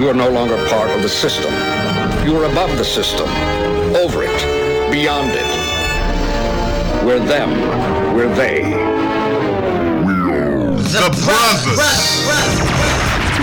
You 0.00 0.08
are 0.08 0.14
no 0.14 0.30
longer 0.30 0.56
part 0.68 0.88
of 0.88 1.02
the 1.02 1.10
system. 1.10 1.52
You 2.24 2.34
are 2.38 2.50
above 2.50 2.78
the 2.78 2.84
system, 2.86 3.28
over 3.94 4.22
it, 4.22 4.90
beyond 4.90 5.32
it. 5.34 5.44
We're 7.04 7.20
them. 7.20 7.50
We're 8.16 8.34
they. 8.34 8.62
The 10.88 11.10
brothers. 11.20 11.76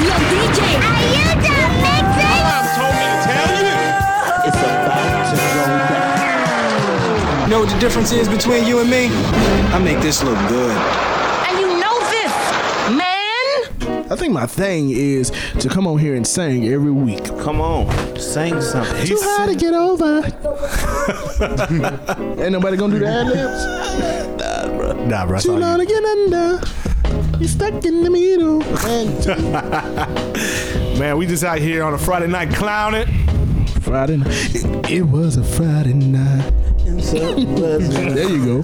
Yo, 0.01 0.15
DJ. 0.33 0.59
Are 0.81 1.05
you 1.13 1.29
done 1.45 1.73
mixing? 1.85 2.37
told 2.73 2.93
me 2.97 3.05
to 3.05 3.17
tell 3.21 3.53
you. 3.61 3.77
It's 4.47 4.57
about 4.57 5.29
to 5.29 5.37
go 5.53 5.61
down. 5.93 7.43
You 7.43 7.49
know 7.51 7.59
what 7.59 7.69
the 7.69 7.79
difference 7.79 8.11
is 8.11 8.27
between 8.27 8.65
you 8.65 8.79
and 8.79 8.89
me? 8.89 9.09
I 9.73 9.77
make 9.77 9.99
this 10.01 10.23
look 10.23 10.39
good. 10.49 10.75
And 11.47 11.59
you 11.59 11.79
know 11.79 11.99
this, 12.09 12.33
man. 12.97 13.96
I 14.09 14.15
think 14.15 14.31
my 14.31 14.45
thing 14.45 14.89
is 14.89 15.31
to 15.59 15.67
come 15.67 15.85
on 15.85 15.97
here 15.97 16.15
and 16.15 16.25
sing 16.25 16.65
every 16.67 16.91
week. 16.91 17.25
Come 17.39 17.59
on, 17.59 17.89
sing 18.17 18.61
something. 18.61 19.05
Too 19.05 19.19
hard 19.21 19.49
to 19.49 19.55
get 19.55 19.73
over. 19.73 20.23
Ain't 22.41 22.51
nobody 22.53 22.77
gonna 22.77 22.93
do 22.93 22.99
the 22.99 23.07
ad 23.07 23.27
libs. 23.27 25.07
Nah, 25.09 25.25
bro. 25.25 25.39
Too 25.39 25.57
long 25.57 25.79
to 25.79 25.85
get 25.85 26.03
under. 26.03 26.61
You 27.37 27.47
stuck 27.47 27.85
in 27.85 28.03
the 28.03 28.09
middle. 28.09 28.59
Man, 30.99 31.17
we 31.17 31.25
just 31.27 31.43
out 31.43 31.59
here 31.59 31.83
on 31.83 31.93
a 31.93 31.97
Friday 31.97 32.27
night 32.27 32.49
clowning. 32.53 33.07
Friday 33.81 34.17
night. 34.17 34.55
It, 34.55 34.89
it 34.89 35.01
was 35.03 35.37
a 35.37 35.43
Friday 35.43 35.93
night. 35.93 36.53
There 37.11 38.29
you 38.29 38.45
go. 38.45 38.63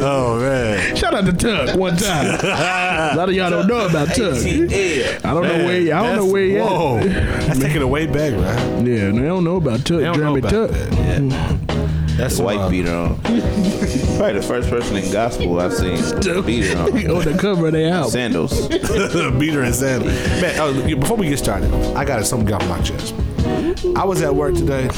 Oh 0.00 0.40
man. 0.40 0.96
Shout 0.96 1.14
out 1.14 1.26
to 1.26 1.32
Tuck 1.32 1.76
one 1.76 1.96
time. 1.96 2.38
A 2.42 3.16
lot 3.16 3.28
of 3.28 3.34
y'all 3.34 3.50
don't 3.50 3.66
know 3.66 3.86
about 3.86 4.08
Tuck. 4.08 4.34
I 4.38 5.18
don't 5.22 5.42
know 5.42 5.64
where. 5.64 5.94
I 5.94 6.02
don't 6.02 6.16
know 6.16 6.26
where 6.26 6.42
he 6.44 6.56
Whoa. 6.56 6.98
at. 6.98 7.04
That's 7.46 7.58
taking 7.60 7.82
it 7.82 7.88
way 7.88 8.06
back, 8.06 8.32
right? 8.32 8.86
Yeah, 8.86 9.10
they 9.10 9.22
don't 9.22 9.44
know 9.44 9.56
about 9.56 9.84
Tuck. 9.84 9.98
They 9.98 10.04
don't 10.04 10.16
Jeremy 10.16 10.40
know 10.40 10.48
about 10.48 10.70
Tuck. 10.70 10.70
that. 10.70 11.68
That's 12.18 12.40
White 12.40 12.58
uh, 12.58 12.68
beater 12.68 12.92
on. 12.92 13.14
Probably 13.20 14.32
the 14.32 14.42
first 14.42 14.68
person 14.68 14.96
in 14.96 15.12
gospel 15.12 15.60
I've 15.60 15.72
seen 15.72 15.92
with 15.92 16.44
beater 16.46 16.76
on. 16.76 16.88
on 17.16 17.24
the 17.24 17.38
cover 17.40 17.68
of 17.68 17.72
their 17.72 17.94
album. 17.94 18.10
Sandals. 18.10 18.66
Beater 19.38 19.62
and 19.62 19.72
sandals. 19.72 20.12
Man, 20.40 20.58
oh, 20.58 20.96
before 20.96 21.16
we 21.16 21.28
get 21.28 21.38
started, 21.38 21.72
I 21.96 22.04
got 22.04 22.26
something 22.26 22.52
off 22.52 22.68
my 22.68 22.82
chest. 22.82 23.14
I 23.94 24.04
was 24.04 24.20
at 24.22 24.34
work 24.34 24.56
today, 24.56 24.88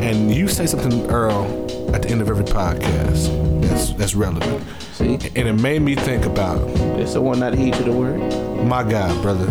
and 0.00 0.34
you 0.34 0.48
say 0.48 0.66
something, 0.66 1.08
Earl, 1.10 1.44
at 1.94 2.02
the 2.02 2.08
end 2.10 2.20
of 2.20 2.28
every 2.28 2.44
podcast 2.44 3.60
that's 3.62 3.92
that's 3.94 4.14
relevant, 4.14 4.64
See, 4.92 5.14
and 5.14 5.48
it 5.48 5.54
made 5.54 5.82
me 5.82 5.94
think 5.94 6.24
about 6.24 6.58
it's 6.98 7.14
the 7.14 7.20
one 7.20 7.40
not 7.40 7.54
heed 7.54 7.74
to 7.74 7.82
the 7.82 7.92
word. 7.92 8.18
my 8.66 8.82
God, 8.88 9.20
brother, 9.22 9.46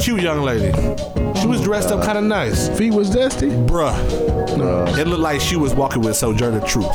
cute 0.00 0.20
young 0.22 0.42
lady. 0.42 0.72
She 1.40 1.46
was 1.48 1.60
dressed 1.62 1.90
up 1.90 2.02
kind 2.04 2.16
of 2.16 2.24
nice, 2.24 2.68
Feet 2.78 2.92
was 2.94 3.10
dusty. 3.10 3.48
bruh. 3.48 3.94
It 4.96 5.08
looked 5.08 5.20
like 5.20 5.40
she 5.40 5.56
was 5.56 5.74
walking 5.74 6.00
with 6.02 6.16
Sojourner 6.16 6.60
Truth, 6.60 6.86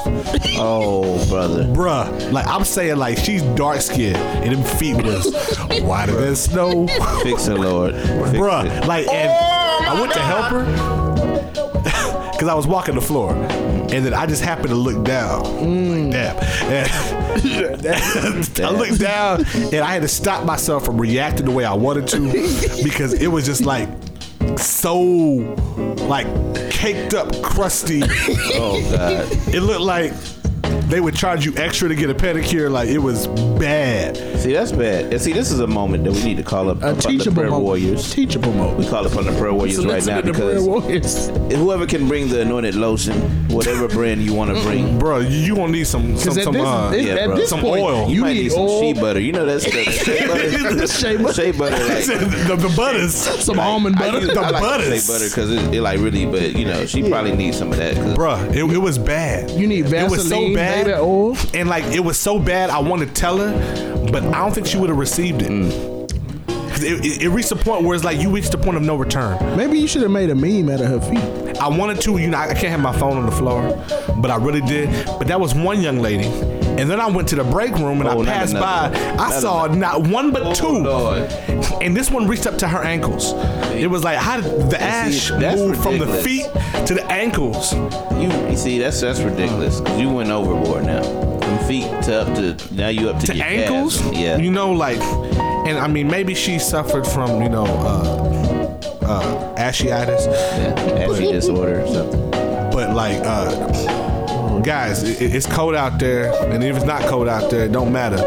Oh, 0.57 1.23
brother. 1.29 1.65
bruh. 1.65 2.31
Like 2.31 2.47
I'm 2.47 2.63
saying, 2.63 2.97
like 2.97 3.17
she's 3.17 3.41
dark 3.55 3.81
skinned 3.81 4.15
and 4.15 4.55
them 4.55 4.63
feet 4.77 4.95
was 5.03 5.57
whiter 5.81 6.13
than 6.13 6.35
snow. 6.35 6.87
Fix 7.21 7.47
it, 7.47 7.55
Lord. 7.55 7.93
Fix 7.95 8.07
Bruh, 8.07 8.65
it. 8.65 8.87
like, 8.87 9.07
and 9.09 9.29
I 9.85 9.99
went 9.99 10.13
to 10.13 10.19
help 10.19 10.45
her 10.51 10.98
because 12.39 12.47
I 12.47 12.53
was 12.53 12.65
walking 12.65 12.95
the 12.95 13.01
floor, 13.01 13.33
and 13.33 14.05
then 14.05 14.13
I 14.13 14.25
just 14.25 14.41
happened 14.41 14.69
to 14.69 14.75
look 14.75 15.03
down. 15.03 15.43
Like, 15.43 15.53
mm. 15.61 16.11
damn. 16.13 16.37
I 18.65 18.71
looked 18.71 18.97
down, 18.97 19.45
and 19.55 19.81
I 19.81 19.91
had 19.91 20.03
to 20.03 20.07
stop 20.07 20.45
myself 20.45 20.85
from 20.85 20.97
reacting 20.97 21.47
the 21.47 21.51
way 21.51 21.65
I 21.65 21.73
wanted 21.73 22.07
to 22.07 22.31
because 22.81 23.11
it 23.11 23.27
was 23.27 23.45
just 23.45 23.65
like 23.65 23.89
so, 24.57 25.01
like, 26.07 26.27
caked 26.71 27.13
up, 27.13 27.29
crusty. 27.41 28.03
Oh, 28.05 28.81
God. 28.89 29.27
It 29.53 29.59
looked 29.59 29.81
like 29.81 30.13
they 30.89 30.99
would 30.99 31.15
charge 31.15 31.45
you 31.45 31.53
extra 31.55 31.87
to 31.87 31.95
get 31.95 32.09
a 32.09 32.13
pedicure. 32.15 32.69
Like, 32.69 32.89
it 32.89 32.97
was 32.97 33.27
bad. 33.59 34.17
See, 34.39 34.53
that's 34.53 34.71
bad. 34.71 35.11
And 35.13 35.21
see, 35.21 35.33
this 35.33 35.51
is 35.51 35.59
a 35.59 35.67
moment 35.67 36.03
that 36.05 36.13
we 36.13 36.23
need 36.23 36.37
to 36.37 36.43
call 36.43 36.69
up 36.69 36.77
A 36.77 36.91
upon 36.91 36.95
the 36.95 37.01
teachable 37.03 37.35
prayer 37.35 37.49
moment. 37.49 37.63
warriors. 37.65 38.13
Teachable 38.13 38.53
moment. 38.53 38.79
We 38.79 38.87
call 38.87 39.05
upon 39.05 39.25
the 39.25 39.31
prayer 39.33 39.53
warriors 39.53 39.77
right 39.85 40.03
now 40.05 40.15
Listen 40.19 40.25
to 40.25 40.31
the 40.31 40.33
prayer 40.33 40.47
because 40.55 40.67
warriors. 40.67 41.27
whoever 41.59 41.85
can 41.85 42.07
bring 42.07 42.27
the 42.29 42.41
anointed 42.41 42.75
lotion, 42.75 43.15
whatever 43.49 43.87
brand 43.87 44.21
you 44.21 44.33
want 44.33 44.55
to 44.55 44.61
bring. 44.63 44.97
Bro, 44.99 45.19
you, 45.19 45.37
you 45.39 45.55
gonna 45.55 45.71
need 45.71 45.85
some, 45.87 46.17
some, 46.17 46.33
some, 46.33 46.53
this, 46.53 46.63
uh, 46.65 46.89
this- 46.89 47.05
yeah, 47.05 47.27
bro. 47.27 47.35
this 47.35 47.49
Some 47.49 47.59
point, 47.61 47.81
oil. 47.81 48.07
You, 48.09 48.15
you 48.15 48.21
might 48.21 48.33
need 48.33 48.43
need 48.43 48.51
some 48.51 48.61
oil, 48.61 48.81
shea 48.81 48.93
butter. 48.93 49.19
You 49.19 49.31
know 49.33 49.45
that's 49.45 49.65
the 49.71 49.71
shea 49.91 50.27
butter. 50.27 50.87
shea 50.87 51.17
butter, 51.17 51.33
shea 51.33 51.51
butter, 51.51 51.85
like 51.85 52.05
the, 52.05 52.55
the 52.67 52.73
butters. 52.75 53.13
some 53.15 53.59
almond 53.59 53.95
I, 53.97 54.11
butter. 54.11 54.25
use, 54.25 54.37
I 54.37 54.49
like 54.49 54.61
butters. 54.61 55.05
shea 55.05 55.13
butter 55.13 55.25
because 55.29 55.51
it, 55.51 55.73
it 55.75 55.81
like 55.81 55.99
really, 55.99 56.25
but 56.25 56.55
you 56.55 56.65
know 56.65 56.85
she 56.85 57.07
probably 57.07 57.35
needs 57.35 57.57
some 57.57 57.71
of 57.71 57.77
that. 57.77 57.95
Bruh, 58.17 58.49
it, 58.55 58.63
it 58.73 58.77
was 58.77 58.97
bad. 58.97 59.51
You 59.51 59.67
need 59.67 59.83
Vaseline. 59.87 60.05
It 60.05 60.11
was 60.11 60.29
so 60.29 60.53
Vaseline, 60.53 60.78
bad. 60.87 61.37
And 61.53 61.69
like, 61.69 61.83
it 61.85 61.99
was 62.01 62.17
so 62.17 62.39
bad, 62.39 62.69
I 62.69 62.79
wanted 62.79 63.07
to 63.09 63.13
tell 63.13 63.37
her, 63.37 64.07
but 64.11 64.23
I 64.23 64.39
don't 64.39 64.53
think 64.53 64.67
she 64.67 64.77
would 64.77 64.89
have 64.89 64.97
received 64.99 65.41
it. 65.41 65.49
'Cause 65.49 65.98
It, 66.83 67.05
it, 67.05 67.21
it 67.23 67.29
reached 67.29 67.51
a 67.51 67.55
point 67.55 67.83
where 67.83 67.95
it's 67.95 68.03
like 68.03 68.19
you 68.19 68.29
reached 68.29 68.51
the 68.51 68.57
point 68.57 68.77
of 68.77 68.83
no 68.83 68.95
return. 68.95 69.37
Maybe 69.57 69.77
you 69.79 69.87
should 69.87 70.01
have 70.01 70.11
made 70.11 70.29
a 70.29 70.35
meme 70.35 70.69
out 70.69 70.81
of 70.81 70.87
her 70.87 71.01
feet. 71.01 71.57
I 71.59 71.67
wanted 71.67 71.99
to, 72.01 72.17
you 72.17 72.27
know, 72.29 72.37
I 72.37 72.47
can't 72.53 72.69
have 72.69 72.79
my 72.79 72.97
phone 72.97 73.17
on 73.17 73.25
the 73.25 73.31
floor, 73.31 73.61
but 74.17 74.31
I 74.31 74.37
really 74.37 74.61
did. 74.61 74.89
But 75.05 75.27
that 75.27 75.39
was 75.39 75.53
one 75.53 75.81
young 75.81 75.99
lady. 75.99 76.27
And 76.79 76.89
then 76.89 77.01
I 77.01 77.07
went 77.07 77.27
to 77.29 77.35
the 77.35 77.43
break 77.43 77.73
room 77.73 77.99
and 77.99 78.07
Oh, 78.07 78.11
I 78.11 78.15
not 78.15 78.25
passed 78.25 78.53
by. 78.53 78.89
I 78.93 79.15
Not 79.15 79.33
saw 79.33 79.65
not 79.67 80.07
one 80.07 80.31
but 80.31 80.43
oh, 80.43 80.53
two. 80.53 80.67
Lord. 80.83 81.23
And 81.81 81.95
this 81.97 82.09
one 82.09 82.27
reached 82.27 82.47
up 82.47 82.57
to 82.59 82.67
her 82.69 82.81
ankles. 82.81 83.33
It 83.73 83.89
was 83.89 84.03
like 84.03 84.17
how 84.17 84.39
did 84.39 84.69
the 84.71 84.81
ash 84.81 85.29
that's 85.31 85.59
move 85.59 85.81
from 85.83 85.97
the 85.97 86.07
feet 86.23 86.45
to 86.87 86.93
the 86.93 87.05
ankles? 87.11 87.73
You, 87.73 88.29
you 88.49 88.55
see, 88.55 88.79
that's 88.79 89.01
that's 89.01 89.19
ridiculous. 89.19 89.81
Mm. 89.81 89.85
'cause 89.85 89.99
you 89.99 90.09
went 90.09 90.29
overboard 90.29 90.85
now. 90.85 91.03
From 91.41 91.57
feet 91.67 91.83
to 92.03 92.21
up 92.21 92.33
to 92.35 92.73
now 92.75 92.87
you 92.89 93.09
up 93.09 93.19
to, 93.21 93.27
to 93.27 93.35
your 93.35 93.45
ankles. 93.45 93.97
calves. 93.99 94.17
Yeah. 94.17 94.37
You 94.37 94.51
know, 94.51 94.71
like, 94.71 94.99
and 95.69 95.77
I 95.77 95.87
mean, 95.87 96.07
maybe 96.07 96.33
she 96.33 96.57
suffered 96.57 97.05
from, 97.05 97.41
you 97.43 97.49
know, 97.49 97.65
uh, 97.65 98.77
uh, 99.03 99.55
ashyitis, 99.55 100.25
yeah. 100.25 101.07
Ashy 101.07 101.31
disorder 101.31 101.81
or 101.81 101.87
something. 101.87 102.31
but 102.71 102.95
like, 102.95 103.19
uh, 103.23 104.59
guys, 104.61 105.03
it, 105.03 105.35
it's 105.35 105.45
cold 105.45 105.75
out 105.75 105.99
there, 105.99 106.33
and 106.51 106.63
if 106.63 106.75
it's 106.75 106.85
not 106.85 107.03
cold 107.03 107.27
out 107.27 107.51
there, 107.51 107.65
it 107.65 107.71
don't 107.71 107.91
matter. 107.93 108.17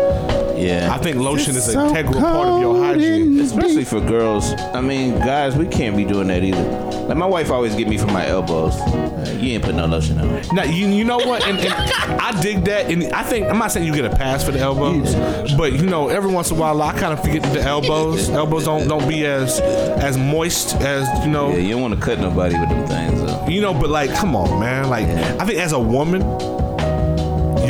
Yeah. 0.57 0.95
I 0.95 0.99
think 0.99 1.17
lotion 1.17 1.57
is 1.57 1.67
an 1.67 1.75
So 1.75 1.89
integral 1.89 2.21
part 2.21 2.47
of 2.49 2.61
your 2.61 2.85
hygiene. 2.85 3.41
Especially 3.41 3.85
for 3.85 4.01
girls. 4.01 4.53
I 4.73 4.81
mean, 4.81 5.19
guys, 5.19 5.57
we 5.57 5.67
can't 5.67 5.97
be 5.97 6.05
doing 6.05 6.29
that 6.29 6.45
either. 6.45 6.92
Like 7.09 7.17
my 7.17 7.27
wife 7.27 7.51
always 7.51 7.75
get 7.75 7.89
me 7.89 7.99
for 7.99 8.07
my 8.07 8.27
elbows. 8.27 8.75
Uh, 8.81 9.37
you 9.39 9.53
ain't 9.53 9.65
put 9.65 9.75
no 9.75 9.87
lotion 9.87 10.19
on. 10.19 10.43
Now 10.55 10.65
you 10.65 10.89
you 10.89 11.05
know 11.05 11.19
what, 11.19 11.45
and, 11.47 11.59
and 11.59 11.73
I 12.21 12.41
dig 12.41 12.65
that, 12.65 12.91
and 12.91 13.05
I 13.13 13.23
think 13.23 13.49
I'm 13.49 13.59
not 13.59 13.73
saying 13.73 13.87
you 13.87 13.95
get 13.95 14.05
a 14.05 14.17
pass 14.17 14.45
for 14.45 14.53
the 14.53 14.61
elbows, 14.61 15.15
but 15.55 15.73
you 15.73 15.87
know 15.87 16.09
every 16.09 16.31
once 16.31 16.51
in 16.51 16.57
a 16.57 16.61
while 16.61 16.81
I 16.83 16.93
kind 16.93 17.13
of 17.13 17.21
forget 17.21 17.43
the 17.53 17.61
elbows 17.63 18.31
elbows 18.31 18.65
don't 18.65 18.89
don't 18.89 19.09
be 19.09 19.27
as 19.27 19.61
as 19.61 20.17
moist 20.17 20.75
as 20.77 21.07
you 21.25 21.31
know 21.31 21.51
Yeah, 21.51 21.59
you 21.59 21.71
don't 21.71 21.83
want 21.83 21.95
to 21.95 22.01
cut 22.01 22.19
nobody 22.19 22.59
with 22.59 22.69
them 22.69 22.87
things. 22.87 23.21
Though. 23.21 23.47
You 23.49 23.61
know, 23.61 23.75
but 23.75 23.91
like, 23.91 24.15
come 24.15 24.35
on, 24.37 24.61
man. 24.61 24.89
Like, 24.89 25.07
I 25.07 25.45
think 25.45 25.59
as 25.59 25.73
a 25.73 25.79
woman, 25.79 26.23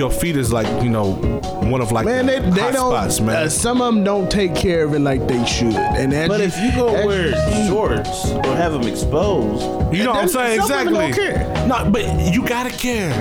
your 0.03 0.11
feet 0.11 0.37
is 0.37 0.53
like, 0.53 0.67
you 0.83 0.91
know, 0.91 1.13
one 1.71 1.81
of 1.81 1.93
like 1.93 2.05
Man, 2.05 2.27
the 2.27 2.33
they, 2.33 2.51
they 2.51 2.61
hot 2.61 2.73
don't. 2.73 2.91
spots, 2.91 3.21
man. 3.21 3.37
Uh, 3.37 3.49
some 3.49 3.81
of 3.81 3.95
them 3.95 4.03
don't 4.03 4.29
take 4.29 4.53
care 4.53 4.85
of 4.85 4.95
it 4.95 4.99
like 4.99 5.29
they 5.29 5.45
should. 5.47 5.77
And 5.77 6.13
as 6.13 6.27
But 6.27 6.41
if 6.41 6.59
you 6.59 6.73
go 6.73 6.89
as 6.93 7.07
wear 7.07 7.67
shorts 7.69 8.33
or 8.33 8.57
have 8.57 8.73
them 8.73 8.83
exposed, 8.83 9.63
you 9.95 10.03
know 10.03 10.11
what 10.11 10.23
I'm 10.23 10.29
saying? 10.29 10.61
Exactly. 10.61 10.93
don't 10.95 11.13
care. 11.13 11.67
No, 11.69 11.89
but 11.89 12.03
you 12.35 12.45
gotta 12.45 12.71
care. 12.71 13.13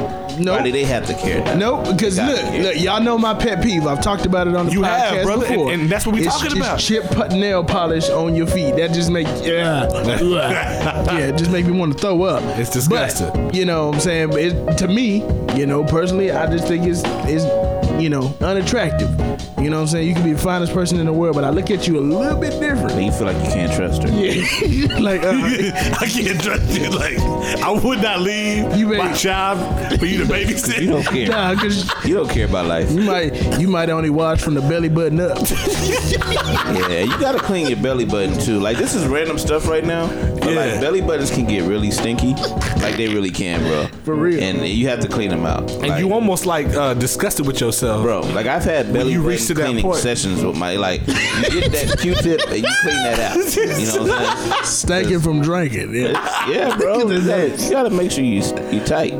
No, 0.43 0.53
why 0.53 0.63
do 0.63 0.71
they 0.71 0.83
have 0.85 1.05
to 1.07 1.13
care? 1.13 1.43
Now? 1.43 1.55
Nope, 1.55 1.95
because 1.95 2.17
look, 2.19 2.41
look, 2.53 2.75
y'all 2.79 3.01
know 3.01 3.17
my 3.17 3.33
pet 3.33 3.61
peeve. 3.63 3.85
I've 3.87 4.01
talked 4.01 4.25
about 4.25 4.47
it 4.47 4.55
on 4.55 4.65
the 4.67 4.71
You 4.71 4.81
podcast 4.81 4.99
have, 5.11 5.23
brother, 5.23 5.47
before. 5.47 5.71
and- 5.71 5.81
and 5.83 5.89
that's 5.89 6.05
what 6.05 6.15
we 6.15 6.25
it's 6.25 6.33
talking 6.35 6.57
just 6.57 6.57
about. 6.61 6.79
Chip 6.79 7.03
put 7.11 7.31
nail 7.31 7.63
polish 7.63 8.09
on 8.09 8.35
your 8.35 8.47
feet. 8.47 8.75
That 8.75 8.91
just 8.93 9.09
make 9.09 9.27
yeah, 9.43 9.87
yeah, 10.31 11.17
it 11.27 11.37
just 11.37 11.51
make 11.51 11.65
me 11.65 11.71
want 11.71 11.93
to 11.93 11.99
throw 11.99 12.23
up. 12.23 12.43
It's 12.59 12.69
disgusting. 12.69 13.29
But, 13.47 13.55
you 13.55 13.65
know 13.65 13.87
what 13.87 13.95
I'm 13.95 14.01
saying? 14.01 14.29
But 14.29 14.39
it, 14.41 14.77
to 14.79 14.87
me, 14.87 15.23
you 15.55 15.65
know, 15.65 15.83
personally, 15.83 16.31
I 16.31 16.49
just 16.49 16.67
think 16.67 16.85
it's 16.85 17.01
it's 17.27 17.45
you 17.99 18.09
know 18.09 18.33
unattractive. 18.41 19.09
You 19.61 19.69
know 19.69 19.77
what 19.77 19.81
I'm 19.83 19.87
saying? 19.87 20.07
You 20.07 20.13
can 20.15 20.23
be 20.23 20.33
the 20.33 20.39
finest 20.39 20.73
person 20.73 20.99
in 20.99 21.05
the 21.05 21.13
world, 21.13 21.35
but 21.35 21.43
I 21.43 21.49
look 21.51 21.69
at 21.69 21.87
you 21.87 21.99
a 21.99 22.01
little 22.01 22.39
bit 22.39 22.59
different. 22.59 22.99
You 23.01 23.11
feel 23.11 23.27
like 23.27 23.37
you 23.37 23.51
can't 23.51 23.71
trust 23.73 24.01
her. 24.03 24.09
Yeah, 24.09 24.97
like 24.99 25.21
uh, 25.23 25.29
I 25.99 26.07
can't 26.09 26.41
trust 26.41 26.79
you. 26.79 26.89
Like, 26.89 27.19
I 27.61 27.69
would 27.71 28.01
not 28.01 28.21
leave 28.21 28.75
You 28.75 28.87
my 28.87 29.13
child 29.13 29.99
for 29.99 30.05
you 30.07 30.17
to 30.19 30.25
babysit. 30.33 30.81
You 30.81 30.87
don't 30.89 31.03
care. 31.05 31.27
nah, 31.29 31.53
because 31.53 31.89
You 32.05 32.15
don't 32.15 32.29
care 32.29 32.45
about 32.47 32.65
life. 32.65 32.91
you 32.91 33.01
might 33.01 33.59
you 33.59 33.67
might 33.67 33.89
only 33.89 34.09
watch 34.09 34.41
from 34.41 34.55
the 34.55 34.61
belly 34.61 34.89
button 34.89 35.19
up. 35.19 35.37
Yeah, 36.89 37.01
you 37.03 37.19
gotta 37.19 37.39
clean 37.39 37.67
your 37.67 37.77
belly 37.81 38.05
button 38.05 38.39
too. 38.39 38.59
Like 38.59 38.77
this 38.77 38.95
is 38.95 39.05
random 39.07 39.37
stuff 39.37 39.67
right 39.67 39.85
now, 39.85 40.07
but 40.41 40.49
Yeah. 40.53 40.59
like 40.73 40.81
belly 40.81 41.01
buttons 41.01 41.31
can 41.31 41.45
get 41.45 41.63
really 41.63 41.91
stinky, 41.91 42.33
like 42.81 42.97
they 42.97 43.07
really 43.07 43.29
can, 43.31 43.61
bro. 43.61 43.87
For 44.03 44.15
real. 44.15 44.41
And 44.41 44.65
you 44.67 44.87
have 44.89 44.99
to 45.01 45.07
clean 45.07 45.29
them 45.29 45.45
out. 45.45 45.69
and 45.71 45.87
Like, 45.87 45.99
you 45.99 46.11
almost 46.13 46.45
like 46.45 46.67
uh, 46.67 46.93
disgusted 46.95 47.45
with 47.47 47.61
yourself. 47.61 48.01
bro. 48.03 48.21
Like 48.21 48.47
I've 48.47 48.63
had 48.63 48.91
belly 48.91 49.13
you 49.13 49.19
buttons 49.19 49.27
reached 49.39 49.47
to 49.47 49.53
that 49.55 49.65
cleaning 49.65 49.83
point. 49.83 49.97
sessions 49.97 50.43
with 50.43 50.57
my 50.57 50.75
like. 50.75 51.01
You 51.07 51.13
get 51.61 51.71
that 51.71 51.97
Q-tip 52.01 52.41
and 52.47 52.57
you 52.57 52.73
clean 52.81 53.03
that 53.03 53.19
out. 53.19 53.55
You 53.55 53.65
know 53.65 54.03
what 54.03 54.21
I'm 54.21 54.65
saying? 54.65 55.05
Stanking 55.07 55.23
from 55.23 55.41
drinking. 55.41 55.93
Yeah. 55.95 56.49
Yeah, 56.49 56.75
bro. 56.77 56.97
You 56.99 57.03
gotta, 57.07 57.19
that. 57.21 57.59
you 57.61 57.69
gotta 57.71 57.89
make 57.89 58.11
sure 58.11 58.23
you 58.23 58.41
you 58.71 58.79
tight. 58.83 59.11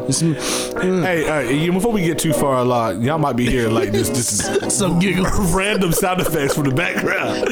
Hey, 0.82 1.28
uh, 1.28 1.40
you, 1.42 1.72
before 1.72 1.92
we 1.92 2.02
get 2.02 2.18
too 2.20 2.34
far 2.34 2.58
along, 2.60 3.02
y'all 3.04 3.18
might 3.20 3.36
be 3.36 3.46
hearing 3.50 3.74
like 3.74 3.92
this. 3.92 4.10
This 4.10 4.40
is 4.40 4.74
Some 4.78 5.00
giggle. 5.00 5.26
random 5.52 5.92
sound 5.92 6.22
effects 6.22 6.56
from 6.56 6.64
the 6.66 6.74
background. 6.76 7.50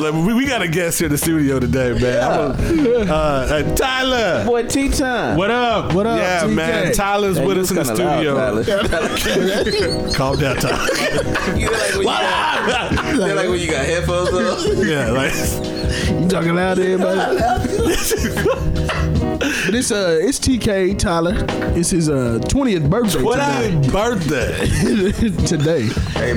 like, 0.00 0.12
we, 0.26 0.34
we 0.34 0.46
got 0.46 0.62
a 0.62 0.68
guest 0.68 0.98
here 0.98 1.06
in 1.06 1.12
the 1.12 1.18
studio 1.18 1.60
today, 1.60 1.92
man. 1.98 2.22
I'm 2.22 2.50
a- 2.50 3.03
uh, 3.08 3.12
uh, 3.14 3.74
Tyler. 3.74 4.44
Boy, 4.46 4.64
tea 4.66 4.88
time. 4.88 5.36
What 5.36 5.50
up? 5.50 5.92
What 5.94 6.06
up, 6.06 6.18
Yeah, 6.18 6.42
TK? 6.44 6.54
man. 6.54 6.92
Tyler's 6.94 7.36
Hey, 7.38 7.46
with 7.46 7.58
us 7.58 7.70
in 7.70 7.76
the 7.76 7.84
kinda 7.84 8.04
loud, 8.04 8.64
studio. 8.64 8.86
Tyler. 8.86 10.12
Calm 10.14 10.36
down, 10.38 10.56
Tyler. 10.56 10.88
You 11.56 11.70
like 11.70 11.92
when 11.94 12.00
you 12.00 12.04
got, 12.04 13.14
you 13.14 13.34
like 13.34 13.48
when 13.48 13.60
you 13.60 13.70
got 13.70 13.84
headphones 13.84 14.30
on. 14.30 14.86
yeah, 14.88 15.10
like 15.10 15.32
You 16.22 16.28
talking 16.28 16.54
loud 16.54 16.76
to 16.76 16.92
everybody? 16.92 17.36
but 19.66 19.74
it's 19.74 19.90
uh 19.90 20.18
it's 20.22 20.38
TK 20.38 20.98
Tyler. 20.98 21.44
It's 21.76 21.90
his 21.90 22.08
uh 22.08 22.38
20th 22.44 22.88
birthday 22.88 23.74
up, 23.76 23.92
birthday? 23.92 24.66
today. 25.46 25.82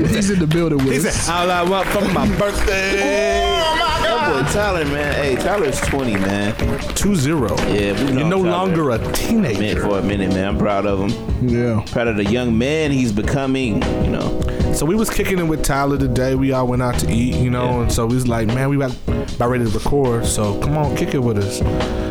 He's 0.08 0.30
in 0.30 0.40
the 0.40 0.48
building 0.48 0.80
with 0.80 0.94
He 0.94 1.00
said, 1.00 1.10
us. 1.10 1.30
"All 1.30 1.50
I 1.50 1.64
want 1.64 1.88
for 1.90 2.02
my 2.14 2.28
birthday." 2.38 2.98
That 2.98 3.97
boy 4.28 4.44
Tyler, 4.52 4.86
man. 4.86 5.14
Hey, 5.16 5.36
Tyler's 5.36 5.80
20, 5.82 6.14
man. 6.18 6.56
Two 6.96 7.16
zero. 7.16 7.56
Yeah, 7.68 7.94
we 8.06 8.14
You're 8.18 8.28
no 8.28 8.38
Tyler. 8.44 8.50
longer 8.52 8.90
a 8.92 8.98
Man, 9.00 9.14
teenager. 9.14 9.82
for 9.82 10.00
a 10.00 10.02
minute, 10.02 10.30
man. 10.30 10.48
I'm 10.50 10.58
proud 10.58 10.86
of 10.86 11.00
him. 11.10 11.48
Yeah. 11.50 11.84
Proud 11.92 12.08
of 12.08 12.18
the 12.18 12.26
young 12.26 12.58
man 12.58 12.92
he's 12.92 13.12
becoming. 13.12 13.82
You 14.04 14.10
know. 14.12 14.42
So 14.74 14.86
we 14.86 14.96
was 14.96 15.10
kicking 15.10 15.40
it 15.40 15.44
with 15.44 15.64
Tyler 15.64 15.98
today. 15.98 16.36
We 16.36 16.52
all 16.52 16.68
went 16.68 16.82
out 16.82 17.00
to 17.00 17.12
eat, 17.12 17.36
you 17.36 17.50
know, 17.50 17.66
Yeah. 17.66 17.82
and 17.84 17.92
so 17.92 18.06
we 18.06 18.16
was 18.16 18.28
like, 18.28 18.48
man, 18.48 18.70
we 18.70 18.76
about, 18.76 18.96
about 19.36 19.50
ready 19.50 19.64
to 19.66 19.72
record. 19.72 20.26
So 20.26 20.60
come 20.62 20.78
on, 20.78 20.96
kick 20.96 21.14
it 21.16 21.20
with 21.20 21.38
us. 21.40 21.60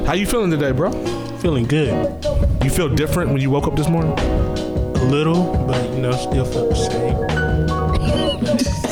How 0.07 0.15
you 0.15 0.27
feeling 0.27 0.51
today, 0.51 0.73
bro? 0.73 0.91
Feeling 1.39 1.65
good. 1.67 2.25
You 2.65 2.71
feel 2.71 2.89
different 2.89 3.31
when 3.31 3.41
you 3.41 3.51
woke 3.51 3.67
up 3.69 3.77
this 3.77 3.89
morning? 3.89 4.13
A 4.19 5.05
little, 5.05 5.53
but 5.67 5.89
you 5.93 6.01
know, 6.01 6.13
still 6.13 6.45
feel 6.45 6.69
the 6.69 6.75
same. 6.75 7.17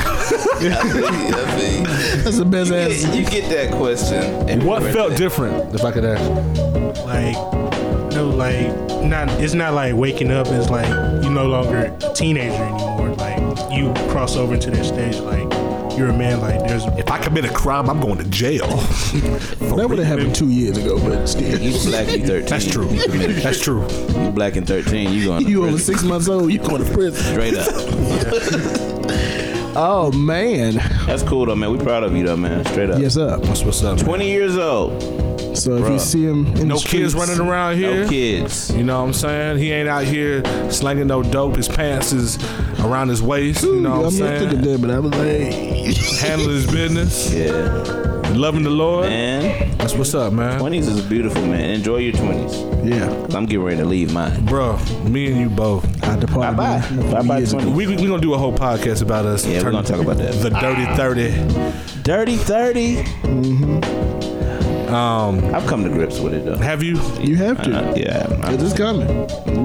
That's 0.61 2.39
the 2.39 2.45
best 2.45 2.73
answer. 2.73 3.15
You 3.15 3.25
get 3.25 3.49
that 3.51 3.73
question. 3.77 4.65
What 4.65 4.83
felt 4.83 5.11
birthday. 5.11 5.17
different, 5.17 5.75
if 5.75 5.85
I 5.85 5.93
could 5.93 6.05
ask? 6.05 6.25
Like, 7.05 7.35
no, 8.15 8.29
like, 8.31 8.69
not. 9.05 9.29
It's 9.41 9.55
not 9.55 9.75
like 9.75 9.95
waking 9.95 10.31
up. 10.31 10.47
It's 10.49 10.71
like 10.71 10.89
you 11.23 11.31
no 11.31 11.47
longer 11.47 11.79
a 12.01 12.15
teenager 12.15 12.63
anymore. 12.63 13.15
Like 13.17 13.39
you 13.73 13.93
cross 14.11 14.37
over 14.37 14.55
into 14.55 14.71
that 14.71 14.85
stage. 14.85 15.17
Like 15.19 15.53
you're 15.99 16.09
a 16.09 16.17
man. 16.17 16.41
Like 16.41 16.61
there's. 16.61 16.85
If 16.99 17.11
I 17.11 17.19
commit 17.19 17.45
a 17.45 17.53
crime, 17.53 17.91
I'm 17.91 18.01
going 18.01 18.19
to 18.19 18.25
jail. 18.25 18.67
That 19.75 19.89
would 19.89 19.99
have 19.99 20.07
happened 20.07 20.37
two 20.37 20.51
years 20.51 20.79
ago, 20.79 21.01
but 21.01 21.27
still. 21.27 21.59
You 21.61 21.73
black, 21.91 22.07
you 22.07 22.25
13. 22.25 22.47
That's 22.47 22.71
true. 22.71 22.89
You 22.89 23.03
committed. 23.03 23.37
That's 23.37 23.61
true. 23.61 23.83
You 23.83 24.31
black 24.31 24.55
and 24.55 24.65
13, 24.65 25.13
you 25.13 25.25
going 25.25 25.45
to 25.45 25.51
You 25.51 25.67
over 25.67 25.79
six 25.79 26.05
months 26.05 26.29
old, 26.29 26.53
you 26.53 26.61
going 26.61 26.85
to 26.85 26.93
prison. 26.93 27.33
Straight 27.33 27.55
up. 27.57 28.94
Oh 29.77 30.13
man. 30.13 30.75
That's 31.07 31.23
cool 31.23 31.47
though, 31.47 31.55
man. 31.57 31.71
We 31.71 31.79
proud 31.79 32.05
of 32.05 32.17
you 32.17 32.25
though, 32.25 32.37
man. 32.37 32.65
Straight 32.67 32.91
up. 32.91 33.01
Yes 33.01 33.17
up. 33.17 33.43
That's 33.43 33.63
what's 33.65 33.83
up. 33.83 33.97
man. 33.97 34.05
20 34.05 34.29
years 34.29 34.57
old. 34.57 35.34
So 35.55 35.77
if 35.77 35.85
Bruh. 35.85 35.93
you 35.93 35.99
see 35.99 36.25
him 36.25 36.47
in 36.57 36.69
No 36.69 36.77
the 36.79 36.85
kids 36.87 37.13
streets- 37.13 37.15
running 37.15 37.41
around 37.41 37.77
here. 37.77 38.05
No 38.05 38.09
kids. 38.09 38.71
You 38.75 38.83
know 38.85 39.01
what 39.01 39.07
I'm 39.07 39.13
saying? 39.13 39.59
He 39.59 39.71
ain't 39.73 39.89
out 39.89 40.05
here 40.05 40.43
slanging 40.71 41.07
no 41.07 41.23
dope. 41.23 41.57
His 41.57 41.69
pants 41.69 42.13
is 42.13 42.39
around 42.81 43.09
his 43.09 43.23
waist. 43.23 43.63
You 43.63 43.81
know 43.81 44.01
what 44.01 44.13
I'm 44.15 44.23
I'm 44.23 44.31
not 44.31 44.39
thinking 44.41 44.61
that, 44.63 44.81
but 44.81 44.91
I 44.91 44.99
was 44.99 45.13
like, 45.13 45.95
Handling 46.21 46.51
his 46.51 46.67
business. 46.71 47.33
Yeah. 47.35 48.11
Loving 48.35 48.65
the 48.65 48.71
Lord. 48.71 49.07
Man, 49.11 49.77
That's 49.79 49.95
what's 49.95 50.13
up, 50.13 50.33
man. 50.33 50.59
20s 50.59 50.89
is 50.89 50.99
a 50.99 51.09
beautiful, 51.09 51.41
man. 51.47 51.71
Enjoy 51.71 51.99
your 51.99 52.15
20s. 52.15 52.85
yeah. 52.85 53.37
I'm 53.37 53.47
getting 53.47 53.63
ready 53.65 53.77
to 53.77 53.85
leave 53.85 54.13
mine. 54.13 54.45
Bro, 54.47 54.79
me 55.05 55.31
and 55.31 55.41
you 55.41 55.49
both. 55.49 55.85
I 56.03 56.17
departed 56.19 56.57
Bye-bye. 56.57 57.13
Bye-bye, 57.13 57.39
years 57.39 57.53
ago. 57.53 57.63
20. 57.63 57.77
We 57.77 57.87
we 57.87 58.07
gonna 58.09 58.21
do 58.21 58.35
a 58.35 58.39
whole 58.39 58.53
podcast 58.53 59.03
about 59.03 59.25
us. 59.25 59.47
Yeah, 59.47 59.59
we're 59.59 59.71
turning 59.71 59.83
gonna 59.85 59.87
talk 59.87 60.01
about 60.01 60.17
that. 60.17 60.33
The 60.43 60.51
dirty 60.51 60.85
thirty. 60.97 62.03
Dirty 62.03 62.37
30. 62.37 62.97
Mm-hmm. 62.97 64.14
Um, 64.95 65.45
I've 65.55 65.67
come 65.67 65.83
to 65.85 65.91
grips 65.91 66.21
with 66.21 66.35
it 66.35 66.45
though. 66.45 66.57
Have 66.57 66.83
you? 66.83 66.95
You 67.21 67.37
have 67.37 67.61
to. 67.65 67.77
Uh, 67.91 67.95
yeah. 67.97 68.51
It 68.53 68.63
is 68.63 68.73
coming. 68.73 69.09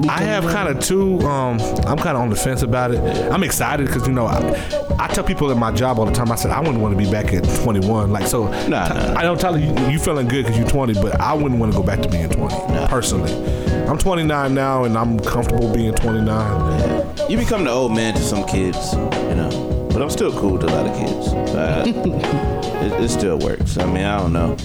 I 0.08 0.20
have 0.22 0.44
kind 0.44 0.68
of 0.68 0.80
two. 0.82 1.20
Um, 1.20 1.60
I'm 1.86 1.96
kind 1.98 2.16
of 2.16 2.22
on 2.22 2.30
the 2.30 2.36
fence 2.36 2.62
about 2.62 2.90
it. 2.90 2.98
I'm 3.32 3.42
excited 3.44 3.86
because 3.86 4.06
you 4.08 4.12
know 4.12 4.26
I, 4.26 4.38
I 4.98 5.06
tell 5.08 5.22
people 5.24 5.50
at 5.50 5.56
my 5.56 5.70
job 5.72 5.98
all 5.98 6.06
the 6.06 6.12
time. 6.12 6.32
I 6.32 6.34
said 6.34 6.50
I 6.50 6.58
wouldn't 6.60 6.80
want 6.80 6.98
to 6.98 7.04
be 7.04 7.10
back 7.10 7.32
at 7.32 7.44
21. 7.62 8.10
Like 8.10 8.26
so, 8.26 8.48
Nah, 8.68 8.88
Ty- 8.88 9.12
nah. 9.12 9.18
I 9.18 9.22
don't 9.22 9.38
tell 9.40 9.56
you 9.58 9.72
you 9.88 9.98
feeling 9.98 10.26
good 10.26 10.44
because 10.46 10.58
you're 10.58 10.68
20, 10.68 10.94
but 10.94 11.20
I 11.20 11.32
wouldn't 11.32 11.60
want 11.60 11.72
to 11.72 11.78
go 11.78 11.84
back 11.84 12.00
to 12.02 12.08
being 12.08 12.28
20 12.28 12.86
personally. 12.88 13.32
I'm 13.86 13.98
29 13.98 14.54
now 14.54 14.84
and 14.84 14.96
I'm 14.98 15.18
comfortable 15.20 15.72
being 15.72 15.94
29. 15.94 17.30
You 17.30 17.36
become 17.36 17.64
the 17.64 17.70
old 17.70 17.92
man 17.94 18.14
to 18.14 18.20
some 18.20 18.44
kids, 18.46 18.92
you 18.94 19.34
know. 19.34 19.88
But 19.92 20.02
I'm 20.02 20.10
still 20.10 20.32
cool 20.38 20.58
to 20.58 20.66
a 20.66 20.72
lot 20.74 20.86
of 20.86 20.96
kids. 20.96 21.28
Uh, 21.54 22.56
it, 22.82 22.92
it 23.04 23.08
still 23.08 23.38
works. 23.38 23.78
I 23.78 23.86
mean, 23.86 24.04
I 24.04 24.18
don't 24.18 24.32
know. 24.32 24.56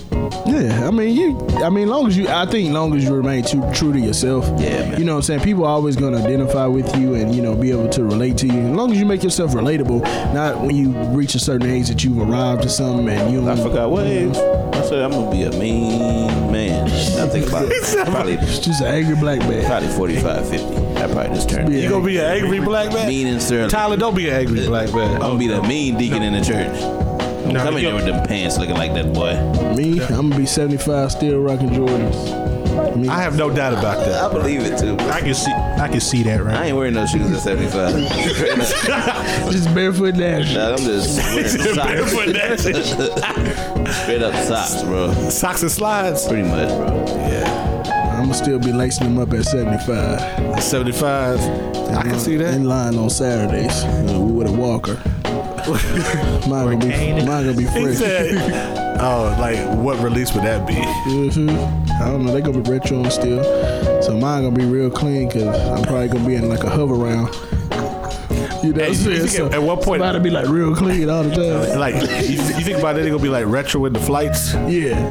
Yeah, 0.46 0.88
I 0.88 0.92
mean 0.92 1.16
you. 1.16 1.48
I 1.64 1.70
mean, 1.70 1.88
long 1.88 2.08
as 2.08 2.18
you, 2.18 2.28
I 2.28 2.46
think, 2.46 2.74
long 2.74 2.96
as 2.96 3.04
you 3.04 3.14
remain 3.14 3.44
too 3.44 3.62
true 3.74 3.92
to 3.94 4.00
yourself. 4.00 4.46
Yeah, 4.60 4.90
man. 4.90 5.00
You 5.00 5.06
know 5.06 5.14
what 5.14 5.18
I'm 5.18 5.24
saying? 5.24 5.42
People 5.42 5.66
are 5.66 5.70
always 5.72 5.96
gonna 5.96 6.18
identify 6.18 6.66
with 6.66 6.96
you 6.98 7.16
and 7.16 7.34
you 7.36 7.42
know 7.42 7.56
be 7.56 7.72
able 7.72 7.90
to 7.90 8.04
relate 8.04 8.38
to 8.40 8.48
you. 8.48 8.60
As 8.60 8.76
long 8.76 8.92
as 8.92 9.00
you 9.00 9.06
make 9.06 9.24
yourself 9.24 9.52
relatable, 9.52 10.02
not 10.34 10.62
when 10.62 10.76
you 10.76 10.92
reach 11.16 11.36
a 11.36 11.40
certain 11.40 11.70
age 11.70 11.88
that 11.90 12.04
you've 12.04 12.18
arrived 12.18 12.64
to 12.64 12.70
something 12.70 13.08
and 13.10 13.32
you. 13.34 13.48
I 13.50 13.56
forgot 13.56 13.90
what 13.90 14.06
age. 14.06 14.36
I 14.36 14.82
said 14.82 15.00
I'm 15.04 15.12
gonna 15.12 15.32
be 15.32 15.44
a 15.44 15.52
mean 15.52 16.52
man. 16.52 16.86
I 16.88 17.28
think 17.28 17.48
about 17.48 17.66
it. 17.68 18.06
Probably, 18.12 18.38
Just 18.38 18.82
an 18.82 18.88
angry 18.88 19.16
black 19.16 19.40
man. 19.40 19.66
probably 19.66 19.90
45, 19.90 20.50
50. 20.50 20.66
I 20.76 21.08
probably 21.08 21.36
just 21.36 21.50
turned. 21.50 21.74
Yeah. 21.74 21.82
You 21.82 21.90
gonna 21.90 22.06
be 22.06 22.18
an 22.18 22.26
angry 22.26 22.60
black 22.60 22.94
man? 22.94 23.08
Mean 23.08 23.28
and 23.28 23.42
surly. 23.42 23.70
Tyler, 23.70 23.98
don't 23.98 24.16
be 24.16 24.30
an 24.30 24.36
angry 24.36 24.66
black 24.68 24.94
man. 24.94 25.16
I'm 25.16 25.22
gonna 25.22 25.40
be 25.40 25.48
the 25.48 25.62
mean 25.64 25.98
deacon 25.98 26.24
in 26.24 26.34
the 26.34 26.42
church. 26.44 27.15
I'm 27.46 27.54
No, 27.54 27.64
coming 27.64 27.84
you- 27.84 27.90
there 27.90 27.96
with 27.96 28.06
them 28.06 28.26
pants 28.28 28.58
looking 28.58 28.76
like 28.76 28.94
that 28.94 29.14
boy. 29.14 29.34
Me, 29.76 30.02
I'm 30.02 30.30
gonna 30.30 30.38
be 30.38 30.46
75, 30.46 31.12
still 31.12 31.40
rocking 31.42 31.70
Jordans. 31.70 32.96
Me. 32.98 33.08
I 33.08 33.22
have 33.22 33.38
no 33.38 33.50
doubt 33.50 33.74
about 33.74 34.06
that. 34.06 34.22
I 34.24 34.32
believe 34.34 34.62
it 34.62 34.78
too. 34.78 34.98
I 35.10 35.22
can 35.22 35.34
see. 35.34 35.52
I 35.52 35.88
can 35.88 36.02
see 36.02 36.24
that, 36.24 36.44
right. 36.44 36.56
I 36.56 36.66
ain't 36.68 36.76
wearing 36.78 36.94
no 36.94 37.06
shoes 37.06 37.32
at 37.32 37.40
75. 37.40 37.94
Just 39.52 39.74
barefoot 39.74 40.16
dash. 40.16 40.54
Nah, 40.54 40.72
I'm 40.72 40.78
just 40.78 41.18
wearing 41.36 41.76
Barefoot 41.76 42.36
socks. 42.36 42.64
dancing. 42.66 42.84
Straight 43.94 44.22
up 44.22 44.34
socks, 44.46 44.84
bro. 44.84 45.14
Socks 45.30 45.62
and 45.62 45.72
slides. 45.72 46.28
Pretty 46.28 46.44
much, 46.48 46.68
bro. 46.70 47.06
Yeah. 47.30 47.84
I'm 48.16 48.24
gonna 48.24 48.34
still 48.34 48.60
be 48.60 48.72
lacing 48.74 49.06
them 49.06 49.20
up 49.20 49.32
at 49.34 49.46
75. 49.46 50.62
75. 50.64 51.40
I 51.96 52.02
can 52.04 52.20
see 52.20 52.36
that. 52.38 52.54
In 52.56 52.66
line 52.66 52.96
on 52.98 53.10
Saturdays 53.10 53.84
uh, 53.84 54.20
with 54.20 54.48
a 54.48 54.52
walker. 54.52 55.00
mine 56.48 56.66
gonna 56.66 56.78
be, 56.78 57.14
mine 57.26 57.26
gonna 57.26 57.54
be 57.54 57.66
fresh. 57.66 57.96
said, 57.98 59.00
"Oh, 59.02 59.36
like 59.40 59.58
what 59.78 60.00
release 60.00 60.34
would 60.34 60.44
that 60.44 60.66
be?" 60.68 60.74
Mhm. 60.76 61.92
I 62.02 62.10
don't 62.10 62.26
know. 62.26 62.32
They 62.34 62.42
gonna 62.42 62.62
be 62.62 62.70
retro 62.70 63.00
and 63.02 63.12
still. 63.12 63.44
So 64.02 64.14
mine 64.18 64.44
gonna 64.44 64.56
be 64.56 64.66
real 64.66 64.90
clean 64.90 65.28
because 65.28 65.44
I'm 65.70 65.84
probably 65.84 66.08
gonna 66.10 66.28
be 66.28 66.36
in 66.36 66.50
like 66.50 66.64
a 66.64 66.68
Hoveround. 66.70 67.34
You 68.64 68.74
know 68.74 68.88
what 68.88 68.98
you? 69.00 69.28
So 69.28 69.48
at 69.52 69.62
what 69.62 69.82
point- 69.84 70.02
Gotta 70.02 70.20
be 70.20 70.30
like 70.32 70.48
real 70.48 70.76
clean 70.76 71.10
all 71.10 71.24
the 71.24 71.36
time. 71.36 71.80
Like 71.80 71.96
you, 71.96 72.36
you 72.36 72.64
think 72.64 72.80
about 72.80 72.98
it, 72.98 73.04
they 73.04 73.10
gonna 73.10 73.22
be 73.22 73.30
like 73.30 73.46
retro 73.48 73.82
with 73.82 73.94
the 73.94 74.00
flights. 74.00 74.54
Yeah. 74.68 75.10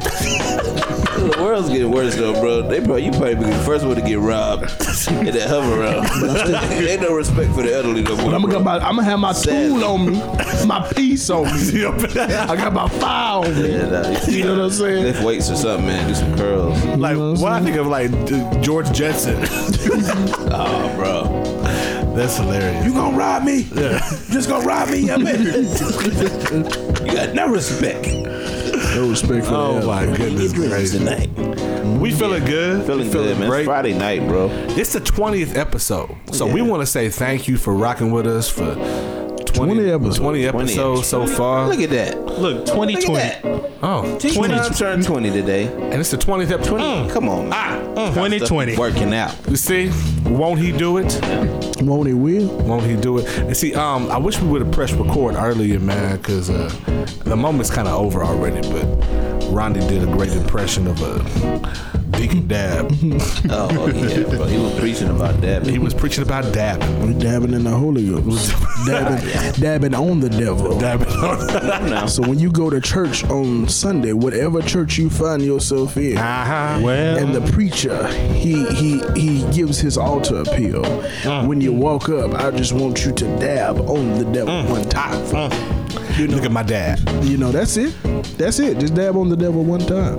The 1.31 1.43
world's 1.43 1.69
getting 1.71 1.91
worse 1.91 2.15
though, 2.17 2.35
bro. 2.41 2.63
They 2.69 2.81
probably 2.81 3.07
you 3.07 3.11
probably 3.13 3.37
be 3.37 3.45
the 3.45 3.63
first 3.65 3.85
one 3.87 3.97
to 3.97 4.03
get 4.03 4.19
robbed 4.19 4.63
in 5.09 5.25
that 5.27 5.49
Hoveround. 5.49 6.71
Ain't 6.89 7.01
no 7.01 7.15
respect 7.15 7.53
for 7.55 7.63
the 7.63 7.75
elderly 7.75 8.03
no 8.03 8.17
more. 8.17 8.35
I'm 8.35 8.43
gonna, 8.43 8.49
bro. 8.49 8.53
got 8.53 8.65
my, 8.65 8.77
I'm 8.79 8.97
gonna 8.97 9.05
have 9.05 9.19
my 9.19 9.33
Sadly. 9.33 9.69
tool 9.81 9.85
on 9.85 10.07
me, 10.07 10.67
my 10.67 10.87
piece 10.95 11.31
on 11.31 11.45
me. 11.45 11.85
I 11.87 12.57
got 12.57 12.73
my 12.75 12.89
file 12.89 13.45
on 13.45 13.55
me. 13.63 13.73
Yeah, 13.73 13.87
nah, 13.89 14.09
you, 14.27 14.33
You 14.39 14.45
know 14.45 14.53
what 14.57 14.65
I'm 14.65 14.71
saying? 14.71 15.03
Lift 15.05 15.23
weights 15.25 15.51
or 15.51 15.57
something, 15.57 15.87
man. 15.87 16.09
Do 16.09 16.15
some 16.15 16.37
curls. 16.37 16.85
Like 16.85 17.13
You 17.13 17.19
know 17.19 17.33
what 17.33 17.37
I'm 17.37 17.41
what 17.41 17.53
I 17.53 17.61
think 17.63 17.77
of 17.77 17.87
like 17.87 18.63
George 18.63 18.93
Jetson. 18.93 19.37
Oh, 20.53 20.93
bro. 20.97 21.43
That's 22.15 22.37
hilarious. 22.37 22.85
You 22.85 22.93
gonna 22.93 23.17
rob 23.17 23.43
me? 23.45 23.67
Yeah. 23.75 23.99
Just 24.31 24.49
gonna 24.49 24.65
rob 24.65 24.89
me, 24.91 24.99
young 24.99 25.25
man. 25.25 25.43
you 25.43 27.13
got 27.13 27.35
no 27.35 27.49
respect. 27.49 28.07
No 28.95 29.09
respect 29.11 29.47
for 29.47 29.55
Oh 29.55 29.87
my 29.87 30.07
goodness 30.07 30.53
Drinks 30.53 30.69
gracious. 30.71 30.93
tonight. 30.93 31.29
We 31.99 32.13
feeling 32.13 32.45
good. 32.45 32.87
Feeling 32.87 33.07
We 33.09 33.13
good, 33.13 33.39
man. 33.39 33.49
Great. 33.49 33.61
It's 33.61 33.67
Friday 33.67 33.93
night, 33.93 34.27
bro. 34.29 34.49
It's 34.51 34.93
the 34.93 35.01
20th 35.01 35.57
episode. 35.57 36.15
So 36.33 36.47
we 36.47 36.63
want 36.63 36.83
to 36.83 36.87
say 36.87 37.09
thank 37.09 37.49
you 37.49 37.57
for 37.57 37.75
rocking 37.75 38.11
with 38.13 38.27
us 38.27 38.49
for 38.49 38.75
20 39.55 39.91
episodes. 39.91 40.19
20 40.19 40.47
episodes 40.47 41.07
so 41.07 41.27
far. 41.27 41.69
Look 41.69 41.81
at 41.81 41.91
that. 41.91 42.25
Look, 42.27 42.67
2020. 42.67 43.71
Oh, 43.83 44.19
T. 44.19 44.33
20. 44.35 44.55
John 44.55 44.73
turned 44.73 45.05
20 45.05 45.31
today. 45.31 45.67
and 45.67 45.95
it's 45.95 46.11
the 46.11 46.17
20th 46.17 46.51
episode. 46.51 46.81
Mm. 46.81 47.11
Come 47.11 47.29
on, 47.29 47.49
man. 47.49 47.95
2020. 48.15 48.77
Working 48.77 49.15
out. 49.15 49.35
You 49.49 49.57
see, 49.57 49.91
won't 50.25 50.59
he 50.59 50.73
do 50.73 50.99
it? 50.99 51.21
Won't 51.83 52.09
he 52.09 52.15
will? 52.15 52.49
Won't 52.65 52.85
he 52.85 52.97
do 52.97 53.19
it? 53.19 53.27
And 53.41 53.57
see, 53.57 53.75
um, 53.75 54.11
I 54.11 54.17
wish 54.19 54.41
we 54.41 54.49
would 54.49 54.63
have 54.63 54.73
pressed 54.73 54.95
record 54.95 55.35
earlier, 55.37 55.79
man, 55.79 56.17
because 56.17 56.51
uh, 56.51 56.69
the 57.25 57.37
moment's 57.37 57.71
kind 57.71 57.87
of 57.89 57.95
over 57.95 58.25
already. 58.25 58.67
But 58.71 58.85
Ronnie 59.53 59.81
did 59.81 60.03
a 60.03 60.07
great 60.07 60.33
impression 60.33 60.87
of 60.87 61.01
a 61.03 61.19
Deacon 62.25 62.49
Dab. 62.49 62.91
Oh, 63.51 63.69
oh, 63.73 63.87
yeah, 63.89 64.23
bro. 64.25 64.47
He 64.47 64.59
was 64.59 64.79
preaching 64.81 65.11
about 65.11 65.41
that. 65.43 65.67
he 65.67 65.79
was 65.79 65.93
preaching 65.93 66.23
about 66.23 66.53
dabbing. 66.55 67.07
We 67.07 67.23
dabbing 67.23 67.53
in 67.53 67.65
the 67.65 67.71
Holy 67.71 68.09
Ghost. 68.09 68.53
dabbing, 68.87 69.61
dabbing 69.61 69.95
on 69.95 70.21
the 70.21 70.31
devil. 70.31 70.79
Dabbing. 70.79 71.09
now. 71.91 72.07
So 72.07 72.23
when 72.23 72.39
you 72.39 72.51
go 72.51 72.71
to 72.71 72.81
church 72.81 73.23
on 73.25 73.69
Sunday, 73.69 74.13
whatever 74.13 74.63
church 74.63 74.97
you 74.97 75.11
find 75.11 75.43
yourself 75.43 75.97
in, 75.99 76.17
uh-huh. 76.17 76.81
Well, 76.83 77.19
and 77.19 77.35
the 77.35 77.53
preacher 77.53 78.07
he 78.09 78.65
he 78.73 79.01
he 79.15 79.53
gives 79.53 79.79
his 79.79 79.99
altar 79.99 80.39
appeal. 80.41 80.83
Mm. 81.23 81.47
When 81.47 81.61
you 81.61 81.73
walk 81.73 82.09
up, 82.09 82.33
I 82.35 82.51
just 82.51 82.73
want 82.73 83.05
you 83.05 83.13
to 83.13 83.25
dab 83.39 83.79
on 83.81 84.19
the 84.19 84.25
devil 84.25 84.55
mm. 84.55 84.71
one 84.71 84.89
time. 84.89 85.23
Mm. 85.27 85.84
You 86.19 86.29
know, 86.29 86.37
Look 86.37 86.45
at 86.45 86.53
my 86.53 86.63
dad. 86.63 87.01
you 87.25 87.37
know 87.37 87.51
that's 87.51 87.77
it. 87.77 87.95
That's 88.39 88.59
it. 88.59 88.79
Just 88.79 88.95
dab 88.95 89.17
on 89.17 89.29
the 89.29 89.37
devil 89.37 89.65
one 89.65 89.81
time. 89.81 90.17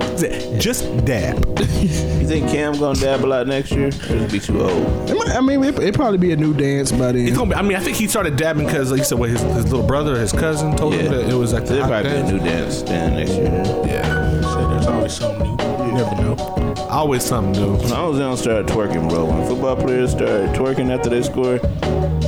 Just 0.60 0.84
dab. 1.04 1.44
You 1.76 2.30
think 2.32 2.50
Cam 2.50 2.72
gonna 2.76 2.98
dab 2.98 3.24
a 3.24 3.26
lot 3.26 3.46
next 3.46 3.70
year? 3.70 3.86
Or 3.86 4.16
it'll 4.16 4.28
be 4.32 4.40
too 4.40 4.60
old? 4.60 5.08
It 5.08 5.14
might- 5.16 5.36
I 5.36 5.40
mean, 5.40 5.62
it, 5.62 5.78
it 5.78 5.94
probably 5.94 6.18
be 6.18 6.32
a 6.32 6.36
new 6.36 6.52
dance 6.52 6.90
by 6.90 7.12
then. 7.12 7.28
It's 7.28 7.36
gonna 7.36 7.50
be, 7.50 7.54
I 7.54 7.62
mean, 7.62 7.76
I 7.76 7.80
think 7.80 7.96
he 7.96 8.08
started 8.08 8.36
dabbing 8.36 8.66
because 8.66 8.90
he 8.90 9.04
said, 9.04 9.16
what, 9.18 9.30
his, 9.30 9.40
his 9.42 9.70
little 9.70 9.86
brother, 9.86 10.18
his 10.18 10.32
cousin 10.32 10.74
told 10.76 10.94
him 10.94 11.12
that 11.12 11.28
it 11.30 11.34
was 11.34 11.52
like 11.52 11.66
the 11.66 11.74
There'll 11.74 11.86
hot 11.86 12.02
probably 12.04 12.10
be 12.10 12.16
a 12.16 12.20
dance. 12.22 12.32
new 12.32 12.38
dance 12.40 12.82
then 12.82 13.14
next 13.14 13.30
year. 13.32 13.46
Yeah, 13.86 14.40
so 14.40 14.68
there's 14.70 14.86
always 14.86 15.12
something 15.12 15.56
new. 15.56 15.86
You 15.86 15.92
never 15.92 16.22
know. 16.22 16.65
Always 16.96 17.22
something 17.22 17.52
new. 17.52 17.74
As 17.76 17.90
long 17.90 18.32
as 18.32 18.42
they 18.42 18.50
don't 18.50 18.66
twerking, 18.66 19.08
bro. 19.10 19.26
When 19.26 19.46
football 19.46 19.76
players 19.76 20.12
start 20.12 20.56
twerking 20.56 20.90
after 20.90 21.10
they 21.10 21.22
score, 21.22 21.58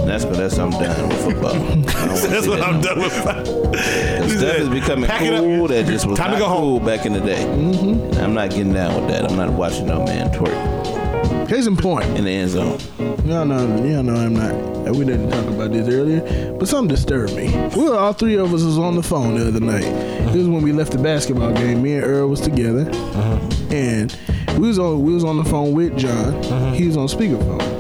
that's 0.07 0.25
when 0.25 0.35
that's 0.35 0.59
I'm 0.59 0.71
done 0.71 1.09
with 1.09 1.25
football. 1.25 1.55
I 1.57 2.29
That's 2.29 2.47
what. 2.47 2.61
I'm 2.61 2.81
done 2.81 2.99
with. 2.99 3.13
Stuff 3.13 4.59
is 4.59 4.69
becoming 4.69 5.07
"Pack 5.09 5.23
it 5.23 5.33
up." 5.33 5.41
cool 5.41 5.69
that 5.69 5.87
just 5.87 6.07
was 6.07 6.19
Time 6.19 6.33
to 6.33 6.39
not 6.39 6.39
go 6.39 6.49
home. 6.49 6.61
cool 6.61 6.81
back 6.81 7.07
in 7.07 7.15
the 7.15 7.21
day. 7.21 7.45
Mm-hmm. 7.45 8.21
I'm 8.21 8.35
not 8.35 8.51
getting 8.51 8.75
down 8.75 8.95
with 9.01 9.11
that. 9.11 9.25
I'm 9.31 9.37
not 9.37 9.53
watching 9.53 9.87
no 9.87 10.05
man 10.05 10.31
twerk 10.33 11.49
Case 11.49 11.67
in 11.67 11.77
point, 11.77 12.05
in 12.19 12.25
the 12.25 12.31
end 12.31 12.51
zone. 12.51 12.79
y'all 13.25 13.47
know, 13.47 13.65
y'all 13.83 14.03
know 14.03 14.17
I'm 14.17 14.35
not. 14.35 14.95
We 14.95 15.05
didn't 15.05 15.31
talk 15.31 15.47
about 15.47 15.73
this 15.73 15.89
earlier, 15.89 16.53
but 16.59 16.69
something 16.69 16.95
disturbed 16.95 17.35
me. 17.35 17.49
We 17.75 17.85
were 17.85 17.97
all 17.97 18.13
three 18.13 18.37
of 18.37 18.53
us 18.53 18.63
was 18.63 18.79
on 18.79 18.97
the 18.97 19.03
phone 19.03 19.35
the 19.35 19.49
other 19.49 19.61
night. 19.61 19.83
This 20.33 20.37
is 20.37 20.49
when 20.49 20.63
we 20.63 20.73
left 20.73 20.93
the 20.93 20.99
basketball 20.99 21.53
game. 21.53 21.83
Me 21.83 21.95
and 21.95 22.05
Earl 22.05 22.29
was 22.29 22.41
together, 22.41 22.91
and 23.71 24.15
we 24.59 24.67
was 24.67 24.79
on 24.79 25.03
we 25.03 25.15
was 25.15 25.25
on 25.25 25.37
the 25.37 25.45
phone 25.45 25.73
with 25.73 25.97
John. 25.97 26.33
Mm-hmm. 26.43 26.75
He 26.75 26.87
was 26.87 26.97
on 26.97 27.07
speakerphone. 27.07 27.79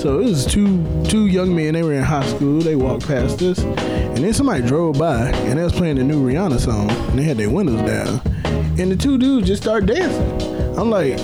So 0.00 0.20
it 0.20 0.24
was 0.24 0.46
two 0.46 0.84
two 1.04 1.26
young 1.26 1.54
men. 1.54 1.74
They 1.74 1.82
were 1.82 1.92
in 1.92 2.02
high 2.02 2.26
school. 2.26 2.60
They 2.60 2.76
walked 2.76 3.06
past 3.06 3.42
us, 3.42 3.58
and 3.58 4.18
then 4.18 4.32
somebody 4.32 4.66
drove 4.66 4.98
by, 4.98 5.28
and 5.28 5.58
they 5.58 5.62
was 5.62 5.72
playing 5.72 5.96
the 5.96 6.04
new 6.04 6.26
Rihanna 6.26 6.60
song, 6.60 6.90
and 6.90 7.18
they 7.18 7.24
had 7.24 7.36
their 7.36 7.50
windows 7.50 7.82
down, 7.82 8.20
and 8.78 8.90
the 8.90 8.96
two 8.96 9.18
dudes 9.18 9.46
just 9.46 9.62
started 9.62 9.86
dancing. 9.86 10.78
I'm 10.78 10.88
like, 10.88 11.18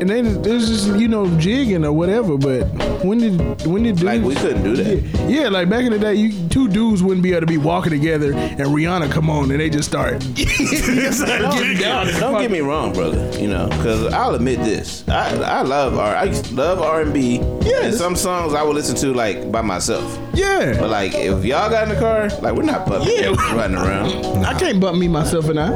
and 0.00 0.10
they 0.10 0.22
was 0.22 0.68
just 0.68 0.98
you 0.98 1.08
know 1.08 1.26
jigging 1.38 1.84
or 1.84 1.92
whatever. 1.92 2.36
But 2.36 2.64
when 3.04 3.18
did 3.18 3.66
when 3.66 3.84
did 3.84 3.96
dudes, 3.96 4.02
Like, 4.02 4.22
we 4.22 4.34
couldn't 4.34 4.64
do 4.64 4.76
that. 4.76 4.96
Yeah, 5.30 5.42
yeah, 5.42 5.48
like 5.48 5.70
back 5.70 5.84
in 5.84 5.92
the 5.92 5.98
day, 5.98 6.14
you 6.14 6.39
two 6.50 6.68
dudes 6.68 7.02
wouldn't 7.02 7.22
be 7.22 7.30
able 7.30 7.40
to 7.40 7.46
be 7.46 7.56
walking 7.58 7.90
together, 7.92 8.32
and 8.34 8.58
Rihanna 8.60 9.10
come 9.10 9.30
on, 9.30 9.50
and 9.50 9.60
they 9.60 9.70
just 9.70 9.88
start 9.88 10.18
getting 10.34 11.78
down. 11.78 12.06
Don't 12.18 12.40
get 12.40 12.50
me 12.50 12.60
wrong, 12.60 12.92
brother. 12.92 13.30
You 13.40 13.48
know, 13.48 13.68
because 13.68 14.12
I'll 14.12 14.34
admit 14.34 14.58
this. 14.58 15.08
I 15.08 15.34
I 15.36 15.62
love 15.62 15.96
R. 15.96 16.14
I 16.14 16.24
love 16.52 16.80
R 16.80 17.02
and 17.02 17.14
B. 17.14 17.36
Yeah. 17.62 17.84
And 17.84 17.94
some 17.94 18.16
songs 18.16 18.52
I 18.54 18.62
would 18.62 18.74
listen 18.74 18.96
to 18.96 19.12
like 19.14 19.50
by 19.50 19.62
myself. 19.62 20.18
Yeah, 20.34 20.76
But 20.78 20.90
like, 20.90 21.14
if 21.14 21.44
y'all 21.44 21.70
got 21.70 21.88
in 21.88 21.94
the 21.94 22.00
car, 22.00 22.28
like 22.40 22.54
we're 22.54 22.62
not 22.62 22.86
bumping, 22.86 23.12
Yeah. 23.16 23.54
running 23.54 23.76
around. 23.76 24.44
I 24.44 24.58
can't 24.58 24.80
bump 24.80 24.98
me 24.98 25.08
myself 25.08 25.48
and 25.48 25.58
I, 25.60 25.70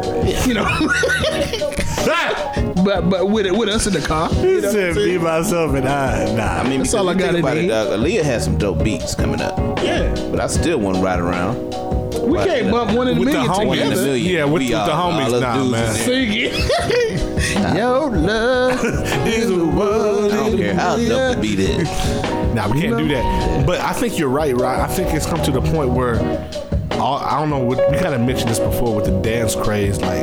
you 0.47 0.54
know. 0.54 0.64
but 2.84 3.08
but 3.10 3.28
with 3.30 3.46
it 3.46 3.54
with 3.56 3.68
us 3.68 3.86
in 3.86 3.92
the 3.92 4.00
car, 4.00 4.30
you 4.34 4.60
know 4.60 4.68
what 4.72 4.98
I'm 4.98 5.22
myself, 5.22 5.74
and 5.74 5.88
I. 5.88 6.24
Nah. 6.34 6.42
I 6.60 6.62
mean, 6.68 6.78
That's 6.80 6.90
because 6.90 6.94
all 6.94 7.08
I 7.08 7.14
gotta 7.14 7.38
about 7.38 7.56
it, 7.56 7.62
need. 7.62 7.68
dog, 7.68 7.88
Aaliyah 7.98 8.22
has 8.22 8.44
some 8.44 8.58
dope 8.58 8.82
beats 8.84 9.14
coming 9.14 9.40
up, 9.40 9.56
yeah, 9.82 10.12
but 10.30 10.40
I 10.40 10.46
still 10.46 10.78
want 10.78 10.96
to 10.98 11.02
ride 11.02 11.20
around. 11.20 11.56
we 12.28 12.38
can't 12.38 12.70
bump 12.70 12.92
one 12.96 13.08
in 13.08 13.16
a 13.16 13.20
With 13.20 13.28
the 13.28 13.34
million 13.34 13.50
homies. 13.52 13.72
In 13.74 13.78
a 13.80 13.82
together. 13.90 14.04
million. 14.06 14.34
Yeah, 14.34 14.44
with- 14.44 14.62
We 14.62 14.68
with 14.70 14.86
the 14.86 14.92
homies 14.92 15.26
all 15.26 15.34
us 15.34 15.40
now, 15.40 15.54
dudes 15.56 15.70
man. 15.70 15.84
in 15.84 15.94
there. 15.94 16.04
Sing 16.04 16.32
it. 16.32 17.76
Yo, 17.76 18.06
love 18.06 18.84
is 19.26 19.48
the 19.48 19.64
world. 19.66 20.32
I 20.32 20.36
don't 20.36 20.56
care 20.58 20.74
how 20.74 20.96
dope 20.96 21.36
the 21.36 21.40
beat 21.40 21.58
is. 21.60 21.88
Nah, 22.54 22.68
we 22.72 22.82
can't 22.82 22.96
do 22.96 23.08
that. 23.08 23.66
But 23.66 23.80
I 23.80 23.92
think 23.92 24.16
you're 24.16 24.28
right, 24.28 24.54
right? 24.54 24.78
I 24.78 24.86
think 24.86 25.12
it's 25.12 25.26
come 25.26 25.42
to 25.42 25.50
the 25.50 25.60
point 25.60 25.90
where 25.90 26.20
all, 26.92 27.18
I 27.18 27.40
don't 27.40 27.50
know. 27.50 27.64
We 27.64 27.74
kind 27.98 28.14
of 28.14 28.20
mentioned 28.20 28.48
this 28.48 28.60
before 28.60 28.94
with 28.94 29.06
the 29.06 29.20
dance 29.22 29.56
craze. 29.56 30.00
Like, 30.00 30.22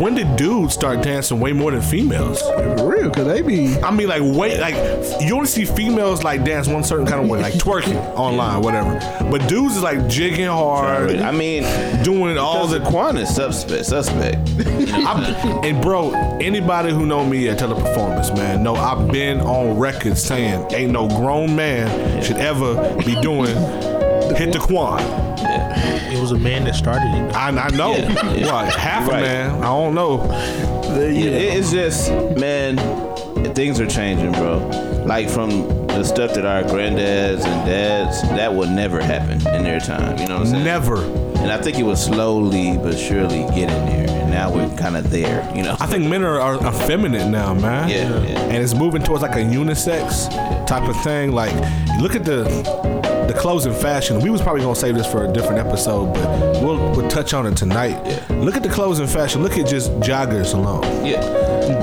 when 0.00 0.14
did 0.14 0.36
dudes 0.36 0.74
start 0.74 1.02
dancing 1.02 1.40
way 1.40 1.52
more 1.52 1.70
than 1.70 1.82
females? 1.82 2.40
For 2.42 2.90
real, 2.90 3.10
cause 3.10 3.26
they 3.26 3.42
be 3.42 3.76
I 3.78 3.90
mean, 3.90 4.08
like, 4.08 4.22
wait, 4.22 4.58
like 4.60 4.74
you 5.20 5.34
only 5.34 5.46
see 5.46 5.64
females 5.64 6.24
like 6.24 6.44
dance 6.44 6.66
one 6.68 6.84
certain 6.84 7.06
kind 7.06 7.22
of 7.22 7.28
way, 7.28 7.40
like 7.40 7.54
twerking 7.54 7.96
online, 8.16 8.62
whatever. 8.62 8.98
But 9.30 9.48
dudes 9.48 9.76
is 9.76 9.82
like 9.82 10.08
jigging 10.08 10.46
hard, 10.46 11.16
I 11.16 11.30
mean, 11.30 11.62
doing 12.02 12.38
all 12.38 12.60
all 12.60 12.66
the 12.66 12.78
the 12.78 12.90
Quan 12.90 13.16
is 13.16 13.34
suspect. 13.34 13.86
Suspect. 13.86 14.36
I'm, 14.92 15.22
and 15.64 15.80
bro, 15.80 16.12
anybody 16.40 16.92
who 16.92 17.06
know 17.06 17.24
me 17.24 17.48
at 17.48 17.58
teleperformance, 17.58 18.34
man, 18.36 18.62
know 18.62 18.74
I've 18.74 19.10
been 19.10 19.40
on 19.40 19.78
record 19.78 20.18
saying 20.18 20.72
ain't 20.72 20.92
no 20.92 21.08
grown 21.08 21.54
man 21.54 22.22
should 22.22 22.36
ever 22.36 22.74
be 22.98 23.20
doing 23.20 23.46
hit 24.36 24.52
the 24.52 24.58
quan. 24.60 25.00
It 26.12 26.20
was 26.20 26.32
a 26.32 26.38
man 26.38 26.64
that 26.64 26.74
started 26.74 27.06
it. 27.14 27.34
I, 27.34 27.48
I 27.48 27.68
know. 27.70 27.92
Yeah, 27.96 28.32
yeah. 28.34 28.52
What 28.64 28.74
half 28.74 29.08
a 29.08 29.12
man? 29.12 29.50
I 29.62 29.66
don't 29.66 29.94
know. 29.94 30.24
Yeah, 30.28 30.98
it- 31.06 31.56
it's 31.58 31.70
just, 31.72 32.10
man, 32.36 32.76
things 33.54 33.80
are 33.80 33.86
changing, 33.86 34.32
bro. 34.32 34.58
Like 35.06 35.28
from 35.28 35.50
the 35.86 36.04
stuff 36.04 36.34
that 36.34 36.44
our 36.44 36.62
granddads 36.62 37.44
and 37.44 37.66
dads, 37.66 38.22
that 38.22 38.52
would 38.52 38.70
never 38.70 39.00
happen 39.02 39.34
in 39.54 39.62
their 39.62 39.80
time. 39.80 40.18
You 40.18 40.26
know 40.28 40.38
what 40.38 40.46
I'm 40.46 40.52
saying? 40.52 40.64
Never. 40.64 41.02
And 41.40 41.50
I 41.50 41.60
think 41.60 41.78
it 41.78 41.84
was 41.84 42.04
slowly 42.04 42.76
but 42.76 42.98
surely 42.98 43.44
getting 43.54 43.66
there, 43.86 44.06
and 44.10 44.30
now 44.30 44.52
we're 44.54 44.68
kind 44.76 44.96
of 44.96 45.10
there. 45.10 45.50
You 45.56 45.62
know? 45.62 45.76
I 45.80 45.86
think 45.86 46.06
men 46.06 46.22
are, 46.22 46.38
are 46.38 46.56
effeminate 46.66 47.28
now, 47.28 47.54
man. 47.54 47.88
Yeah, 47.88 48.20
yeah. 48.22 48.40
And 48.40 48.62
it's 48.62 48.74
moving 48.74 49.02
towards 49.02 49.22
like 49.22 49.36
a 49.36 49.40
unisex 49.44 50.28
type 50.66 50.86
of 50.88 50.96
thing. 51.02 51.32
Like, 51.32 51.54
look 52.00 52.14
at 52.14 52.24
the 52.24 52.44
the 53.32 53.38
clothes 53.38 53.66
and 53.66 53.76
fashion. 53.76 54.20
We 54.20 54.30
was 54.30 54.42
probably 54.42 54.62
gonna 54.62 54.74
save 54.74 54.96
this 54.96 55.06
for 55.06 55.24
a 55.24 55.32
different 55.32 55.58
episode, 55.58 56.12
but 56.14 56.28
we'll 56.62 56.78
we'll 56.90 57.08
touch 57.08 57.32
on 57.32 57.46
it 57.46 57.56
tonight. 57.56 57.96
Look 58.30 58.56
at 58.56 58.62
the 58.64 58.68
clothes 58.68 58.98
and 58.98 59.08
fashion. 59.08 59.42
Look 59.42 59.56
at 59.56 59.68
just 59.68 59.92
joggers 60.00 60.52
alone. 60.54 60.82
yeah, 61.06 61.20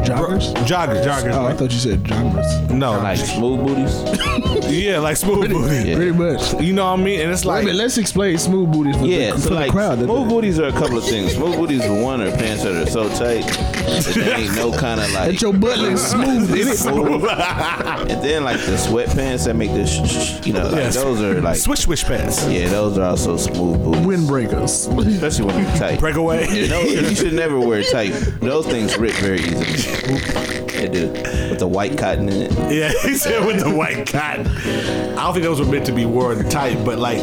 joggers. 0.05 0.53
Joggers. 0.65 1.03
Joggers. 1.05 1.33
Oh, 1.33 1.45
I 1.45 1.53
thought 1.53 1.71
you 1.71 1.79
said 1.79 2.03
joggers. 2.03 2.69
no. 2.71 2.91
like 2.99 3.17
smooth 3.17 3.65
booties. 3.65 4.69
yeah, 4.71 4.99
like 4.99 5.17
smooth 5.17 5.49
booty. 5.49 5.89
Yeah. 5.89 5.95
Pretty 5.95 6.11
much. 6.11 6.61
You 6.61 6.73
know 6.73 6.85
what 6.91 6.99
I 6.99 7.03
mean? 7.03 7.19
And 7.21 7.31
it's 7.31 7.45
Wait 7.45 7.51
a 7.51 7.55
like 7.55 7.65
minute, 7.65 7.77
let's 7.77 7.97
explain 7.97 8.37
smooth 8.37 8.71
booties 8.71 8.95
for, 8.97 9.05
Yeah, 9.05 9.31
the, 9.33 9.39
so 9.41 9.49
for 9.49 9.55
like 9.55 9.67
the 9.67 9.71
crowd. 9.73 9.99
smooth 9.99 10.29
booties 10.29 10.59
are 10.59 10.67
a 10.67 10.71
couple 10.73 10.97
of 10.97 11.03
things. 11.03 11.33
Smooth 11.33 11.55
booties, 11.57 11.85
for 11.85 12.01
one, 12.01 12.21
are 12.21 12.31
pants 12.31 12.63
that 12.63 12.75
are 12.75 12.89
so 12.89 13.07
tight 13.09 13.43
that 13.47 14.11
there 14.15 14.37
ain't 14.39 14.55
no 14.55 14.71
kind 14.71 14.99
of 14.99 15.11
like 15.13 15.31
That 15.31 15.41
your 15.41 15.53
butt 15.53 15.79
is 15.79 16.01
smooth, 16.05 16.51
in 16.55 16.67
it? 16.67 16.77
smooth. 16.77 17.23
and 17.29 18.23
then 18.23 18.43
like 18.43 18.57
the 18.65 18.73
sweatpants 18.73 19.45
that 19.45 19.55
make 19.55 19.71
this, 19.71 19.89
sh- 19.89 20.41
sh- 20.41 20.45
you 20.47 20.53
know, 20.53 20.63
like 20.65 20.75
Yes. 20.75 20.95
those 20.95 21.21
are 21.21 21.41
like 21.41 21.57
swish 21.57 21.79
swish 21.81 22.03
pants. 22.03 22.45
yeah, 22.47 22.67
those 22.69 22.97
are 22.97 23.09
also 23.09 23.37
smooth 23.37 23.83
booties, 23.83 24.05
Windbreakers. 24.05 24.87
especially 25.07 25.45
when 25.45 25.63
they're 25.63 25.77
tight. 25.77 25.99
Breakaway. 25.99 26.45
No, 26.67 26.81
you 26.81 27.15
should 27.15 27.33
never 27.33 27.59
wear 27.59 27.83
tight. 27.83 28.11
Those 28.41 28.65
things 28.67 28.97
rip 28.97 29.13
very 29.15 29.39
easily. 29.39 29.76
They 29.77 30.87
do 30.87 31.11
with 31.49 31.59
the 31.59 31.67
white 31.67 31.97
cotton 31.97 32.29
in 32.29 32.41
it. 32.43 32.51
Yeah, 32.73 32.89
he 33.03 33.15
said 33.15 33.45
with 33.45 33.59
the 33.63 33.69
white 33.73 34.07
cotton. 34.07 34.47
I 34.47 35.15
don't 35.23 35.33
think 35.33 35.43
those 35.43 35.59
were 35.59 35.65
meant 35.71 35.85
to 35.87 35.91
be 35.91 36.05
worn 36.05 36.47
tight, 36.49 36.83
but 36.85 36.99
like 36.99 37.19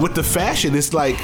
with 0.00 0.14
the 0.14 0.22
fashion, 0.22 0.74
it's 0.74 0.92
like 0.94 1.18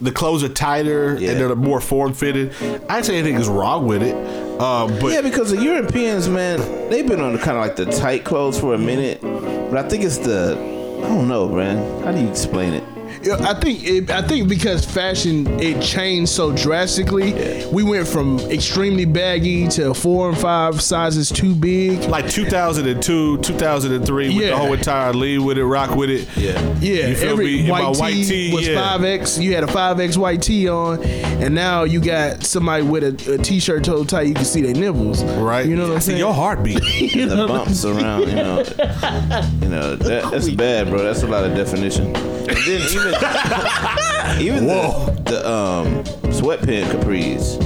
the 0.00 0.12
clothes 0.12 0.42
are 0.44 0.48
tighter 0.48 1.16
Yeah. 1.18 1.30
and 1.32 1.40
they're 1.40 1.54
more 1.56 1.80
form 1.80 2.12
fitted. 2.12 2.54
I 2.88 2.98
ain't 2.98 3.06
say 3.06 3.16
anything 3.18 3.36
is 3.36 3.48
wrong 3.48 3.86
with 3.86 4.02
it, 4.02 4.14
uh, 4.60 4.86
but 5.00 5.12
Yeah, 5.12 5.22
because 5.22 5.50
the 5.50 5.62
Europeans, 5.62 6.28
man, 6.28 6.58
they've 6.90 7.06
been 7.06 7.20
on 7.20 7.32
the 7.32 7.38
kind 7.38 7.56
of 7.56 7.64
like 7.64 7.76
the 7.76 7.86
tight 7.86 8.24
clothes 8.24 8.58
for 8.60 8.74
a 8.74 8.78
minute, 8.78 9.20
but 9.22 9.76
I 9.76 9.88
think 9.88 10.04
it's 10.04 10.18
the 10.18 10.52
I 10.98 11.08
don't 11.08 11.28
know, 11.28 11.48
man. 11.48 12.02
How 12.04 12.12
do 12.12 12.20
you 12.20 12.28
explain 12.28 12.72
it? 12.74 12.82
Yeah, 13.26 13.36
I 13.40 13.54
think 13.54 13.82
it, 13.84 14.10
I 14.10 14.22
think 14.22 14.48
because 14.48 14.84
fashion 14.84 15.46
it 15.58 15.82
changed 15.82 16.30
so 16.30 16.54
drastically, 16.54 17.64
we 17.72 17.82
went 17.82 18.06
from 18.06 18.38
extremely 18.50 19.04
baggy 19.04 19.66
to 19.68 19.94
four 19.94 20.28
and 20.28 20.38
five 20.38 20.80
sizes 20.80 21.30
too 21.30 21.54
big. 21.54 22.08
Like 22.08 22.28
2002, 22.30 23.38
2003, 23.38 24.28
with 24.28 24.36
Yeah. 24.36 24.50
the 24.50 24.56
whole 24.56 24.72
entire 24.72 25.12
lead 25.12 25.38
with 25.38 25.58
it, 25.58 25.64
rock 25.64 25.96
with 25.96 26.10
it. 26.10 26.28
Yeah. 26.36 26.52
Yeah, 26.80 27.08
You 27.08 27.16
feel 27.16 27.30
every 27.32 27.46
me? 27.46 27.60
In 27.60 27.68
my 27.68 27.88
white, 27.88 27.98
white 27.98 28.14
tee, 28.14 28.24
tee, 28.50 28.54
was 28.54 28.68
yeah. 28.68 28.80
five 28.80 29.02
X. 29.04 29.38
You 29.38 29.54
had 29.54 29.64
a 29.64 29.68
five 29.68 29.98
X 29.98 30.16
white 30.16 30.42
tee 30.42 30.68
on, 30.68 31.02
and 31.02 31.54
now 31.54 31.84
you 31.84 32.00
got 32.00 32.44
somebody 32.44 32.84
with 32.84 33.02
a, 33.28 33.34
a 33.34 33.38
t-shirt 33.38 33.84
toe 33.84 34.04
tight. 34.04 34.28
You 34.28 34.34
can 34.34 34.44
see 34.44 34.62
their 34.62 34.74
nipples. 34.74 35.24
Right? 35.24 35.66
You 35.66 35.74
know 35.76 35.82
what 35.84 35.92
I 35.92 35.94
I'm 35.96 36.00
see 36.00 36.06
saying? 36.08 36.18
your 36.18 36.32
heartbeat. 36.34 36.80
You 37.16 37.26
the 37.26 37.46
bumps 37.46 37.84
around, 37.84 38.28
you 38.28 38.34
know, 38.34 38.58
you 38.58 39.68
know 39.68 39.96
that, 39.96 40.28
that's 40.30 40.50
bad, 40.50 40.88
bro. 40.90 41.02
That's 41.02 41.22
a 41.22 41.26
lot 41.26 41.44
of 41.44 41.54
definition. 41.54 42.12
And 42.48 42.56
then 42.58 42.80
even 42.92 43.14
even 44.40 44.66
the, 44.66 45.22
the 45.24 45.48
um 45.50 46.04
sweatpant 46.32 46.84
capris. 46.90 47.56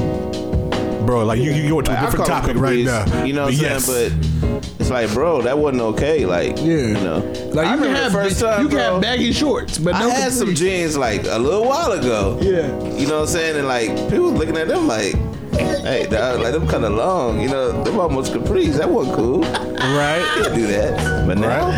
Bro, 1.06 1.24
like 1.24 1.40
you, 1.40 1.50
you 1.52 1.68
go 1.68 1.80
to 1.80 1.90
a 1.90 1.92
Like, 1.92 2.02
I 2.02 2.04
different 2.06 2.26
topic 2.26 2.56
right 2.56 2.84
now. 2.84 3.24
You 3.24 3.32
know 3.32 3.44
what 3.44 3.54
I'm 3.54 3.60
yes. 3.60 3.84
saying? 3.86 4.20
But 4.20 4.70
it's 4.80 4.90
like, 4.90 5.12
bro, 5.12 5.42
that 5.42 5.58
wasn't 5.58 5.82
okay. 5.82 6.24
Like, 6.24 6.56
Yeah. 6.58 6.64
you 6.64 6.94
know, 6.94 7.18
Like 7.52 7.66
I 7.66 7.74
you 7.74 7.80
can 7.82 7.94
have 7.96 8.12
the 8.12 8.18
first 8.18 8.40
time, 8.40 8.62
you 8.62 8.68
can 8.68 8.76
bro, 8.76 8.92
have 8.94 9.02
baggy 9.02 9.32
shorts, 9.32 9.78
but 9.78 9.94
I 9.94 10.00
no 10.00 10.10
had 10.10 10.30
some 10.32 10.54
jeans 10.54 10.96
like 10.96 11.24
a 11.26 11.38
little 11.38 11.64
while 11.64 11.92
ago. 11.92 12.38
Yeah. 12.40 12.66
You 12.96 13.06
know 13.08 13.16
what 13.20 13.22
I'm 13.22 13.26
saying? 13.28 13.56
And 13.56 13.66
like 13.66 13.88
people 14.08 14.30
looking 14.32 14.56
at 14.56 14.68
them 14.68 14.86
like, 14.86 15.14
hey, 15.54 16.06
dog, 16.08 16.40
like 16.40 16.52
them 16.52 16.68
kind 16.68 16.84
of 16.84 16.92
long. 16.92 17.40
You 17.40 17.48
know, 17.48 17.82
them 17.82 17.98
almost 17.98 18.32
capris. 18.32 18.76
That 18.76 18.88
wasn't 18.88 19.16
cool. 19.16 19.40
right? 19.40 20.22
Can't 20.36 20.54
do 20.54 20.66
that. 20.68 21.26
But 21.26 21.38
now, 21.38 21.70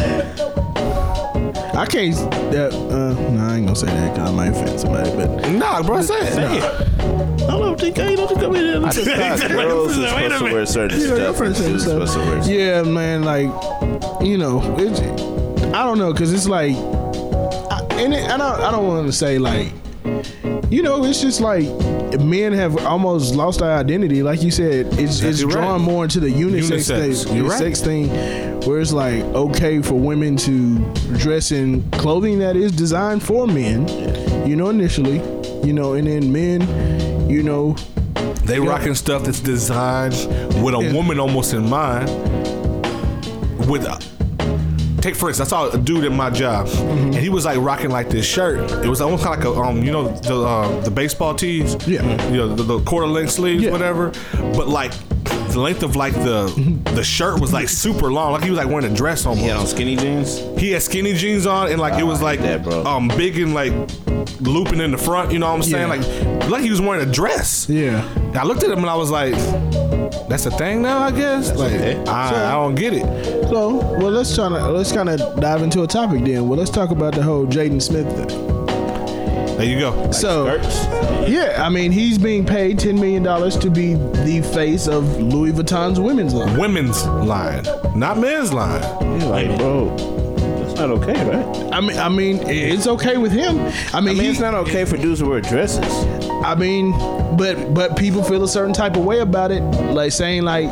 I 1.83 1.87
can't. 1.87 2.15
That, 2.53 2.73
uh, 2.73 3.13
no, 3.33 3.45
I 3.45 3.57
ain't 3.57 3.67
gonna 3.67 3.75
say 3.75 3.87
that 3.87 4.13
because 4.15 4.31
I 4.31 4.33
might 4.33 4.51
offend 4.51 4.79
somebody. 4.79 5.11
But 5.17 5.51
Nah, 5.51 5.83
bro, 5.83 6.01
say 6.01 6.15
it. 6.15 6.33
Say 6.33 6.59
it. 6.59 6.65
I 7.43 7.59
don't 7.59 7.79
think 7.81 7.99
I 7.99 8.15
don't 8.15 8.29
think 8.29 8.41
I'm 8.41 8.55
in 8.55 8.85
I 8.85 8.93
just 8.93 9.05
thought 9.11 9.51
girls 9.51 9.99
are 9.99 10.09
supposed 10.09 10.39
to 10.39 10.45
wear 10.53 10.65
certain 10.67 11.01
Yeah, 11.01 11.07
stuff. 11.33 11.41
and 11.41 11.55
dudes 11.57 11.85
so. 11.85 11.91
supposed 12.07 12.15
to 12.15 12.19
wear 12.21 12.39
Yeah, 12.49 12.83
man. 12.83 13.25
Like, 13.25 13.51
you 14.23 14.39
know, 14.39 14.63
it's, 14.79 15.01
I 15.75 15.83
don't 15.85 15.99
know, 15.99 16.15
cause 16.15 16.33
it's 16.33 16.47
like, 16.47 16.77
I, 16.77 17.85
and 18.01 18.15
it, 18.15 18.31
I 18.31 18.37
don't, 18.37 18.61
I 18.61 18.71
don't 18.71 18.87
want 18.87 19.09
to 19.09 19.13
say 19.13 19.41
like, 19.41 19.73
you 20.73 20.83
know, 20.83 21.05
it's 21.05 21.21
just 21.21 21.41
like 21.41 21.65
men 22.21 22.53
have 22.55 22.77
almost 22.87 23.35
lost 23.35 23.61
their 23.61 23.73
identity. 23.77 24.23
Like 24.23 24.43
you 24.43 24.51
said, 24.51 24.87
it's 24.99 25.21
it's 25.21 25.23
Exactly 25.23 25.45
right. 25.45 25.53
drawn 25.53 25.83
more 25.83 26.05
into 26.05 26.19
the 26.19 26.29
unisex, 26.29 26.91
Unisex. 26.91 27.25
thing, 27.27 27.37
You're 27.37 27.49
right. 27.49 27.77
thing, 27.77 28.61
where 28.63 28.81
it's 28.81 28.93
like 28.93 29.23
okay 29.35 29.83
for 29.83 29.95
women 29.95 30.37
to 30.39 30.79
dress 31.19 31.53
in 31.53 31.83
clothing 31.91 32.39
that 32.39 32.57
is 32.57 32.73
designed 32.73 33.23
for 33.23 33.47
men. 33.47 33.87
You 34.49 34.57
know, 34.57 34.71
initially, 34.71 35.19
you 35.63 35.75
know, 35.75 35.93
and 35.93 36.07
then 36.07 36.33
men, 36.33 37.29
you 37.31 37.43
know, 37.43 37.77
They 38.45 38.59
rocking 38.59 38.95
stuff 38.95 39.25
that's 39.25 39.41
designed 39.41 40.15
with 40.65 40.75
a 40.75 40.81
Yeah. 40.83 40.93
woman 40.95 41.21
almost 41.21 41.53
in 41.53 41.69
mind. 41.69 42.09
With 43.69 43.83
take 45.03 45.15
for 45.17 45.29
instance, 45.29 45.53
I 45.53 45.69
saw 45.69 45.71
a 45.71 45.79
dude 45.79 46.05
at 46.05 46.13
my 46.13 46.31
job, 46.31 46.67
Mm-hmm. 46.69 46.99
and 47.07 47.15
he 47.17 47.29
was 47.29 47.45
like 47.45 47.59
rocking 47.59 47.91
like 47.91 48.09
this 48.09 48.25
shirt. 48.27 48.71
It 48.85 48.89
was 48.89 49.01
almost 49.01 49.25
kind 49.25 49.39
of 49.43 49.45
like 49.57 49.57
a 49.57 49.61
um, 49.61 49.83
you 49.83 49.91
know, 49.93 50.09
the 50.09 50.37
uh, 50.43 50.81
the 50.81 50.91
baseball 50.91 51.35
tees. 51.35 51.77
Yeah. 51.87 52.03
you 52.31 52.37
know, 52.39 52.55
the, 52.55 52.63
the 52.63 52.81
quarter 52.85 53.07
length 53.07 53.33
sleeves, 53.33 53.63
Yeah. 53.65 53.71
whatever. 53.73 54.13
But 54.57 54.69
like 54.69 54.93
the 55.53 55.61
length 55.61 55.83
of 55.83 55.97
like 55.97 56.15
the 56.15 56.47
the 56.95 57.05
shirt 57.05 57.41
was 57.41 57.53
like 57.53 57.69
super 57.69 58.11
long, 58.11 58.33
like 58.33 58.43
he 58.45 58.51
was 58.51 58.59
like 58.59 58.69
wearing 58.69 58.91
a 58.91 58.95
dress 58.95 59.27
almost. 59.27 59.43
He 59.43 59.49
had 59.49 59.59
on 59.59 59.67
skinny 59.67 59.97
jeans. 59.97 60.39
He 60.59 60.71
had 60.73 60.83
skinny 60.83 61.13
jeans 61.15 61.47
on, 61.47 61.71
and 61.71 61.81
like 61.81 61.99
it 62.01 62.05
was 62.05 62.23
like 62.23 62.41
that, 62.41 62.63
bro. 62.63 62.85
um 62.85 63.09
big 63.09 63.39
and 63.39 63.53
like 63.55 63.73
looping 64.41 64.81
in 64.81 64.91
the 64.93 64.99
front. 64.99 65.33
You 65.33 65.39
know 65.39 65.49
what 65.49 65.57
I'm 65.57 65.63
saying? 65.63 65.89
Yeah. 65.89 66.39
Like 66.41 66.49
like 66.51 66.63
he 66.63 66.71
was 66.71 66.81
wearing 66.81 67.07
a 67.09 67.13
dress. 67.13 67.69
yeah. 67.69 68.07
And 68.17 68.37
I 68.39 68.45
looked 68.45 68.63
at 68.63 68.71
him 68.71 68.79
and 68.79 68.89
I 68.91 68.95
was 68.97 69.11
like, 69.11 69.35
"That's 70.33 70.47
a 70.47 70.51
thing 70.51 70.81
now, 70.81 70.99
I 71.01 71.11
guess." 71.11 71.55
like 71.55 71.73
okay. 71.75 72.03
I, 72.07 72.49
I 72.49 72.53
don't 72.53 72.75
get 72.75 72.95
it. 72.95 73.05
So, 73.51 73.77
well, 73.99 74.11
let's 74.11 74.35
try 74.35 74.49
to 74.49 74.69
let's 74.71 74.91
kind 74.91 75.11
of 75.11 75.39
dive 75.39 75.61
into 75.63 75.83
a 75.83 75.87
topic 75.87 76.25
then. 76.25 76.49
Well, 76.49 76.59
let's 76.59 76.71
talk 76.71 76.91
about 76.91 77.15
the 77.15 77.23
whole 77.23 77.45
Jaden 77.47 77.83
Smith 77.83 78.07
thing. 78.17 78.29
There 79.59 79.67
you 79.67 79.79
go. 79.79 80.11
so, 80.11 80.47
Skirts. 80.47 81.29
yeah, 81.29 81.63
I 81.63 81.69
mean, 81.69 81.93
he's 81.93 82.17
being 82.17 82.47
paid 82.47 82.79
ten 82.79 82.95
million 82.95 83.23
dollars 83.23 83.59
to 83.59 83.69
be 83.69 83.93
the 83.93 84.41
face 84.55 84.89
of 84.89 85.05
Louis 85.21 85.53
Vuitton's 85.53 86.01
women's 86.01 86.33
line. 86.33 86.59
Women's 86.59 87.05
line, 87.05 87.65
not 87.95 88.17
men's 88.17 88.55
line. 88.55 88.83
You're 89.21 89.29
like, 89.29 89.59
bro, 89.59 89.95
that's 90.65 90.75
not 90.81 90.89
okay, 90.93 91.23
right? 91.29 91.73
I 91.75 91.81
mean, 91.83 91.99
I 91.99 92.09
mean, 92.09 92.41
it's 92.49 92.87
okay 92.87 93.19
with 93.19 93.33
him. 93.33 93.59
I 93.59 93.61
mean, 93.61 93.75
I 93.93 94.01
mean, 94.01 94.17
he, 94.17 94.29
it's 94.29 94.41
not 94.41 94.55
okay 94.55 94.87
for 94.87 94.97
dudes 94.97 95.21
to 95.21 95.27
wear 95.29 95.43
dresses. 95.43 95.85
I 96.45 96.55
mean, 96.55 96.93
but 97.37 97.73
but 97.73 97.97
people 97.97 98.23
feel 98.23 98.43
a 98.45 98.49
certain 98.49 98.73
type 98.73 98.97
of 98.97 99.05
way 99.05 99.21
about 99.21 99.51
it, 99.53 99.61
like 99.93 100.13
saying 100.13 100.43
like 100.43 100.71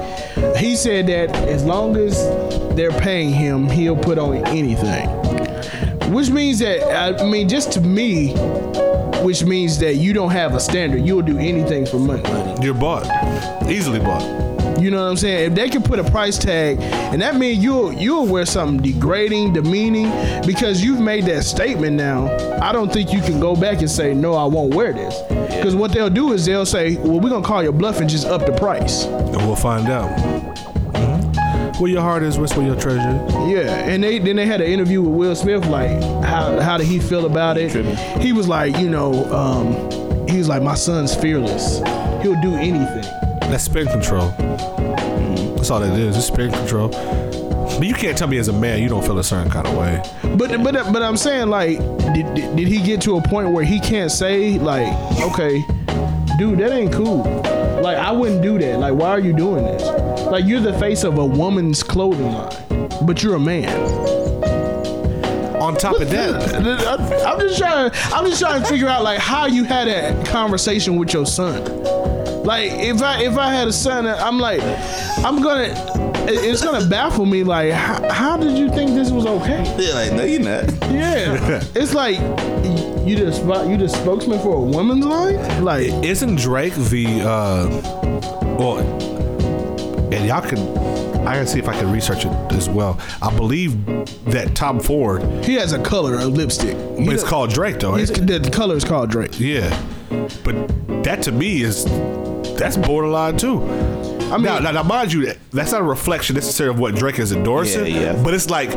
he 0.57 0.77
said 0.77 1.07
that 1.07 1.35
as 1.49 1.65
long 1.65 1.97
as 1.97 2.15
they're 2.75 2.99
paying 3.01 3.31
him, 3.31 3.69
he'll 3.69 3.97
put 3.97 4.19
on 4.19 4.45
anything. 4.47 5.09
Which 6.13 6.31
means 6.31 6.59
that 6.59 6.83
I 7.21 7.25
mean, 7.25 7.49
just 7.49 7.73
to 7.73 7.81
me, 7.81 8.35
which 9.23 9.45
means 9.45 9.79
that 9.79 9.97
you 9.97 10.13
don't 10.13 10.33
have 10.33 10.55
a 10.55 10.61
standard. 10.61 11.07
You'll 11.07 11.23
do 11.23 11.39
anything 11.39 11.87
for 11.87 11.99
money. 11.99 12.23
You're 12.63 12.75
bought, 12.75 13.07
easily 13.71 14.01
bought. 14.01 14.50
You 14.81 14.91
know 14.91 15.05
what 15.05 15.11
I'm 15.11 15.17
saying? 15.19 15.51
If 15.51 15.55
they 15.57 15.69
can 15.69 15.83
put 15.83 15.99
a 15.99 16.05
price 16.11 16.39
tag, 16.39 16.81
and 16.81 17.21
that 17.21 17.37
means 17.37 17.63
you'll 17.63 17.93
you'll 17.93 18.27
wear 18.27 18.47
something 18.47 18.81
degrading, 18.83 19.53
demeaning, 19.53 20.11
because 20.47 20.83
you've 20.83 21.01
made 21.01 21.27
that 21.27 21.45
statement 21.45 21.97
now. 21.97 22.29
I 22.63 22.73
don't 22.73 22.91
think 22.91 23.13
you 23.13 23.21
can 23.21 23.41
go 23.41 23.55
back 23.55 23.81
and 23.81 23.91
say 23.91 24.15
no, 24.15 24.33
I 24.35 24.45
won't 24.47 24.75
wear 24.75 24.93
this. 24.95 25.21
Because 25.55 25.75
what 25.75 25.93
they'll 25.93 26.09
do 26.09 26.33
is 26.33 26.47
they'll 26.47 26.65
say, 26.65 26.97
well, 26.97 27.21
we're 27.21 27.29
gonna 27.29 27.45
call 27.47 27.63
your 27.63 27.73
bluff 27.73 28.01
and 28.01 28.09
just 28.09 28.27
up 28.27 28.47
the 28.47 28.53
price. 28.53 29.05
And 29.05 29.37
we'll 29.37 29.55
find 29.57 29.89
out. 29.89 30.11
Mhm. 30.95 31.79
Where 31.81 31.91
your 31.91 32.03
heart 32.03 32.23
is, 32.23 32.39
where's 32.39 32.55
where 32.57 32.67
your 32.67 32.77
treasure. 32.77 33.25
Yeah, 33.49 33.71
and 33.89 34.03
they 34.03 34.19
then 34.19 34.37
they 34.37 34.47
had 34.47 34.61
an 34.63 34.67
interview 34.67 35.03
with 35.03 35.13
Will 35.15 35.35
Smith. 35.37 35.67
Like, 35.67 35.91
how 36.25 36.59
how 36.61 36.79
did 36.79 36.87
he 36.87 36.99
feel 37.01 37.27
about 37.27 37.59
it? 37.59 37.71
He 38.21 38.33
was 38.33 38.49
like, 38.49 38.79
you 38.79 38.89
know, 38.89 39.13
um, 39.33 40.27
he 40.27 40.39
was 40.39 40.49
like, 40.49 40.63
my 40.63 40.75
son's 40.75 41.15
fearless. 41.15 41.79
He'll 42.23 42.41
do 42.41 42.55
anything. 42.55 43.05
That's 43.51 43.65
spin 43.65 43.89
control. 43.89 44.29
That's 45.57 45.71
all 45.73 45.81
that 45.81 45.99
is. 45.99 46.17
It's 46.17 46.27
spin 46.27 46.53
control. 46.53 46.89
But 46.89 47.89
you 47.89 47.95
can't 47.95 48.17
tell 48.17 48.29
me 48.29 48.39
as 48.39 48.47
a 48.47 48.53
man 48.53 48.81
you 48.81 48.89
don't 48.89 49.03
feel 49.03 49.19
a 49.19 49.25
certain 49.25 49.51
kind 49.51 49.67
of 49.67 49.77
way. 49.77 50.01
But 50.37 50.63
but 50.63 50.93
but 50.93 51.03
I'm 51.03 51.17
saying 51.17 51.49
like, 51.49 51.79
did, 52.15 52.33
did, 52.35 52.57
did 52.57 52.69
he 52.69 52.81
get 52.81 53.01
to 53.03 53.17
a 53.17 53.23
point 53.23 53.51
where 53.51 53.65
he 53.65 53.81
can't 53.81 54.13
say 54.13 54.57
like, 54.59 54.93
okay, 55.21 55.65
dude, 56.39 56.61
that 56.61 56.71
ain't 56.71 56.93
cool. 56.93 57.25
Like 57.83 57.97
I 57.97 58.13
wouldn't 58.13 58.43
do 58.43 58.57
that. 58.59 58.79
Like 58.79 58.95
why 58.95 59.09
are 59.09 59.21
you 59.21 59.33
doing 59.33 59.65
this? 59.65 59.83
Like 60.27 60.45
you're 60.45 60.61
the 60.61 60.79
face 60.79 61.03
of 61.03 61.19
a 61.19 61.27
woman's 61.27 61.83
clothing 61.83 62.31
line, 62.31 62.89
but 63.03 63.23
you're 63.23 63.35
a 63.35 63.41
man. 63.41 63.69
On 65.61 65.77
top 65.77 66.01
of 66.01 66.09
that, 66.11 66.55
I'm 67.27 67.41
just 67.41 67.59
trying. 67.59 67.91
I'm 68.13 68.27
just 68.27 68.41
trying 68.41 68.63
to 68.63 68.69
figure 68.69 68.89
out 68.89 69.03
like 69.03 69.19
how 69.19 69.47
you 69.47 69.65
had 69.65 69.89
that 69.89 70.27
conversation 70.27 70.97
with 70.97 71.13
your 71.13 71.27
son. 71.27 72.20
Like 72.45 72.71
if 72.73 73.03
I 73.03 73.23
if 73.23 73.37
I 73.37 73.53
had 73.53 73.69
a 73.69 73.73
son, 73.73 74.07
I'm 74.07 74.39
like, 74.39 74.61
I'm 75.25 75.43
gonna. 75.43 75.75
It's 76.33 76.63
gonna 76.63 76.87
baffle 76.87 77.27
me. 77.27 77.43
Like, 77.43 77.73
how, 77.73 78.09
how 78.11 78.37
did 78.37 78.57
you 78.57 78.69
think 78.71 78.91
this 78.91 79.11
was 79.11 79.27
okay? 79.27 79.65
They're 79.77 79.95
like, 79.95 80.13
no, 80.13 80.23
you're 80.25 80.41
not. 80.41 80.71
Yeah, 80.93 81.63
it's 81.75 81.93
like 81.95 82.17
you 83.07 83.17
the 83.25 83.33
spot. 83.33 83.67
You 83.69 83.77
the 83.77 83.89
spokesman 83.89 84.39
for 84.41 84.55
a 84.55 84.61
woman's 84.61 85.05
line. 85.05 85.65
Like, 85.65 85.89
isn't 86.05 86.37
Drake 86.37 86.75
the 86.75 87.23
uh 87.23 87.69
well 88.59 88.79
and 90.13 90.27
y'all 90.27 90.41
can 90.43 90.59
I 91.27 91.35
can 91.37 91.47
see 91.47 91.59
if 91.59 91.69
I 91.69 91.73
can 91.79 91.91
research 91.91 92.25
it 92.27 92.33
as 92.53 92.69
well. 92.69 92.99
I 93.23 93.35
believe 93.35 93.85
that 94.27 94.55
Tom 94.55 94.79
Ford 94.81 95.23
he 95.45 95.55
has 95.55 95.73
a 95.73 95.83
color 95.83 96.15
of 96.17 96.29
lipstick. 96.35 96.77
He 96.99 97.05
but 97.07 97.15
it's 97.15 97.23
does- 97.23 97.31
called 97.31 97.51
Drake 97.53 97.81
though. 97.81 97.95
he's- 97.95 98.11
ain't 98.11 98.31
it? 98.31 98.43
the 98.45 98.51
color 98.51 98.77
is 98.77 98.85
called 98.85 99.11
Drake. 99.11 99.39
Yeah. 99.41 99.69
But 100.45 100.55
that 101.05 101.23
to 101.23 101.33
me 101.33 101.63
is 101.63 101.85
that's 102.61 102.77
borderline 102.77 103.39
too. 103.39 103.63
I 103.63 104.37
mean, 104.37 104.43
now, 104.43 104.59
now, 104.61 104.71
now, 104.71 104.83
mind 104.85 105.13
you, 105.13 105.33
that's 105.51 105.73
not 105.73 105.81
a 105.81 105.85
reflection 105.85 106.35
necessarily 106.37 106.75
of 106.75 106.81
what 106.81 106.95
Drake 106.95 107.19
is 107.19 107.33
endorsing. 107.33 107.87
Yeah, 107.87 108.13
yeah. 108.13 108.23
But 108.23 108.35
it's 108.35 108.49
like, 108.49 108.71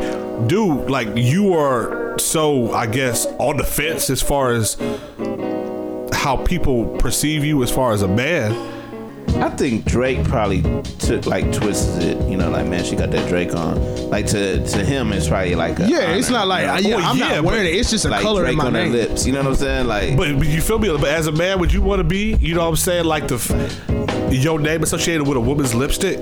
dude, 0.48 0.90
like 0.90 1.08
you 1.14 1.52
are 1.52 2.18
so, 2.18 2.72
I 2.72 2.86
guess, 2.86 3.26
on 3.38 3.58
the 3.58 3.62
fence 3.62 4.10
as 4.10 4.20
far 4.20 4.52
as 4.52 4.74
how 6.12 6.42
people 6.44 6.96
perceive 6.96 7.44
you 7.44 7.62
as 7.62 7.70
far 7.70 7.92
as 7.92 8.02
a 8.02 8.08
man. 8.08 8.73
I 9.36 9.50
think 9.50 9.84
Drake 9.84 10.22
probably 10.24 10.62
took 10.98 11.26
like 11.26 11.52
twisted 11.52 12.02
it. 12.02 12.28
You 12.30 12.36
know, 12.36 12.50
like 12.50 12.66
man, 12.66 12.84
she 12.84 12.96
got 12.96 13.10
that 13.10 13.28
Drake 13.28 13.54
on. 13.54 14.08
Like 14.10 14.26
to 14.28 14.64
to 14.66 14.84
him, 14.84 15.12
it's 15.12 15.28
probably 15.28 15.54
like 15.54 15.78
a 15.80 15.88
Yeah, 15.88 16.12
it's 16.14 16.30
not 16.30 16.46
like 16.46 16.64
you? 16.64 16.70
I, 16.70 16.78
yeah, 16.78 16.96
Well, 16.96 17.06
I'm 17.06 17.16
yeah, 17.18 17.34
not 17.36 17.44
wearing 17.44 17.66
it. 17.66 17.74
It's 17.76 17.90
just 17.90 18.04
a 18.04 18.10
like 18.10 18.22
color 18.22 18.42
Drake 18.42 18.52
in 18.52 18.58
my 18.58 18.66
on 18.66 18.72
name. 18.72 18.92
her 18.92 18.96
lips. 18.98 19.26
You 19.26 19.32
know 19.32 19.40
what 19.40 19.48
I'm 19.48 19.54
saying? 19.56 19.86
Like, 19.86 20.16
But, 20.16 20.38
but 20.38 20.46
you 20.46 20.60
feel 20.60 20.78
me? 20.78 20.88
But 20.88 21.04
as 21.08 21.26
a 21.26 21.32
man, 21.32 21.58
would 21.60 21.72
you 21.72 21.82
want 21.82 22.00
to 22.00 22.04
be, 22.04 22.34
you 22.34 22.54
know 22.54 22.62
what 22.62 22.68
I'm 22.68 22.76
saying, 22.76 23.04
like 23.04 23.28
the 23.28 23.36
your 24.30 24.58
name 24.58 24.82
associated 24.82 25.24
with 25.26 25.36
a 25.36 25.40
woman's 25.40 25.74
lipstick? 25.74 26.18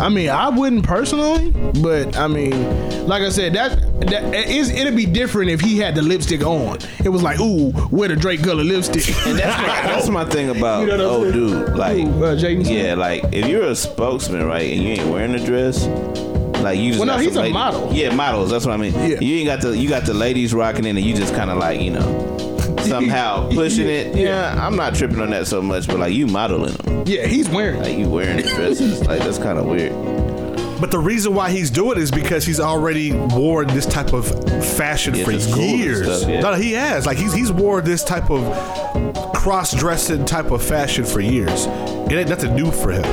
I 0.00 0.08
mean, 0.08 0.28
I 0.28 0.48
wouldn't 0.48 0.84
personally, 0.84 1.50
but 1.82 2.16
I 2.16 2.26
mean, 2.26 3.06
like 3.06 3.22
I 3.22 3.28
said, 3.28 3.52
that 3.54 3.78
that 4.08 4.34
is 4.48 4.70
it'd 4.70 4.96
be 4.96 5.06
different 5.06 5.50
if 5.50 5.60
he 5.60 5.78
had 5.78 5.94
the 5.94 6.02
lipstick 6.02 6.42
on. 6.42 6.78
It 7.04 7.08
was 7.10 7.22
like, 7.22 7.40
ooh, 7.40 7.72
wear 7.90 8.08
the 8.08 8.16
Drake 8.16 8.42
color 8.42 8.64
lipstick. 8.64 9.08
And 9.26 9.38
that's 9.38 9.60
my, 9.60 9.66
that's 9.92 10.08
my 10.08 10.24
thing 10.24 10.50
about 10.50 10.80
You 10.86 10.96
know 10.96 11.10
oh 11.24 11.30
dude 11.32 11.76
like 11.76 11.98
Who, 12.06 12.24
uh, 12.24 12.32
yeah 12.34 12.94
like 12.94 13.24
if 13.32 13.46
you're 13.46 13.64
a 13.64 13.74
spokesman 13.76 14.46
right 14.46 14.70
and 14.72 14.82
you 14.82 14.88
ain't 14.90 15.06
wearing 15.08 15.34
a 15.34 15.44
dress 15.44 15.86
like 16.62 16.78
you 16.78 16.92
just 16.92 16.98
Well, 17.04 17.16
no, 17.16 17.22
he's 17.22 17.34
some 17.34 17.44
a 17.46 17.50
model. 17.50 17.92
yeah 17.92 18.14
models 18.14 18.50
that's 18.50 18.66
what 18.66 18.72
I 18.72 18.76
mean 18.78 18.92
Yeah. 18.94 19.20
you 19.20 19.36
ain't 19.38 19.46
got 19.46 19.60
the 19.60 19.76
you 19.76 19.88
got 19.88 20.04
the 20.06 20.14
ladies 20.14 20.52
rocking 20.54 20.84
in, 20.86 20.96
and 20.96 21.04
you 21.06 21.14
just 21.14 21.34
kind 21.34 21.50
of 21.50 21.58
like 21.58 21.80
you 21.80 21.90
know 21.90 22.53
somehow 22.84 23.48
pushing 23.52 23.88
it 23.88 24.14
yeah 24.16 24.54
I'm 24.66 24.76
not 24.76 24.94
tripping 24.94 25.20
on 25.20 25.30
that 25.30 25.46
so 25.46 25.60
much 25.62 25.86
but 25.86 25.98
like 25.98 26.12
you 26.14 26.26
modeling 26.26 26.74
them 26.74 27.04
yeah, 27.06 27.26
he's 27.26 27.48
wearing. 27.48 27.80
it. 27.80 27.84
like 27.88 27.98
you 27.98 28.08
wearing 28.08 28.36
the 28.38 28.42
dresses 28.44 29.04
like 29.06 29.20
that's 29.20 29.38
kind 29.38 29.58
of 29.58 29.66
weird 29.66 29.92
But 30.80 30.90
the 30.90 30.98
reason 30.98 31.34
why 31.34 31.50
he's 31.50 31.70
doing 31.70 31.98
it 31.98 32.02
is 32.02 32.10
because 32.10 32.44
he's 32.44 32.60
already 32.60 33.12
wore 33.12 33.64
this 33.64 33.86
type 33.86 34.12
of 34.12 34.26
fashion 34.76 35.14
Yeah, 35.14 35.24
for 35.24 35.32
just 35.32 35.52
cool 35.52 35.62
and 35.62 35.78
years. 35.78 35.98
stuff, 36.20 36.28
yeah. 36.30 36.40
No, 36.40 36.54
he 36.54 36.72
has. 36.72 37.06
Like 37.06 37.16
he's 37.18 37.32
he's 37.32 37.52
wore 37.52 37.80
this 37.80 38.02
type 38.04 38.30
of 38.30 38.42
cross-dressing 39.34 40.24
type 40.24 40.50
of 40.50 40.62
fashion 40.62 41.04
for 41.04 41.20
years. 41.20 41.66
It 42.10 42.12
ain't 42.12 42.28
nothing 42.28 42.54
new 42.54 42.70
for 42.70 42.92
him. 42.92 43.04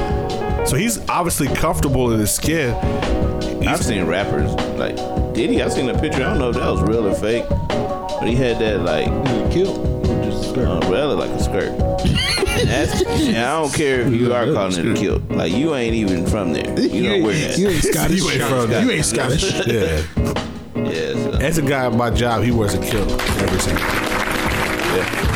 So 0.65 0.75
he's 0.75 1.07
obviously 1.09 1.47
comfortable 1.47 2.11
in 2.13 2.19
his 2.19 2.31
skin. 2.31 2.73
I've 3.67 3.83
seen 3.83 4.05
rappers 4.05 4.51
like 4.79 4.95
Diddy 5.35 5.61
I've 5.61 5.71
seen 5.73 5.87
a 5.89 5.99
picture 5.99 6.23
I 6.23 6.29
don't 6.31 6.39
know 6.39 6.49
if 6.49 6.55
that 6.55 6.69
was 6.71 6.81
real 6.81 7.05
or 7.07 7.13
fake 7.13 7.45
but 8.21 8.29
he 8.29 8.35
had 8.35 8.59
that 8.59 8.81
like 8.81 9.07
Kill. 9.51 9.73
Just 10.23 10.45
a 10.45 10.49
skirt. 10.49 10.67
umbrella 10.67 11.13
like 11.13 11.31
a 11.31 11.39
skirt. 11.43 11.71
And 11.71 12.69
that's, 12.69 13.01
and 13.07 13.37
I 13.37 13.59
don't 13.59 13.73
care 13.73 14.01
if 14.01 14.13
you 14.13 14.31
are 14.31 14.45
calling 14.53 14.77
it 14.77 14.85
a 14.85 14.93
kilt. 14.93 15.23
Like 15.31 15.51
you 15.51 15.73
ain't 15.73 15.95
even 15.95 16.27
from 16.27 16.53
there. 16.53 16.79
You 16.79 17.03
don't 17.09 17.23
wear 17.23 17.33
that. 17.33 17.57
You 17.57 17.69
ain't 17.69 17.83
Scottish. 17.93 18.19
You 18.19 18.29
ain't 18.29 18.43
from 18.43 18.69
there. 18.69 18.85
You 18.85 18.91
ain't 18.91 19.05
Scottish. 19.05 19.43
Yeah. 19.65 20.03
Yeah, 20.75 21.13
so, 21.13 21.31
As 21.41 21.57
a 21.57 21.63
guy 21.63 21.85
at 21.87 21.93
my 21.93 22.11
job, 22.11 22.43
he 22.43 22.51
wears 22.51 22.75
a 22.75 22.79
kilt 22.79 23.09
every 23.09 23.59
single 23.59 23.83
yeah. 23.83 24.00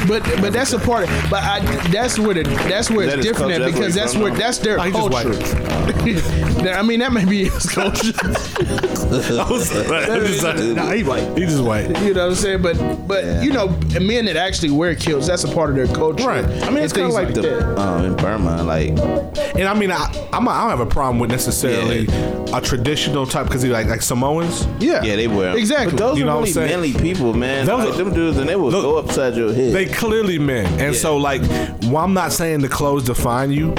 But 0.08 0.24
but 0.42 0.54
that's 0.54 0.74
a 0.74 0.80
part. 0.80 1.10
Of, 1.10 1.30
but 1.30 1.44
I, 1.44 1.60
that's 1.90 2.20
where 2.20 2.34
the 2.34 2.44
that's 2.44 2.90
where 2.90 3.08
That 3.08 3.20
it's 3.20 3.28
different 3.28 3.54
at 3.54 3.66
because 3.66 3.96
That's 3.96 4.14
that's 4.14 4.16
where 4.16 4.32
where 4.32 4.40
that's 4.40 4.58
their 4.60 4.80
he 4.84 4.92
just 4.92 5.12
culture. 5.12 6.70
I 6.70 6.82
mean 6.82 7.00
that 7.00 7.14
may 7.14 7.26
be 7.26 7.46
his 7.50 7.66
culture. 7.66 8.14
I 8.24 9.48
was 9.50 9.74
like, 9.74 10.10
I'm 10.10 10.26
just 10.26 10.44
like, 10.44 10.58
nah, 10.58 10.92
he 10.92 11.04
white. 11.04 11.38
He 11.38 11.46
just 11.46 11.64
white. 11.64 11.88
You 12.02 12.14
know 12.14 12.24
what 12.24 12.30
I'm 12.32 12.36
saying? 12.36 12.62
But 12.62 13.08
but 13.08 13.44
you 13.44 13.52
know, 13.54 13.68
men 14.00 14.26
that 14.26 14.36
actually 14.36 14.72
wear 14.72 14.96
kilts, 14.96 15.28
that's 15.28 15.44
a 15.44 15.54
part 15.54 15.70
of 15.70 15.76
their 15.76 15.88
culture. 15.88 16.28
Right. 16.28 16.46
I 16.64 16.70
mean, 16.70 16.84
it's 16.84 16.94
kind 16.94 17.08
of 17.08 17.14
like, 17.14 17.34
the 17.34 17.42
that. 17.42 17.80
um, 17.80 18.06
in 18.06 18.16
Burma, 18.16 18.64
like 18.64 18.90
And 18.90 19.64
I 19.64 19.74
mean, 19.74 19.92
I, 19.92 20.06
I'm, 20.34 20.48
I 20.48 20.62
don't 20.62 20.70
have 20.70 20.80
a 20.80 20.86
problem 20.86 21.20
with 21.20 21.30
necessarily 21.32 22.08
a 22.54 22.62
traditional 22.62 23.26
type 23.26 23.48
because 23.48 23.62
he 23.62 23.70
like 23.70 23.88
like 23.88 24.02
Samoans. 24.02 24.66
Yeah. 24.80 25.04
yeah, 25.04 25.16
they 25.16 25.28
wear 25.28 25.52
'em. 25.52 25.58
Exactly. 25.58 25.92
But 25.92 25.98
those 25.98 26.18
You 26.20 26.28
are 26.30 26.40
what 26.40 26.48
I'm 26.50 26.54
really 26.56 26.92
manly 26.92 26.94
people, 26.94 27.34
man. 27.34 27.66
Those 27.66 27.86
like, 27.86 27.94
are- 27.94 27.98
them 27.98 28.14
dudes, 28.14 28.38
and 28.38 28.50
they 28.50 28.56
will 28.56 28.70
Look, 28.72 28.84
go 28.84 28.98
upside 28.98 29.36
your 29.36 29.54
head. 29.54 29.74
They 29.74 29.86
clearly 29.96 30.38
men, 30.40 30.66
and 30.80 30.94
Yeah. 30.94 31.00
so 31.00 31.18
like, 31.18 31.42
while 31.86 32.04
I'm 32.06 32.14
not 32.14 32.32
saying 32.32 32.62
the 32.62 32.70
clothes 32.70 33.04
define 33.06 33.52
you, 33.52 33.74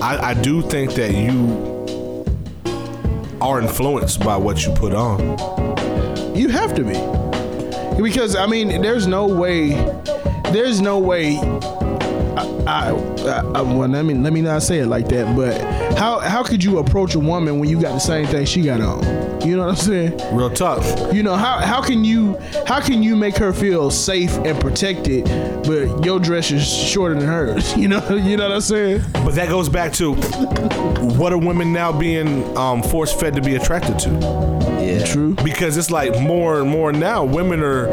I, 0.00 0.30
I 0.30 0.34
do 0.34 0.62
think 0.62 0.94
that 0.94 1.12
you 1.14 2.24
are 3.40 3.60
influenced 3.60 4.20
by 4.24 4.36
what 4.36 4.64
you 4.64 4.72
put 4.74 4.94
on. 4.94 5.20
You 6.36 6.48
have 6.48 6.74
to 6.76 6.84
be. 6.84 8.02
Because 8.02 8.36
I 8.36 8.46
mean, 8.46 8.80
there's 8.82 9.06
no 9.06 9.26
way 9.26 9.70
there's 10.52 10.80
no 10.80 10.98
way 10.98 11.36
I, 11.38 12.46
I, 12.66 12.90
I, 12.90 13.40
I 13.54 13.60
well, 13.62 13.88
let 13.88 14.04
me 14.04 14.14
let 14.14 14.32
me 14.32 14.40
not 14.42 14.62
say 14.62 14.78
it 14.80 14.86
like 14.86 15.08
that, 15.08 15.34
but 15.36 15.52
how 15.96 16.18
how 16.20 16.42
could 16.42 16.62
you 16.62 16.78
approach 16.78 17.14
a 17.14 17.18
woman 17.18 17.58
when 17.58 17.68
you 17.68 17.80
got 17.80 17.92
the 17.92 17.98
same 17.98 18.26
thing 18.26 18.46
she 18.46 18.62
got 18.62 18.80
on? 18.80 19.02
You 19.46 19.56
know 19.56 19.66
what 19.66 19.70
I'm 19.70 19.76
saying? 19.76 20.34
Real 20.34 20.50
talk. 20.50 20.82
You 21.12 21.22
know 21.22 21.34
how 21.36 21.58
how 21.58 21.82
can 21.82 22.04
you 22.04 22.38
how 22.66 22.80
can 22.80 23.02
you 23.02 23.16
make 23.16 23.36
her 23.36 23.52
feel 23.52 23.90
safe 23.90 24.32
and 24.38 24.58
protected, 24.60 25.24
but 25.64 26.04
your 26.04 26.18
dress 26.20 26.50
is 26.50 26.66
shorter 26.66 27.14
than 27.14 27.26
hers? 27.26 27.76
You 27.82 27.88
know 27.88 28.14
you 28.14 28.36
know 28.36 28.44
what 28.48 28.54
I'm 28.54 28.60
saying? 28.60 29.02
But 29.12 29.34
that 29.34 29.48
goes 29.48 29.68
back 29.68 29.92
to 29.94 30.14
what 31.16 31.32
are 31.32 31.38
women 31.38 31.72
now 31.72 31.90
being 31.92 32.56
um, 32.56 32.82
force 32.82 33.12
fed 33.12 33.34
to 33.34 33.40
be 33.42 33.56
attracted 33.56 33.98
to? 34.00 34.52
yeah. 34.82 35.04
True. 35.04 35.34
Because 35.36 35.76
it's 35.76 35.90
like 35.90 36.20
more 36.20 36.60
and 36.60 36.68
more 36.70 36.92
now, 36.92 37.24
women 37.24 37.60
are. 37.62 37.88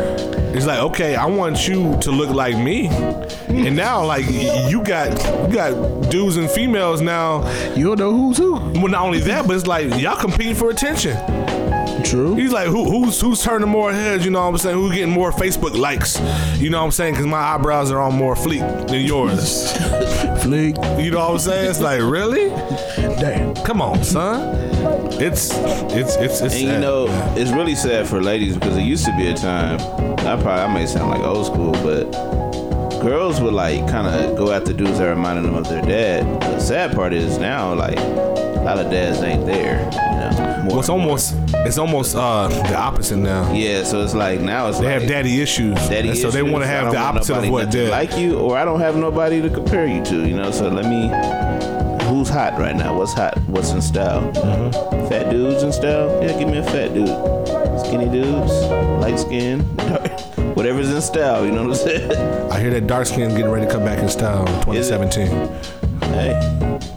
It's 0.52 0.66
like 0.66 0.80
okay, 0.80 1.16
I 1.16 1.26
want 1.26 1.68
you 1.68 1.98
to 2.02 2.12
look 2.12 2.32
like 2.32 2.58
me, 2.58 2.88
and 2.88 3.76
now 3.76 4.04
like 4.04 4.26
you 4.28 4.84
got 4.84 5.12
you 5.48 5.54
got 5.56 6.10
dudes 6.10 6.38
and 6.38 6.50
females 6.50 7.02
now. 7.02 7.48
You 7.76 7.89
don't 7.96 8.00
know 8.00 8.12
who's 8.12 8.38
who. 8.38 8.54
Well, 8.54 8.88
not 8.88 9.04
only 9.04 9.20
that, 9.22 9.48
but 9.48 9.56
it's 9.56 9.68
like 9.68 10.00
y'all 10.00 10.20
competing 10.20 10.56
for 10.56 10.70
attention. 10.70 11.18
True. 12.04 12.36
He's 12.36 12.52
like, 12.52 12.68
who, 12.68 12.86
who's 12.86 13.20
who's 13.20 13.44
turning 13.44 13.68
more 13.68 13.92
heads? 13.92 14.24
You 14.24 14.32
know 14.32 14.42
what 14.42 14.48
I'm 14.50 14.58
saying? 14.58 14.78
Who's 14.78 14.94
getting 14.94 15.14
more 15.14 15.32
Facebook 15.32 15.78
likes? 15.78 16.20
You 16.60 16.70
know 16.70 16.80
what 16.80 16.86
I'm 16.86 16.92
saying? 16.92 17.14
Because 17.14 17.28
my 17.28 17.40
eyebrows 17.40 17.92
are 17.92 18.00
on 18.00 18.16
more 18.16 18.36
fleek 18.36 18.88
than 18.88 19.02
yours. 19.02 19.72
Flick. 20.44 20.76
You 21.00 21.12
know 21.12 21.20
what 21.20 21.32
I'm 21.32 21.40
saying? 21.40 21.70
It's 21.70 21.82
like, 21.82 22.02
really? 22.02 22.50
Damn. 23.20 23.54
Come 23.66 23.82
on, 23.82 24.04
son. 24.04 24.56
It's 25.22 25.52
it's 25.54 26.16
it's 26.16 26.42
it's. 26.42 26.56
And 26.56 26.64
you 26.64 26.80
know, 26.80 27.08
it's 27.36 27.52
really 27.52 27.76
sad 27.76 28.08
for 28.08 28.22
ladies 28.22 28.56
because 28.56 28.78
it 28.78 28.84
used 28.84 29.06
to 29.06 29.16
be 29.18 29.28
a 29.28 29.34
time. 29.34 29.80
I 30.20 30.42
probably 30.42 30.52
I 30.52 30.74
may 30.74 30.86
sound 30.86 31.10
like 31.10 31.22
old 31.22 31.48
school, 31.48 31.72
but 31.74 32.49
girls 33.02 33.40
would 33.42 33.54
like 33.54 33.88
kind 33.90 34.08
of 34.08 34.38
go 34.38 34.52
after 34.52 34.74
dudes 34.74 35.00
that 35.00 35.08
reminded 35.10 35.46
them 35.46 35.56
of 35.56 35.68
their 35.70 35.82
dad. 35.82 36.42
The 36.42 36.60
sad 36.60 36.94
part 36.96 37.14
is 37.14 37.38
now, 37.38 37.74
like 37.74 37.98
a 37.98 38.62
lot 38.64 38.78
of 38.80 38.92
dads 38.92 39.22
ain't 39.22 39.46
there. 39.46 39.80
You 39.92 40.20
know, 40.20 40.64
more 40.64 40.68
Well, 40.72 40.80
it's 40.80 40.90
and 40.90 40.98
more. 41.00 41.08
almost 41.08 41.36
it's 41.66 41.78
almost 41.78 42.16
uh 42.16 42.48
the 42.48 42.76
opposite 42.76 43.18
now. 43.18 43.52
yeah. 43.54 43.84
So 43.84 44.04
it's 44.04 44.14
like 44.14 44.42
now 44.42 44.68
it's 44.70 44.80
They 44.80 44.86
like, 44.86 45.00
have 45.02 45.10
daddy 45.10 45.42
issues, 45.42 45.76
daddy 45.90 46.10
and 46.10 46.18
so 46.18 46.30
they 46.30 46.44
want 46.44 46.64
to 46.64 46.68
have 46.68 46.92
the 46.92 46.98
opposite 47.00 47.38
of 47.38 47.50
what 47.50 47.72
dad. 47.72 47.90
like 47.92 48.18
you, 48.18 48.38
or 48.38 48.58
I 48.58 48.66
don't 48.66 48.80
have 48.82 48.96
nobody 48.96 49.42
to 49.42 49.50
compare 49.50 49.88
you 49.88 50.04
to. 50.06 50.28
You 50.28 50.36
know, 50.36 50.52
so 50.52 50.68
let 50.70 50.86
me. 50.86 51.10
Who's 52.10 52.28
hot 52.28 52.58
right 52.60 52.76
now? 52.76 52.98
What's 52.98 53.14
hot? 53.14 53.38
What's 53.48 53.70
in 53.72 53.82
style? 53.84 54.22
Mm-hmm. 54.34 55.08
Fat 55.10 55.30
dudes 55.30 55.62
in 55.62 55.72
style? 55.72 56.22
Yeah, 56.24 56.38
give 56.40 56.50
me 56.50 56.58
a 56.58 56.64
fat 56.64 56.92
dude. 56.94 57.08
Skinny 57.86 58.10
dudes, 58.10 58.52
light 59.00 59.20
skin, 59.20 59.60
whatever's 60.60 60.92
in 60.92 61.02
style. 61.02 61.46
You 61.46 61.54
know 61.54 61.66
what 61.66 61.80
I'm 61.80 61.88
saying? 61.88 62.52
I 62.52 62.60
hear 62.60 62.70
that 62.72 62.86
dark 62.86 63.08
skin 63.08 63.30
getting 63.30 63.50
ready 63.50 63.66
to 63.66 63.72
come 63.72 63.86
back 63.86 64.00
in 64.00 64.10
style 64.10 64.46
in 64.46 64.54
2017. 64.66 65.28
hey, 66.12 66.38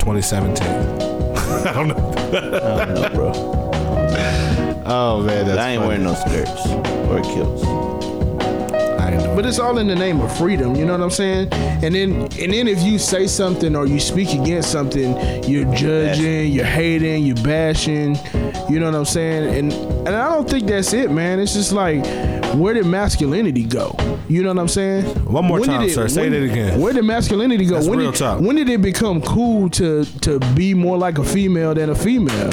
2017. 0.00 0.66
I 0.66 1.72
don't 1.72 1.86
know. 1.86 2.12
I 2.32 2.84
don't 2.84 2.94
know, 2.94 3.08
bro. 3.10 3.32
Oh 4.84 5.22
man, 5.22 5.46
that's 5.46 5.60
I 5.60 5.70
ain't 5.70 5.82
wearing 5.82 6.02
no 6.02 6.12
skirts 6.14 6.66
or 7.06 7.22
kilts. 7.22 7.62
I 9.00 9.12
ain't 9.12 9.22
know. 9.22 9.36
But 9.36 9.46
it's 9.46 9.60
all 9.60 9.78
in 9.78 9.86
the 9.86 9.94
name 9.94 10.20
of 10.20 10.36
freedom, 10.36 10.74
you 10.74 10.84
know 10.84 10.94
what 10.94 11.00
I'm 11.00 11.10
saying? 11.10 11.52
And 11.52 11.94
then 11.94 12.22
and 12.22 12.52
then 12.52 12.66
if 12.66 12.82
you 12.82 12.98
say 12.98 13.28
something 13.28 13.76
or 13.76 13.86
you 13.86 14.00
speak 14.00 14.30
against 14.30 14.72
something, 14.72 15.16
you're 15.44 15.72
judging, 15.72 16.50
you're 16.50 16.64
hating, 16.64 17.24
you're 17.24 17.36
bashing, 17.36 18.16
you 18.68 18.80
know 18.80 18.86
what 18.86 18.96
I'm 18.96 19.04
saying? 19.04 19.54
And 19.54 19.72
and 20.08 20.16
I 20.16 20.34
don't 20.34 20.50
think 20.50 20.66
that's 20.66 20.92
it, 20.92 21.12
man. 21.12 21.38
It's 21.38 21.54
just 21.54 21.72
like 21.72 22.02
where 22.54 22.74
did 22.74 22.86
masculinity 22.86 23.64
go? 23.64 23.96
You 24.28 24.42
know 24.42 24.48
what 24.50 24.58
I'm 24.58 24.68
saying? 24.68 25.04
One 25.24 25.44
more 25.44 25.60
When 25.60 25.68
time, 25.68 25.88
sir. 25.88 26.08
Say 26.08 26.22
when- 26.22 26.32
that 26.32 26.42
again. 26.42 26.80
Where 26.80 26.92
did 26.92 27.04
masculinity 27.04 27.66
go? 27.66 27.74
That's 27.76 27.88
when 27.88 27.98
real 27.98 28.10
did, 28.12 28.18
talk. 28.18 28.40
When 28.40 28.56
did 28.56 28.68
it 28.68 28.82
become 28.82 29.20
cool 29.22 29.68
to 29.70 30.04
to 30.22 30.38
be 30.54 30.74
more 30.74 30.96
like 30.98 31.18
a 31.18 31.24
female 31.24 31.74
than 31.74 31.90
a 31.90 31.94
female? 31.94 32.50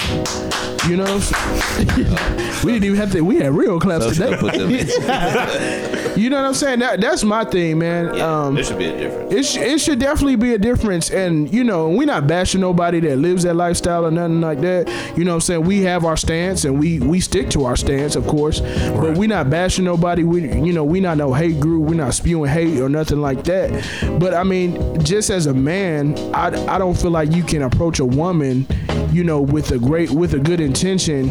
You 0.88 0.96
know 0.96 1.04
what 1.04 1.12
I'm 1.12 1.20
saying? 1.20 2.50
we 2.64 2.72
didn't 2.72 2.84
even 2.84 2.96
have 2.96 3.12
to. 3.12 3.20
We 3.20 3.36
had 3.36 3.52
real 3.52 3.78
claps 3.78 4.04
So 4.04 4.12
should 4.12 4.38
put 4.38 4.54
them 4.54 4.70
today. 4.70 6.12
you 6.16 6.30
know 6.30 6.36
what 6.40 6.48
I'm 6.48 6.54
saying? 6.54 6.78
That 6.80 7.00
that's 7.00 7.22
my 7.22 7.44
thing, 7.44 7.78
man. 7.78 8.18
Um, 8.20 8.54
there 8.54 8.64
should 8.64 8.78
be 8.78 8.86
a 8.86 8.96
difference. 8.98 9.32
it, 9.32 9.44
sh- 9.44 9.56
it 9.56 9.80
should 9.80 9.98
definitely 9.98 10.36
be 10.36 10.54
a 10.54 10.58
difference. 10.58 11.10
And, 11.10 11.52
you 11.52 11.64
know, 11.64 11.88
we're 11.90 12.06
not 12.06 12.26
bashing 12.26 12.60
nobody 12.60 13.00
that 13.00 13.16
lives 13.18 13.42
that 13.42 13.54
lifestyle 13.54 14.06
or 14.06 14.10
nothing 14.10 14.40
like 14.40 14.60
that. 14.60 14.88
You 15.16 15.24
know 15.24 15.32
what 15.32 15.36
I'm 15.36 15.40
saying? 15.42 15.64
We 15.64 15.82
have 15.82 16.04
our 16.04 16.16
stance 16.16 16.64
and 16.64 16.78
we, 16.78 16.98
we 17.00 17.20
stick 17.20 17.50
to 17.50 17.64
our 17.64 17.76
stance, 17.76 18.16
of 18.16 18.26
course. 18.26 18.60
But 18.60 19.16
we're 19.16 19.28
not 19.28 19.50
bashing 19.50 19.84
nobody. 19.84 20.24
We, 20.24 20.50
you 20.52 20.72
know, 20.72 20.84
we 20.84 21.00
not 21.00 21.18
no 21.18 21.32
hate 21.34 21.60
group. 21.60 21.88
We're 21.88 21.94
not 21.94 22.14
spewing 22.14 22.50
hate 22.50 22.80
or 22.80 22.88
nothing 22.88 23.20
like 23.20 23.44
that. 23.44 23.70
But, 24.18 24.34
I 24.34 24.44
mean, 24.44 25.02
just 25.04 25.30
as 25.30 25.46
a 25.46 25.54
man, 25.54 26.18
I, 26.34 26.46
I 26.74 26.78
don't 26.78 26.96
feel 26.96 27.10
like 27.10 27.32
you 27.32 27.42
can 27.42 27.62
approach 27.62 27.98
a 27.98 28.04
woman, 28.04 28.66
you 29.12 29.24
know, 29.24 29.40
with 29.40 29.70
a 29.72 29.78
great, 29.78 30.10
with 30.10 30.34
a 30.34 30.38
good 30.38 30.60
intention, 30.60 31.28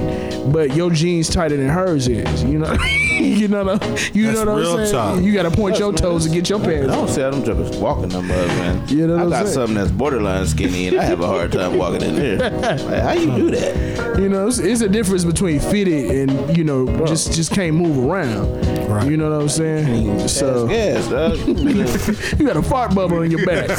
but 0.52 0.76
your 0.76 0.90
jeans 0.92 1.30
tighter 1.30 1.58
than 1.58 1.70
hers 1.70 2.08
is, 2.08 2.44
you 2.44 2.60
know? 2.60 2.74
you 3.20 3.48
know, 3.48 3.64
the, 3.64 4.12
you 4.14 4.28
That's 4.28 4.40
know 4.46 4.54
what 4.54 4.60
real 4.62 4.72
I'm 4.72 4.78
saying. 4.86 4.92
tough. 4.92 5.22
You 5.24 5.34
got 5.34 5.44
to 5.44 5.52
point 5.52 5.78
your 5.80 5.92
toes 5.94 6.26
to 6.26 6.32
get 6.34 6.50
your 6.50 6.60
pants. 6.60 6.90
I 6.92 6.96
don't 6.96 7.08
see 7.10 7.22
how 7.22 7.32
them 7.32 7.44
jokers 7.44 7.76
walking 7.78 8.10
them 8.10 8.26
up, 8.32 8.48
man. 8.48 8.88
You 8.88 9.08
know 9.08 9.14
what 9.14 9.20
I 9.20 9.24
I'm 9.24 9.30
got 9.30 9.44
saying? 9.44 9.54
something 9.54 9.76
that's 9.76 9.92
borderline 9.92 10.46
skinny, 10.48 10.88
and 10.88 11.00
I 11.00 11.04
have 11.04 11.20
a 11.22 11.28
hard 11.28 11.52
time 11.52 11.78
walking 11.78 12.02
in 12.02 12.16
there. 12.16 12.50
Like, 12.90 13.02
how 13.04 13.12
you 13.14 13.36
do 13.36 13.52
that? 13.52 14.20
You 14.20 14.30
know, 14.30 14.48
it's, 14.48 14.60
it's 14.60 14.82
a 14.82 14.90
difference 14.90 15.24
between 15.26 15.60
fitted 15.60 16.30
and 16.30 16.58
you 16.58 16.64
know 16.64 16.86
just 17.06 17.34
just 17.34 17.52
can't 17.52 17.76
move 17.76 17.98
around. 18.10 18.50
Right. 18.90 19.10
You 19.10 19.18
know 19.18 19.30
what 19.32 19.42
I'm 19.42 19.50
saying? 19.50 20.28
So 20.28 20.68
Yes, 20.70 21.08
you 22.40 22.46
got 22.46 22.58
a 22.58 22.62
fart 22.64 22.96
bubble 22.96 23.22
in 23.22 23.32
your 23.32 23.46
back. 23.46 23.70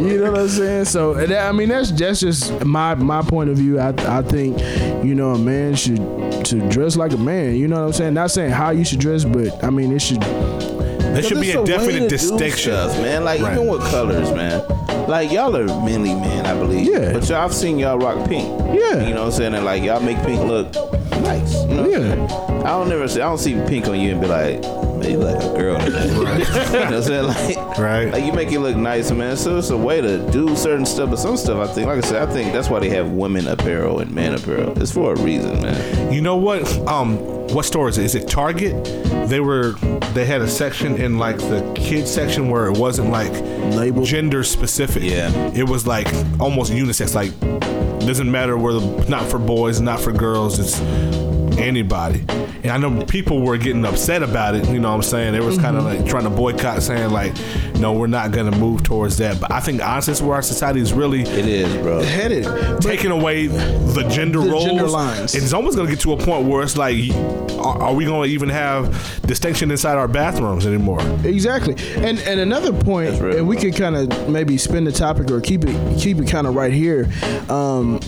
You 0.00 0.18
know 0.18 0.30
what 0.32 0.40
I'm 0.40 0.48
saying? 0.48 0.84
So 0.86 1.12
that, 1.36 1.48
I 1.48 1.52
mean, 1.52 1.68
that's 1.68 1.90
that's 1.90 2.20
just 2.20 2.64
my 2.64 2.94
my 2.94 3.22
point 3.22 3.50
of 3.50 3.56
view. 3.56 3.78
I 3.78 3.88
I 4.18 4.22
think 4.22 4.58
you 5.04 5.14
know 5.14 5.30
a 5.32 5.38
man 5.38 5.74
should 5.74 5.96
to 6.46 6.68
dress 6.68 6.96
like 6.96 7.12
a 7.12 7.16
man. 7.16 7.56
You 7.56 7.68
know 7.68 7.80
what 7.80 7.86
I'm 7.86 7.92
saying? 7.92 8.14
Not 8.14 8.30
saying 8.30 8.52
how 8.52 8.70
you 8.70 8.84
should 8.84 9.00
dress, 9.00 9.24
but 9.24 9.62
I 9.64 9.70
mean 9.70 9.92
it 9.92 10.00
should. 10.00 10.20
There 10.20 11.22
should 11.22 11.40
be 11.40 11.48
It's 11.50 11.58
a 11.58 11.64
definite 11.64 12.08
distinction. 12.10 12.72
stuff, 12.72 12.92
man. 13.00 13.24
Like 13.24 13.40
Right. 13.40 13.54
even 13.54 13.68
with 13.68 13.80
colors, 13.90 14.30
man. 14.32 14.62
Like 15.08 15.30
y'all 15.32 15.56
are 15.56 15.64
mainly 15.84 16.14
men, 16.14 16.44
I 16.44 16.52
believe. 16.58 16.86
Yeah. 16.86 17.12
But 17.12 17.26
y'all, 17.28 17.38
I've 17.42 17.54
seen 17.54 17.78
y'all 17.78 17.98
rock 17.98 18.28
pink. 18.28 18.46
Yeah. 18.74 19.06
You 19.06 19.14
know 19.14 19.20
what 19.24 19.26
I'm 19.26 19.32
saying? 19.32 19.54
And 19.54 19.64
like 19.64 19.82
y'all 19.82 20.00
make 20.00 20.18
pink 20.24 20.40
look 20.42 20.74
nice. 21.22 21.54
You 21.64 21.74
know 21.74 21.88
Yeah. 21.88 22.62
I 22.64 22.70
don't 22.70 22.88
never 22.88 23.08
see. 23.08 23.20
I 23.20 23.28
don't 23.28 23.38
see 23.38 23.54
pink 23.66 23.86
on 23.86 23.98
you 23.98 24.10
and 24.12 24.20
be 24.20 24.26
like, 24.26 24.60
man, 25.06 25.20
like 25.20 25.42
a 25.44 25.56
girl. 25.56 25.78
today." 25.78 26.06
you 26.08 26.14
know 26.14 26.24
what 26.24 26.94
I'm 26.94 27.02
saying? 27.02 27.26
Like, 27.26 27.78
Right. 27.78 28.10
Like 28.12 28.24
you 28.24 28.32
make 28.32 28.50
it 28.52 28.60
look 28.60 28.76
nice, 28.76 29.10
man. 29.10 29.36
So 29.36 29.58
it's 29.58 29.70
a 29.70 29.76
way 29.76 30.00
to 30.00 30.18
do 30.30 30.56
certain 30.56 30.86
stuff, 30.86 31.10
but 31.10 31.16
some 31.18 31.36
stuff 31.36 31.68
I 31.68 31.72
think, 31.72 31.86
like 31.88 31.98
I 31.98 32.06
said, 32.06 32.28
I 32.28 32.32
think 32.32 32.52
that's 32.52 32.68
why 32.68 32.80
they 32.80 32.90
have 32.90 33.10
women 33.10 33.46
apparel 33.48 34.00
and 34.00 34.10
men 34.12 34.34
apparel. 34.34 34.80
It's 34.80 34.92
for 34.92 35.12
a 35.12 35.20
reason, 35.20 35.60
man. 35.62 36.12
You 36.12 36.20
know 36.20 36.36
what? 36.36 36.66
Um, 36.88 37.16
what 37.48 37.64
store 37.64 37.88
is 37.88 37.98
it? 37.98 38.04
Is 38.04 38.14
it 38.14 38.28
Target? 38.28 38.82
They 39.28 39.40
were 39.40 39.72
they 40.14 40.24
had 40.24 40.40
a 40.40 40.48
section 40.48 40.96
in 40.96 41.18
like 41.18 41.38
the 41.38 41.72
kids 41.76 42.10
section 42.10 42.48
where 42.50 42.66
it 42.66 42.76
wasn't 42.78 43.10
like 43.10 43.32
Labeled. 43.76 44.06
gender 44.06 44.42
specific. 44.42 45.02
Yeah. 45.02 45.30
It 45.54 45.68
was 45.68 45.86
like 45.86 46.06
almost 46.40 46.72
unisex. 46.72 47.14
Like 47.14 47.38
doesn't 48.06 48.30
matter 48.30 48.56
where 48.56 48.72
the 48.74 49.06
not 49.08 49.28
for 49.28 49.38
boys, 49.38 49.80
not 49.80 50.00
for 50.00 50.12
girls. 50.12 50.58
It's 50.58 50.78
anybody. 51.58 52.24
And 52.62 52.70
I 52.70 52.78
know 52.78 53.04
people 53.04 53.40
were 53.40 53.56
getting 53.58 53.84
upset 53.84 54.22
about 54.22 54.54
it. 54.54 54.68
You 54.68 54.80
know 54.80 54.90
what 54.90 54.96
I'm 54.96 55.02
saying? 55.02 55.32
They 55.32 55.40
was 55.40 55.58
kind 55.58 55.76
of 55.76 55.84
mm-hmm. 55.84 56.02
like 56.02 56.10
trying 56.10 56.24
to 56.24 56.30
boycott, 56.30 56.82
saying 56.82 57.10
like, 57.10 57.34
no, 57.80 57.92
we're 57.92 58.06
not 58.06 58.30
gonna 58.32 58.56
move 58.56 58.82
towards 58.82 59.16
that. 59.18 59.40
But 59.40 59.52
I 59.52 59.60
think 59.60 59.82
honestly, 59.82 60.12
that's 60.12 60.22
where 60.22 60.34
our 60.34 60.42
society 60.42 60.80
is 60.80 60.92
really 60.92 61.22
It 61.22 61.46
is, 61.46 61.74
bro. 61.82 62.00
Headed. 62.02 62.46
taking 62.80 63.10
away 63.10 63.46
the 63.46 64.06
gender 64.10 64.40
The 64.40 64.50
roles. 64.50 64.64
gender 64.64 64.86
lines. 64.88 65.34
It's 65.34 65.52
almost 65.52 65.76
going 65.76 65.88
to 65.88 65.94
get 65.94 66.00
to 66.02 66.12
a 66.12 66.16
point 66.16 66.46
where 66.46 66.62
it's 66.62 66.76
like, 66.76 66.96
are, 67.58 67.82
are 67.82 67.94
we 67.94 68.04
going 68.04 68.28
to 68.28 68.34
even 68.34 68.48
have 68.48 69.20
distinction 69.22 69.70
inside 69.70 69.96
our 69.96 70.08
bathrooms 70.08 70.66
anymore? 70.66 71.00
Exactly. 71.24 71.74
And 71.96 72.18
and 72.20 72.40
another 72.40 72.72
point, 72.72 73.20
real, 73.20 73.38
and 73.38 73.48
we 73.48 73.56
bro. 73.56 73.64
could 73.64 73.76
kind 73.76 73.96
of 73.96 74.28
maybe 74.28 74.56
spin 74.58 74.84
the 74.84 74.92
topic 74.92 75.30
or 75.30 75.40
keep 75.40 75.64
it 75.64 75.98
keep 75.98 76.18
it 76.18 76.28
kind 76.28 76.46
of 76.46 76.54
right 76.54 76.72
here. 76.72 77.08
Um, 77.48 78.00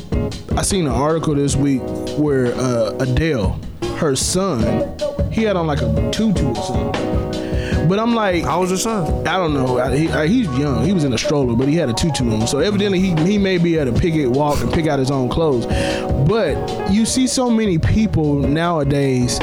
I 0.57 0.62
seen 0.62 0.87
an 0.87 0.92
article 0.92 1.35
this 1.35 1.57
week 1.57 1.83
where 2.18 2.54
uh, 2.54 2.96
Adele, 3.00 3.59
her 3.96 4.14
son, 4.16 4.96
he 5.31 5.42
had 5.44 5.57
on 5.57 5.66
like 5.66 5.81
a 5.83 6.11
tutu 6.11 6.48
or 6.48 6.54
something. 6.57 7.47
But 7.88 7.98
I'm 7.98 8.14
like, 8.14 8.44
How 8.44 8.61
was 8.61 8.70
your 8.70 8.79
son? 8.79 9.27
I 9.27 9.38
don't 9.38 9.55
know. 9.55 9.79
I, 9.79 9.96
he, 9.96 10.09
I, 10.11 10.27
he's 10.27 10.46
young. 10.59 10.85
He 10.85 10.92
was 10.92 11.05
in 11.05 11.12
a 11.14 11.18
stroller, 11.18 11.57
but 11.57 11.68
he 11.68 11.74
had 11.74 11.88
a 11.88 11.94
tutu 11.94 12.31
on. 12.31 12.46
So 12.46 12.59
evidently, 12.59 13.01
he, 13.01 13.14
he 13.24 13.38
may 13.38 13.57
be 13.57 13.79
able 13.79 13.94
to 13.94 14.01
pick 14.01 14.14
it, 14.14 14.27
walk, 14.27 14.61
and 14.61 14.70
pick 14.72 14.87
out 14.87 14.98
his 14.98 15.11
own 15.11 15.31
clothes. 15.31 15.66
But 16.29 16.92
you 16.92 17.07
see 17.07 17.27
so 17.27 17.51
many 17.51 17.79
people 17.79 18.35
nowadays 18.35 19.38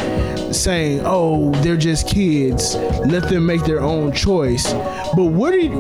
saying, 0.56 1.02
"Oh, 1.06 1.52
they're 1.64 1.78
just 1.78 2.08
kids. 2.08 2.76
Let 3.06 3.30
them 3.30 3.46
make 3.46 3.64
their 3.64 3.82
own 3.82 4.12
choice." 4.12 4.74
But 5.16 5.26
where 5.26 5.52
did 5.52 5.72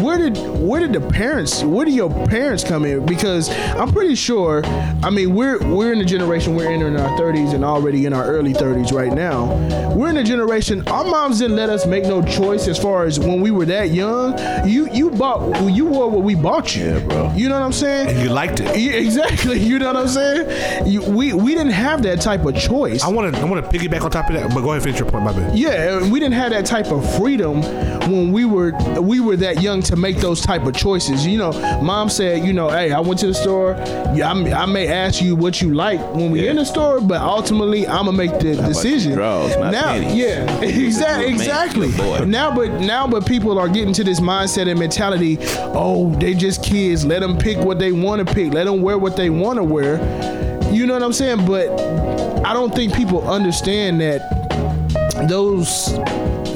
where 0.00 0.18
did 0.18 0.36
where 0.58 0.80
did 0.80 0.92
the 0.92 1.00
parents? 1.00 1.62
Where 1.62 1.84
do 1.84 1.92
your 1.92 2.10
parents 2.26 2.64
come 2.64 2.84
in? 2.84 3.06
Because 3.06 3.50
I'm 3.50 3.92
pretty 3.92 4.14
sure. 4.14 4.62
I 5.02 5.10
mean, 5.10 5.34
we're 5.34 5.58
we're 5.66 5.92
in 5.92 5.98
the 5.98 6.04
generation 6.04 6.54
we're 6.54 6.70
entering 6.70 6.96
our 6.96 7.16
30s 7.18 7.54
and 7.54 7.64
already 7.64 8.06
in 8.06 8.12
our 8.12 8.24
early 8.24 8.52
30s 8.52 8.92
right 8.92 9.12
now. 9.12 9.46
We're 9.94 10.10
in 10.10 10.16
a 10.16 10.24
generation. 10.24 10.86
Our 10.88 11.04
moms 11.04 11.38
didn't 11.38 11.56
let 11.56 11.70
us 11.70 11.86
make 11.86 12.04
no 12.04 12.22
choice 12.22 12.68
as 12.68 12.78
far 12.78 13.04
as 13.04 13.18
when 13.18 13.40
we 13.40 13.50
were 13.50 13.66
that 13.66 13.90
young. 13.90 14.38
You 14.68 14.88
you 14.92 15.10
bought 15.10 15.70
you 15.70 15.86
wore 15.86 16.10
what 16.10 16.22
we 16.22 16.34
bought 16.34 16.74
you. 16.74 16.86
Yeah, 16.86 16.98
bro. 17.00 17.32
You 17.34 17.48
know 17.48 17.58
what 17.58 17.64
I'm 17.64 17.72
saying? 17.72 18.08
And 18.08 18.18
you 18.20 18.30
liked 18.30 18.60
it. 18.60 18.78
Yeah, 18.78 18.92
exactly. 18.92 19.60
You 19.70 19.78
know 19.78 19.86
what 19.86 19.96
I'm 19.96 20.08
saying? 20.08 20.86
You, 20.86 21.02
we 21.02 21.32
we 21.32 21.54
didn't 21.54 21.72
have 21.72 22.02
that 22.02 22.20
type 22.20 22.44
of 22.44 22.56
choice. 22.56 23.04
I 23.04 23.08
want 23.08 23.32
to 23.34 23.40
I 23.40 23.44
want 23.44 23.64
to 23.64 23.78
piggyback 23.78 24.02
on 24.02 24.10
top 24.10 24.19
of 24.28 24.34
that, 24.36 24.48
but 24.54 24.60
go 24.62 24.72
ahead 24.72 24.74
and 24.76 24.82
finish 24.82 25.00
your 25.00 25.08
point, 25.10 25.24
my 25.24 25.32
bad. 25.32 25.56
Yeah, 25.56 26.08
we 26.10 26.20
didn't 26.20 26.34
have 26.34 26.50
that 26.50 26.66
type 26.66 26.86
of 26.86 27.16
freedom 27.16 27.62
when 28.10 28.32
we 28.32 28.44
were 28.44 28.72
we 29.00 29.20
were 29.20 29.36
that 29.36 29.62
young 29.62 29.80
to 29.82 29.96
make 29.96 30.16
those 30.18 30.40
type 30.40 30.64
of 30.66 30.74
choices. 30.74 31.26
You 31.26 31.38
know, 31.38 31.52
mom 31.80 32.08
said, 32.10 32.44
you 32.44 32.52
know, 32.52 32.68
hey, 32.68 32.92
I 32.92 33.00
went 33.00 33.20
to 33.20 33.26
the 33.28 33.34
store. 33.34 33.74
Yeah, 34.14 34.30
I'm, 34.30 34.52
I 34.52 34.66
may 34.66 34.88
ask 34.88 35.22
you 35.22 35.36
what 35.36 35.62
you 35.62 35.72
like 35.72 36.00
when 36.14 36.30
we 36.30 36.42
Yeah. 36.44 36.50
in 36.50 36.56
the 36.56 36.64
store, 36.64 37.00
but 37.00 37.20
ultimately 37.20 37.86
I'm 37.86 38.06
gonna 38.06 38.12
make 38.16 38.32
the 38.40 38.56
decision. 38.56 39.12
draws, 39.14 39.56
not 39.56 39.72
now, 39.72 39.82
panties. 39.92 40.14
yeah, 40.14 40.60
exactly, 40.62 41.28
exactly. 41.32 41.92
boy. 41.92 42.24
Now, 42.26 42.54
but 42.54 42.80
now, 42.80 43.06
but 43.06 43.24
people 43.26 43.58
are 43.58 43.68
getting 43.68 43.94
to 43.94 44.04
this 44.04 44.20
mindset 44.20 44.68
and 44.68 44.78
mentality. 44.78 45.38
Oh, 45.72 46.10
they 46.16 46.34
just 46.34 46.64
kids. 46.64 47.04
Let 47.04 47.20
them 47.20 47.38
pick 47.38 47.58
what 47.58 47.78
they 47.78 47.92
want 47.92 48.26
to 48.26 48.34
pick. 48.34 48.52
Let 48.52 48.64
them 48.64 48.82
wear 48.82 48.98
what 48.98 49.16
they 49.16 49.30
want 49.30 49.56
to 49.58 49.64
wear. 49.64 49.98
You 50.72 50.86
know 50.86 50.94
what 50.94 51.02
I'm 51.02 51.12
saying? 51.12 51.46
But 51.46 51.68
I 52.46 52.52
don't 52.52 52.74
think 52.74 52.94
people 52.94 53.28
understand 53.28 54.00
that 54.00 54.20
those 55.28 55.92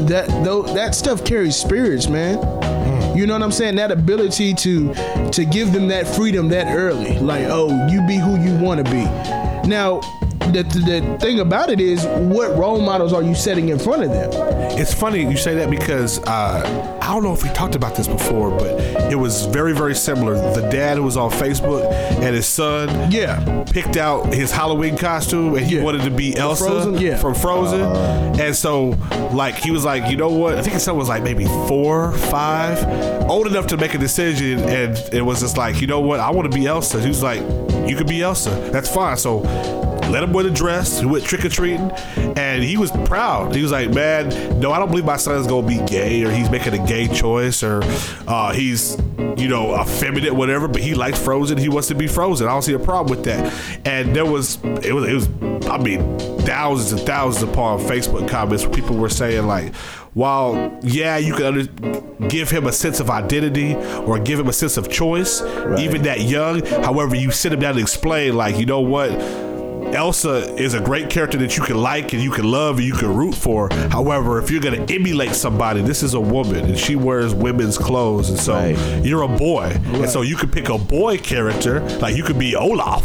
that 0.07 0.27
those, 0.44 0.72
that 0.74 0.94
stuff 0.94 1.24
carries 1.24 1.57
spirits, 1.57 2.09
man. 2.09 2.37
Mm. 2.38 3.16
You 3.16 3.27
know 3.27 3.35
what 3.35 3.42
I'm 3.42 3.53
saying? 3.53 3.77
That 3.77 3.90
ability 3.90 4.55
to 4.55 4.94
to 5.33 5.44
give 5.44 5.72
them 5.72 5.88
that 5.88 6.07
freedom 6.07 6.48
that 6.50 6.74
early, 6.74 7.18
like, 7.18 7.46
oh, 7.48 7.88
you 7.88 8.07
be 8.07 8.16
who 8.16 8.40
you 8.40 8.57
want 8.62 8.85
to 8.85 8.90
be. 8.90 9.05
Now, 9.68 10.00
the, 10.52 10.62
the 10.62 11.18
thing 11.20 11.40
about 11.40 11.70
it 11.70 11.80
is, 11.80 12.04
what 12.07 12.57
role 12.57 12.80
models 12.80 13.12
are 13.12 13.22
you 13.22 13.35
setting 13.35 13.68
in 13.70 13.78
front 13.78 14.02
of 14.04 14.11
them? 14.11 14.30
It's 14.78 14.92
funny 14.92 15.22
you 15.28 15.37
say 15.37 15.54
that 15.57 15.70
because 15.70 16.18
uh, 16.24 16.98
I 17.00 17.07
don't 17.12 17.22
know 17.22 17.33
if 17.33 17.42
we 17.42 17.48
talked 17.50 17.74
about 17.74 17.94
this 17.96 18.09
before, 18.09 18.50
but 18.50 18.78
it 19.11 19.16
was 19.16 19.46
very, 19.46 19.72
very 19.74 19.94
similar. 19.94 20.35
The 20.54 20.68
dad 20.70 20.96
who 20.96 21.02
was 21.04 21.16
on 21.16 21.30
Facebook 21.30 21.90
and 21.92 22.35
his 22.35 22.46
son 22.46 23.11
Yeah, 23.11 23.64
picked 23.70 23.96
out 23.96 24.33
his 24.35 24.50
Halloween 24.50 24.96
costume 24.96 25.54
and 25.57 25.64
he 25.66 25.76
Yeah. 25.76 25.83
wanted 25.83 26.02
to 26.02 26.11
be 26.11 26.37
Elsa 26.37 26.64
Frozen? 26.64 26.94
Yeah. 26.98 27.16
from 27.18 27.35
Frozen. 27.35 27.80
and 28.40 28.54
so, 28.54 28.90
like, 29.33 29.54
he 29.57 29.70
was 29.70 29.85
like, 29.85 30.11
you 30.11 30.16
know 30.16 30.30
what? 30.30 30.59
I 30.59 30.62
think 30.62 30.74
his 30.74 30.83
son 30.83 30.96
was 30.96 31.09
like 31.09 31.22
maybe 31.22 31.44
four, 31.68 32.12
five, 32.12 32.85
old 33.30 33.46
enough 33.46 33.66
to 33.68 33.76
make 33.76 33.94
a 33.94 33.98
decision. 33.98 34.61
And 34.61 34.96
it 35.12 35.22
was 35.22 35.40
just 35.40 35.57
like, 35.57 35.80
you 35.80 35.87
know 35.87 36.00
what? 36.00 36.20
I 36.20 36.30
want 36.30 36.50
to 36.50 36.57
be 36.57 36.66
Elsa. 36.66 37.00
He 37.00 37.09
was 37.09 37.22
like, 37.22 37.40
you 37.88 37.96
could 37.96 38.09
be 38.09 38.22
Elsa. 38.22 38.50
That's 38.72 38.88
fine. 38.92 39.16
So, 39.16 39.40
let 40.10 40.22
him 40.22 40.32
wear 40.32 40.44
the 40.44 40.50
dress. 40.50 41.00
He 41.00 41.06
went 41.06 41.24
trick 41.24 41.44
or 41.44 41.48
treating, 41.48 41.90
and 42.36 42.62
he 42.62 42.76
was 42.76 42.90
proud. 43.06 43.54
He 43.54 43.62
was 43.62 43.72
like, 43.72 43.92
"Man, 43.92 44.60
no, 44.60 44.72
I 44.72 44.78
don't 44.78 44.88
believe 44.88 45.04
my 45.04 45.16
son's 45.16 45.46
gonna 45.46 45.66
be 45.66 45.78
gay, 45.86 46.22
or 46.24 46.30
he's 46.30 46.50
making 46.50 46.74
a 46.74 46.86
gay 46.86 47.08
choice, 47.08 47.62
or 47.62 47.82
uh, 48.26 48.52
he's, 48.52 48.96
you 49.36 49.48
know, 49.48 49.80
effeminate, 49.80 50.34
whatever." 50.34 50.68
But 50.68 50.82
he 50.82 50.94
likes 50.94 51.18
Frozen. 51.18 51.58
He 51.58 51.68
wants 51.68 51.88
to 51.88 51.94
be 51.94 52.06
Frozen. 52.06 52.46
I 52.46 52.50
don't 52.50 52.62
see 52.62 52.74
a 52.74 52.78
problem 52.78 53.16
with 53.16 53.24
that. 53.24 53.52
And 53.84 54.14
there 54.14 54.26
was, 54.26 54.58
it 54.82 54.92
was, 54.92 55.08
it 55.08 55.14
was, 55.14 55.66
I 55.66 55.78
mean, 55.78 56.18
thousands 56.40 56.92
and 56.92 57.00
thousands 57.06 57.50
upon 57.50 57.80
Facebook 57.80 58.28
comments 58.28 58.64
where 58.64 58.74
people 58.74 58.96
were 58.96 59.08
saying 59.08 59.46
like, 59.46 59.74
while 60.14 60.78
yeah, 60.82 61.16
you 61.16 61.34
can 61.34 61.44
under, 61.44 62.28
give 62.28 62.50
him 62.50 62.66
a 62.66 62.72
sense 62.72 63.00
of 63.00 63.10
identity 63.10 63.74
or 63.74 64.18
give 64.18 64.38
him 64.38 64.48
a 64.48 64.52
sense 64.52 64.76
of 64.76 64.88
choice, 64.88 65.42
even 65.78 66.02
that 66.02 66.20
young. 66.20 66.64
However, 66.64 67.16
you 67.16 67.30
sit 67.32 67.52
him 67.52 67.60
down 67.60 67.72
and 67.72 67.80
explain 67.80 68.36
like, 68.36 68.56
you 68.56 68.66
know 68.66 68.80
what. 68.80 69.10
Elsa 69.92 70.53
is 70.61 70.75
a 70.75 70.81
great 70.81 71.09
character 71.11 71.38
that 71.38 71.57
you 71.57 71.62
can 71.62 71.77
like 71.77 72.12
and 72.12 72.23
you 72.23 72.31
can 72.31 72.44
love 72.51 72.79
and 72.79 72.87
you 72.87 72.94
can 72.94 73.14
root 73.14 73.35
for. 73.35 73.68
However, 73.90 74.40
if 74.40 74.51
you're 74.51 74.61
gonna 74.61 74.85
emulate 74.88 75.35
somebody, 75.35 75.83
this 75.83 76.03
is 76.03 76.14
a 76.14 76.20
woman 76.20 76.64
and 76.64 76.79
she 76.79 76.97
wears 76.97 77.35
women's 77.35 77.79
clothes, 77.79 78.31
and 78.31 78.38
so 78.38 78.55
Right. 78.55 78.77
you're 79.05 79.23
a 79.23 79.29
boy, 79.29 79.77
and 79.94 80.09
so 80.09 80.23
you 80.23 80.37
could 80.37 80.53
pick 80.53 80.68
a 80.68 80.79
boy 80.79 81.18
character, 81.18 81.81
like 82.01 82.16
you 82.16 82.23
could 82.25 82.38
be 82.38 82.57
Olaf 82.57 83.05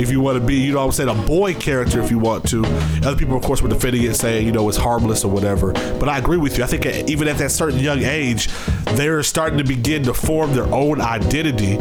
if 0.00 0.10
you 0.10 0.20
want 0.20 0.38
to 0.38 0.44
be, 0.44 0.54
you 0.54 0.72
know 0.72 0.78
what 0.78 0.84
I'm 0.86 0.92
saying, 0.92 1.08
a 1.10 1.14
boy 1.26 1.52
character 1.54 2.00
if 2.00 2.10
you 2.10 2.18
want 2.18 2.48
to. 2.50 2.64
Other 3.04 3.16
people, 3.16 3.36
of 3.36 3.42
course, 3.42 3.60
were 3.60 3.68
defending 3.68 4.02
it, 4.04 4.14
saying 4.16 4.46
you 4.46 4.52
know 4.52 4.68
it's 4.68 4.78
harmless 4.78 5.24
or 5.24 5.30
whatever. 5.30 5.72
But 5.98 6.08
I 6.08 6.18
agree 6.18 6.38
with 6.38 6.56
you. 6.56 6.64
I 6.64 6.66
think 6.66 6.86
even 7.10 7.28
at 7.28 7.38
that 7.38 7.50
certain 7.50 7.78
young 7.80 8.02
age, 8.02 8.48
they're 8.92 9.22
starting 9.22 9.58
to 9.58 9.64
begin 9.64 10.04
to 10.04 10.14
form 10.14 10.54
their 10.54 10.72
own 10.72 11.00
identity 11.00 11.78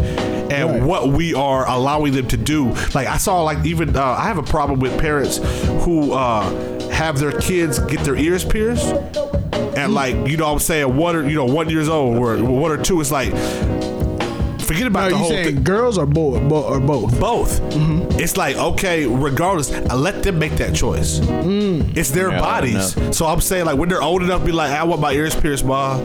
and 0.51 0.69
Right. 0.71 0.81
what 0.81 1.09
we 1.09 1.35
are 1.35 1.69
allowing 1.69 2.13
them 2.13 2.27
to 2.29 2.35
do. 2.37 2.73
Like 2.95 3.07
I 3.07 3.17
saw, 3.17 3.43
like 3.43 3.63
even 3.65 3.95
uh, 3.95 4.03
I 4.03 4.23
have 4.25 4.38
a 4.39 4.43
problem 4.43 4.79
with 4.79 4.99
parents 4.99 5.37
who 5.83 6.13
uh, 6.13 6.49
have 6.89 7.19
their 7.19 7.39
kids 7.39 7.79
get 7.79 7.99
their 8.01 8.15
ears 8.15 8.43
pierced, 8.43 8.93
and 9.77 9.93
like 9.93 10.15
you 10.27 10.37
know 10.37 10.47
what 10.47 10.53
I'm 10.53 10.59
saying 10.59 10.95
one 10.95 11.15
or 11.15 11.27
you 11.27 11.35
know 11.35 11.45
one 11.45 11.69
years 11.69 11.89
old 11.89 12.17
or 12.17 12.41
one 12.43 12.71
or 12.71 12.81
two. 12.81 12.99
It's 13.01 13.11
like 13.11 13.31
forget 14.69 14.87
about 14.87 15.07
Are 15.07 15.09
the 15.09 15.17
whole 15.17 15.29
thing. 15.29 15.63
girls 15.63 15.97
or 15.97 16.05
boy, 16.05 16.39
bo- 16.47 16.63
or 16.63 16.79
both? 16.79 17.19
Both. 17.19 17.59
Mm-hmm. 17.73 18.19
It's 18.19 18.37
like 18.37 18.55
okay, 18.57 19.05
regardless, 19.05 19.71
I 19.71 19.95
let 19.95 20.21
them 20.23 20.37
make 20.37 20.53
that 20.57 20.75
choice. 20.75 21.19
Mm. 21.19 21.97
It's 21.97 22.11
their 22.11 22.29
Yeah, 22.29 22.39
bodies. 22.39 22.95
So 23.17 23.25
I'm 23.25 23.41
saying 23.41 23.65
like 23.65 23.77
when 23.77 23.89
they're 23.89 24.01
old 24.01 24.21
enough, 24.21 24.45
be 24.45 24.51
like, 24.51 24.71
I 24.71 24.83
want 24.83 25.01
my 25.01 25.11
ears 25.13 25.35
pierced, 25.35 25.65
ma. 25.65 25.99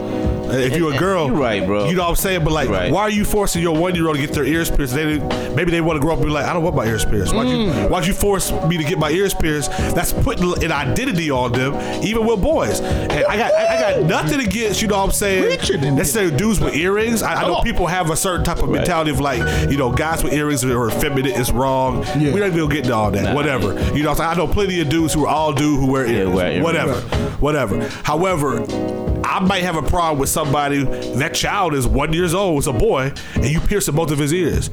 If 0.47 0.77
you're 0.77 0.93
a 0.93 0.97
girl, 0.97 1.27
You're 1.27 1.35
right, 1.37 1.65
bro. 1.65 1.89
You 1.89 1.95
know 1.95 2.03
what 2.03 2.09
I'm 2.09 2.15
saying? 2.15 2.43
But 2.43 2.53
like, 2.53 2.69
right. 2.69 2.91
why 2.91 3.01
are 3.01 3.09
you 3.09 3.25
forcing 3.25 3.63
your 3.63 3.75
one 3.75 3.95
year 3.95 4.07
old 4.07 4.15
to 4.17 4.21
get 4.21 4.31
their 4.33 4.45
ears 4.45 4.69
pierced? 4.69 4.93
They 4.93 5.17
maybe 5.55 5.71
they 5.71 5.81
want 5.81 5.97
to 5.97 5.99
grow 5.99 6.13
up 6.13 6.19
and 6.19 6.27
be 6.27 6.31
like, 6.31 6.45
I 6.45 6.53
don't 6.53 6.63
want 6.63 6.75
my 6.75 6.85
ears 6.85 7.03
pierced. 7.03 7.33
Why'd 7.33 7.47
you 7.49 7.57
mm. 7.57 7.89
Why'd 7.89 8.05
you 8.05 8.13
force 8.13 8.51
me 8.67 8.77
to 8.77 8.83
get 8.83 8.99
my 8.99 9.09
ears 9.09 9.33
pierced? 9.33 9.71
That's 9.71 10.13
putting 10.13 10.63
an 10.63 10.71
identity 10.71 11.31
on 11.31 11.51
them, 11.51 11.73
even 12.03 12.25
with 12.25 12.41
boys. 12.41 12.79
And 12.79 13.25
I 13.25 13.37
got 13.37 13.53
I, 13.53 13.65
I 13.75 13.79
got 13.99 14.03
nothing 14.03 14.39
against 14.39 14.81
you 14.81 14.87
know 14.87 14.97
what 14.97 15.05
I'm 15.05 15.11
saying. 15.11 15.43
Richard 15.45 15.81
didn't 15.81 15.97
Let's 15.97 16.11
say 16.11 16.29
dudes 16.29 16.59
with 16.59 16.75
earrings. 16.75 17.23
I, 17.23 17.33
I 17.33 17.47
know 17.47 17.61
people 17.61 17.87
have 17.87 18.11
a 18.11 18.15
certain 18.15 18.45
type 18.45 18.54
of 18.59 18.69
Right. 18.69 18.77
mentality 18.79 19.11
of 19.11 19.19
like, 19.19 19.39
you 19.69 19.77
know, 19.77 19.91
guys 19.91 20.23
with 20.23 20.33
earrings 20.33 20.63
are 20.63 20.87
effeminate, 20.89 21.37
it's 21.37 21.51
wrong. 21.51 22.03
Yeah. 22.17 22.31
We 22.33 22.39
don't 22.39 22.53
even 22.55 22.69
get 22.69 22.79
into 22.79 22.93
all 22.95 23.11
that. 23.11 23.23
Nah. 23.23 23.33
Whatever. 23.35 23.67
You 23.95 24.03
know, 24.03 24.09
what 24.09 24.19
I'm 24.21 24.25
saying? 24.25 24.29
I 24.29 24.33
know 24.35 24.47
plenty 24.47 24.81
of 24.81 24.89
dudes 24.89 25.13
who 25.13 25.25
are 25.25 25.29
all 25.29 25.53
dude 25.53 25.79
who 25.79 25.91
wear 25.91 26.05
earrings. 26.05 26.35
wear 26.35 26.47
earrings. 26.47 26.63
Whatever. 26.63 26.93
Whatever. 27.39 27.87
However, 28.03 28.63
I 29.25 29.39
might 29.39 29.63
have 29.63 29.75
a 29.75 29.81
problem 29.81 30.19
with 30.19 30.29
somebody. 30.29 30.83
That 30.83 31.33
child 31.33 31.73
is 31.73 31.85
one 31.87 32.13
years 32.13 32.33
old. 32.33 32.59
It's 32.59 32.67
a 32.67 32.73
boy, 32.73 33.11
and 33.35 33.45
you 33.45 33.59
pierce 33.59 33.89
both 33.89 34.11
of 34.11 34.17
his 34.19 34.33
ears, 34.33 34.69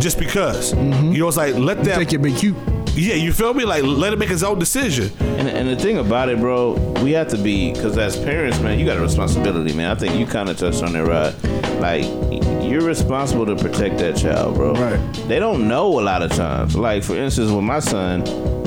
just 0.00 0.18
because. 0.18 0.72
Mm-hmm. 0.72 1.12
You 1.12 1.20
know, 1.20 1.28
it's 1.28 1.36
like 1.36 1.54
let 1.56 1.84
that. 1.84 1.96
Take 1.98 2.12
your 2.12 2.22
big 2.22 2.36
cute. 2.36 2.56
Yeah, 2.94 3.14
you 3.14 3.32
feel 3.32 3.54
me? 3.54 3.64
Like 3.64 3.82
let 3.84 4.12
him 4.12 4.18
make 4.18 4.28
his 4.30 4.42
own 4.42 4.58
decision. 4.58 5.10
And, 5.20 5.48
and 5.48 5.68
the 5.68 5.76
thing 5.76 5.98
about 5.98 6.28
it, 6.28 6.38
bro, 6.40 6.72
we 7.02 7.12
have 7.12 7.28
to 7.28 7.38
be 7.38 7.72
because 7.72 7.96
as 7.98 8.16
parents, 8.16 8.58
man, 8.60 8.78
you 8.78 8.84
got 8.86 8.96
a 8.96 9.00
responsibility, 9.00 9.72
man. 9.72 9.90
I 9.90 9.94
think 9.94 10.14
you 10.18 10.26
kind 10.26 10.48
of 10.48 10.56
touched 10.58 10.82
on 10.82 10.96
it, 10.96 11.02
right? 11.02 11.34
Like 11.80 12.02
y- 12.04 12.39
you're 12.70 12.82
responsible 12.82 13.44
to 13.46 13.56
protect 13.56 13.98
that 13.98 14.16
child, 14.16 14.54
bro. 14.54 14.74
Right. 14.74 15.14
They 15.26 15.40
don't 15.40 15.66
know 15.66 15.98
a 15.98 16.02
lot 16.02 16.22
of 16.22 16.30
times. 16.30 16.76
Like 16.76 17.02
for 17.02 17.16
instance, 17.16 17.50
with 17.50 17.64
my 17.64 17.80
son, 17.80 18.24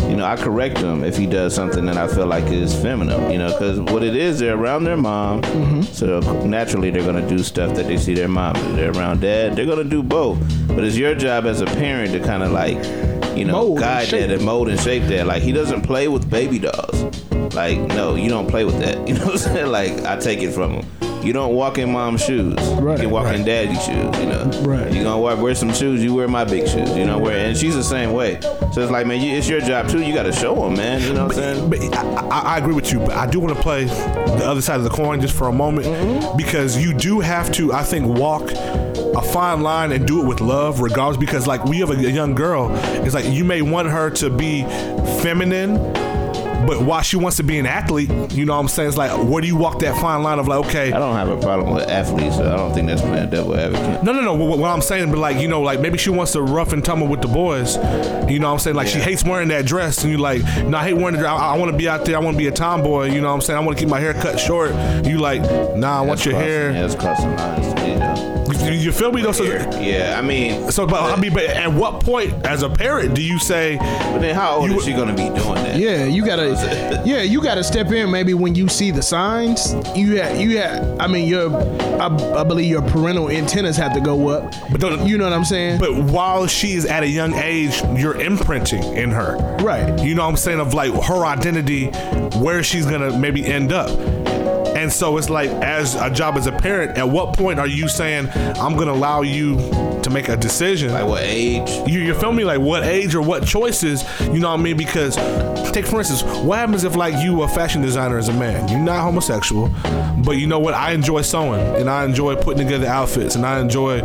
you 0.09 0.17
know, 0.17 0.25
I 0.25 0.35
correct 0.35 0.77
him 0.77 1.03
if 1.03 1.15
he 1.15 1.25
does 1.25 1.55
something 1.55 1.85
that 1.85 1.97
I 1.97 2.07
feel 2.07 2.27
like 2.27 2.43
is 2.45 2.75
feminine, 2.79 3.31
you 3.31 3.37
know, 3.37 3.47
because 3.47 3.79
what 3.79 4.03
it 4.03 4.15
is, 4.15 4.39
they're 4.39 4.55
around 4.55 4.83
their 4.83 4.97
mom, 4.97 5.41
mm-hmm. 5.41 5.81
so 5.83 6.19
naturally 6.45 6.91
they're 6.91 7.05
gonna 7.05 7.27
do 7.27 7.39
stuff 7.39 7.75
that 7.75 7.87
they 7.87 7.97
see 7.97 8.13
their 8.13 8.27
mom 8.27 8.53
do. 8.55 8.75
They're 8.75 8.91
around 8.91 9.21
dad, 9.21 9.55
they're 9.55 9.65
gonna 9.65 9.83
do 9.85 10.03
both. 10.03 10.37
But 10.67 10.83
it's 10.83 10.97
your 10.97 11.15
job 11.15 11.45
as 11.45 11.61
a 11.61 11.65
parent 11.65 12.11
to 12.11 12.19
kind 12.19 12.43
of 12.43 12.51
like, 12.51 12.75
you 13.37 13.45
know, 13.45 13.53
Mold 13.53 13.79
guide 13.79 14.09
that 14.09 14.29
and 14.29 14.43
mold 14.43 14.69
and 14.69 14.79
shape 14.79 15.03
that. 15.03 15.25
Like 15.25 15.41
he 15.41 15.51
doesn't 15.51 15.81
play 15.81 16.07
with 16.09 16.29
baby 16.29 16.59
dolls. 16.59 17.03
Like 17.55 17.79
no, 17.79 18.15
you 18.15 18.29
don't 18.29 18.49
play 18.49 18.65
with 18.65 18.79
that. 18.79 18.93
You 19.07 19.15
know 19.15 19.25
what 19.25 19.33
I'm 19.33 19.37
saying? 19.37 19.71
Like 19.71 20.05
I 20.05 20.19
take 20.19 20.39
it 20.39 20.51
from 20.51 20.73
him. 20.73 20.85
You 21.23 21.31
don't 21.31 21.53
walk 21.53 21.77
in 21.77 21.91
mom's 21.91 22.23
shoes. 22.23 22.55
Right, 22.73 23.01
You 23.01 23.09
walk 23.09 23.27
in 23.27 23.41
right. 23.41 23.45
daddy's 23.45 23.83
shoes. 23.83 24.19
You 24.19 24.25
know. 24.25 24.51
Right. 24.61 24.91
You 24.91 25.03
gonna 25.03 25.19
wear, 25.19 25.35
wear 25.37 25.55
some 25.55 25.73
shoes. 25.73 26.03
You 26.03 26.13
wear 26.13 26.27
my 26.27 26.43
big 26.43 26.67
shoes. 26.67 26.89
You 26.95 27.05
know 27.05 27.17
where, 27.17 27.47
and 27.47 27.57
she's 27.57 27.75
the 27.75 27.83
same 27.83 28.11
way. 28.11 28.39
So 28.41 28.81
it's 28.81 28.91
like, 28.91 29.07
man, 29.07 29.21
you, 29.21 29.35
it's 29.35 29.47
your 29.47 29.61
job 29.61 29.87
too. 29.87 30.01
You 30.01 30.13
got 30.13 30.23
to 30.23 30.31
show 30.31 30.55
them, 30.55 30.75
man. 30.75 31.01
You 31.01 31.13
know 31.13 31.27
what 31.27 31.37
I'm 31.37 31.55
saying? 31.57 31.69
But 31.69 31.79
I, 31.95 32.27
I, 32.27 32.39
I 32.39 32.57
agree 32.57 32.73
with 32.73 32.91
you, 32.91 32.99
but 32.99 33.11
I 33.11 33.29
do 33.29 33.39
want 33.39 33.55
to 33.55 33.61
play 33.61 33.85
the 33.85 34.43
other 34.45 34.61
side 34.61 34.77
of 34.77 34.83
the 34.83 34.89
coin 34.89 35.21
just 35.21 35.35
for 35.35 35.47
a 35.47 35.51
moment 35.51 35.87
mm-hmm. 35.87 36.37
because 36.37 36.77
you 36.77 36.93
do 36.93 37.19
have 37.19 37.51
to, 37.53 37.71
I 37.71 37.83
think, 37.83 38.05
walk 38.07 38.51
a 38.51 39.21
fine 39.21 39.61
line 39.61 39.91
and 39.91 40.07
do 40.07 40.23
it 40.23 40.27
with 40.27 40.41
love, 40.41 40.79
regardless. 40.79 41.17
Because 41.17 41.47
like 41.47 41.63
we 41.65 41.79
have 41.79 41.89
a, 41.89 41.93
a 41.93 42.09
young 42.09 42.35
girl, 42.35 42.71
it's 43.05 43.13
like 43.13 43.25
you 43.25 43.45
may 43.45 43.61
want 43.61 43.89
her 43.89 44.09
to 44.11 44.29
be 44.29 44.63
feminine. 45.21 45.77
But 46.65 46.81
while 46.81 47.01
she 47.01 47.17
wants 47.17 47.37
to 47.37 47.43
be 47.43 47.57
an 47.59 47.65
athlete, 47.65 48.09
you 48.31 48.45
know 48.45 48.53
what 48.53 48.59
I'm 48.59 48.67
saying? 48.67 48.89
It's 48.89 48.97
like, 48.97 49.11
where 49.27 49.41
do 49.41 49.47
you 49.47 49.55
walk 49.55 49.79
that 49.79 49.99
fine 49.99 50.23
line 50.23 50.39
of 50.39 50.47
like, 50.47 50.65
okay, 50.67 50.91
I 50.93 50.99
don't 50.99 51.15
have 51.15 51.29
a 51.29 51.37
problem 51.39 51.73
with 51.75 51.87
athletes. 51.89 52.35
So 52.37 52.51
I 52.51 52.55
don't 52.57 52.73
think 52.73 52.87
that's 52.87 53.01
playing 53.01 53.29
devil 53.29 53.55
advocate. 53.55 54.03
no, 54.03 54.11
no, 54.13 54.21
no. 54.21 54.33
What, 54.33 54.59
what 54.59 54.69
I'm 54.69 54.81
saying, 54.81 55.09
but 55.09 55.19
like, 55.19 55.37
you 55.37 55.47
know, 55.47 55.61
like 55.61 55.79
maybe 55.79 55.97
she 55.97 56.09
wants 56.09 56.31
to 56.33 56.41
rough 56.41 56.73
and 56.73 56.83
tumble 56.83 57.07
with 57.07 57.21
the 57.21 57.27
boys. 57.27 57.75
You 58.29 58.39
know 58.39 58.47
what 58.47 58.53
I'm 58.53 58.59
saying? 58.59 58.75
Like 58.75 58.87
she 58.87 58.99
hates 58.99 59.23
wearing 59.23 59.49
that 59.49 59.65
dress, 59.65 60.03
and 60.03 60.11
you 60.11 60.17
like, 60.17 60.41
no, 60.65 60.77
I 60.77 60.83
hate 60.85 60.93
wearing 60.93 61.13
the 61.13 61.19
dress. 61.19 61.31
I, 61.31 61.53
I 61.53 61.57
want 61.57 61.71
to 61.71 61.77
be 61.77 61.87
out 61.89 62.05
there. 62.05 62.15
I 62.15 62.19
want 62.19 62.35
to 62.35 62.39
be 62.39 62.47
a 62.47 62.51
tomboy. 62.51 63.05
You 63.11 63.21
know 63.21 63.27
what 63.27 63.35
I'm 63.35 63.41
saying? 63.41 63.57
I 63.57 63.61
want 63.61 63.77
to 63.77 63.83
keep 63.83 63.89
my 63.89 63.99
hair 63.99 64.13
cut 64.13 64.39
short. 64.39 64.71
You 65.05 65.17
like, 65.19 65.41
nah, 65.75 65.99
I 65.99 66.01
want 66.01 66.19
That's 66.19 66.25
your 66.25 66.33
crossing- 66.35 66.47
hair. 66.49 66.71
Yeah, 66.71 66.81
that's 66.81 66.95
crossing 66.95 67.35
lines 67.35 67.73
to 67.73 67.75
me. 67.81 67.93
You, 68.63 68.71
you 68.71 68.91
feel 68.93 69.11
me 69.11 69.21
though? 69.21 69.31
So, 69.33 69.43
Yeah, 69.43 70.15
I 70.17 70.21
mean, 70.21 70.71
so, 70.71 70.85
but 70.85 71.01
I 71.01 71.19
mean, 71.19 71.33
but 71.33 71.43
at 71.45 71.73
what 71.73 72.01
point, 72.01 72.31
as 72.45 72.61
a 72.63 72.69
parent, 72.69 73.13
do 73.13 73.21
you 73.21 73.37
say? 73.39 73.77
but 73.77 74.19
then 74.19 74.35
how 74.35 74.57
old 74.57 74.69
You- 74.69 74.77
is 74.77 74.85
she 74.85 74.93
gonna 74.93 75.11
be 75.13 75.23
doing 75.27 75.55
that? 75.55 75.77
Yeah, 75.77 76.05
you 76.05 76.25
gotta. 76.25 76.52
Yeah, 77.05 77.21
you 77.21 77.41
gotta 77.41 77.63
step 77.63 77.91
in. 77.91 78.09
Maybe 78.11 78.33
when 78.33 78.55
you 78.55 78.67
see 78.69 78.89
the 78.91 79.01
signs, 79.01 79.73
you 79.95 80.21
ha 80.21 80.29
you 80.33 80.61
ha 80.61 80.95
I 80.99 81.07
mean, 81.07 81.27
your, 81.27 81.53
I, 82.01 82.07
I 82.39 82.43
believe 82.43 82.69
your 82.69 82.81
parental 82.81 83.29
antennas 83.29 83.75
have 83.77 83.93
to 83.93 83.99
go 84.01 84.29
up. 84.29 84.53
But 84.71 84.79
don't- 84.79 85.05
you 85.07 85.17
know 85.17 85.25
what 85.25 85.33
I'm 85.33 85.43
saying? 85.45 85.79
But 85.79 85.93
while 85.95 86.47
she's 86.47 86.85
at 86.85 87.03
a 87.03 87.07
young 87.07 87.33
age, 87.33 87.81
you're 87.97 88.19
imprinting 88.19 88.83
in 88.95 89.11
her. 89.11 89.35
Right. 89.61 89.99
You 90.03 90.15
know 90.15 90.23
what 90.23 90.29
I'm 90.29 90.37
saying? 90.37 90.59
Of 90.59 90.73
like 90.73 90.93
her 91.03 91.25
identity, 91.25 91.87
where 92.39 92.63
she's 92.63 92.85
gonna 92.85 93.17
maybe 93.17 93.45
end 93.45 93.71
up. 93.73 93.89
And 94.83 94.91
so 94.91 95.15
it's 95.17 95.29
like, 95.29 95.49
as 95.49 95.95
a 95.95 96.09
job 96.09 96.35
as 96.35 96.45
a 96.45 96.51
parent, 96.51 96.97
at 96.97 97.07
what 97.07 97.37
point 97.37 97.57
are 97.57 97.67
you 97.67 97.87
saying, 97.87 98.27
I'm 98.35 98.75
gonna 98.75 98.91
allow 98.91 99.21
you 99.21 99.55
to 100.01 100.09
make 100.09 100.27
a 100.27 100.35
decision? 100.35 100.91
Like 100.91 101.05
what 101.05 101.23
age? 101.23 101.69
you, 101.89 102.01
you 102.01 102.13
feel 102.13 102.33
me? 102.33 102.43
Like 102.43 102.59
what 102.59 102.83
age 102.83 103.15
or 103.15 103.21
what 103.21 103.45
choices? 103.45 104.03
You 104.19 104.39
know 104.39 104.49
what 104.51 104.59
I 104.59 104.61
mean? 104.63 104.75
Because 104.75 105.15
take 105.71 105.85
for 105.85 105.99
instance, 105.99 106.21
what 106.43 106.59
happens 106.59 106.83
if 106.83 106.97
like 106.97 107.23
you 107.23 107.43
a 107.43 107.47
fashion 107.47 107.81
designer 107.81 108.17
as 108.17 108.27
a 108.27 108.33
man? 108.33 108.67
You're 108.67 108.81
not 108.81 109.03
homosexual, 109.03 109.73
but 110.17 110.31
you 110.31 110.47
know 110.47 110.59
what? 110.59 110.73
I 110.73 110.91
enjoy 110.91 111.21
sewing 111.21 111.61
and 111.77 111.89
I 111.89 112.03
enjoy 112.03 112.35
putting 112.35 112.67
together 112.67 112.87
outfits 112.87 113.35
and 113.35 113.45
I 113.45 113.61
enjoy, 113.61 113.95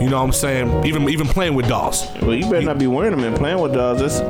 you 0.00 0.08
know 0.08 0.18
what 0.18 0.24
I'm 0.24 0.32
saying, 0.32 0.86
even 0.86 1.08
even 1.08 1.26
playing 1.26 1.56
with 1.56 1.66
dolls. 1.66 2.06
Well, 2.22 2.34
you 2.34 2.48
better 2.48 2.64
not 2.64 2.78
be 2.78 2.86
wearing 2.86 3.16
them 3.16 3.24
and 3.24 3.36
playing 3.36 3.58
with 3.58 3.72
dolls. 3.72 3.98
That's 3.98 4.20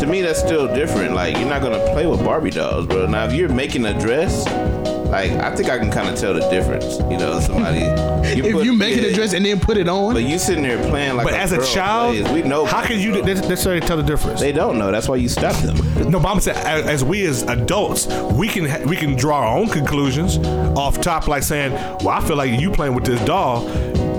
to 0.00 0.06
me, 0.06 0.22
that's 0.22 0.38
still 0.38 0.72
different. 0.72 1.16
Like 1.16 1.36
you're 1.36 1.48
not 1.48 1.62
gonna 1.62 1.84
play 1.92 2.06
with 2.06 2.24
Barbie 2.24 2.50
dolls, 2.50 2.86
bro. 2.86 3.06
Now, 3.06 3.24
if 3.24 3.32
you're 3.32 3.48
making 3.48 3.84
a 3.86 3.98
dress, 3.98 4.46
like 5.12 5.30
I 5.32 5.54
think 5.54 5.68
I 5.68 5.78
can 5.78 5.90
kind 5.90 6.08
of 6.08 6.18
tell 6.18 6.32
the 6.32 6.40
difference. 6.48 6.98
You 6.98 7.18
know, 7.18 7.38
somebody. 7.38 7.80
You 8.22 8.44
if 8.44 8.52
put- 8.52 8.64
you 8.64 8.72
make 8.72 8.96
yeah, 8.96 9.08
a 9.08 9.12
dress 9.14 9.34
and 9.34 9.44
then 9.44 9.60
put 9.60 9.76
it 9.76 9.88
on, 9.88 10.14
but 10.14 10.22
you 10.22 10.38
sitting 10.38 10.62
there 10.62 10.78
playing 10.88 11.16
like. 11.16 11.26
But 11.26 11.34
as 11.34 11.52
a 11.52 11.62
child, 11.66 12.16
plays. 12.16 12.32
we 12.32 12.48
know. 12.48 12.64
how 12.64 12.82
can 12.82 12.98
you 12.98 13.10
bro. 13.12 13.22
necessarily 13.22 13.80
tell 13.80 13.96
the 13.96 14.02
difference? 14.02 14.40
They 14.40 14.52
don't 14.52 14.78
know. 14.78 14.90
That's 14.90 15.08
why 15.08 15.16
you 15.16 15.28
stop 15.28 15.54
them. 15.56 15.76
No, 16.10 16.18
but 16.18 16.28
I'm 16.28 16.40
saying 16.40 16.56
as, 16.56 16.86
as 16.86 17.04
we 17.04 17.26
as 17.26 17.42
adults, 17.42 18.06
we 18.06 18.48
can 18.48 18.64
ha- 18.64 18.84
we 18.86 18.96
can 18.96 19.16
draw 19.16 19.40
our 19.40 19.58
own 19.58 19.68
conclusions 19.68 20.38
off 20.78 21.00
top, 21.00 21.28
like 21.28 21.42
saying, 21.42 21.72
"Well, 21.72 22.10
I 22.10 22.20
feel 22.26 22.36
like 22.36 22.58
you 22.58 22.70
playing 22.70 22.94
with 22.94 23.04
this 23.04 23.22
doll 23.26 23.66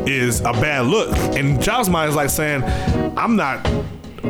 is 0.08 0.42
a 0.42 0.52
bad 0.52 0.86
look," 0.86 1.16
and 1.36 1.64
child's 1.64 1.90
mind 1.90 2.10
is 2.10 2.16
like 2.16 2.30
saying, 2.30 2.62
"I'm 3.18 3.36
not." 3.36 3.66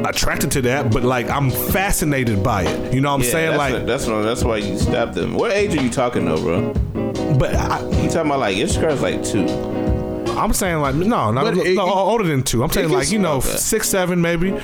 Attracted 0.05 0.49
to 0.51 0.61
that 0.61 0.91
but 0.91 1.03
like 1.03 1.29
i'm 1.29 1.49
fascinated 1.51 2.43
by 2.43 2.63
it 2.63 2.93
you 2.93 2.99
know 3.01 3.09
what 3.09 3.15
i'm 3.15 3.21
Yeah, 3.23 3.31
saying 3.31 3.47
that's 3.51 3.57
like 3.59 3.73
what- 3.73 3.87
that's 3.87 4.07
what, 4.07 4.21
that's 4.23 4.43
why 4.43 4.57
you 4.57 4.77
stop 4.77 5.13
them. 5.13 5.35
What 5.35 5.51
age 5.51 5.77
are 5.77 5.81
you 5.83 5.89
talking 5.89 6.25
though, 6.25 6.37
bro? 6.41 6.73
but 7.37 7.55
I, 7.55 7.79
You 8.01 8.09
talking 8.09 8.27
about 8.27 8.39
like 8.39 8.57
Ishkar's 8.57 9.01
like 9.01 9.23
two. 9.23 9.45
i'm 10.37 10.51
saying 10.53 10.79
like 10.79 10.95
no 10.95 11.31
no, 11.31 11.43
But 11.43 11.55
no, 11.55 11.61
it- 11.63 11.75
no, 11.75 11.83
older 11.93 12.23
than 12.25 12.43
two 12.43 12.63
i'm 12.63 12.71
saying 12.71 12.89
like 12.89 13.11
you 13.11 13.19
know 13.19 13.33
okay. 13.37 13.49
six 13.49 13.87
seven 13.89 14.19
maybe 14.21 14.59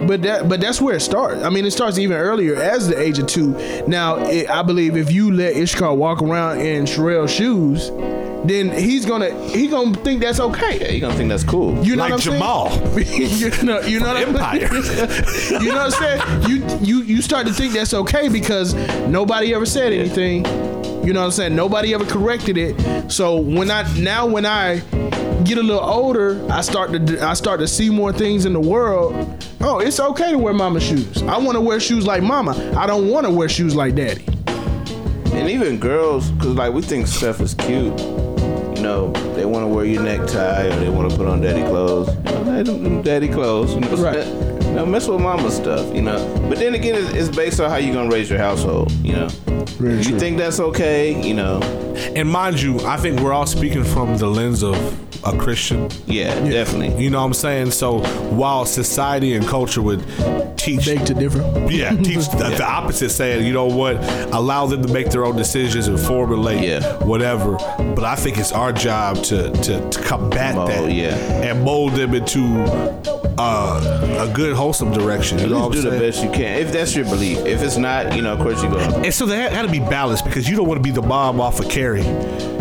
But 0.00 0.22
that, 0.22 0.48
but 0.48 0.60
that's 0.60 0.80
where 0.80 0.96
it 0.96 1.00
starts. 1.00 1.44
I 1.44 1.48
mean, 1.48 1.64
it 1.64 1.70
starts 1.70 1.96
even 1.96 2.16
earlier, 2.16 2.56
as 2.56 2.88
the 2.88 3.00
age 3.00 3.20
of 3.20 3.28
two. 3.28 3.50
Now, 3.86 4.16
it, 4.16 4.50
I 4.50 4.62
believe 4.64 4.96
if 4.96 5.12
you 5.12 5.30
let 5.32 5.54
Ishkar 5.54 5.96
walk 5.96 6.20
around 6.20 6.60
in 6.60 6.86
Sherelle 6.86 7.28
shoes, 7.28 7.90
then 8.44 8.70
he's 8.70 9.06
gonna 9.06 9.30
he 9.48 9.68
gonna 9.68 9.94
think 9.98 10.20
that's 10.20 10.40
okay. 10.40 10.80
Yeah, 10.80 10.90
you 10.90 11.00
gonna 11.00 11.14
think 11.14 11.28
that's 11.28 11.44
cool. 11.44 11.84
You 11.84 11.96
know 11.96 12.02
like 12.02 12.12
what 12.12 12.26
I'm 12.26 12.32
Jamal 12.32 12.70
saying? 12.70 13.06
you 13.58 13.62
know, 13.62 13.80
you 13.80 14.00
know 14.00 14.08
what 14.08 14.16
I'm 14.16 14.28
Empire. 14.30 14.60
you 15.62 15.72
know 15.72 15.84
what 15.86 16.00
I'm 16.02 16.20
saying? 16.20 16.50
You 16.50 16.78
you 16.80 17.02
you 17.02 17.22
start 17.22 17.46
to 17.46 17.52
think 17.52 17.74
that's 17.74 17.94
okay 17.94 18.28
because 18.28 18.74
nobody 19.08 19.54
ever 19.54 19.66
said 19.66 19.92
anything. 19.92 20.44
You 21.04 21.12
know 21.12 21.20
what 21.20 21.26
I'm 21.26 21.32
saying? 21.32 21.56
Nobody 21.56 21.94
ever 21.94 22.04
corrected 22.04 22.56
it. 22.56 23.10
So 23.10 23.40
when 23.40 23.70
I 23.70 23.82
now 23.98 24.26
when 24.26 24.46
I 24.46 24.78
get 25.44 25.58
a 25.58 25.62
little 25.62 25.82
older, 25.82 26.44
I 26.50 26.60
start 26.62 26.92
to 26.92 27.20
I 27.20 27.34
start 27.34 27.60
to 27.60 27.68
see 27.68 27.90
more 27.90 28.12
things 28.12 28.44
in 28.44 28.52
the 28.52 28.60
world. 28.60 29.44
Oh, 29.60 29.78
it's 29.78 30.00
okay 30.00 30.32
to 30.32 30.38
wear 30.38 30.54
mama 30.54 30.80
shoes. 30.80 31.22
I 31.22 31.38
want 31.38 31.52
to 31.52 31.60
wear 31.60 31.78
shoes 31.78 32.06
like 32.06 32.22
mama. 32.22 32.52
I 32.76 32.86
don't 32.86 33.08
want 33.08 33.26
to 33.26 33.32
wear 33.32 33.48
shoes 33.48 33.74
like 33.76 33.94
daddy. 33.94 34.26
And 35.32 35.48
even 35.48 35.78
girls, 35.78 36.30
because 36.30 36.54
like 36.54 36.72
we 36.72 36.82
think 36.82 37.06
stuff 37.06 37.40
is 37.40 37.54
cute. 37.54 38.21
You 38.82 38.88
know, 38.88 39.12
they 39.36 39.44
want 39.44 39.62
to 39.62 39.68
wear 39.68 39.84
your 39.84 40.02
necktie 40.02 40.64
or 40.66 40.74
they 40.80 40.88
want 40.88 41.08
to 41.08 41.16
put 41.16 41.28
on 41.28 41.40
daddy 41.40 41.62
clothes. 41.62 42.08
You 42.08 42.22
know, 42.34 42.44
they 42.56 42.62
them, 42.64 42.82
them 42.82 43.00
daddy 43.02 43.28
clothes. 43.28 43.74
You 43.74 43.80
know, 43.82 43.94
Right. 43.94 44.26
You 44.72 44.78
know, 44.78 44.86
mess 44.86 45.06
with 45.06 45.20
mama 45.20 45.50
stuff. 45.52 45.94
You 45.94 46.00
know, 46.02 46.46
but 46.48 46.58
then 46.58 46.74
again, 46.74 46.94
it's, 46.96 47.12
it's 47.12 47.36
based 47.36 47.60
on 47.60 47.70
how 47.70 47.76
you're 47.76 47.94
gonna 47.94 48.10
raise 48.10 48.28
your 48.28 48.38
household. 48.40 48.90
You 49.04 49.12
know, 49.12 49.28
Very 49.78 49.98
you 49.98 50.02
true. 50.02 50.18
think 50.18 50.36
that's 50.38 50.58
okay? 50.58 51.12
You 51.22 51.34
know, 51.34 51.60
and 52.16 52.28
mind 52.28 52.60
you 52.60 52.80
i 52.80 52.96
think 52.96 53.20
we're 53.20 53.32
all 53.34 53.46
speaking 53.46 53.84
from 53.84 54.16
the 54.16 54.26
lens 54.26 54.62
of 54.64 54.74
a 55.24 55.36
Christian. 55.36 55.88
Yeah, 56.06 56.34
definitely. 56.48 57.02
You 57.02 57.10
know 57.10 57.20
what 57.20 57.26
I'm 57.26 57.34
saying? 57.34 57.70
So 57.72 58.00
while 58.30 58.64
society 58.66 59.34
and 59.34 59.46
culture 59.46 59.82
would 59.82 60.00
teach 60.56 60.86
Beg 60.86 61.04
to 61.06 61.14
differ. 61.14 61.38
yeah, 61.70 61.90
teach 62.02 62.28
the, 62.30 62.54
the 62.56 62.64
opposite, 62.64 63.10
saying, 63.10 63.46
you 63.46 63.52
know 63.52 63.66
what, 63.66 63.96
allow 64.32 64.66
them 64.66 64.82
to 64.82 64.92
make 64.92 65.10
their 65.10 65.24
own 65.24 65.36
decisions 65.36 65.88
and 65.88 65.98
formulate 65.98 66.62
Yeah. 66.62 67.02
whatever. 67.04 67.52
But 67.94 68.04
I 68.04 68.14
think 68.16 68.38
it's 68.38 68.52
our 68.52 68.72
job 68.72 69.16
to 69.24 69.50
to, 69.50 69.90
to 69.90 70.02
combat 70.02 70.54
Mold, 70.54 70.68
that 70.70 70.92
yeah. 70.92 71.14
and 71.42 71.64
mold 71.64 71.92
them 71.92 72.14
into 72.14 72.40
uh, 73.38 74.28
a 74.28 74.32
good, 74.34 74.54
wholesome 74.54 74.92
direction. 74.92 75.38
You 75.38 75.44
At 75.44 75.50
know 75.50 75.66
least 75.68 75.84
what 75.84 75.92
I'm 75.94 75.98
do 75.98 76.04
the 76.04 76.10
best 76.10 76.22
you 76.24 76.30
can. 76.30 76.58
If 76.60 76.72
that's 76.72 76.94
your 76.94 77.04
belief. 77.06 77.38
If 77.38 77.62
it's 77.62 77.76
not, 77.76 78.14
you 78.16 78.22
know, 78.22 78.32
of 78.34 78.40
course 78.40 78.62
you 78.62 78.68
go. 78.70 78.78
And 78.78 79.12
so 79.12 79.26
there 79.26 79.50
got 79.50 79.62
to 79.62 79.68
be 79.70 79.78
balance 79.80 80.22
because 80.22 80.48
you 80.48 80.56
don't 80.56 80.66
want 80.68 80.78
to 80.78 80.82
be 80.82 80.90
the 80.90 81.02
mom 81.02 81.40
off 81.40 81.60
of 81.60 81.68
Carrie. 81.68 82.02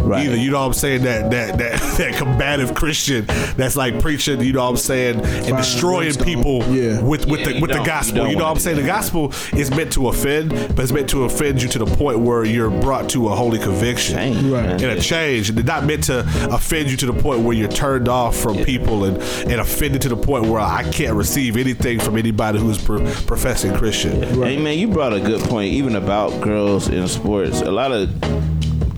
Right. 0.01 0.25
Either, 0.25 0.36
you 0.36 0.49
know 0.49 0.60
what 0.62 0.65
I'm 0.65 0.73
saying? 0.73 1.03
That 1.03 1.29
that 1.29 1.57
that 1.60 1.79
that 1.99 2.15
combative 2.15 2.73
Christian 2.73 3.25
that's 3.55 3.75
like 3.75 3.99
preaching, 4.01 4.41
you 4.41 4.51
know 4.51 4.63
what 4.63 4.69
I'm 4.71 4.77
saying, 4.77 5.19
and 5.21 5.45
Fire 5.49 5.57
destroying 5.57 6.15
people 6.15 6.63
Yeah. 6.73 7.01
with 7.03 7.27
with 7.27 7.41
Yeah, 7.41 7.45
the 7.53 7.62
with 7.62 7.69
the 7.69 7.75
don't- 7.75 7.81
you 7.81 7.86
gospel. 7.86 8.27
You, 8.27 8.36
know 8.36 8.46
what 8.46 8.50
I'm 8.50 8.56
do 8.56 8.62
saying? 8.62 8.77
The 8.77 8.83
gospel 8.83 9.31
is 9.56 9.69
meant 9.69 9.93
to 9.93 10.08
offend, 10.08 10.50
but 10.75 10.79
it's 10.79 10.91
meant 10.91 11.08
to 11.12 11.25
offend 11.25 11.62
you 11.62 11.69
to 11.69 11.77
the 11.79 11.85
point 11.85 12.17
where 12.19 12.43
you're 12.43 12.71
brought 12.71 13.10
to 13.12 13.27
a 13.29 13.35
holy 13.35 13.60
conviction. 13.60 14.15
Change, 14.15 14.41
Right. 14.52 14.69
And 14.71 14.83
a 14.83 15.00
change. 15.00 15.52
It's 15.52 15.67
not 15.67 15.85
meant 15.85 16.06
to 16.06 16.21
offend 16.52 16.89
you 16.89 16.98
to 16.98 17.06
the 17.06 17.13
point 17.13 17.41
where 17.41 17.56
you're 17.56 17.67
turned 17.69 18.08
off 18.10 18.35
from 18.35 18.58
people 18.63 19.04
and, 19.06 19.17
and 19.52 19.62
offended 19.62 20.02
to 20.02 20.10
the 20.10 20.17
point 20.17 20.48
where 20.48 20.60
I 20.62 20.83
can't 20.91 21.15
receive 21.15 21.57
anything 21.57 21.99
from 21.99 22.17
anybody 22.17 22.59
who 22.59 22.69
is 22.69 22.77
pro- 22.77 23.03
professing 23.25 23.73
Christian. 23.75 24.21
Hey 24.41 24.57
man, 24.57 24.77
you 24.77 24.87
brought 24.87 25.13
a 25.13 25.19
good 25.19 25.41
point, 25.49 25.73
even 25.73 25.95
about 25.95 26.41
girls 26.41 26.87
in 26.89 27.07
sports. 27.07 27.62
A 27.62 27.71
lot 27.71 27.91
of 27.91 28.09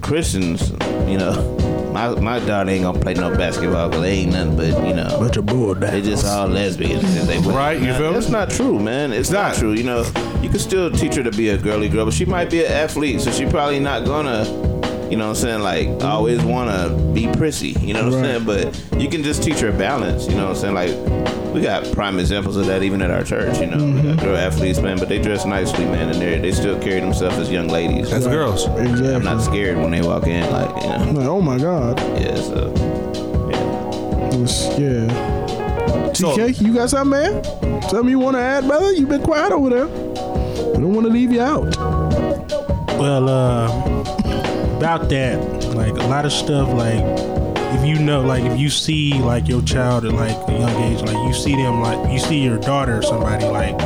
Christians, 0.02 0.72
you 1.10 1.18
know, 1.18 1.34
my 1.94 2.10
my 2.20 2.40
daughter 2.40 2.70
ain't 2.70 2.84
gonna 2.84 3.00
play 3.00 3.14
no 3.14 3.36
basketball 3.36 3.90
because 3.90 4.02
they 4.04 4.12
ain't 4.20 4.32
nothing 4.34 4.56
but 4.58 4.88
you 4.88 4.94
know, 4.94 5.18
Bunch 5.20 5.38
of 5.38 5.46
bull 5.46 5.76
they 5.76 6.02
just 6.02 6.26
all 6.26 6.48
lesbians. 6.48 7.04
and 7.04 7.28
They 7.30 7.38
Right, 7.40 7.80
you 7.80 7.94
feel 7.94 8.08
me? 8.10 8.14
That's 8.14 8.30
not 8.30 8.50
true, 8.50 8.80
man. 8.80 9.14
It's 9.14 9.30
not 9.30 9.50
not. 9.50 9.56
true. 9.58 9.74
You 9.74 9.84
know, 9.84 10.02
you 10.42 10.50
can 10.50 10.60
still 10.60 10.92
teach 10.92 11.16
her 11.16 11.24
to 11.24 11.32
be 11.32 11.50
a 11.50 11.58
girly 11.58 11.88
girl, 11.90 12.06
but 12.06 12.14
she 12.14 12.26
might 12.26 12.50
be 12.50 12.66
an 12.66 12.72
athlete, 12.72 13.22
so 13.22 13.32
she 13.32 13.46
probably 13.46 13.80
not 13.80 14.06
gonna. 14.06 14.73
You 15.14 15.20
know 15.20 15.28
what 15.28 15.38
I'm 15.38 15.44
saying? 15.44 15.62
Like, 15.62 15.88
I 16.04 16.10
always 16.10 16.42
want 16.44 16.72
to 16.72 16.90
be 17.14 17.32
prissy. 17.34 17.74
You 17.80 17.94
know 17.94 18.06
what 18.06 18.14
Right. 18.16 18.32
I'm 18.34 18.46
saying? 18.48 18.72
But 18.92 19.00
you 19.00 19.08
can 19.08 19.22
just 19.22 19.44
teach 19.44 19.60
her 19.60 19.72
balance. 19.72 20.26
You 20.28 20.34
know 20.34 20.48
what 20.50 20.66
I'm 20.66 20.74
saying? 20.74 20.74
Like, 20.74 21.54
we 21.54 21.62
got 21.62 21.86
prime 21.92 22.18
examples 22.18 22.58
of 22.58 22.66
that 22.66 22.82
even 22.82 23.00
at 23.00 23.12
our 23.12 23.24
church. 23.24 23.60
You 23.60 23.68
know, 23.68 23.78
we 23.78 23.92
Mm-hmm. 24.02 24.26
girl 24.26 24.36
athletes, 24.36 24.80
man, 24.82 24.98
but 24.98 25.10
they 25.10 25.20
dress 25.22 25.46
nicely, 25.46 25.86
man, 25.86 26.10
and 26.10 26.20
they 26.20 26.40
they 26.40 26.52
still 26.52 26.80
carry 26.80 27.00
themselves 27.00 27.38
as 27.38 27.52
young 27.52 27.68
ladies. 27.68 28.12
As 28.12 28.26
girls. 28.26 28.66
Exactly. 28.70 29.14
I'm 29.14 29.24
not 29.24 29.44
scared 29.44 29.78
when 29.78 29.92
they 29.92 30.02
walk 30.02 30.26
in. 30.26 30.52
Like, 30.52 30.82
you 30.82 30.90
know, 30.90 31.12
Like, 31.20 31.28
oh 31.28 31.42
my 31.42 31.60
God. 31.60 32.00
yeah. 32.20 32.34
So, 32.34 32.74
yeah. 33.52 34.30
It 34.34 34.40
was, 34.42 34.80
yeah. 34.80 36.14
So- 36.14 36.36
TK, 36.36 36.60
you 36.60 36.74
got 36.74 36.90
something, 36.90 37.12
man? 37.12 37.44
Something 37.84 38.10
you 38.10 38.18
want 38.18 38.36
to 38.36 38.42
add, 38.42 38.66
brother? 38.68 38.92
you 38.94 39.06
been 39.06 39.22
quiet 39.22 39.52
over 39.52 39.70
there. 39.70 39.86
We 39.86 40.80
don't 40.82 40.96
want 40.96 41.06
to 41.06 41.14
leave 41.14 41.32
you 41.32 41.42
out. 41.42 41.78
Well, 42.98 43.30
uh, 43.30 44.03
about 44.84 45.08
that, 45.08 45.40
like 45.76 45.94
a 45.94 46.08
lot 46.08 46.26
of 46.26 46.32
stuff, 46.34 46.68
like 46.74 47.00
if 47.74 47.88
you 47.88 47.98
know, 48.04 48.20
like 48.20 48.44
if 48.44 48.60
you 48.60 48.70
see 48.70 49.14
like 49.14 49.48
your 49.48 49.62
child 49.62 50.04
at 50.04 50.12
like 50.12 50.36
a 50.50 50.60
young 50.60 50.84
age, 50.84 51.02
like 51.04 51.16
you 51.26 51.34
see 51.34 51.56
them, 51.56 51.80
like 51.80 52.12
you 52.12 52.20
see 52.20 52.44
your 52.44 52.60
daughter 52.60 52.98
or 52.98 53.02
somebody 53.02 53.46
like 53.46 53.80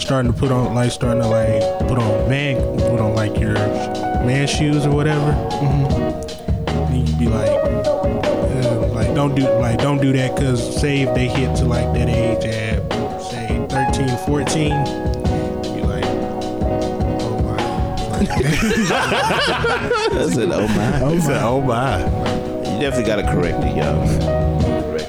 starting 0.00 0.32
to 0.32 0.38
put 0.38 0.50
on, 0.50 0.72
like 0.74 0.90
starting 0.90 1.20
to 1.20 1.28
like 1.28 1.60
put 1.88 1.98
on 1.98 2.26
man, 2.26 2.56
put 2.78 3.00
on 3.00 3.14
like 3.14 3.38
your 3.38 3.52
man 3.52 4.48
shoes 4.48 4.86
or 4.86 4.96
whatever. 4.96 5.30
Mm-hmm. 5.60 6.94
And 6.94 7.08
You 7.10 7.18
be 7.18 7.28
like, 7.28 7.50
uh, 7.50 8.86
like 8.94 9.14
don't 9.14 9.34
do 9.34 9.42
like 9.42 9.78
don't 9.78 10.00
do 10.00 10.10
that 10.14 10.34
because 10.34 10.80
say 10.80 11.02
if 11.02 11.14
they 11.14 11.28
hit 11.28 11.54
to 11.56 11.66
like 11.66 11.92
that 11.92 12.08
age 12.08 12.46
at 12.46 12.90
say 13.30 13.66
13, 13.68 14.16
14, 14.24 15.21
my. 18.28 18.36
said. 20.30 20.50
Oh 20.52 20.68
my. 20.68 21.12
He 21.14 21.20
said, 21.20 21.42
"Oh 21.42 21.60
my." 21.60 21.98
You 22.00 22.80
definitely 22.80 23.04
got 23.04 23.16
to 23.16 23.22
correct 23.24 23.62
it, 23.64 23.76
young. 23.76 24.06
Correct. 24.82 25.08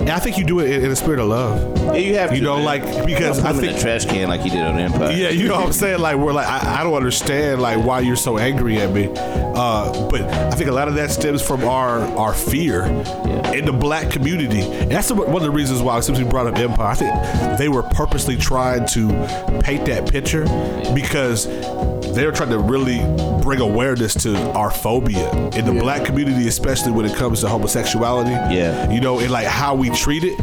And 0.00 0.10
I 0.10 0.18
think 0.20 0.38
you 0.38 0.44
do 0.44 0.60
it 0.60 0.70
in, 0.70 0.84
in 0.84 0.90
a 0.92 0.96
spirit 0.96 1.18
of 1.18 1.28
love. 1.28 1.76
Yeah, 1.86 1.94
you 1.94 2.14
have 2.16 2.30
You 2.32 2.38
to. 2.38 2.44
know, 2.44 2.56
man. 2.56 2.64
like, 2.64 3.06
because 3.06 3.38
Don't 3.38 3.46
I 3.46 3.50
'em 3.50 3.56
in 3.56 3.60
think- 3.66 3.78
a 3.78 3.80
trash 3.80 4.04
can 4.04 4.28
like 4.28 4.40
he 4.42 4.50
did 4.50 4.62
on 4.62 4.78
Empire. 4.78 5.10
Yeah, 5.10 5.30
you 5.30 5.48
know 5.48 5.56
what 5.56 5.66
I'm 5.66 5.72
saying? 5.72 5.98
Like 6.00 6.16
we're 6.16 6.32
like 6.32 6.46
I, 6.46 6.80
I 6.80 6.84
don't 6.84 6.94
understand 6.94 7.60
like 7.60 7.84
why 7.84 8.00
you're 8.00 8.14
so 8.14 8.38
angry 8.38 8.78
at 8.78 8.92
me. 8.92 9.08
Uh, 9.16 10.08
but 10.10 10.20
I 10.22 10.50
think 10.50 10.68
a 10.68 10.72
lot 10.72 10.86
of 10.86 10.94
that 10.94 11.10
stems 11.10 11.42
from 11.42 11.64
our 11.64 12.00
our 12.16 12.34
fear 12.34 12.84
in 13.54 13.64
the 13.64 13.72
black 13.72 14.10
community. 14.10 14.60
And 14.60 14.92
that's 14.92 15.10
one 15.10 15.34
of 15.34 15.42
the 15.42 15.50
reasons 15.50 15.82
why 15.82 15.98
since 16.00 16.18
we 16.18 16.24
brought 16.24 16.46
up 16.46 16.56
Empire, 16.56 16.86
I 16.88 16.94
think 16.94 17.58
they 17.58 17.68
were 17.68 17.82
purposely 17.82 18.36
trying 18.36 18.86
to 18.88 19.08
paint 19.64 19.86
that 19.86 20.08
picture 20.08 20.44
because 20.94 21.46
they're 22.16 22.32
trying 22.32 22.50
to 22.50 22.58
really 22.58 22.98
bring 23.42 23.60
awareness 23.60 24.14
to 24.14 24.36
our 24.52 24.70
phobia 24.70 25.30
in 25.50 25.64
the 25.66 25.72
black 25.72 26.04
community, 26.04 26.48
especially 26.48 26.90
when 26.92 27.04
it 27.06 27.14
comes 27.16 27.40
to 27.42 27.48
homosexuality. 27.48 28.30
Yeah. 28.30 28.90
You 28.90 29.00
know, 29.00 29.20
and 29.20 29.30
like 29.30 29.46
how 29.46 29.74
we 29.74 29.90
treat 29.90 30.24
it. 30.24 30.40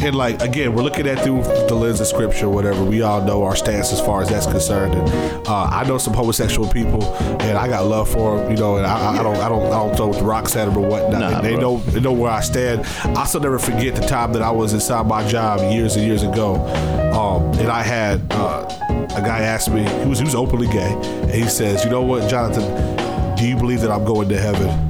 And 0.00 0.14
like 0.14 0.40
again, 0.42 0.74
we're 0.74 0.84
looking 0.84 1.08
at 1.08 1.24
through 1.24 1.42
the 1.42 1.74
lens 1.74 2.00
of 2.00 2.06
scripture, 2.06 2.48
whatever. 2.48 2.84
We 2.84 3.02
all 3.02 3.20
know 3.20 3.42
our 3.42 3.56
stance 3.56 3.92
as 3.92 4.00
far 4.00 4.22
as 4.22 4.28
that's 4.28 4.46
concerned. 4.46 4.94
And 4.94 5.08
uh, 5.48 5.64
I 5.64 5.82
know 5.88 5.98
some 5.98 6.14
homosexual 6.14 6.70
people, 6.70 7.02
and 7.42 7.58
I 7.58 7.66
got 7.66 7.84
love 7.84 8.08
for 8.08 8.38
them. 8.38 8.52
You 8.52 8.56
know, 8.56 8.76
and 8.76 8.86
I, 8.86 8.96
I- 8.96 9.18
I 9.18 9.22
don't, 9.24 9.36
I 9.38 9.48
don't, 9.48 9.66
I 9.66 9.70
don't 9.70 9.96
throw 9.96 10.12
the 10.12 10.22
rocks 10.22 10.54
at 10.54 10.66
them 10.66 10.76
or 10.78 10.86
whatnot. 10.88 11.20
Nah, 11.20 11.40
they 11.40 11.54
bro. 11.54 11.60
know, 11.60 11.76
they 11.78 11.98
know 11.98 12.12
where 12.12 12.30
I 12.30 12.40
stand. 12.40 12.82
I 13.18 13.24
still 13.24 13.40
never 13.40 13.58
forget 13.58 13.96
the 13.96 14.02
time 14.06 14.32
that 14.34 14.42
I 14.42 14.52
was 14.52 14.72
inside 14.72 15.06
my 15.08 15.26
job 15.26 15.60
years 15.72 15.96
and 15.96 16.06
years 16.06 16.22
ago, 16.22 16.54
um, 17.12 17.42
and 17.58 17.68
I 17.68 17.82
had 17.82 18.20
uh, 18.30 18.97
a 19.18 19.26
guy 19.26 19.40
asked 19.40 19.70
me. 19.70 19.82
He 19.82 20.08
was, 20.08 20.18
he 20.18 20.24
was 20.24 20.34
openly 20.34 20.68
gay, 20.68 20.92
and 20.92 21.30
he 21.30 21.48
says, 21.48 21.84
"You 21.84 21.90
know 21.90 22.02
what, 22.02 22.28
Jonathan? 22.30 23.36
Do 23.36 23.46
you 23.46 23.56
believe 23.56 23.80
that 23.82 23.90
I'm 23.90 24.04
going 24.04 24.28
to 24.28 24.38
heaven?" 24.38 24.88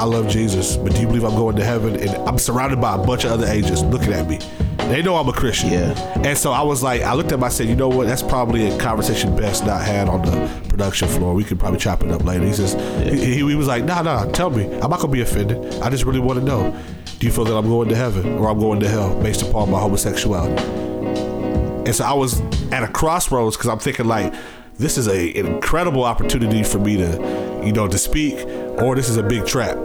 I 0.00 0.04
love 0.04 0.28
Jesus, 0.28 0.78
but 0.78 0.94
do 0.94 1.00
you 1.02 1.06
believe 1.06 1.24
I'm 1.24 1.36
going 1.36 1.56
to 1.56 1.64
heaven? 1.64 1.94
And 1.96 2.10
I'm 2.26 2.38
surrounded 2.38 2.80
by 2.80 2.94
a 2.94 2.98
bunch 2.98 3.24
of 3.24 3.32
other 3.32 3.46
angels 3.46 3.82
looking 3.82 4.14
at 4.14 4.26
me. 4.26 4.38
They 4.88 5.02
know 5.02 5.16
I'm 5.16 5.28
a 5.28 5.32
Christian. 5.32 5.70
Yeah. 5.70 6.22
And 6.24 6.38
so 6.38 6.52
I 6.52 6.62
was 6.62 6.82
like, 6.82 7.02
I 7.02 7.12
looked 7.12 7.30
at 7.32 7.34
him, 7.34 7.44
I 7.44 7.50
said, 7.50 7.68
you 7.68 7.76
know 7.76 7.88
what? 7.88 8.06
That's 8.06 8.22
probably 8.22 8.70
a 8.70 8.78
conversation 8.78 9.36
best 9.36 9.66
not 9.66 9.82
had 9.82 10.08
on 10.08 10.22
the 10.22 10.68
production 10.68 11.06
floor. 11.06 11.34
We 11.34 11.44
could 11.44 11.60
probably 11.60 11.78
chop 11.78 12.02
it 12.02 12.10
up 12.10 12.24
later. 12.24 12.46
He 12.46 12.54
says, 12.54 12.72
he, 13.04 13.34
he 13.34 13.54
was 13.54 13.68
like, 13.68 13.84
nah, 13.84 14.00
nah, 14.00 14.24
tell 14.32 14.48
me. 14.48 14.64
I'm 14.64 14.90
not 14.90 15.00
going 15.00 15.00
to 15.00 15.08
be 15.08 15.20
offended. 15.20 15.74
I 15.82 15.90
just 15.90 16.04
really 16.04 16.18
want 16.18 16.38
to 16.38 16.44
know. 16.44 16.74
Do 17.18 17.26
you 17.26 17.32
feel 17.32 17.44
that 17.44 17.54
I'm 17.54 17.68
going 17.68 17.90
to 17.90 17.94
heaven 17.94 18.38
or 18.38 18.48
I'm 18.48 18.58
going 18.58 18.80
to 18.80 18.88
hell 18.88 19.20
based 19.22 19.42
upon 19.42 19.70
my 19.70 19.78
homosexuality? 19.78 20.79
And 21.90 21.96
so 21.96 22.04
I 22.04 22.12
was 22.12 22.40
at 22.70 22.84
a 22.84 22.86
crossroads 22.86 23.56
because 23.56 23.68
I'm 23.68 23.80
thinking 23.80 24.06
like, 24.06 24.32
this 24.78 24.96
is 24.96 25.08
a 25.08 25.36
an 25.36 25.44
incredible 25.44 26.04
opportunity 26.04 26.62
for 26.62 26.78
me 26.78 26.96
to, 26.96 27.62
you 27.64 27.72
know, 27.72 27.88
to 27.88 27.98
speak, 27.98 28.46
or 28.80 28.94
this 28.94 29.08
is 29.08 29.16
a 29.16 29.24
big 29.24 29.44
trap. 29.44 29.76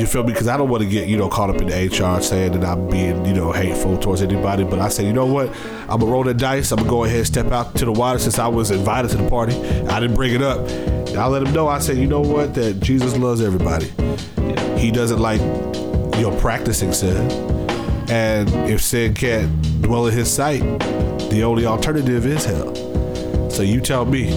You 0.00 0.06
feel 0.06 0.22
me? 0.22 0.32
Because 0.32 0.48
I 0.48 0.56
don't 0.56 0.70
want 0.70 0.82
to 0.82 0.88
get 0.88 1.10
you 1.10 1.18
know 1.18 1.28
caught 1.28 1.50
up 1.50 1.60
in 1.60 1.66
the 1.66 1.74
HR 1.74 2.22
saying 2.22 2.52
that 2.52 2.64
I'm 2.64 2.88
being 2.88 3.26
you 3.26 3.34
know 3.34 3.52
hateful 3.52 3.98
towards 3.98 4.22
anybody. 4.22 4.64
But 4.64 4.78
I 4.78 4.88
said, 4.88 5.04
you 5.04 5.12
know 5.12 5.26
what? 5.26 5.54
I'm 5.90 6.00
gonna 6.00 6.06
roll 6.06 6.24
the 6.24 6.32
dice. 6.32 6.72
I'm 6.72 6.78
gonna 6.78 6.88
go 6.88 7.04
ahead 7.04 7.18
and 7.18 7.26
step 7.26 7.52
out 7.52 7.74
to 7.74 7.84
the 7.84 7.92
water 7.92 8.18
since 8.18 8.38
I 8.38 8.48
was 8.48 8.70
invited 8.70 9.10
to 9.10 9.18
the 9.18 9.28
party. 9.28 9.52
I 9.88 10.00
didn't 10.00 10.16
bring 10.16 10.34
it 10.34 10.40
up. 10.40 10.66
And 10.66 11.18
I 11.18 11.26
let 11.26 11.42
him 11.42 11.52
know. 11.52 11.68
I 11.68 11.80
said, 11.80 11.98
you 11.98 12.06
know 12.06 12.22
what? 12.22 12.54
That 12.54 12.80
Jesus 12.80 13.14
loves 13.18 13.42
everybody. 13.42 13.92
He 14.80 14.90
doesn't 14.90 15.18
like 15.18 15.42
your 16.18 16.34
practicing 16.40 16.94
sin. 16.94 17.30
And 18.08 18.48
if 18.70 18.80
sin 18.80 19.12
can't 19.12 19.82
dwell 19.82 20.06
in 20.06 20.14
his 20.14 20.32
sight, 20.32 20.62
the 21.30 21.42
only 21.44 21.66
alternative 21.66 22.26
is 22.26 22.44
hell. 22.44 22.74
So 23.50 23.62
you 23.62 23.80
tell 23.80 24.04
me. 24.04 24.30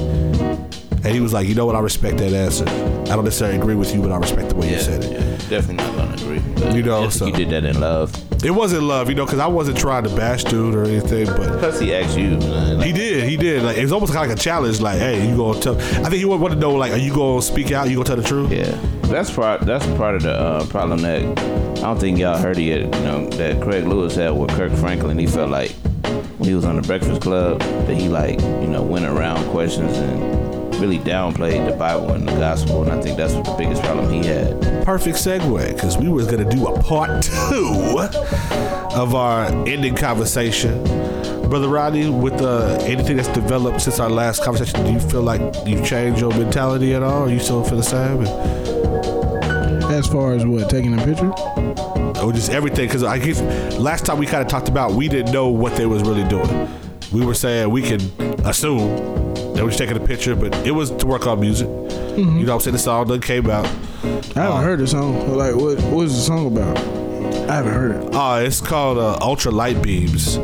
And 1.01 1.07
he 1.15 1.21
was 1.21 1.31
like, 1.31 1.47
you 1.47 1.55
know 1.55 1.65
what? 1.65 1.75
I 1.75 1.79
respect 1.79 2.17
that 2.17 2.33
answer. 2.33 2.65
I 2.67 3.15
don't 3.15 3.23
necessarily 3.23 3.57
agree 3.57 3.75
with 3.75 3.95
you, 3.95 4.01
but 4.01 4.11
I 4.11 4.17
respect 4.17 4.49
the 4.49 4.55
way 4.55 4.69
you 4.73 4.79
said 4.79 5.01
it. 5.03 5.13
yeah, 5.13 5.19
definitely 5.49 5.75
not 5.75 5.95
gonna 5.95 6.13
agree. 6.13 6.39
But 6.55 6.75
You 6.75 6.83
know, 6.83 7.09
so- 7.09 7.25
you 7.25 7.31
did 7.31 7.49
that 7.51 7.63
in 7.63 7.79
love. 7.79 8.13
It 8.43 8.51
wasn't 8.51 8.83
love, 8.83 9.09
you 9.09 9.15
know, 9.15 9.25
because 9.25 9.39
I 9.39 9.47
wasn't 9.47 9.77
trying 9.77 10.03
to 10.03 10.09
bash 10.15 10.45
dude 10.45 10.73
or 10.75 10.83
anything, 10.85 11.25
but 11.27 11.59
Plus, 11.59 11.79
he 11.79 11.93
asked 11.93 12.17
you. 12.17 12.31
man, 12.37 12.77
like, 12.77 12.87
he 12.87 12.93
did. 12.93 13.27
He 13.29 13.35
did. 13.37 13.63
Like 13.63 13.75
it 13.77 13.81
was 13.81 13.91
almost 13.91 14.13
kind 14.13 14.23
of 14.25 14.29
like 14.29 14.39
a 14.39 14.41
challenge. 14.41 14.79
Like, 14.79 14.97
hey, 14.99 15.29
you 15.29 15.35
gonna 15.35 15.59
tell? 15.59 15.75
I 15.77 16.03
think 16.09 16.15
he 16.15 16.25
would 16.25 16.39
want 16.39 16.53
to 16.53 16.59
know, 16.59 16.73
like, 16.73 16.91
are 16.93 16.97
you 16.97 17.13
gonna 17.13 17.41
speak 17.41 17.71
out? 17.73 17.89
You 17.89 17.95
gonna 17.95 18.05
tell 18.05 18.15
the 18.17 18.23
truth? 18.23 18.49
Yeah, 18.51 18.77
that's 19.03 19.29
part. 19.29 19.61
That's 19.61 19.85
part 19.97 20.15
of 20.15 20.23
the 20.23 20.31
uh, 20.33 20.65
problem 20.67 21.01
that 21.01 21.21
I 21.21 21.81
don't 21.81 21.99
think 21.99 22.17
y'all 22.17 22.37
heard 22.37 22.57
it 22.57 22.63
yet. 22.63 22.79
You 22.81 22.87
know 23.03 23.29
that 23.31 23.61
Craig 23.61 23.85
Lewis 23.85 24.15
had 24.15 24.31
with 24.31 24.51
Kirk 24.51 24.71
Franklin. 24.73 25.17
He 25.17 25.27
felt 25.27 25.49
like 25.49 25.75
when 26.38 26.49
he 26.49 26.55
was 26.55 26.65
on 26.65 26.76
the 26.76 26.82
Breakfast 26.82 27.22
Club 27.22 27.59
that 27.59 27.95
he 27.95 28.09
like 28.09 28.39
you 28.41 28.67
know 28.67 28.84
went 28.84 29.05
around 29.05 29.49
questions 29.51 29.97
and 29.97 30.76
really 30.80 30.99
downplayed 30.99 31.70
the 31.70 31.76
Bible 31.76 32.11
and 32.13 32.28
the 32.28 32.32
gospel. 32.34 32.84
And 32.84 32.91
I 32.91 33.01
think 33.01 33.17
that's 33.17 33.34
what 33.34 33.45
the 33.45 33.55
biggest 33.57 33.84
problem 33.84 34.11
he 34.11 34.26
had. 34.26 34.86
Perfect 34.86 35.17
segue, 35.17 35.74
because 35.74 35.97
we 35.97 36.07
was 36.09 36.28
gonna 36.28 36.49
do 36.49 36.67
a 36.67 36.82
part 36.82 37.22
two 37.22 37.97
of 38.95 39.13
our 39.15 39.45
ending 39.67 39.95
conversation. 39.95 40.84
Brother 41.49 41.67
Rodney, 41.67 42.09
with 42.09 42.41
uh, 42.41 42.78
anything 42.84 43.17
that's 43.17 43.28
developed 43.30 43.82
since 43.82 43.99
our 43.99 44.09
last 44.09 44.43
conversation, 44.43 44.86
do 44.86 44.91
you 44.91 44.99
feel 44.99 45.24
like 45.24 45.41
you've 45.65 45.84
changed 45.86 46.22
your 46.22 46.30
mentality 46.32 46.93
at 46.93 47.01
all? 47.01 47.24
Or 47.24 47.30
you 47.30 47.39
still 47.39 47.63
feel 47.63 47.78
the 47.78 47.84
same? 47.84 48.22
As 49.91 50.05
far 50.05 50.34
as 50.34 50.45
what, 50.45 50.70
taking 50.70 50.93
a 50.93 51.03
picture? 51.03 51.34
Or 52.24 52.32
just 52.34 52.51
everything. 52.51 52.88
Because 52.88 53.03
I 53.03 53.20
guess 53.20 53.41
last 53.78 54.05
time 54.05 54.17
we 54.17 54.26
kind 54.26 54.41
of 54.41 54.47
talked 54.47 54.70
about 54.70 54.91
we 54.93 55.07
didn't 55.07 55.32
know 55.32 55.49
what 55.49 55.76
they 55.76 55.86
was 55.86 56.01
really 56.03 56.28
doing. 56.28 56.70
We 57.11 57.26
were 57.26 57.34
saying 57.34 57.70
we 57.72 57.82
can 57.82 57.99
assume 58.45 59.34
they 59.55 59.63
were 59.63 59.70
just 59.70 59.80
taking 59.80 59.97
a 59.97 60.05
picture, 60.05 60.36
but 60.36 60.53
it 60.65 60.72
was 60.72 60.91
to 60.91 61.07
work 61.07 61.26
on 61.28 61.39
music. 61.39 61.67
You 61.67 62.26
know 62.26 62.39
what 62.39 62.49
I'm 62.55 62.59
saying? 62.59 62.74
The 62.74 62.80
song 62.80 63.07
done 63.07 63.22
came 63.22 63.49
out. 63.49 63.65
I 64.36 64.41
haven't 64.41 64.63
heard 64.63 64.80
the 64.80 64.88
song. 64.88 65.36
Like, 65.38 65.55
what? 65.55 65.80
What 65.84 66.05
is 66.05 66.15
the 66.15 66.22
song 66.22 66.47
about? 66.47 66.78
I 67.49 67.55
haven't 67.55 67.74
heard 67.74 67.91
it. 68.03 68.13
Uh, 68.13 68.41
it's 68.43 68.61
called 68.61 68.97
uh, 68.97 69.17
Ultra 69.22 69.51
Light 69.51 69.82
Beams. 69.82 70.38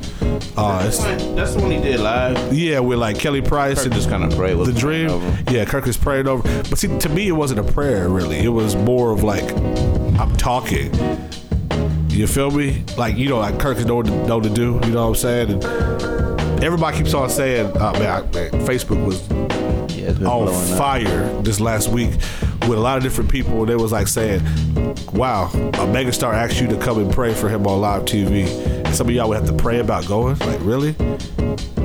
Uh, 0.57 0.84
it's, 0.88 1.03
That's 1.36 1.53
the 1.53 1.61
one 1.61 1.71
he 1.71 1.80
did 1.80 1.99
live. 1.99 2.53
yeah, 2.53 2.80
with 2.80 2.97
like 2.97 3.19
Kelly 3.19 3.41
Price 3.41 3.78
Kirk 3.78 3.86
and 3.88 3.93
just 3.93 4.09
kind 4.09 4.23
of 4.23 4.36
prayed 4.38 4.55
with 4.55 4.73
the 4.73 4.80
dream. 4.80 5.09
Over. 5.09 5.51
Yeah, 5.51 5.65
Kirk 5.65 5.88
is 5.88 5.97
praying 5.97 6.28
over. 6.28 6.41
But 6.63 6.78
see, 6.80 6.97
to 6.97 7.09
me, 7.09 7.28
it 7.28 7.34
wasn't 7.34 7.59
a 7.59 7.71
prayer 7.71 8.09
really. 8.09 8.38
It 8.39 8.49
was 8.49 8.76
more 8.76 9.11
of 9.11 9.21
like 9.23 9.51
I'm 10.19 10.36
talking. 10.38 10.91
You 12.16 12.28
feel 12.28 12.49
me? 12.49 12.82
Like 12.97 13.18
you 13.18 13.28
know, 13.28 13.39
like 13.39 13.59
Kirk 13.59 13.78
is 13.78 13.86
know 13.86 13.95
what 13.95 14.05
to, 14.05 14.28
know 14.28 14.39
to 14.39 14.49
do. 14.49 14.80
You 14.86 14.91
know 14.93 15.09
what 15.09 15.09
I'm 15.09 15.16
saying? 15.16 15.51
And 15.63 16.63
everybody 16.63 16.97
keeps 16.97 17.13
on 17.13 17.30
saying, 17.30 17.74
oh, 17.76 17.91
man, 17.99 18.09
I, 18.09 18.22
man, 18.22 18.51
Facebook 18.66 19.05
was 19.05 19.28
Yeah, 19.97 20.11
on 20.11 20.16
blowing 20.16 20.47
up. 20.47 20.78
fire 20.78 21.41
this 21.41 21.59
last 21.59 21.89
week 21.89 22.11
with 22.70 22.78
a 22.78 22.82
lot 22.82 22.95
of 22.95 23.03
different 23.03 23.30
people. 23.30 23.59
And 23.59 23.68
they 23.68 23.76
was 23.76 23.91
like 23.91 24.07
saying, 24.07 24.41
"Wow, 25.11 25.49
a 25.53 25.86
megastar 25.88 26.34
asked 26.34 26.61
you 26.61 26.68
to 26.68 26.78
come 26.78 26.99
and 26.99 27.11
pray 27.11 27.34
for 27.34 27.49
him 27.49 27.68
on 27.68 27.82
live 27.82 28.05
TV." 28.05 28.47
And 28.86 28.95
some 28.95 29.09
of 29.09 29.13
y'all 29.13 29.28
would 29.28 29.38
have 29.38 29.47
to 29.47 29.53
pray 29.53 29.80
about 29.80 30.07
going. 30.07 30.39
Like, 30.39 30.59
really? 30.61 30.95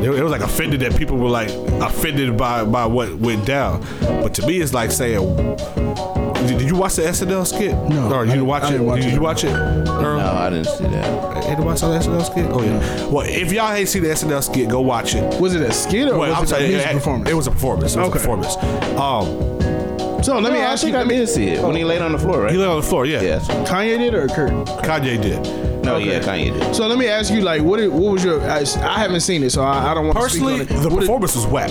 It 0.00 0.22
was 0.22 0.30
like 0.30 0.42
offended 0.42 0.78
that 0.80 0.96
people 0.96 1.16
were 1.18 1.28
like 1.28 1.50
offended 1.82 2.36
by 2.36 2.62
by 2.64 2.86
what 2.86 3.12
went 3.16 3.44
down. 3.46 3.84
But 4.00 4.32
to 4.34 4.46
me, 4.46 4.60
it's 4.60 4.72
like 4.72 4.92
saying. 4.92 6.19
Did 6.50 6.58
did 6.58 6.68
you 6.68 6.76
watch 6.76 6.96
the 6.96 7.02
SNL 7.02 7.46
skit? 7.46 7.72
No, 7.88 8.12
Or 8.12 8.24
you 8.24 8.30
I- 8.32 8.34
didn't 8.34 8.46
watch 8.46 8.62
I 8.64 8.68
it? 8.68 8.70
didn't 8.72 8.86
watch 8.86 9.00
did 9.00 9.08
it. 9.08 9.14
you 9.14 9.20
watch 9.20 9.44
it? 9.44 9.52
Earl? 9.52 10.18
No, 10.18 10.32
I 10.32 10.50
didn't 10.50 10.66
see 10.66 10.84
that. 10.84 11.46
Ain't 11.46 11.58
nobody 11.58 11.78
saw 11.78 11.88
the 11.90 11.98
SNL 11.98 12.24
skit? 12.24 12.46
Oh 12.50 12.62
yeah. 12.62 13.06
Well, 13.06 13.26
if 13.26 13.52
y'all 13.52 13.72
ain't 13.72 13.88
seen 13.88 14.02
the 14.02 14.08
SNL 14.10 14.42
skit, 14.42 14.68
go 14.68 14.80
watch 14.80 15.14
it. 15.14 15.40
Was 15.40 15.54
it 15.54 15.62
a 15.62 15.72
skit 15.72 16.08
or 16.08 16.18
Well, 16.18 16.32
I'm 16.34 16.40
was 16.40 16.50
it 16.50 16.54
sorry, 16.54 16.64
a 16.66 16.68
music 16.68 16.90
it, 16.90 16.94
performance? 16.94 17.30
it 17.30 17.34
was 17.34 17.46
a 17.46 17.50
performance. 17.50 17.94
It 17.94 17.98
was 18.00 18.08
Okay. 18.08 18.18
a 18.18 18.20
performance. 18.20 18.56
Um, 18.98 20.22
so 20.22 20.38
let 20.38 20.52
me 20.52 20.58
No, 20.58 20.64
I 20.66 20.72
ask 20.72 20.82
you. 20.82 20.88
think 20.88 20.96
I 20.96 20.98
Let 21.00 21.06
me, 21.08 21.16
did 21.18 21.28
see 21.28 21.48
it 21.48 21.62
when 21.62 21.76
he 21.76 21.84
laid 21.84 22.02
on 22.02 22.12
the 22.12 22.18
floor, 22.18 22.42
right? 22.42 22.52
he 22.52 22.58
lay 22.58 22.66
on 22.66 22.76
the 22.76 22.82
floor. 22.86 23.06
Yeah. 23.06 23.22
Yes. 23.22 23.46
Kanye 23.68 23.98
did 23.98 24.14
or 24.14 24.26
Kirk? 24.28 24.50
Kanye 24.84 25.20
did. 25.20 25.40
No, 25.84 25.96
yeah, 25.96 26.20
Kanye 26.20 26.52
did. 26.52 26.74
So 26.74 26.86
let 26.86 26.98
me 26.98 27.06
ask 27.08 27.32
you, 27.32 27.40
like, 27.40 27.62
what? 27.62 27.80
What 27.90 28.12
was 28.12 28.24
your? 28.24 28.40
I, 28.42 28.64
I 28.82 28.98
haven't 29.00 29.20
seen 29.20 29.42
it, 29.42 29.50
so 29.50 29.62
I, 29.62 29.90
I 29.90 29.94
don't 29.94 30.04
want 30.06 30.18
Personally, 30.18 30.58
speak 30.66 30.70
on 30.72 30.76
it. 30.76 30.82
the 30.82 30.88
What 30.90 31.00
did- 31.00 31.06
performance 31.06 31.34
was 31.36 31.46
whack. 31.46 31.70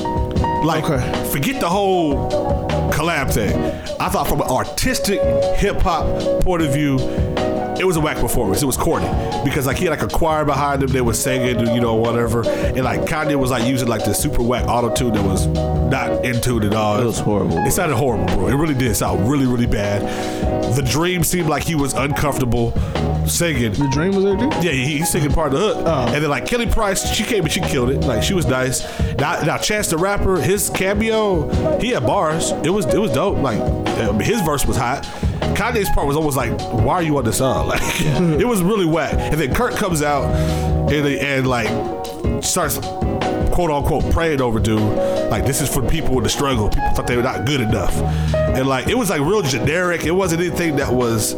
Like, 0.65 0.89
Okay. 0.89 1.29
forget 1.29 1.61
the 1.61 1.69
whole 1.69 2.67
collab 2.99 3.33
thing. 3.33 3.55
I 4.01 4.09
thought 4.09 4.27
from 4.27 4.41
an 4.41 4.47
artistic 4.49 5.21
hip 5.55 5.77
hop 5.77 6.43
point 6.43 6.61
of 6.61 6.73
view, 6.73 6.97
it 7.79 7.85
was 7.85 7.95
a 7.95 8.01
whack 8.01 8.17
performance. 8.17 8.61
It 8.61 8.65
was 8.65 8.75
corny 8.75 9.07
because 9.45 9.67
like 9.67 9.77
he 9.77 9.85
had 9.85 9.91
like 9.91 10.01
a 10.01 10.13
choir 10.13 10.43
behind 10.43 10.83
him. 10.83 10.89
They 10.89 10.99
were 10.99 11.13
singing, 11.13 11.65
you 11.73 11.79
know, 11.79 11.95
whatever. 11.95 12.45
And 12.45 12.83
like 12.83 13.01
Kanye 13.01 13.37
was 13.37 13.51
like 13.51 13.63
using 13.63 13.87
like 13.87 14.03
the 14.03 14.13
super 14.13 14.43
whack 14.43 14.67
auto 14.67 14.93
tune 14.93 15.13
that 15.13 15.23
was 15.23 15.47
not 15.47 16.25
in 16.25 16.41
tune 16.41 16.63
at 16.63 16.73
all. 16.73 16.99
It 16.99 17.05
was 17.05 17.19
horrible. 17.19 17.57
It 17.59 17.71
sounded 17.71 17.95
horrible, 17.95 18.25
bro. 18.35 18.47
It 18.47 18.55
really 18.55 18.73
did 18.73 18.93
sound 18.97 19.29
really, 19.29 19.45
really 19.45 19.65
bad. 19.65 20.01
The 20.75 20.81
dream 20.81 21.23
seemed 21.23 21.47
like 21.47 21.63
he 21.63 21.75
was 21.75 21.93
uncomfortable 21.93 22.71
singing. 23.29 23.71
the 23.73 23.87
dream 23.91 24.13
was 24.13 24.23
there, 24.23 24.35
dude. 24.35 24.53
Yeah, 24.63 24.71
he, 24.71 24.97
he's 24.97 25.09
singing 25.09 25.31
part 25.31 25.53
of 25.53 25.59
the 25.59 25.73
hook. 25.73 25.77
Oh. 25.85 26.05
And 26.07 26.23
then 26.23 26.29
like 26.29 26.45
Kelly 26.45 26.67
Price, 26.67 27.11
she 27.13 27.23
came 27.23 27.43
and 27.43 27.51
she 27.51 27.61
killed 27.61 27.89
it. 27.89 28.01
Like 28.01 28.23
she 28.23 28.33
was 28.33 28.45
nice. 28.45 28.81
Now, 29.17 29.41
now 29.41 29.57
Chance 29.57 29.89
the 29.89 29.97
Rapper, 29.97 30.37
his 30.37 30.69
cameo, 30.69 31.77
he 31.79 31.89
had 31.89 32.05
bars. 32.05 32.51
It 32.51 32.69
was 32.69 32.85
it 32.85 32.99
was 32.99 33.11
dope. 33.11 33.37
Like 33.37 33.59
uh, 33.59 34.13
his 34.19 34.41
verse 34.41 34.65
was 34.65 34.77
hot. 34.77 35.03
Kanye's 35.55 35.89
part 35.89 36.07
was 36.07 36.15
almost 36.15 36.37
like, 36.37 36.51
why 36.71 36.95
are 36.95 37.03
you 37.03 37.17
on 37.17 37.25
the 37.25 37.33
song? 37.33 37.67
Like 37.69 38.01
it 38.01 38.47
was 38.47 38.61
really 38.61 38.85
whack. 38.85 39.13
And 39.13 39.39
then 39.39 39.53
Kirk 39.53 39.75
comes 39.75 40.01
out 40.01 40.25
and 40.91 41.05
and 41.07 41.47
like 41.47 41.67
starts 42.43 42.79
quote 43.53 43.69
unquote 43.71 44.11
praying 44.13 44.41
over 44.41 44.59
dude. 44.59 44.79
Like 45.29 45.45
this 45.45 45.61
is 45.61 45.69
for 45.73 45.81
people 45.87 46.17
in 46.17 46.23
the 46.23 46.29
struggle. 46.29 46.69
People 46.69 46.89
thought 46.91 47.07
they 47.07 47.17
were 47.17 47.23
not 47.23 47.45
good 47.45 47.61
enough. 47.61 47.95
And 48.33 48.67
like 48.67 48.87
it 48.87 48.97
was 48.97 49.09
like 49.09 49.21
real 49.21 49.41
generic. 49.41 50.05
It 50.05 50.11
wasn't 50.11 50.41
anything 50.41 50.77
that 50.77 50.91
was 50.91 51.33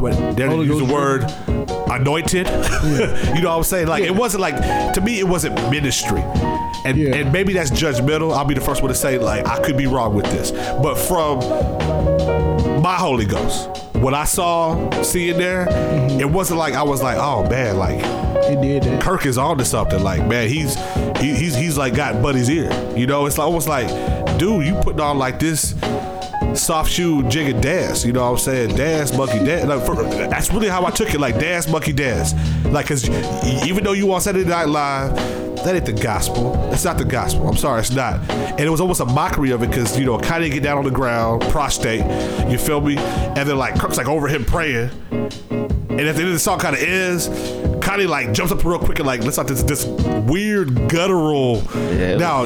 what 0.00 0.12
to 0.36 0.46
Holy 0.48 0.66
use 0.66 0.78
the 0.78 0.92
word 0.92 1.24
anointed. 1.90 2.46
you 3.36 3.42
know 3.42 3.50
what 3.50 3.56
I'm 3.58 3.62
saying? 3.64 3.88
Like 3.88 4.04
it 4.04 4.14
wasn't 4.14 4.40
like 4.42 4.56
to 4.94 5.00
me 5.00 5.18
it 5.18 5.28
wasn't 5.28 5.54
ministry. 5.70 6.20
And 6.84 6.96
Yeah. 6.96 7.16
and 7.16 7.32
maybe 7.32 7.52
that's 7.52 7.70
judgmental. 7.70 8.34
I'll 8.36 8.44
be 8.44 8.54
the 8.54 8.60
first 8.60 8.82
one 8.82 8.88
to 8.90 8.94
say 8.94 9.18
like 9.18 9.46
I 9.46 9.60
could 9.62 9.76
be 9.76 9.86
wrong 9.86 10.14
with 10.14 10.26
this. 10.26 10.50
But 10.50 10.96
from 10.96 11.40
my 12.82 12.94
Holy 12.94 13.24
Ghost, 13.24 13.68
what 13.94 14.14
I 14.14 14.24
saw 14.24 15.02
seeing 15.02 15.38
there, 15.38 15.66
mm-hmm. 15.66 16.20
it 16.20 16.30
wasn't 16.30 16.58
like 16.58 16.74
I 16.74 16.82
was 16.82 17.02
like, 17.02 17.18
oh 17.18 17.48
man, 17.48 17.76
like 17.76 17.98
He 18.44 18.56
did 18.56 18.82
that. 18.84 19.02
Kirk 19.02 19.26
is 19.26 19.38
on 19.38 19.58
to 19.58 19.64
something. 19.64 20.02
Like, 20.02 20.26
man, 20.26 20.48
he's 20.48 20.74
he, 21.20 21.34
he's 21.34 21.54
he's 21.56 21.78
like 21.78 21.94
got 21.94 22.22
Buddy's 22.22 22.50
ear. 22.50 22.70
You 22.96 23.06
know, 23.06 23.26
it's 23.26 23.38
like, 23.38 23.46
almost 23.46 23.68
like, 23.68 23.88
dude, 24.38 24.66
you 24.66 24.74
putting 24.82 25.00
on 25.00 25.18
like 25.18 25.38
this 25.38 25.74
soft 26.56 26.90
shoe 26.90 27.22
jigga 27.24 27.60
dance. 27.60 28.04
You 28.04 28.12
know 28.12 28.22
what 28.22 28.32
I'm 28.32 28.38
saying? 28.38 28.76
Dance, 28.76 29.16
monkey 29.16 29.38
dance. 29.44 29.66
Like, 29.66 29.84
for, 29.84 30.02
that's 30.04 30.52
really 30.52 30.68
how 30.68 30.84
I 30.86 30.90
took 30.90 31.14
it. 31.14 31.20
Like 31.20 31.38
dance, 31.38 31.68
monkey 31.68 31.92
dance. 31.92 32.34
Like, 32.64 32.86
cause 32.86 33.08
even 33.66 33.84
though 33.84 33.92
you 33.92 34.12
on 34.12 34.20
Saturday 34.20 34.48
Night 34.48 34.68
Live. 34.68 35.46
That 35.56 35.74
ain't 35.74 35.86
the 35.86 35.94
gospel. 35.94 36.54
It's 36.72 36.84
not 36.84 36.96
the 36.96 37.04
gospel. 37.04 37.48
I'm 37.48 37.56
sorry, 37.56 37.80
it's 37.80 37.90
not. 37.90 38.20
And 38.30 38.60
it 38.60 38.68
was 38.68 38.80
almost 38.80 39.00
a 39.00 39.04
mockery 39.04 39.50
of 39.50 39.64
it 39.64 39.70
because, 39.70 39.98
you 39.98 40.04
know, 40.04 40.16
kind 40.16 40.44
of 40.44 40.52
get 40.52 40.62
down 40.62 40.78
on 40.78 40.84
the 40.84 40.92
ground, 40.92 41.42
prostrate, 41.42 42.04
you 42.48 42.56
feel 42.56 42.80
me? 42.80 42.96
And 42.96 43.48
then, 43.48 43.58
like, 43.58 43.76
Kirk's 43.76 43.96
like 43.96 44.06
over 44.06 44.28
him 44.28 44.44
praying. 44.44 44.90
And 45.98 46.06
at 46.06 46.14
the 46.14 46.20
end 46.20 46.28
of 46.28 46.34
the 46.34 46.38
song 46.38 46.60
kind 46.60 46.76
of 46.76 46.82
ends, 46.82 47.28
Kanye 47.86 48.06
like 48.06 48.32
jumps 48.32 48.52
up 48.52 48.64
real 48.64 48.78
quick 48.78 48.98
and 48.98 49.06
like 49.06 49.22
lets 49.22 49.38
out 49.38 49.48
this 49.48 49.62
this 49.62 49.86
weird 50.28 50.88
guttural. 50.90 51.62
it 51.74 52.18
now, 52.18 52.44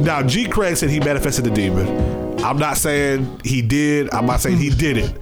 now 0.00 0.22
G. 0.22 0.48
Craig 0.48 0.76
said 0.76 0.90
he 0.90 0.98
manifested 0.98 1.44
the 1.44 1.50
demon. 1.50 2.29
I'm 2.44 2.58
not 2.58 2.76
saying 2.76 3.40
he 3.44 3.62
did. 3.62 4.12
I'm 4.14 4.26
not 4.26 4.40
saying 4.40 4.58
he 4.58 4.70
did 4.70 4.96
it. 4.96 5.16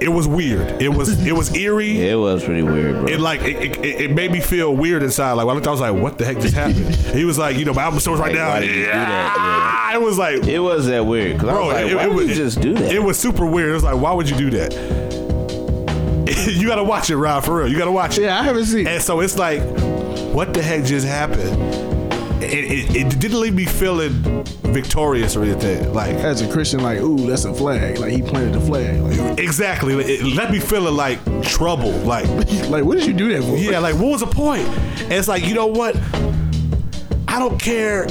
It 0.00 0.08
was 0.08 0.26
weird. 0.26 0.82
It 0.82 0.88
was 0.88 1.24
it 1.26 1.32
was 1.32 1.54
eerie. 1.54 1.98
It 2.10 2.16
was 2.16 2.44
pretty 2.44 2.62
weird, 2.62 2.94
bro. 2.94 3.06
It 3.06 3.20
like 3.20 3.40
it, 3.42 3.78
it, 3.78 4.00
it 4.02 4.10
made 4.12 4.30
me 4.32 4.40
feel 4.40 4.74
weird 4.74 5.02
inside. 5.02 5.32
Like 5.32 5.46
when 5.46 5.52
I 5.52 5.54
looked, 5.54 5.66
I 5.66 5.70
was 5.70 5.80
like, 5.80 5.94
"What 5.94 6.18
the 6.18 6.24
heck 6.24 6.40
just 6.40 6.54
happened?" 6.54 6.94
he 6.94 7.24
was 7.24 7.38
like, 7.38 7.56
"You 7.56 7.64
know, 7.64 7.72
my 7.72 7.82
album 7.84 8.00
stores 8.00 8.18
right 8.20 8.32
Like, 8.32 8.36
now." 8.36 8.48
why 8.50 8.60
did 8.60 8.70
you 8.74 8.82
do 8.82 8.90
that? 8.90 9.90
It 9.94 10.00
was 10.00 10.18
like, 10.18 10.42
it 10.44 10.58
was 10.58 10.86
that 10.86 11.06
weird 11.06 11.34
because 11.34 11.48
I 11.48 11.52
bro, 11.52 11.66
was 11.66 11.74
like, 11.74 11.86
it, 11.86 11.94
why 11.94 12.02
it 12.04 12.08
would 12.08 12.16
was 12.16 12.28
you 12.30 12.34
just 12.34 12.60
do 12.60 12.74
that? 12.74 12.92
It 12.92 12.98
was 13.02 13.18
super 13.18 13.46
weird. 13.46 13.70
It 13.70 13.74
was 13.74 13.84
like, 13.84 13.96
why 14.00 14.12
would 14.12 14.28
you 14.28 14.36
do 14.36 14.50
that? 14.50 14.74
you 16.48 16.66
gotta 16.66 16.84
watch 16.84 17.10
it, 17.10 17.16
Rob. 17.16 17.44
For 17.44 17.58
real, 17.58 17.68
you 17.68 17.78
gotta 17.78 17.92
watch 17.92 18.18
it. 18.18 18.22
Yeah, 18.22 18.40
I 18.40 18.42
haven't 18.42 18.64
seen. 18.66 18.86
And 18.88 19.00
so 19.02 19.20
it's 19.20 19.38
like, 19.38 19.62
what 20.34 20.52
the 20.52 20.62
heck 20.62 20.84
just 20.84 21.06
happened? 21.06 21.93
It, 22.42 22.52
it, 22.90 22.96
it 22.96 23.18
didn't 23.20 23.40
leave 23.40 23.54
me 23.54 23.64
feeling 23.64 24.44
victorious 24.74 25.36
or 25.36 25.44
anything. 25.44 25.92
Like 25.92 26.14
As 26.16 26.40
a 26.40 26.50
Christian, 26.50 26.80
like, 26.82 27.00
ooh, 27.00 27.16
that's 27.28 27.44
a 27.44 27.54
flag. 27.54 27.98
Like 27.98 28.12
he 28.12 28.22
planted 28.22 28.54
the 28.54 28.60
flag. 28.60 29.00
Like, 29.00 29.38
exactly, 29.38 29.94
it 29.94 30.22
left 30.34 30.52
me 30.52 30.60
feeling 30.60 30.94
like 30.94 31.18
trouble. 31.42 31.92
Like 31.92 32.26
like 32.68 32.84
what 32.84 32.98
did 32.98 33.06
you 33.06 33.12
do 33.12 33.32
that 33.32 33.42
for? 33.42 33.56
yeah, 33.56 33.78
like 33.78 33.94
what 33.94 34.06
was 34.06 34.20
the 34.20 34.26
point? 34.26 34.66
And 35.02 35.12
it's 35.12 35.28
like, 35.28 35.44
you 35.46 35.54
know 35.54 35.66
what? 35.66 35.96
I 37.28 37.38
don't 37.38 37.60
care. 37.60 38.06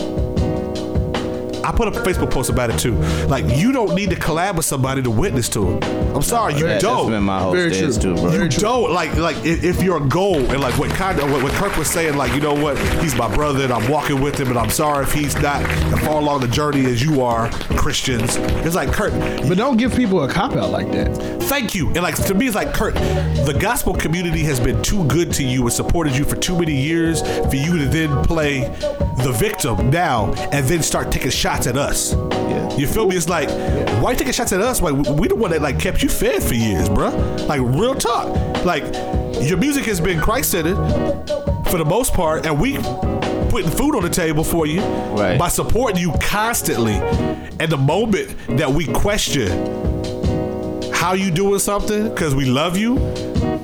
I 1.64 1.72
put 1.72 1.88
up 1.88 1.96
a 1.96 2.00
Facebook 2.00 2.32
post 2.32 2.50
about 2.50 2.70
it 2.70 2.78
too. 2.80 2.96
Like, 3.28 3.46
you 3.58 3.72
don't 3.72 3.96
need 3.96 4.10
to 4.10 4.16
collab 4.16 4.56
with 4.56 4.66
somebody 4.66 5.02
to 5.04 5.10
witness 5.12 5.50
to 5.50 5.78
it. 5.78 5.84
I'm 6.14 6.22
sorry, 6.22 6.56
you 6.56 6.64
That- 6.66 6.82
don't. 6.82 6.98
That's 6.98 7.10
been 7.18 7.24
my 7.24 7.40
whole 7.40 7.54
Very 7.54 7.74
stance 7.74 7.98
true. 7.98 8.16
too, 8.16 8.22
bro. 8.22 8.30
Very 8.32 8.44
you 8.46 8.50
don't 8.50 8.92
like 8.92 9.16
like 9.18 9.38
if, 9.44 9.64
if 9.64 9.82
your 9.82 10.00
goal 10.00 10.38
and 10.38 10.60
like 10.62 10.78
what 10.78 10.90
kind 10.92 11.20
of 11.20 11.32
what, 11.32 11.42
what 11.42 11.52
Kirk 11.54 11.76
was 11.78 11.88
saying 11.90 12.18
like 12.18 12.34
you 12.36 12.40
know 12.42 12.54
what 12.54 12.78
he's 13.02 13.16
my 13.16 13.34
brother 13.34 13.64
and 13.64 13.74
I'm 13.74 13.90
walking 13.90 14.22
with 14.22 14.40
him 14.40 14.50
and 14.50 14.58
I'm 14.60 14.70
sorry 14.70 15.04
if 15.06 15.12
he's 15.14 15.34
not 15.42 15.62
as 15.64 16.00
far 16.06 16.18
along 16.18 16.42
the 16.42 16.48
journey 16.48 16.86
as 16.86 17.02
you 17.04 17.22
are 17.24 17.50
Christians 17.78 18.36
it's 18.66 18.76
like 18.76 18.92
Kirk 18.92 19.12
But 19.48 19.58
don't 19.58 19.78
give 19.78 19.96
people 19.96 20.24
a 20.24 20.30
cop 20.30 20.54
out 20.54 20.70
like 20.70 20.92
that. 20.92 21.16
thank 21.44 21.74
you 21.74 21.88
and 21.88 21.98
like 22.04 22.16
to 22.26 22.34
me 22.36 22.46
it's 22.48 22.56
like 22.56 22.74
Kirk 22.74 22.94
the 22.94 23.58
gospel 23.60 23.94
community 23.94 24.44
has 24.44 24.60
been 24.60 24.82
too 24.84 25.04
good 25.06 25.32
to 25.34 25.44
you 25.44 25.64
and 25.64 25.74
supported 25.74 26.16
you 26.16 26.26
for 26.26 26.36
too 26.36 26.58
many 26.60 26.76
years 26.80 27.22
for 27.50 27.56
you 27.56 27.78
to 27.80 27.86
then 27.86 28.24
play 28.24 28.62
the 29.24 29.36
victim 29.40 29.90
now 29.90 30.32
and 30.52 30.66
then 30.68 30.82
start 30.84 31.12
taking 31.12 31.32
shots 31.32 31.53
at 31.68 31.78
us 31.78 32.14
Yeah. 32.14 32.76
you 32.78 32.88
feel 32.88 33.08
me? 33.08 33.16
It's 33.16 33.30
like, 33.30 33.50
why 34.02 34.12
you 34.12 34.18
taking 34.18 34.34
shots 34.34 34.52
at 34.52 34.62
us? 34.62 34.82
Like, 34.82 34.94
we, 34.94 35.12
we 35.14 35.28
the 35.28 35.36
one 35.36 35.52
that 35.52 35.62
like 35.62 35.80
kept 35.80 36.02
you 36.04 36.10
fed 36.10 36.42
for 36.44 36.54
years, 36.56 36.90
bruh. 36.90 37.48
Like, 37.48 37.62
real 37.62 37.96
talk. 37.96 38.28
Like, 38.66 38.84
your 39.48 39.58
music 39.58 39.86
has 39.86 40.00
been 40.02 40.20
Christ 40.20 40.52
centered 40.52 40.76
for 41.70 41.78
the 41.78 41.86
most 41.86 42.14
part, 42.14 42.46
and 42.46 42.60
we 42.60 42.78
putting 43.50 43.70
food 43.70 43.96
on 43.96 44.02
the 44.04 44.10
table 44.10 44.44
for 44.44 44.66
you 44.66 44.82
Right. 44.82 45.38
by 45.38 45.48
supporting 45.48 45.98
you 46.02 46.12
constantly. 46.22 46.94
And 47.60 47.72
the 47.72 47.78
moment 47.78 48.36
that 48.58 48.70
we 48.72 48.86
question 48.88 49.52
how 50.94 51.14
you 51.14 51.30
doing 51.32 51.60
something 51.60 52.10
because 52.10 52.34
we 52.34 52.46
love 52.46 52.78
you, 52.78 52.98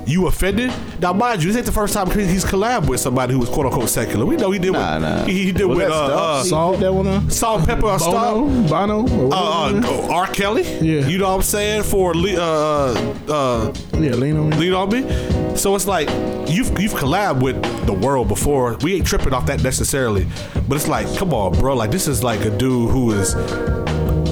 you 0.10 0.28
offended? 0.28 0.72
Now, 0.99 1.14
mind 1.14 1.43
you, 1.43 1.49
this 1.49 1.57
ain't 1.57 1.66
the 1.66 1.72
first 1.72 1.93
time 1.93 2.10
he's 2.12 2.43
collabed 2.43 2.88
with 2.89 2.99
somebody 2.99 3.34
who 3.34 3.39
was 3.39 3.49
quote 3.49 3.68
unquote 3.68 3.89
secular. 3.89 4.26
We 4.26 4.36
know 4.38 4.51
he 4.51 4.60
did. 4.60 4.74
Nah, 4.74 4.95
with, 4.95 5.01
nah. 5.03 5.24
He, 5.26 5.45
he 5.45 5.51
did 5.51 5.66
Was 5.66 5.78
with 5.78 5.88
that 5.88 5.93
uh, 5.93 6.16
uh, 6.39 6.43
Salt 6.43 6.80
that 6.80 6.93
one 6.93 7.07
on? 7.07 7.30
Salt, 7.30 7.66
Pepper, 7.66 7.86
or 7.88 7.99
Star. 7.99 8.34
Bono? 8.36 8.68
Bono? 8.68 9.28
Or 9.28 9.34
Uh, 9.34 9.82
uh, 9.82 10.14
R. 10.14 10.28
Kelly. 10.28 10.64
Yeah. 10.64 11.07
You 11.07 11.18
know 11.20 11.30
what 11.30 11.36
I'm 11.36 11.41
saying? 11.43 11.84
For 11.84 12.14
uh, 12.16 12.93
uh, 13.30 13.74
yeah, 13.93 14.16
lean 14.16 14.38
on 14.38 14.49
me. 14.49 14.57
lean 14.57 14.74
on 14.74 14.89
me. 14.89 15.55
So 15.55 15.76
it's 15.76 15.88
like 15.88 16.10
you've 16.49 16.80
you've 16.80 16.93
collabed 16.93 17.41
with 17.43 17.62
the 17.86 17.93
world 17.93 18.28
before. 18.28 18.78
We 18.82 18.95
ain't 18.95 19.05
tripping 19.05 19.34
off 19.34 19.45
that 19.47 19.62
necessarily, 19.62 20.28
but 20.68 20.76
it's 20.76 20.88
like, 20.88 21.07
come 21.18 21.34
on, 21.34 21.53
bro. 21.60 21.76
Like 21.76 21.91
this 21.91 22.07
is 22.07 22.24
like 22.24 22.41
a 22.45 22.49
dude 22.57 22.89
who 22.91 23.12
is 23.12 23.36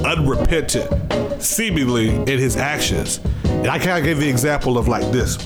unrepentant, 0.04 0.90
seemingly 1.42 2.10
in 2.16 2.40
his 2.40 2.56
actions. 2.56 3.20
And 3.46 3.68
I 3.68 3.78
kind 3.80 3.98
of 3.98 4.04
gave 4.04 4.20
the 4.20 4.30
example 4.30 4.78
of 4.78 4.88
like 4.88 5.12
this. 5.12 5.38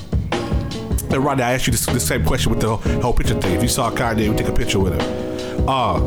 And 1.14 1.26
Rodney, 1.26 1.44
I 1.44 1.54
asked 1.54 1.68
you 1.68 1.72
this, 1.72 1.86
this 1.88 2.08
same 2.08 2.24
question 2.24 2.52
with 2.52 2.62
the 2.62 2.78
whole, 2.78 3.02
whole 3.02 3.14
picture 3.14 3.40
thing. 3.40 3.54
If 3.54 3.62
you 3.62 3.68
saw 3.68 3.92
Kanye, 3.92 4.30
we 4.30 4.36
take 4.36 4.48
a 4.48 4.54
picture 4.54 4.80
with 4.80 4.94
him. 4.94 5.66
Uh, 5.68 6.00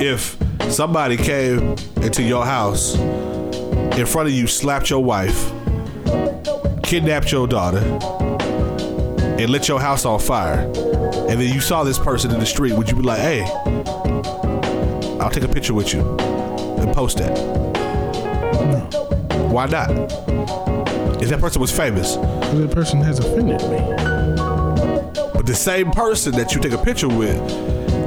if 0.00 0.38
somebody 0.72 1.18
came 1.18 1.76
into 1.96 2.22
your 2.22 2.46
house 2.46 2.96
in 2.96 4.06
front 4.06 4.28
of 4.28 4.34
you, 4.34 4.46
slapped 4.46 4.88
your 4.88 5.04
wife, 5.04 5.52
kidnapped 6.82 7.30
your 7.32 7.46
daughter, 7.46 7.80
and 9.38 9.50
lit 9.50 9.68
your 9.68 9.78
house 9.78 10.06
on 10.06 10.18
fire, 10.18 10.60
and 11.28 11.38
then 11.38 11.52
you 11.52 11.60
saw 11.60 11.84
this 11.84 11.98
person 11.98 12.30
in 12.30 12.40
the 12.40 12.46
street, 12.46 12.72
would 12.72 12.88
you 12.88 12.96
be 12.96 13.02
like, 13.02 13.20
hey, 13.20 13.42
I'll 15.20 15.30
take 15.30 15.44
a 15.44 15.48
picture 15.48 15.74
with 15.74 15.92
you 15.92 16.00
and 16.00 16.94
post 16.94 17.18
that? 17.18 17.38
Why 19.50 19.66
not? 19.66 20.69
If 21.22 21.28
that 21.28 21.40
person 21.40 21.60
was 21.60 21.70
famous, 21.70 22.16
That 22.16 22.70
person 22.72 23.00
has 23.02 23.18
offended 23.18 23.60
me. 23.70 23.78
but 25.34 25.46
the 25.46 25.54
same 25.54 25.90
person 25.90 26.32
that 26.32 26.54
you 26.54 26.60
take 26.60 26.72
a 26.72 26.78
picture 26.78 27.08
with 27.08 27.38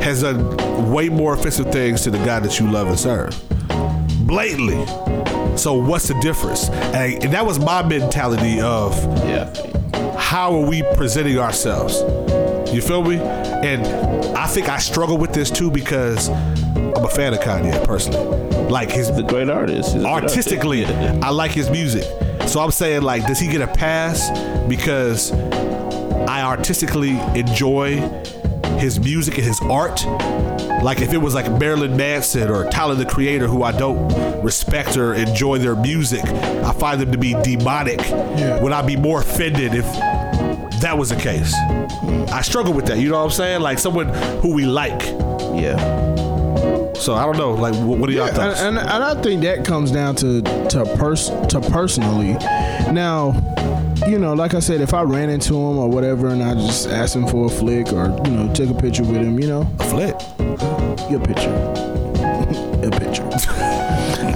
has 0.02 0.22
done 0.22 0.92
way 0.92 1.10
more 1.10 1.34
offensive 1.34 1.72
things 1.72 2.02
to 2.02 2.12
the 2.12 2.18
guy 2.20 2.40
that 2.40 2.60
you 2.60 2.70
love 2.70 2.88
and 2.88 3.00
serve. 3.00 3.40
Blatantly. 4.28 4.86
So 5.58 5.74
what's 5.76 6.08
the 6.08 6.20
difference? 6.22 6.70
And, 6.70 7.24
and 7.24 7.34
that 7.34 7.46
was 7.46 7.60
my 7.60 7.84
mentality 7.88 8.60
of 8.60 8.96
Yeah. 9.26 9.54
how 10.18 10.54
are 10.56 10.66
we 10.68 10.84
presenting 10.96 11.38
ourselves? 11.38 12.02
You 12.74 12.82
feel 12.82 13.04
me? 13.04 13.18
And 13.18 13.86
I 14.36 14.48
think 14.48 14.68
I 14.70 14.80
struggle 14.80 15.18
with 15.18 15.32
this 15.34 15.52
too 15.52 15.70
because 15.70 16.30
I'm 16.30 17.06
a 17.06 17.10
fan 17.10 17.34
of 17.34 17.40
Kanye 17.40 17.84
personally. 17.86 18.40
Like 18.70 18.92
his 18.92 19.12
The 19.16 19.22
great 19.22 19.50
artist. 19.50 19.94
He's 19.94 19.96
a 19.96 19.98
good 20.00 20.06
artist. 20.08 20.34
artistically, 20.34 20.86
I 20.86 21.30
like 21.30 21.52
his 21.52 21.70
music. 21.70 22.04
So 22.54 22.60
I'm 22.60 22.70
saying, 22.70 23.02
like, 23.02 23.26
does 23.26 23.40
he 23.40 23.48
get 23.48 23.62
a 23.62 23.68
pass 23.68 24.30
because 24.70 25.32
I 25.32 26.44
artistically 26.44 27.20
enjoy 27.34 27.96
his 28.78 29.00
music 29.00 29.40
and 29.40 29.44
his 29.44 29.60
art? 29.64 30.06
Like, 30.84 31.02
if 31.02 31.14
it 31.14 31.18
was 31.18 31.34
like 31.34 31.52
Marilyn 31.54 31.98
Manson 31.98 32.52
or 32.52 32.70
Tyler 32.70 32.94
the 32.94 33.08
Creator, 33.08 33.48
who 33.48 33.64
I 33.64 33.72
don't 33.72 34.44
respect 34.44 34.98
or 34.98 35.16
enjoy 35.16 35.58
their 35.58 35.76
music, 35.76 36.24
I 36.26 36.74
find 36.74 37.02
them 37.02 37.12
to 37.12 37.18
be 37.18 37.34
demonic. 37.42 38.02
Would 38.62 38.72
I 38.72 38.84
be 38.86 38.98
more 38.98 39.22
offended 39.22 39.74
if 39.74 39.86
that 40.80 40.96
was 40.96 41.10
the 41.10 41.16
case? 41.16 41.56
I 42.32 42.44
struggle 42.44 42.74
with 42.74 42.86
that. 42.86 43.00
You 43.00 43.10
know 43.10 43.18
what 43.18 43.24
I'm 43.24 43.32
saying? 43.32 43.62
Like 43.62 43.80
someone 43.80 44.10
who 44.42 44.54
we 44.54 44.66
like. 44.66 45.02
Yeah. 45.56 46.23
So 46.96 47.14
I 47.16 47.26
don't 47.26 47.38
know. 47.38 47.54
Like, 47.54 47.76
wh- 47.76 48.00
what 48.00 48.10
are 48.10 48.14
y'all 48.14 48.28
and, 48.28 48.36
thoughts? 48.36 48.62
and, 48.62 48.78
and 48.78 49.04
I 49.04 49.20
think 49.22 49.42
that 49.44 49.66
comes 49.66 49.92
down 49.92 50.16
to 50.18 50.42
to 50.42 50.86
pers- 50.98 51.32
to 51.50 51.60
personally. 51.72 52.34
Now, 52.94 53.34
you 54.08 54.20
know, 54.20 54.34
like 54.34 54.54
I 54.54 54.60
said, 54.60 54.80
if 54.82 54.94
I 54.94 55.02
ran 55.02 55.30
into 55.30 55.54
him 55.54 55.78
or 55.78 55.90
whatever, 55.90 56.28
and 56.28 56.42
I 56.44 56.54
just 56.54 56.88
asked 56.88 57.16
him 57.16 57.28
for 57.28 57.48
a 57.48 57.50
flick 57.50 57.92
or 57.92 58.10
you 58.26 58.32
know 58.32 58.54
took 58.54 58.70
a 58.70 58.74
picture 58.74 59.04
with 59.04 59.18
him, 59.18 59.40
you 59.40 59.48
know, 59.48 59.62
a 59.80 59.84
flick. 59.86 60.16
your 61.10 61.20
picture, 61.20 61.54
a 62.84 62.90
picture. 62.92 63.30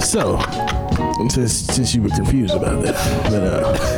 so, 0.00 0.38
since 1.30 1.52
since 1.54 1.94
you 1.94 2.02
were 2.02 2.10
confused 2.10 2.54
about 2.54 2.82
that, 2.82 3.30
but 3.30 3.42
uh, 3.42 3.97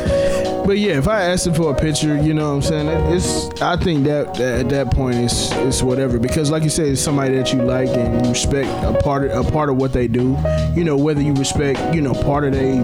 but 0.71 0.79
yeah, 0.79 0.97
if 0.97 1.09
I 1.09 1.23
asked 1.23 1.47
him 1.47 1.53
for 1.53 1.75
a 1.75 1.77
picture, 1.77 2.15
you 2.23 2.33
know 2.33 2.47
what 2.47 2.55
I'm 2.55 2.61
saying? 2.61 3.13
It's 3.13 3.61
I 3.61 3.75
think 3.75 4.05
that, 4.05 4.33
that 4.35 4.61
at 4.61 4.69
that 4.69 4.91
point 4.91 5.17
it's 5.17 5.51
it's 5.51 5.83
whatever 5.83 6.17
because 6.17 6.49
like 6.49 6.63
you 6.63 6.69
said, 6.69 6.87
it's 6.87 7.01
somebody 7.01 7.35
that 7.35 7.51
you 7.51 7.61
like 7.61 7.89
and 7.89 8.25
you 8.25 8.31
respect 8.31 8.69
a 8.85 8.97
part 9.03 9.29
of 9.29 9.45
a 9.45 9.51
part 9.51 9.69
of 9.69 9.75
what 9.75 9.91
they 9.91 10.07
do. 10.07 10.37
You 10.73 10.85
know 10.85 10.95
whether 10.95 11.21
you 11.21 11.33
respect 11.33 11.93
you 11.93 11.99
know 11.99 12.13
part 12.13 12.45
of 12.45 12.53
they 12.53 12.75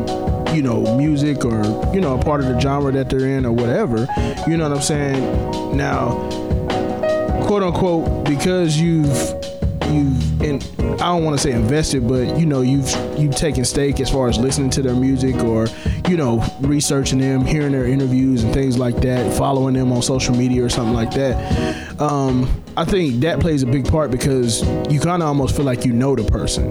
you 0.54 0.62
know 0.62 0.98
music 0.98 1.46
or 1.46 1.64
you 1.94 2.02
know 2.02 2.20
a 2.20 2.22
part 2.22 2.42
of 2.42 2.48
the 2.48 2.60
genre 2.60 2.92
that 2.92 3.10
they're 3.10 3.26
in 3.26 3.46
or 3.46 3.54
whatever. 3.54 4.06
You 4.46 4.58
know 4.58 4.68
what 4.68 4.80
I'm 4.80 4.84
saying? 4.84 5.78
Now 5.78 6.12
quote 7.48 7.64
unquote 7.64 8.26
because 8.26 8.76
you've 8.76 9.08
you've 9.90 10.42
and 10.42 10.62
I 11.02 11.08
don't 11.08 11.24
want 11.24 11.38
to 11.38 11.42
say 11.42 11.52
invested, 11.52 12.08
but 12.08 12.38
you 12.38 12.46
know 12.46 12.62
you've 12.62 12.90
you've 13.18 13.36
taken 13.36 13.64
stake 13.64 14.00
as 14.00 14.10
far 14.10 14.28
as 14.28 14.38
listening 14.38 14.70
to 14.72 14.82
their 14.82 14.96
music 14.96 15.36
or 15.38 15.68
you 16.10 16.18
know 16.18 16.43
researching 16.62 17.20
them, 17.20 17.45
hearing 17.45 17.72
their 17.72 17.86
interviews 17.86 18.43
and 18.43 18.53
things 18.53 18.78
like 18.78 18.95
that, 19.01 19.36
following 19.38 19.74
them 19.74 19.91
on 19.91 20.01
social 20.01 20.36
media 20.36 20.64
or 20.64 20.70
something 20.70 20.93
like 20.93 21.12
that. 21.12 21.99
Um, 22.01 22.49
I 22.76 22.86
think 22.86 23.22
that 23.22 23.39
plays 23.39 23.64
a 23.64 23.68
big 23.68 23.88
part 23.88 24.12
because 24.12 24.62
you 24.91 24.99
kind 24.99 25.22
of 25.22 25.28
almost 25.28 25.55
feel 25.55 25.66
like 25.66 25.86
you 25.86 25.93
know 25.93 26.16
the 26.16 26.24
person. 26.24 26.66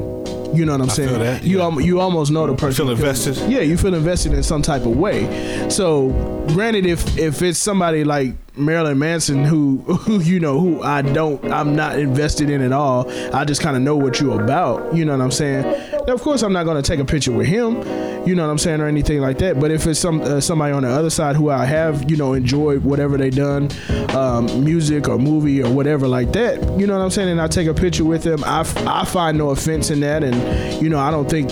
You 0.55 0.65
know 0.65 0.73
what 0.73 0.81
I'm 0.81 0.89
saying? 0.89 1.09
feel 1.11 1.19
that, 1.19 1.43
You 1.45 1.59
yeah. 1.59 1.65
al- 1.65 1.81
you 1.81 2.01
almost 2.01 2.31
know 2.31 2.47
the 2.47 2.55
person. 2.55 2.87
feel 2.87 2.91
invested? 2.95 3.37
yeah, 3.51 3.61
you 3.61 3.77
feel 3.77 3.93
invested 3.95 4.33
in 4.33 4.43
some 4.43 4.63
type 4.63 4.83
of 4.87 4.97
way. 4.97 5.69
So, 5.69 6.09
granted, 6.49 6.87
if 6.87 7.19
if 7.19 7.43
it's 7.43 7.59
somebody 7.59 8.05
like 8.05 8.35
Marilyn 8.57 8.99
Manson 8.99 9.45
who 9.45 9.79
who 9.79 10.21
you 10.21 10.41
know 10.41 10.59
who 10.59 10.83
I 10.83 11.03
don't 11.03 11.45
I'm 11.53 11.77
not 11.77 11.99
invested 11.99 12.51
in 12.51 12.63
at 12.63 12.73
all. 12.73 13.11
I 13.35 13.45
just 13.45 13.61
kind 13.61 13.77
of 13.77 13.83
know 13.83 13.97
what 13.97 14.21
you're 14.21 14.41
about. 14.41 14.95
You 14.95 15.05
know 15.05 15.13
what 15.17 15.23
I'm 15.23 15.31
saying? 15.31 15.63
Now, 16.07 16.15
of 16.15 16.23
course, 16.23 16.43
I'm 16.43 16.53
not 16.53 16.65
gonna 16.65 16.83
take 16.83 17.01
a 17.01 17.05
picture 17.05 17.33
with 17.33 17.47
him. 17.47 17.77
You 18.27 18.35
know 18.35 18.45
what 18.45 18.51
I'm 18.51 18.59
saying 18.59 18.81
or 18.81 18.87
anything 18.87 19.21
like 19.21 19.39
that. 19.39 19.61
But 19.61 19.71
if 19.71 19.87
it's 19.87 20.01
some 20.01 20.21
uh, 20.21 20.41
somebody 20.41 20.73
on 20.73 20.83
the 20.83 20.89
other 20.89 21.11
side 21.11 21.37
who 21.37 21.51
I 21.51 21.65
have 21.65 22.11
you 22.11 22.17
know 22.17 22.33
enjoyed 22.33 22.83
whatever 22.83 23.17
they 23.17 23.31
done, 23.31 23.71
um, 24.15 24.65
music 24.65 25.09
or 25.09 25.19
movie 25.19 25.63
or 25.63 25.71
whatever 25.71 26.09
like 26.09 26.33
that. 26.33 26.57
You 26.79 26.87
know 26.87 26.97
what 26.97 27.05
I'm 27.05 27.11
saying? 27.11 27.29
And 27.29 27.41
I 27.41 27.49
take 27.49 27.69
a 27.69 27.75
picture 27.75 28.05
with 28.05 28.23
them. 28.23 28.43
I, 28.45 28.61
I 28.87 29.05
find 29.05 29.37
no 29.39 29.51
offense 29.51 29.91
in 29.91 30.01
that, 30.01 30.25
and 30.25 30.83
you 30.83 30.89
know 30.89 30.99
I 30.99 31.11
don't 31.11 31.29
think 31.29 31.51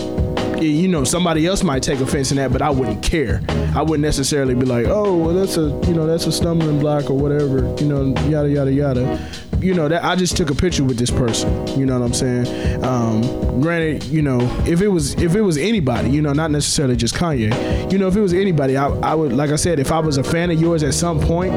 you 0.61 0.87
know 0.87 1.03
somebody 1.03 1.45
else 1.45 1.63
might 1.63 1.83
take 1.83 1.99
offense 1.99 2.31
in 2.31 2.37
that 2.37 2.51
but 2.51 2.61
i 2.61 2.69
wouldn't 2.69 3.01
care. 3.03 3.41
I 3.75 3.81
wouldn't 3.81 4.01
necessarily 4.01 4.55
be 4.55 4.65
like 4.65 4.85
oh 4.87 5.15
well 5.17 5.33
that's 5.35 5.57
a 5.57 5.63
you 5.87 5.93
know 5.93 6.05
that's 6.07 6.25
a 6.27 6.31
stumbling 6.31 6.79
block 6.79 7.09
or 7.09 7.17
whatever 7.17 7.57
you 7.81 7.87
know 7.87 8.05
yada 8.29 8.49
yada 8.49 8.71
yada 8.71 9.29
you 9.65 9.73
know 9.73 9.87
that 9.87 10.03
i 10.03 10.15
just 10.15 10.37
took 10.37 10.49
a 10.51 10.55
picture 10.55 10.83
with 10.83 10.97
this 10.97 11.09
person 11.09 11.49
you 11.77 11.85
know 11.85 11.99
what 11.99 12.05
i'm 12.05 12.13
saying? 12.13 12.83
Um 12.83 13.61
granted 13.61 14.03
you 14.05 14.21
know 14.21 14.39
if 14.67 14.81
it 14.81 14.87
was 14.87 15.15
if 15.15 15.33
it 15.35 15.41
was 15.41 15.57
anybody 15.57 16.09
you 16.09 16.21
know 16.21 16.33
not 16.33 16.51
necessarily 16.51 16.95
just 16.95 17.15
kanye 17.15 17.51
you 17.91 17.97
know 17.97 18.07
if 18.07 18.15
it 18.15 18.21
was 18.21 18.33
anybody 18.33 18.77
i, 18.77 18.87
I 18.87 19.15
would 19.15 19.33
like 19.33 19.49
i 19.49 19.55
said 19.55 19.79
if 19.79 19.91
i 19.91 19.99
was 19.99 20.17
a 20.17 20.23
fan 20.23 20.51
of 20.51 20.59
yours 20.59 20.83
at 20.83 20.93
some 20.93 21.19
point 21.19 21.53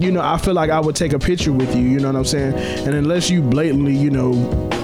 you 0.00 0.10
know 0.10 0.20
i 0.20 0.36
feel 0.38 0.54
like 0.54 0.70
i 0.70 0.78
would 0.78 0.94
take 0.94 1.12
a 1.12 1.18
picture 1.18 1.52
with 1.52 1.74
you 1.74 1.82
you 1.82 1.98
know 1.98 2.08
what 2.08 2.16
i'm 2.16 2.24
saying? 2.24 2.54
And 2.86 2.94
unless 2.94 3.30
you 3.30 3.42
blatantly 3.42 3.96
you 3.96 4.10
know 4.10 4.32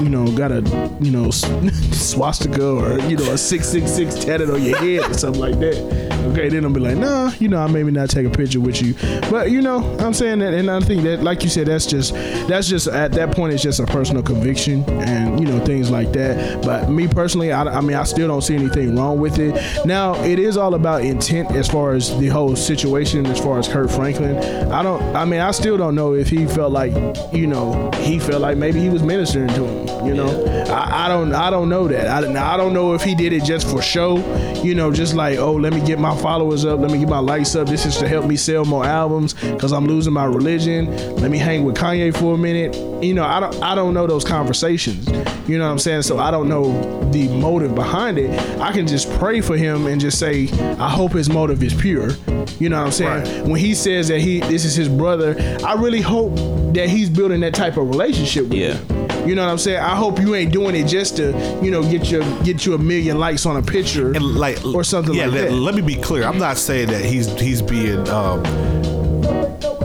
you 0.00 0.08
know 0.08 0.30
got 0.36 0.50
a 0.50 0.60
you 1.00 1.10
know 1.10 1.30
swastika 1.92 2.66
or 2.66 2.98
you 3.08 3.16
know 3.16 3.32
a 3.32 3.38
666 3.38 4.24
tatted 4.24 4.50
on 4.50 4.62
your 4.62 4.76
head 4.78 5.10
or 5.10 5.14
something 5.14 5.40
like 5.40 5.58
that 5.60 6.05
okay 6.26 6.48
then 6.48 6.64
i'll 6.64 6.72
be 6.72 6.80
like 6.80 6.96
nah 6.96 7.30
you 7.38 7.48
know 7.48 7.58
i 7.58 7.66
maybe 7.66 7.90
not 7.90 8.10
take 8.10 8.26
a 8.26 8.30
picture 8.30 8.60
with 8.60 8.82
you. 8.82 8.94
But 9.30 9.50
you 9.50 9.62
know 9.62 9.78
i'm 9.98 10.14
saying 10.14 10.40
that 10.40 10.54
and 10.54 10.70
i 10.70 10.80
think 10.80 11.02
that 11.04 11.22
like 11.22 11.42
you 11.42 11.48
said 11.48 11.66
that's 11.66 11.86
just 11.86 12.14
that's 12.48 12.68
just 12.68 12.88
at 12.88 13.12
that 13.12 13.34
point 13.34 13.52
it's 13.52 13.62
just 13.62 13.80
a 13.80 13.86
personal 13.86 14.22
conviction 14.22 14.82
and 15.00 15.38
you 15.40 15.46
know 15.46 15.64
things 15.64 15.90
like 15.90 16.12
that. 16.12 16.62
But 16.62 16.90
me 16.90 17.08
personally 17.08 17.52
i, 17.52 17.62
I 17.62 17.80
mean 17.80 17.96
i 17.96 18.04
still 18.04 18.28
don't 18.28 18.42
see 18.42 18.54
anything 18.54 18.96
wrong 18.96 19.20
with 19.20 19.38
it. 19.38 19.54
Now 19.86 20.14
it 20.24 20.38
is 20.38 20.56
all 20.56 20.74
about 20.74 21.02
intent 21.02 21.50
as 21.52 21.68
far 21.68 21.94
as 21.94 22.16
the 22.18 22.28
whole 22.28 22.56
situation 22.56 23.26
as 23.26 23.38
far 23.38 23.58
as 23.58 23.68
Kirk 23.68 23.90
Franklin. 23.90 24.36
I 24.72 24.82
don't 24.82 25.02
i 25.16 25.24
mean 25.24 25.40
i 25.40 25.50
still 25.50 25.76
don't 25.76 25.94
know 25.94 26.14
if 26.14 26.28
he 26.28 26.46
felt 26.46 26.72
like 26.72 26.92
you 27.32 27.46
know 27.46 27.90
he 28.02 28.18
felt 28.18 28.42
like 28.42 28.56
maybe 28.56 28.80
he 28.80 28.88
was 28.88 29.02
ministering 29.02 29.48
to 29.48 29.64
him 29.64 30.06
you 30.06 30.14
know? 30.14 30.44
I, 30.68 31.06
I 31.06 31.08
don't 31.08 31.34
i 31.34 31.50
don't 31.50 31.68
know 31.68 31.88
that. 31.88 32.06
I, 32.06 32.54
I 32.54 32.56
don't 32.56 32.72
know 32.72 32.94
if 32.94 33.02
he 33.02 33.14
did 33.14 33.32
it 33.32 33.44
just 33.44 33.68
for 33.68 33.82
show 33.82 34.16
you 34.62 34.74
know 34.74 34.92
just 34.92 35.14
like 35.14 35.38
oh 35.38 35.54
let 35.54 35.72
me 35.72 35.84
get 35.84 35.98
my 35.98 36.15
followers 36.16 36.64
up. 36.64 36.80
Let 36.80 36.90
me 36.90 36.98
get 36.98 37.08
my 37.08 37.18
likes 37.18 37.54
up. 37.54 37.68
This 37.68 37.86
is 37.86 37.96
to 37.98 38.08
help 38.08 38.24
me 38.26 38.36
sell 38.36 38.64
more 38.64 38.84
albums 38.84 39.34
because 39.34 39.72
i'm 39.72 39.86
losing 39.86 40.12
my 40.12 40.24
religion. 40.24 40.86
Let 41.16 41.30
me 41.30 41.38
hang 41.38 41.64
with 41.64 41.76
kanye 41.76 42.16
for 42.16 42.34
a 42.34 42.38
minute. 42.38 42.74
You 43.04 43.14
know 43.14 43.24
i 43.24 43.40
don't 43.40 43.62
i 43.62 43.74
don't 43.74 43.94
know 43.94 44.06
those 44.06 44.24
conversations. 44.24 45.06
You 45.48 45.58
know 45.58 45.66
what 45.66 45.72
i'm 45.72 45.78
saying? 45.78 46.02
So 46.02 46.18
i 46.18 46.30
don't 46.30 46.48
know 46.48 46.72
the 47.12 47.28
motive 47.28 47.74
behind 47.74 48.18
it. 48.18 48.30
I 48.60 48.72
can 48.72 48.86
just 48.86 49.10
pray 49.18 49.40
for 49.40 49.56
him 49.56 49.86
and 49.86 50.00
just 50.00 50.18
say 50.18 50.48
i 50.78 50.88
hope 50.90 51.12
his 51.12 51.28
motive 51.28 51.62
is 51.62 51.74
pure. 51.74 52.10
You 52.58 52.68
know 52.68 52.78
what 52.78 52.86
i'm 52.86 52.92
saying? 52.92 53.48
When 53.48 53.60
he 53.60 53.74
says 53.74 54.08
that 54.08 54.20
he 54.20 54.40
this 54.40 54.64
is 54.64 54.74
his 54.74 54.88
brother 54.88 55.36
i 55.64 55.74
really 55.74 56.00
hope 56.00 56.34
that 56.74 56.88
he's 56.88 57.08
building 57.10 57.40
that 57.40 57.54
type 57.54 57.76
of 57.76 57.88
relationship 57.88 58.44
with 58.44 58.54
Yeah. 58.54 58.74
him 58.74 58.95
You 59.26 59.34
know 59.34 59.44
what 59.44 59.50
I'm 59.50 59.58
saying? 59.58 59.80
I 59.80 59.96
hope 59.96 60.20
you 60.20 60.34
ain't 60.34 60.52
doing 60.52 60.74
it 60.76 60.86
just 60.86 61.16
to, 61.16 61.32
you 61.62 61.70
know, 61.70 61.82
get 61.82 62.10
your 62.10 62.22
get 62.42 62.64
you 62.64 62.74
a 62.74 62.78
million 62.78 63.18
likes 63.18 63.44
on 63.46 63.56
a 63.56 63.62
picture 63.62 64.12
and 64.12 64.22
like 64.36 64.64
or 64.64 64.84
something 64.84 65.14
yeah, 65.14 65.24
like 65.26 65.34
let, 65.34 65.48
that. 65.50 65.54
Let 65.54 65.74
me 65.74 65.82
be 65.82 65.96
clear. 65.96 66.24
I'm 66.24 66.38
not 66.38 66.56
saying 66.56 66.88
that 66.88 67.04
he's 67.04 67.28
he's 67.40 67.60
being 67.62 68.08
um, 68.08 68.42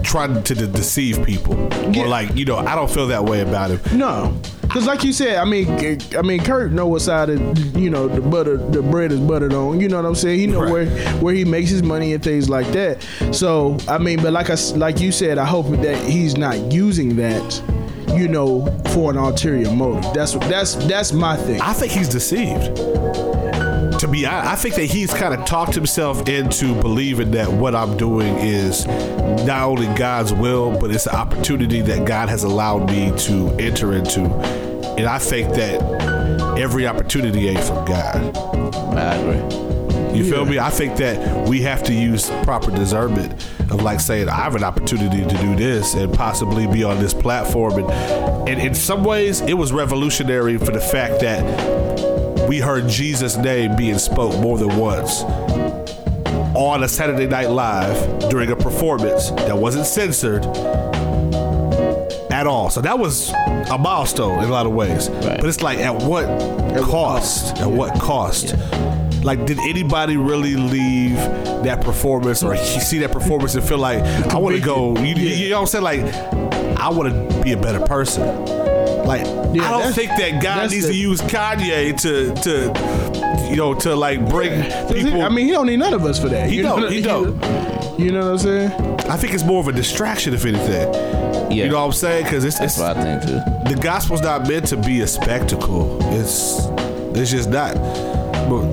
trying 0.04 0.42
to 0.44 0.56
de- 0.56 0.68
deceive 0.68 1.24
people 1.26 1.56
Yeah. 1.92 2.04
or 2.04 2.08
like 2.08 2.36
you 2.36 2.46
know. 2.46 2.58
I 2.58 2.76
don't 2.76 2.90
feel 2.90 3.08
that 3.08 3.24
way 3.26 3.42
about 3.42 3.72
him. 3.72 3.98
No, 3.98 4.38
because 4.62 4.86
like 4.86 5.04
you 5.04 5.14
said, 5.14 5.38
I 5.38 5.46
mean, 5.46 5.68
I 6.18 6.22
mean, 6.22 6.44
Kurt 6.44 6.72
know 6.72 6.88
what 6.88 7.02
side 7.02 7.30
of 7.30 7.76
you 7.76 7.90
know 7.90 8.08
the 8.08 8.22
butter, 8.22 8.58
the 8.58 8.82
bread 8.82 9.12
is 9.12 9.20
buttered 9.20 9.54
on. 9.54 9.80
You 9.80 9.90
know 9.90 9.98
what 9.98 10.06
I'm 10.06 10.16
saying? 10.16 10.40
He 10.40 10.48
know 10.48 10.62
Right. 10.62 10.72
where 10.72 10.86
where 11.22 11.34
he 11.34 11.46
makes 11.46 11.70
his 11.70 11.84
money 11.84 12.14
and 12.14 12.24
things 12.24 12.50
like 12.50 12.68
that. 12.74 13.06
So 13.32 13.78
I 13.88 13.98
mean, 13.98 14.22
but 14.22 14.34
like 14.34 14.50
I 14.50 14.56
like 14.76 15.00
you 15.00 15.12
said, 15.12 15.38
I 15.38 15.46
hope 15.46 15.68
that 15.82 15.98
he's 16.04 16.38
not 16.38 16.58
using 16.72 17.16
that, 17.18 17.64
you 18.18 18.28
know, 18.28 18.66
for 18.94 19.12
an 19.12 19.18
ulterior 19.18 19.72
motive. 19.72 20.14
That's 20.14 20.34
that's 20.34 20.76
that's 20.76 21.14
my 21.14 21.38
thing. 21.38 21.62
I 21.62 21.74
think 21.74 21.92
he's 21.92 22.10
deceived. 22.10 22.78
To 24.00 24.08
be, 24.08 24.26
I, 24.26 24.54
I 24.54 24.56
think 24.56 24.74
that 24.76 24.86
he's 24.86 25.14
kind 25.14 25.32
of 25.32 25.46
talked 25.46 25.76
himself 25.76 26.28
into 26.28 26.74
believing 26.82 27.32
that 27.32 27.52
what 27.52 27.76
I'm 27.76 27.98
doing 27.98 28.36
is 28.38 28.88
not 29.46 29.62
only 29.62 29.86
God's 29.96 30.34
will, 30.34 30.76
but 30.80 30.90
it's 30.90 31.06
an 31.06 31.16
opportunity 31.16 31.82
that 31.82 32.08
God 32.08 32.28
has 32.28 32.44
allowed 32.44 32.90
me 32.90 33.16
to 33.20 33.50
enter 33.60 33.94
into. 33.94 34.22
And 34.98 35.06
I 35.06 35.20
think 35.20 35.54
that 35.54 36.58
every 36.58 36.88
opportunity 36.88 37.48
ain't 37.50 37.64
from 37.64 37.86
God. 37.86 38.36
I 38.98 39.16
agree. 39.16 39.71
You 40.16 40.30
feel 40.30 40.46
me? 40.46 40.60
I 40.60 40.70
think 40.70 40.98
that 40.98 41.48
we 41.48 41.62
have 41.62 41.84
to 41.84 41.94
use 41.94 42.30
proper 42.44 42.72
discernment 42.72 43.32
of 43.72 43.82
like 43.82 44.00
saying, 44.00 44.28
I 44.30 44.36
have 44.36 44.56
an 44.56 44.64
opportunity 44.64 45.24
to 45.24 45.38
do 45.38 45.56
this 45.56 45.94
and 45.94 46.14
possibly 46.14 46.68
be 46.68 46.84
on 46.84 47.00
this 47.00 47.14
platform. 47.14 47.84
And, 47.84 48.50
and 48.50 48.62
in 48.62 48.76
some 48.76 49.04
ways, 49.04 49.42
it 49.42 49.54
was 49.54 49.72
revolutionary 49.72 50.58
for 50.58 50.72
the 50.72 50.82
fact 50.82 51.22
that 51.22 52.50
we 52.50 52.60
heard 52.60 52.90
Jesus' 52.90 53.38
name 53.38 53.76
being 53.76 53.98
spoke 53.98 54.38
more 54.40 54.58
than 54.58 54.76
once 54.78 55.24
on 56.56 56.84
a 56.84 56.88
Saturday 56.88 57.28
Night 57.28 57.50
Live 57.50 58.30
during 58.30 58.52
a 58.52 58.56
performance 58.56 59.32
that 59.32 59.58
wasn't 59.58 59.86
censored 59.86 60.46
at 62.32 62.48
all. 62.48 62.70
So 62.70 62.82
that 62.82 63.00
was 63.00 63.32
a 63.70 63.78
milestone 63.78 64.40
in 64.40 64.50
a 64.50 64.52
lot 64.52 64.66
of 64.66 64.74
ways. 64.74 65.10
Right. 65.10 65.40
But 65.40 65.46
it's 65.46 65.62
like, 65.62 65.80
at 65.80 65.96
what 65.96 66.26
cost? 66.84 67.58
At 67.58 67.70
what 67.70 68.00
cost? 68.00 68.56
Like, 69.24 69.46
did 69.46 69.60
anybody 69.60 70.18
really 70.18 70.56
leave 70.56 71.16
that 71.64 71.82
performance 71.82 72.42
or 72.44 72.56
see 72.58 72.98
that 73.00 73.12
performance 73.12 73.56
and 73.56 73.64
feel 73.64 73.78
like, 73.78 74.02
I 74.34 74.38
want 74.38 74.56
to 74.56 74.62
go, 74.62 74.96
you, 74.98 75.16
you 75.16 75.50
know 75.50 75.62
what 75.62 75.76
I'm 75.76 75.84
saying? 75.84 75.84
Like, 76.04 76.80
I 76.80 76.90
want 76.90 77.14
to 77.14 77.44
be 77.44 77.52
a 77.52 77.58
better 77.58 77.80
person. 77.80 78.24
Like, 79.06 79.26
Yeah, 79.54 79.64
I 79.68 79.82
don't 79.82 79.94
think 79.94 80.10
that 80.12 80.42
God 80.42 80.72
needs 80.72 80.88
the- 80.88 80.94
to 80.94 80.98
use 80.98 81.22
Kanye 81.22 82.00
to, 82.02 82.34
to, 82.44 83.50
you 83.50 83.56
know, 83.58 83.74
to 83.76 83.96
like 83.96 84.28
bring 84.30 84.64
people. 84.92 85.22
I 85.22 85.30
mean, 85.30 85.46
he 85.46 85.52
don't 85.52 85.68
need 85.68 85.78
none 85.78 85.94
of 85.94 86.04
us 86.06 86.20
for 86.20 86.30
that. 86.30 86.50
He 86.50 86.58
you 86.58 86.64
don't, 86.64 86.92
he 86.92 87.02
don't. 87.02 87.36
You 88.00 88.12
know 88.12 88.22
what 88.22 88.32
I'm 88.32 88.38
saying? 88.40 88.72
I 89.10 89.18
think 89.18 89.34
it's 89.34 89.44
more 89.44 89.60
of 89.60 89.68
a 89.68 89.72
distraction, 89.72 90.34
if 90.34 90.46
anything. 90.46 90.94
Yeah. 91.52 91.66
You 91.66 91.70
know 91.70 91.80
what 91.80 91.86
I'm 91.88 91.92
saying? 91.92 92.24
Because 92.24 92.46
it's, 92.46 92.58
That's 92.58 92.74
it's 92.76 92.82
what 92.82 92.96
I 92.98 93.20
think 93.20 93.24
too. 93.24 93.70
the 93.76 93.80
gospel's 93.82 94.22
not 94.22 94.48
meant 94.48 94.68
to 94.68 94.78
be 94.78 95.02
a 95.02 95.08
spectacle. 95.08 95.98
It's 96.14 96.66
it's 97.20 97.30
just 97.30 97.50
not. 97.50 97.76
But 98.50 98.72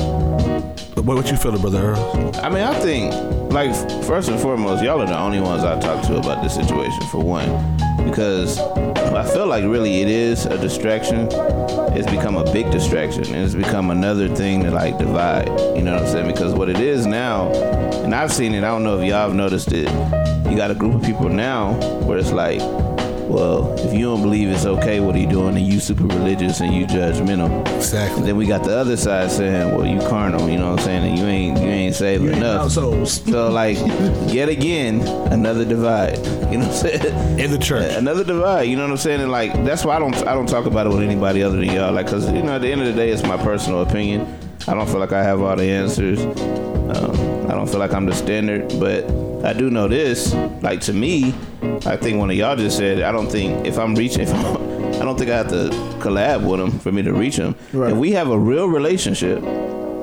what, 1.09 1.17
what 1.17 1.31
you 1.31 1.39
feeling, 1.39 1.63
brother? 1.63 1.95
I 2.43 2.51
mean, 2.51 2.63
I 2.63 2.79
think, 2.81 3.15
like, 3.51 3.75
first 4.05 4.29
and 4.29 4.39
foremost, 4.39 4.85
y'all 4.85 5.01
are 5.01 5.07
the 5.07 5.19
only 5.19 5.41
ones 5.41 5.65
I 5.65 5.81
talk 5.81 6.07
to 6.09 6.19
about 6.19 6.43
this 6.43 6.55
situation, 6.55 7.01
for 7.11 7.25
one. 7.25 7.49
Because 8.05 8.59
I 8.59 9.25
feel 9.25 9.47
like 9.47 9.65
really 9.65 10.03
it 10.03 10.09
is 10.09 10.45
a 10.45 10.59
distraction. 10.59 11.29
It's 11.97 12.11
become 12.11 12.37
a 12.37 12.45
big 12.53 12.71
distraction. 12.71 13.25
And 13.25 13.37
it's 13.37 13.55
become 13.55 13.91
another 13.91 14.29
thing 14.29 14.63
to, 14.65 14.71
like, 14.71 14.99
divide. 14.99 15.49
You 15.75 15.81
know 15.81 15.95
what 15.95 16.03
I'm 16.03 16.09
saying? 16.09 16.27
Because 16.27 16.53
what 16.53 16.69
it 16.69 16.79
is 16.79 17.07
now, 17.07 17.53
and 18.05 18.15
I've 18.15 18.31
seen 18.31 18.53
it, 18.53 18.59
I 18.59 18.69
don't 18.69 18.85
know 18.85 19.01
if 19.01 19.09
y'all 19.09 19.29
have 19.29 19.35
noticed 19.35 19.73
it, 19.73 19.89
you 20.51 20.59
got 20.59 20.71
a 20.71 20.75
group 20.75 20.95
of 20.95 21.03
people 21.03 21.31
now 21.31 21.73
where 22.03 22.19
it's 22.19 22.33
like, 22.33 22.61
well, 23.29 23.74
if 23.79 23.93
you 23.93 24.07
don't 24.07 24.22
believe 24.22 24.49
it's 24.49 24.64
okay 24.66 25.01
what 25.01 25.14
he 25.14 25.26
doing, 25.26 25.55
then 25.55 25.64
you 25.64 25.81
super 25.81 26.05
religious 26.05 26.61
and 26.61 26.74
you 26.74 26.87
judgmental. 26.87 27.66
Exactly. 27.76 28.18
And 28.20 28.26
then 28.29 28.37
we 28.37 28.47
got 28.47 28.64
the 28.64 28.76
other 28.76 28.97
side 28.97 29.31
saying, 29.31 29.74
"Well, 29.76 29.87
you 29.87 29.99
carnal," 30.09 30.49
you 30.49 30.59
know 30.59 30.70
what 30.70 30.81
I'm 30.81 30.85
saying, 30.85 31.05
and 31.09 31.18
you 31.18 31.26
ain't 31.26 31.59
you 31.61 31.68
ain't 31.68 31.95
saved 31.95 32.22
You 32.24 32.31
ain't 32.31 32.39
enough. 32.39 32.62
households. 32.62 33.22
So 33.22 33.51
like, 33.51 33.76
yet 34.33 34.49
again, 34.49 35.01
another 35.33 35.64
divide. 35.64 36.16
You 36.51 36.59
know 36.59 36.66
what 36.68 36.85
I'm 36.85 37.01
saying? 37.01 37.39
In 37.39 37.51
the 37.51 37.59
church. 37.59 37.95
Another 37.97 38.24
divide. 38.24 38.62
You 38.62 38.76
know 38.76 38.83
what 38.85 38.93
I'm 38.93 38.97
saying? 38.97 39.20
And 39.20 39.31
like, 39.31 39.53
that's 39.64 39.85
why 39.85 39.97
I 39.97 39.99
don't 39.99 40.16
I 40.26 40.35
don't 40.35 40.49
talk 40.49 40.66
about 40.66 40.87
it 40.87 40.91
with 40.91 41.03
anybody 41.03 41.43
other 41.43 41.57
than 41.59 41.66
y'all. 41.66 41.93
Like, 41.93 42.07
cause 42.09 42.31
you 42.33 42.43
know, 42.43 42.55
at 42.57 42.62
the 42.62 42.72
end 42.72 42.81
of 42.81 42.87
the 42.87 42.95
day, 42.95 43.11
it's 43.11 43.22
my 43.22 43.37
personal 43.37 43.83
opinion. 43.83 44.26
I 44.66 44.74
don't 44.74 44.87
feel 44.89 44.99
like 45.01 45.12
I 45.12 45.22
have 45.22 45.41
all 45.41 45.57
the 45.57 45.64
answers. 45.70 46.20
Um, 46.20 47.51
I 47.51 47.55
don't 47.55 47.68
feel 47.68 47.79
like 47.79 47.93
I'm 47.93 48.07
the 48.07 48.14
standard, 48.14 48.68
but 48.81 49.03
I 49.45 49.53
do 49.53 49.70
know 49.70 49.89
this. 49.89 50.34
Like 50.62 50.80
to 50.82 50.93
me, 50.93 51.34
I 51.86 51.97
think 51.97 52.18
one 52.18 52.30
of 52.30 52.36
y'all 52.36 52.57
just 52.57 52.76
said, 52.76 53.03
I 53.03 53.12
don't 53.12 53.30
think 53.30 53.66
if 53.66 53.78
I'm 53.78 53.95
reaching, 53.95 54.22
if 54.22 54.34
I'm, 54.34 54.57
I 54.95 55.05
don't 55.05 55.16
think 55.16 55.30
I 55.30 55.36
have 55.36 55.49
to 55.49 55.70
collab 56.01 56.49
with 56.49 56.61
him 56.61 56.78
for 56.78 56.91
me 56.93 57.03
to 57.03 57.12
reach 57.12 57.36
him. 57.36 57.55
Right. 57.72 57.93
If 57.93 57.99
we 57.99 58.12
have 58.12 58.30
a 58.30 58.39
real 58.39 58.66
relationship, 58.66 59.41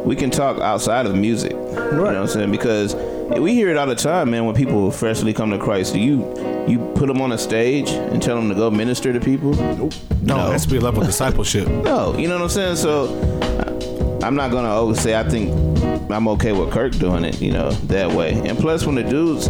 we 0.05 0.15
can 0.15 0.29
talk 0.29 0.59
outside 0.59 1.05
of 1.05 1.15
music. 1.15 1.51
You 1.51 1.57
know 1.57 2.03
what 2.03 2.15
I'm 2.15 2.27
saying? 2.27 2.51
Because 2.51 2.95
we 3.39 3.53
hear 3.53 3.69
it 3.69 3.77
all 3.77 3.87
the 3.87 3.95
time, 3.95 4.31
man. 4.31 4.45
When 4.45 4.55
people 4.55 4.89
freshly 4.91 5.33
come 5.33 5.51
to 5.51 5.57
Christ, 5.57 5.93
do 5.93 5.99
you 5.99 6.21
you 6.67 6.79
put 6.95 7.07
them 7.07 7.21
on 7.21 7.31
a 7.31 7.37
stage 7.37 7.89
and 7.89 8.21
tell 8.21 8.35
them 8.35 8.49
to 8.49 8.55
go 8.55 8.71
minister 8.71 9.11
to 9.13 9.19
people? 9.19 9.53
Nope. 9.53 9.93
No, 10.21 10.49
it 10.49 10.51
has 10.53 10.63
to 10.63 10.71
be 10.71 10.77
a 10.77 10.81
level 10.81 11.01
of 11.01 11.07
discipleship. 11.07 11.67
No, 11.67 12.17
you 12.17 12.27
know 12.27 12.35
what 12.35 12.43
I'm 12.43 12.49
saying? 12.49 12.75
So 12.77 13.07
I'm 14.23 14.35
not 14.35 14.51
gonna 14.51 14.69
always 14.69 14.99
say 14.99 15.15
I 15.19 15.27
think 15.27 15.49
I'm 16.09 16.27
okay 16.29 16.51
with 16.51 16.71
Kirk 16.71 16.93
doing 16.97 17.25
it, 17.25 17.41
you 17.41 17.51
know, 17.51 17.71
that 17.71 18.11
way. 18.11 18.33
And 18.47 18.57
plus, 18.57 18.85
when 18.85 18.95
the 18.95 19.03
dudes, 19.03 19.49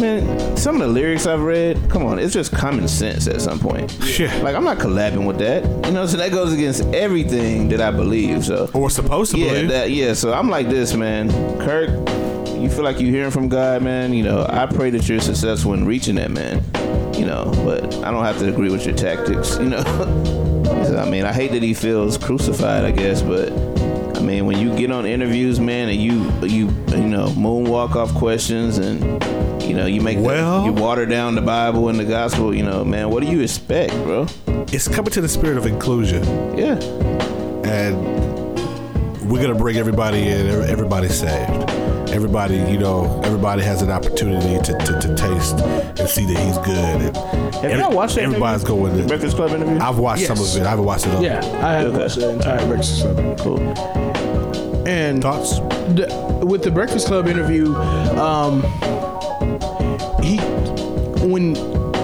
man, 0.00 0.56
some 0.56 0.76
of 0.76 0.80
the 0.80 0.88
lyrics 0.88 1.26
I've 1.26 1.42
read, 1.42 1.78
come 1.90 2.04
on, 2.06 2.18
it's 2.18 2.32
just 2.32 2.52
common 2.52 2.88
sense 2.88 3.26
at 3.26 3.40
some 3.42 3.58
point. 3.58 3.96
Yeah. 4.18 4.34
Like 4.42 4.54
I'm 4.56 4.64
not 4.64 4.78
collabing 4.78 5.26
with 5.26 5.38
that, 5.38 5.64
you 5.86 5.92
know. 5.92 6.06
So 6.06 6.16
that 6.16 6.30
goes 6.32 6.52
against 6.52 6.82
everything 6.94 7.68
that 7.68 7.80
I 7.80 7.90
believe. 7.90 8.44
So 8.46 8.70
Or 8.74 8.88
supposed 8.90 9.32
to 9.32 9.38
yeah, 9.38 9.52
believe. 9.52 9.68
that 9.68 9.90
yeah. 9.90 10.14
So 10.14 10.32
I'm 10.32 10.48
like 10.48 10.68
this, 10.68 10.94
man. 10.94 11.30
Kirk, 11.60 11.90
you 12.58 12.68
feel 12.70 12.82
like 12.84 12.98
you're 13.00 13.10
hearing 13.10 13.30
from 13.30 13.48
God, 13.48 13.82
man. 13.82 14.12
You 14.14 14.22
know, 14.22 14.46
I 14.48 14.66
pray 14.66 14.90
that 14.90 15.08
you're 15.08 15.20
successful 15.20 15.74
in 15.74 15.86
reaching 15.86 16.14
that 16.16 16.30
man. 16.30 16.62
You 17.14 17.26
know, 17.26 17.50
but 17.64 17.94
I 18.02 18.10
don't 18.10 18.24
have 18.24 18.38
to 18.38 18.48
agree 18.48 18.70
with 18.70 18.86
your 18.86 18.94
tactics. 18.96 19.58
You 19.58 19.66
know, 19.70 19.84
I 20.98 21.08
mean, 21.08 21.24
I 21.24 21.32
hate 21.32 21.52
that 21.52 21.62
he 21.62 21.74
feels 21.74 22.16
crucified. 22.16 22.84
I 22.84 22.90
guess, 22.90 23.20
but 23.20 23.50
I 24.20 24.22
mean, 24.22 24.44
when 24.44 24.58
you 24.58 24.76
get 24.76 24.90
on 24.92 25.06
interviews, 25.06 25.58
man, 25.58 25.88
and 25.88 26.00
you 26.00 26.30
you 26.46 26.66
you 26.88 27.06
know 27.08 27.28
moonwalk 27.30 27.96
off 27.96 28.14
questions 28.14 28.78
and. 28.78 29.22
You 29.62 29.76
know, 29.76 29.86
you 29.86 30.00
make 30.00 30.20
the- 30.20 30.62
you 30.64 30.72
water 30.72 31.06
down 31.06 31.36
the 31.36 31.42
Bible 31.42 31.90
and 31.90 31.96
the 32.00 32.04
gospel. 32.04 32.52
You 32.52 32.64
know, 32.64 32.84
man, 32.84 33.08
what 33.08 33.22
do 33.22 33.28
you 33.30 33.40
expect, 33.40 33.92
bro? 34.02 34.26
It's 34.72 34.88
coming 34.88 35.12
to 35.12 35.20
the 35.20 35.28
spirit 35.28 35.58
of 35.58 35.64
inclusion. 35.64 36.24
Yeah, 36.58 36.74
and 37.64 37.96
we're 39.30 39.40
gonna 39.40 39.54
bring 39.54 39.76
everybody 39.76 40.26
in. 40.26 40.48
Everybody 40.48 41.08
saved. 41.08 41.70
Everybody, 42.10 42.56
you 42.56 42.78
know, 42.78 43.20
everybody 43.22 43.62
has 43.62 43.80
an 43.82 43.90
opportunity 43.90 44.58
to, 44.64 44.76
to, 44.78 44.98
to 45.00 45.14
taste 45.14 45.60
and 45.60 46.08
see 46.08 46.24
that 46.26 46.38
he's 46.44 46.58
good. 46.58 47.16
And 47.62 47.70
have 47.70 47.78
y'all 47.78 47.92
watched 47.94 48.16
that? 48.16 48.24
Everybody's 48.24 48.64
interview? 48.64 48.82
going 48.88 48.96
to. 49.02 49.06
Breakfast 49.06 49.36
Club 49.36 49.50
interview. 49.52 49.78
I've 49.78 49.98
watched 50.00 50.26
some 50.26 50.36
of 50.40 50.56
it. 50.56 50.62
I 50.66 50.70
haven't 50.70 50.84
watched 50.84 51.06
it 51.06 51.14
all. 51.14 51.22
Yeah, 51.22 51.38
I 51.64 51.74
have 51.74 51.86
Okay. 51.92 51.98
watched 52.02 52.16
the 52.16 52.30
entire 52.30 52.66
Breakfast 52.66 53.02
Club. 53.02 53.38
cool. 53.38 54.09
And 54.90 55.22
Thoughts? 55.22 55.58
the, 55.94 56.42
with 56.44 56.64
the 56.64 56.70
Breakfast 56.72 57.06
Club 57.06 57.28
interview, 57.28 57.74
um, 58.16 58.62
he 60.20 60.38
when 61.24 61.54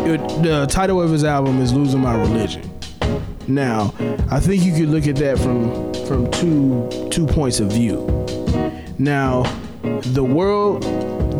it, 0.06 0.18
the 0.44 0.66
title 0.70 1.02
of 1.02 1.10
his 1.10 1.24
album 1.24 1.60
is 1.60 1.72
"Losing 1.72 2.00
My 2.00 2.14
Religion." 2.16 2.62
Now, 3.48 3.92
I 4.30 4.38
think 4.38 4.62
you 4.62 4.72
could 4.72 4.88
look 4.88 5.08
at 5.08 5.16
that 5.16 5.36
from 5.38 5.92
from 6.06 6.30
two 6.30 6.88
two 7.10 7.26
points 7.26 7.58
of 7.58 7.72
view. 7.72 8.06
Now, 8.98 9.42
the 9.82 10.22
world 10.22 10.82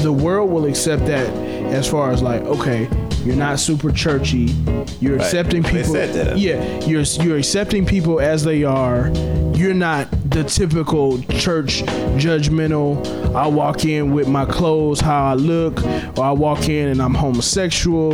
the 0.01 0.13
world 0.13 0.51
will 0.51 0.67
accept 0.67 1.07
that 1.07 1.29
as 1.73 1.89
far 1.89 2.11
as 2.11 2.23
like, 2.23 2.43
okay, 2.43 2.89
you're 3.25 3.37
not 3.37 3.61
super 3.61 3.93
churchy. 3.93 4.53
You're 5.01 5.17
accepting 5.17 5.63
They 5.63 5.71
people. 5.73 5.93
said 5.93 6.13
that. 6.15 6.39
Yeah, 6.39 6.85
you're 6.87 7.03
you're 7.03 7.39
accepting 7.39 7.87
people 7.87 8.19
as 8.21 8.43
they 8.43 8.65
are. 8.65 9.11
You're 9.55 9.75
not 9.75 10.09
the 10.37 10.45
typical 10.45 11.19
church 11.23 11.83
judgmental. 12.19 13.35
I 13.35 13.47
walk 13.47 13.87
in 13.87 14.13
with 14.13 14.29
my 14.29 14.45
clothes 14.45 15.01
how 15.01 15.31
I 15.31 15.33
look, 15.33 15.83
or 16.19 16.25
I 16.25 16.33
walk 16.33 16.69
in 16.69 16.89
and 16.89 17.01
I'm 17.01 17.15
homosexual. 17.15 18.13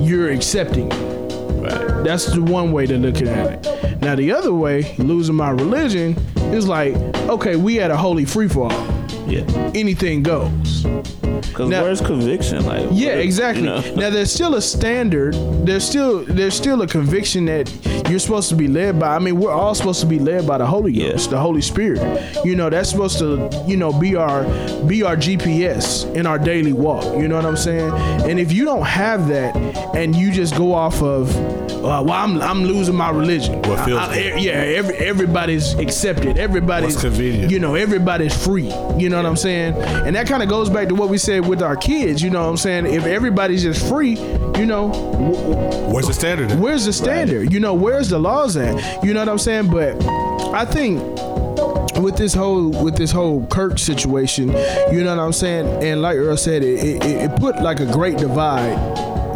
You're 0.00 0.30
accepting. 0.30 0.88
Right. 1.60 2.02
That's 2.02 2.32
the 2.32 2.40
one 2.40 2.72
way 2.72 2.86
to 2.86 2.96
look 2.96 3.20
at 3.20 3.66
it. 3.66 4.00
Now 4.00 4.14
the 4.14 4.32
other 4.32 4.54
way, 4.54 4.96
losing 4.96 5.34
my 5.34 5.50
religion, 5.50 6.16
is 6.54 6.66
like, 6.66 6.94
okay, 7.28 7.56
we 7.56 7.74
had 7.74 7.90
a 7.90 7.96
holy 7.96 8.24
free 8.24 8.48
for 8.48 8.72
all. 8.72 8.86
Yeah. 9.26 9.44
anything 9.74 10.22
goes. 10.22 10.86
Because 11.40 11.68
Now- 11.68 11.82
where's 11.82 12.00
conviction? 12.00 12.66
Like, 12.66 12.86
Yeah, 12.92 13.10
what- 13.16 13.18
exactly. 13.24 13.62
you 13.64 13.68
know? 13.70 13.82
Now 13.96 14.10
there's 14.10 14.32
still 14.32 14.54
a 14.54 14.62
standard. 14.62 15.34
There's 15.64 15.84
still 15.84 16.24
there's 16.26 16.54
still 16.54 16.82
a 16.82 16.86
conviction 16.86 17.44
that 17.46 17.70
you're 18.08 18.18
supposed 18.18 18.48
to 18.50 18.56
be 18.56 18.66
led 18.68 18.98
by. 18.98 19.14
I 19.14 19.18
mean, 19.18 19.38
we're 19.38 19.52
all 19.52 19.74
supposed 19.74 20.00
to 20.00 20.06
be 20.06 20.18
led 20.18 20.46
by 20.46 20.58
the 20.58 20.66
Holy 20.66 20.92
Yeah. 20.92 21.10
Ghost, 21.12 21.30
the 21.30 21.38
Holy 21.38 21.60
Spirit. 21.62 22.00
You 22.44 22.56
know, 22.56 22.68
that's 22.70 22.90
supposed 22.90 23.18
to 23.18 23.48
you 23.66 23.76
know 23.76 23.92
be 23.92 24.16
our 24.16 24.44
be 24.86 25.02
our 25.02 25.16
GPS 25.16 26.04
in 26.14 26.26
our 26.26 26.38
daily 26.38 26.72
walk. 26.72 27.04
You 27.16 27.28
know 27.28 27.36
what 27.36 27.44
I'm 27.46 27.56
saying? 27.56 27.92
And 28.28 28.38
if 28.40 28.52
you 28.52 28.64
don't 28.64 28.84
have 28.86 29.28
that, 29.28 29.54
and 29.94 30.14
you 30.16 30.30
just 30.32 30.56
go 30.56 30.72
off 30.74 31.02
of 31.02 31.34
uh, 31.36 32.02
well, 32.04 32.10
I'm 32.12 32.40
I'm 32.42 32.64
losing 32.64 32.94
my 32.94 33.10
religion. 33.10 33.54
What 33.62 33.80
feels 33.86 33.98
I- 34.00 34.10
I- 34.10 34.14
good. 34.32 34.42
yeah, 34.42 34.52
every, 34.80 34.96
everybody's 34.96 35.74
accepted. 35.74 36.36
Everybody's 36.38 36.94
What's 36.94 37.04
convenient. 37.04 37.50
You 37.50 37.58
know, 37.58 37.74
everybody's 37.74 38.34
free. 38.46 38.70
You 38.98 39.08
know 39.08 39.16
what 39.16 39.24
I'm 39.26 39.36
saying? 39.36 39.74
And 40.06 40.14
that 40.16 40.26
kind 40.26 40.42
of 40.42 40.48
goes 40.48 40.68
back 40.68 40.88
to 40.88 40.94
what 40.94 41.08
we 41.08 41.16
said 41.16 41.29
with 41.38 41.62
our 41.62 41.76
kids. 41.76 42.20
You 42.22 42.30
know 42.30 42.42
what 42.42 42.48
I'm 42.50 42.56
saying? 42.56 42.86
If 42.86 43.04
everybody's 43.04 43.62
just 43.62 43.86
free, 43.88 44.18
you 44.58 44.66
know, 44.66 44.88
Where's 45.92 46.06
the 46.08 46.12
standard? 46.14 46.50
at? 46.50 46.58
where's 46.58 46.86
the 46.86 46.92
standard? 46.92 47.52
You 47.52 47.60
know, 47.60 47.74
where's 47.74 48.08
the 48.08 48.18
laws 48.18 48.56
at? 48.56 49.04
You 49.04 49.14
know 49.14 49.20
what 49.20 49.28
I'm 49.28 49.38
saying? 49.38 49.68
But 49.70 50.02
I 50.52 50.64
think 50.64 51.00
with 52.02 52.16
this 52.16 52.32
whole 52.34 52.70
with 52.82 52.96
this 52.96 53.12
whole 53.12 53.46
Kirk 53.46 53.78
situation, 53.78 54.48
you 54.90 55.04
know 55.04 55.14
what 55.14 55.22
I'm 55.22 55.32
saying? 55.32 55.84
And 55.84 56.02
like 56.02 56.16
Earl 56.16 56.36
said, 56.36 56.64
it 56.64 56.82
it, 56.84 57.04
it 57.04 57.36
put 57.38 57.60
like 57.62 57.78
a 57.80 57.86
great 57.86 58.16
divide 58.18 58.76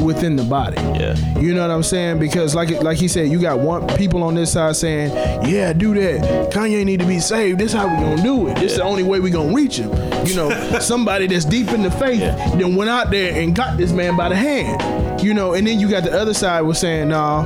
within 0.01 0.37
the 0.37 0.45
body. 0.45 0.77
Yeah. 0.99 1.15
You 1.39 1.55
know 1.55 1.63
what 1.63 1.71
I'm 1.71 1.83
saying? 1.83 2.19
Because 2.19 2.55
like 2.55 2.71
like 2.83 2.99
he 2.99 3.09
said, 3.09 3.29
you 3.29 3.41
got 3.41 3.59
one 3.61 3.87
people 3.97 4.23
on 4.23 4.35
this 4.35 4.53
side 4.53 4.77
saying, 4.77 5.13
"Yeah, 5.49 5.73
do 5.73 5.95
that. 5.95 6.53
Kanye 6.53 6.85
need 6.85 7.01
to 7.01 7.07
be 7.07 7.21
saved. 7.21 7.61
This 7.61 7.73
how 7.73 7.87
we 7.87 7.97
gonna 7.97 8.23
do 8.23 8.49
it. 8.49 8.55
This 8.57 8.73
is 8.73 8.79
the 8.79 8.85
only 8.85 9.03
way 9.03 9.21
we 9.21 9.31
gonna 9.31 9.55
reach 9.55 9.77
him." 9.77 9.91
You 10.27 10.37
know, 10.37 10.79
somebody 10.81 11.27
that's 11.27 11.45
deep 11.45 11.69
in 11.69 11.83
the 11.83 11.91
faith 11.91 12.21
then 12.21 12.77
went 12.77 12.91
out 12.91 13.11
there 13.11 13.35
and 13.35 13.55
got 13.55 13.77
this 13.77 13.93
man 13.93 14.17
by 14.17 14.29
the 14.29 14.37
hand. 14.37 15.23
You 15.23 15.35
know, 15.35 15.55
and 15.55 15.67
then 15.67 15.81
you 15.81 15.89
got 15.89 16.05
the 16.05 16.13
other 16.13 16.35
side 16.35 16.63
was 16.63 16.79
saying, 16.79 17.09
"Nah, 17.09 17.43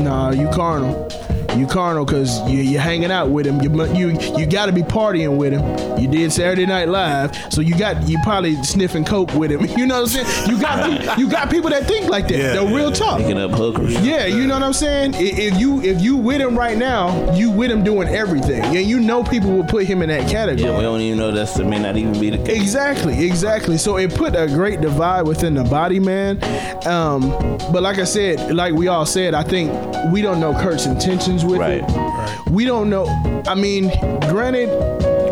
nah, 0.00 0.30
you 0.30 0.48
carnal." 0.48 1.08
You 1.56 1.66
carnal 1.66 2.04
because 2.04 2.40
you, 2.50 2.58
you're 2.58 2.80
hanging 2.80 3.10
out 3.10 3.30
with 3.30 3.46
him. 3.46 3.60
You 3.60 3.84
you 3.94 4.10
you 4.36 4.46
got 4.46 4.66
to 4.66 4.72
be 4.72 4.82
partying 4.82 5.36
with 5.36 5.52
him. 5.52 5.98
You 5.98 6.08
did 6.08 6.32
Saturday 6.32 6.66
Night 6.66 6.88
Live, 6.88 7.36
so 7.52 7.60
you 7.60 7.76
got 7.78 8.08
you 8.08 8.18
probably 8.22 8.62
sniffing 8.62 9.04
coke 9.04 9.32
with 9.34 9.50
him. 9.52 9.66
You 9.76 9.84
know 9.84 10.00
what 10.02 10.16
I'm 10.16 10.24
saying? 10.24 10.50
You 10.50 10.60
got 10.60 11.18
you 11.18 11.28
got 11.28 11.50
people 11.50 11.68
that 11.68 11.86
think 11.86 12.08
like 12.08 12.28
that. 12.28 12.38
Yeah, 12.38 12.54
the 12.54 12.64
real 12.64 12.90
talk. 12.90 13.18
Picking 13.18 13.36
up 13.36 13.50
hookers. 13.50 13.92
Yeah, 14.00 14.24
you 14.24 14.46
know 14.46 14.54
what 14.54 14.62
I'm 14.62 14.72
saying. 14.72 15.12
If 15.16 15.60
you 15.60 15.82
if 15.82 16.00
you 16.00 16.16
with 16.16 16.40
him 16.40 16.56
right 16.56 16.78
now, 16.78 17.34
you 17.34 17.50
with 17.50 17.70
him 17.70 17.84
doing 17.84 18.08
everything, 18.08 18.64
and 18.64 18.86
you 18.86 19.00
know 19.00 19.22
people 19.22 19.52
will 19.52 19.64
put 19.64 19.84
him 19.84 20.00
in 20.00 20.08
that 20.08 20.30
category. 20.30 20.70
Yeah, 20.70 20.76
we 20.76 20.82
don't 20.82 21.00
even 21.00 21.18
know 21.18 21.30
that's 21.30 21.54
the 21.54 21.64
may 21.64 21.78
not 21.78 21.96
even 21.96 22.18
be 22.18 22.30
the 22.30 22.38
case. 22.38 22.62
Exactly, 22.62 23.26
exactly. 23.26 23.76
So 23.76 23.96
it 23.98 24.14
put 24.14 24.34
a 24.34 24.46
great 24.46 24.80
divide 24.80 25.22
within 25.26 25.54
the 25.54 25.64
body, 25.64 26.00
man. 26.00 26.42
Um, 26.86 27.30
but 27.72 27.82
like 27.82 27.98
I 27.98 28.04
said, 28.04 28.54
like 28.54 28.72
we 28.72 28.88
all 28.88 29.04
said, 29.06 29.34
I 29.34 29.42
think 29.42 29.70
we 30.12 30.22
don't 30.22 30.40
know 30.40 30.54
Kirk's 30.54 30.86
intentions 30.86 31.44
with 31.46 31.60
Right. 31.60 31.82
it. 31.86 32.50
We 32.50 32.64
don't 32.64 32.90
know. 32.90 33.06
I 33.46 33.54
mean, 33.54 33.88
granted, 34.28 34.68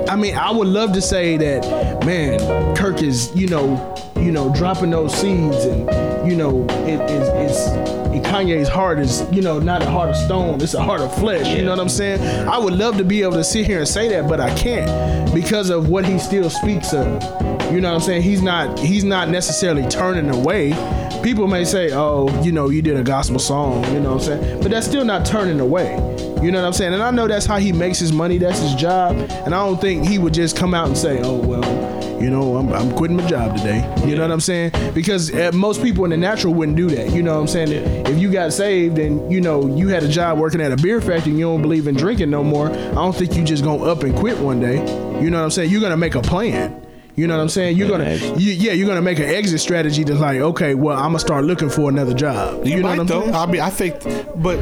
I 0.08 0.16
mean, 0.16 0.34
I 0.36 0.50
would 0.50 0.68
love 0.68 0.92
to 0.92 1.02
say 1.02 1.36
that, 1.36 2.04
man, 2.04 2.74
Kirk 2.76 3.02
is, 3.02 3.34
you 3.34 3.48
know, 3.48 3.94
you 4.16 4.30
know, 4.30 4.52
dropping 4.54 4.90
those 4.90 5.12
seeds, 5.14 5.64
and 5.64 5.88
you 6.26 6.36
know, 6.36 6.64
it 6.86 7.00
is 7.10 7.28
it's. 7.28 7.68
and 7.68 8.24
Kanye's 8.24 8.68
heart 8.68 8.98
is, 8.98 9.24
you 9.32 9.42
know, 9.42 9.58
not 9.58 9.82
a 9.82 9.90
heart 9.90 10.10
of 10.10 10.16
stone; 10.16 10.60
it's 10.60 10.74
a 10.74 10.82
heart 10.82 11.00
of 11.00 11.14
flesh. 11.16 11.46
You 11.56 11.62
know 11.64 11.70
what 11.70 11.80
I'm 11.80 11.88
saying? 11.88 12.20
I 12.48 12.58
would 12.58 12.74
love 12.74 12.96
to 12.98 13.04
be 13.04 13.22
able 13.22 13.34
to 13.34 13.44
sit 13.44 13.66
here 13.66 13.78
and 13.78 13.88
say 13.88 14.08
that, 14.08 14.28
but 14.28 14.40
I 14.40 14.54
can't 14.56 15.32
because 15.34 15.70
of 15.70 15.88
what 15.88 16.04
he 16.04 16.18
still 16.18 16.48
speaks 16.50 16.92
of. 16.92 17.22
You 17.72 17.80
know 17.80 17.88
what 17.88 17.96
I'm 17.96 18.00
saying? 18.00 18.22
He's 18.22 18.42
not 18.42 18.78
he's 18.78 19.04
not 19.04 19.28
necessarily 19.28 19.86
turning 19.88 20.30
away. 20.30 20.70
People 21.22 21.46
may 21.46 21.64
say, 21.64 21.90
"Oh, 21.92 22.28
you 22.42 22.52
know, 22.52 22.68
you 22.68 22.82
did 22.82 22.96
a 22.96 23.02
gospel 23.02 23.38
song," 23.38 23.82
you 23.92 24.00
know 24.00 24.14
what 24.14 24.28
I'm 24.28 24.40
saying? 24.40 24.62
But 24.62 24.70
that's 24.70 24.86
still 24.86 25.04
not 25.04 25.24
turning 25.26 25.60
away. 25.60 25.94
You 26.42 26.50
know 26.50 26.60
what 26.60 26.66
I'm 26.66 26.72
saying? 26.74 26.92
And 26.92 27.02
I 27.02 27.10
know 27.10 27.26
that's 27.26 27.46
how 27.46 27.56
he 27.56 27.72
makes 27.72 27.98
his 27.98 28.12
money. 28.12 28.36
That's 28.36 28.58
his 28.58 28.74
job. 28.74 29.16
And 29.16 29.54
I 29.54 29.66
don't 29.66 29.80
think 29.80 30.06
he 30.06 30.18
would 30.18 30.34
just 30.34 30.56
come 30.56 30.74
out 30.74 30.86
and 30.86 30.96
say, 30.96 31.20
"Oh, 31.22 31.36
well, 31.38 31.64
you 32.24 32.30
know, 32.30 32.56
I'm, 32.56 32.72
I'm 32.72 32.90
quitting 32.96 33.16
my 33.18 33.26
job 33.26 33.56
today." 33.56 33.80
You 34.06 34.16
know 34.16 34.22
what 34.22 34.30
I'm 34.32 34.40
saying? 34.40 34.72
Because 34.94 35.32
uh, 35.34 35.50
most 35.54 35.82
people 35.82 36.04
in 36.04 36.10
the 36.10 36.16
natural 36.16 36.54
wouldn't 36.54 36.76
do 36.76 36.88
that. 36.90 37.10
You 37.12 37.22
know 37.22 37.34
what 37.34 37.40
I'm 37.42 37.48
saying? 37.48 38.06
If 38.06 38.18
you 38.18 38.30
got 38.32 38.52
saved 38.52 38.98
and 38.98 39.30
you 39.32 39.40
know 39.40 39.66
you 39.76 39.88
had 39.88 40.02
a 40.02 40.08
job 40.08 40.38
working 40.38 40.60
at 40.60 40.72
a 40.72 40.76
beer 40.76 41.00
factory 41.00 41.30
and 41.30 41.38
you 41.38 41.44
don't 41.46 41.62
believe 41.62 41.86
in 41.86 41.94
drinking 41.94 42.30
no 42.30 42.42
more, 42.42 42.70
I 42.70 42.94
don't 42.94 43.14
think 43.14 43.34
you 43.36 43.44
just 43.44 43.62
gonna 43.64 43.84
up 43.84 44.02
and 44.02 44.14
quit 44.16 44.38
one 44.38 44.60
day. 44.60 44.76
You 45.22 45.30
know 45.30 45.38
what 45.38 45.44
I'm 45.44 45.50
saying? 45.50 45.70
You're 45.70 45.80
gonna 45.82 45.96
make 45.96 46.14
a 46.14 46.22
plan. 46.22 46.80
You 47.16 47.28
know 47.28 47.36
what 47.36 47.42
I'm 47.42 47.48
saying? 47.48 47.76
You're 47.76 47.88
gonna, 47.88 48.14
Yeah. 48.14 48.34
you, 48.36 48.52
yeah, 48.52 48.72
you're 48.72 48.88
gonna 48.88 49.00
make 49.00 49.18
an 49.20 49.26
exit 49.26 49.60
strategy 49.60 50.02
that's 50.02 50.18
like, 50.18 50.40
okay, 50.40 50.74
well, 50.74 50.96
I'm 50.96 51.10
gonna 51.10 51.20
start 51.20 51.44
looking 51.44 51.70
for 51.70 51.88
another 51.88 52.12
job. 52.12 52.66
You, 52.66 52.76
know 52.76 52.82
might 52.82 52.98
what 52.98 53.00
I'm 53.02 53.06
though. 53.06 53.22
saying? 53.22 53.34
I 53.36 53.46
mean, 53.46 53.60
I 53.60 53.70
think, 53.70 54.00
but 54.42 54.58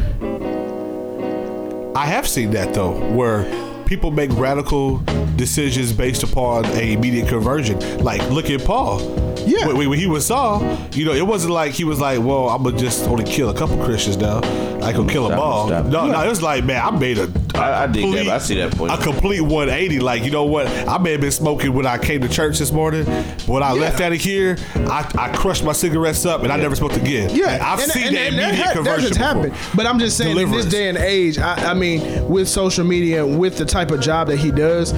I 1.96 2.04
have 2.06 2.28
seen 2.28 2.50
that 2.50 2.74
though, 2.74 2.92
where 3.14 3.44
people 3.92 4.10
make 4.10 4.30
radical 4.38 4.96
decisions 5.36 5.92
based 5.92 6.22
upon 6.22 6.64
a 6.64 6.94
immediate 6.94 7.28
conversion. 7.28 7.78
Like, 8.02 8.22
look 8.30 8.48
at 8.48 8.64
Paul. 8.64 9.02
Yeah. 9.46 9.66
When, 9.66 9.90
when 9.90 9.98
he 9.98 10.06
was 10.06 10.24
Saul, 10.24 10.62
you 10.94 11.04
know, 11.04 11.12
it 11.12 11.26
wasn't 11.26 11.52
like 11.52 11.72
he 11.72 11.84
was 11.84 12.00
like, 12.00 12.20
"Well, 12.20 12.48
I'm 12.48 12.62
gonna 12.62 12.78
just 12.78 13.06
only 13.06 13.24
kill 13.24 13.50
a 13.50 13.54
couple 13.54 13.76
Christians 13.84 14.16
now. 14.16 14.38
I 14.80 14.94
can 14.94 15.06
kill 15.06 15.24
them 15.24 15.32
Stop, 15.32 15.44
all." 15.44 15.66
stop. 15.66 15.86
No, 15.86 16.06
no, 16.06 16.24
it 16.24 16.28
was 16.28 16.40
like, 16.40 16.64
man, 16.64 16.80
I 16.82 16.90
made 16.90 17.18
a. 17.18 17.26
I- 17.54 17.84
I 17.84 17.86
dig 17.86 18.12
that, 18.14 18.28
I 18.28 18.38
see 18.38 18.54
that 18.56 18.76
point. 18.76 18.92
A 18.92 18.96
complete 18.96 19.40
180. 19.40 20.00
Like, 20.00 20.24
you 20.24 20.30
know 20.30 20.44
what? 20.44 20.66
I 20.88 20.98
may 20.98 21.12
have 21.12 21.20
been 21.20 21.30
smoking 21.30 21.72
when 21.72 21.86
I 21.86 21.98
came 21.98 22.20
to 22.22 22.28
church 22.28 22.58
this 22.58 22.72
morning. 22.72 23.04
But 23.04 23.48
when 23.48 23.62
I 23.62 23.72
left 23.72 24.00
out 24.00 24.12
of 24.12 24.18
here, 24.20 24.56
I, 24.74 25.10
I 25.18 25.28
crushed 25.36 25.64
my 25.64 25.72
cigarettes 25.72 26.24
up 26.26 26.42
and 26.42 26.52
I 26.52 26.56
never 26.56 26.74
smoked 26.76 26.96
again. 26.96 27.30
Yeah, 27.34 27.58
I've 27.62 27.80
and- 27.80 27.90
seen 27.92 28.06
and- 28.08 28.16
that 28.16 28.26
and 28.32 28.34
immediate 28.40 28.66
ha- 28.66 28.72
conversion. 28.72 29.02
That 29.02 29.08
just 29.08 29.20
happened. 29.20 29.54
But 29.74 29.86
I'm 29.86 29.98
just 29.98 30.16
saying, 30.16 30.36
in 30.38 30.50
this 30.50 30.66
day 30.66 30.88
and 30.88 30.98
age, 30.98 31.38
I, 31.38 31.70
I 31.70 31.74
mean, 31.74 32.28
with 32.28 32.48
social 32.48 32.84
media, 32.84 33.24
and 33.24 33.38
with 33.38 33.58
the 33.58 33.64
type 33.64 33.90
of 33.90 34.00
job 34.00 34.28
that 34.28 34.36
he 34.38 34.50
does, 34.50 34.92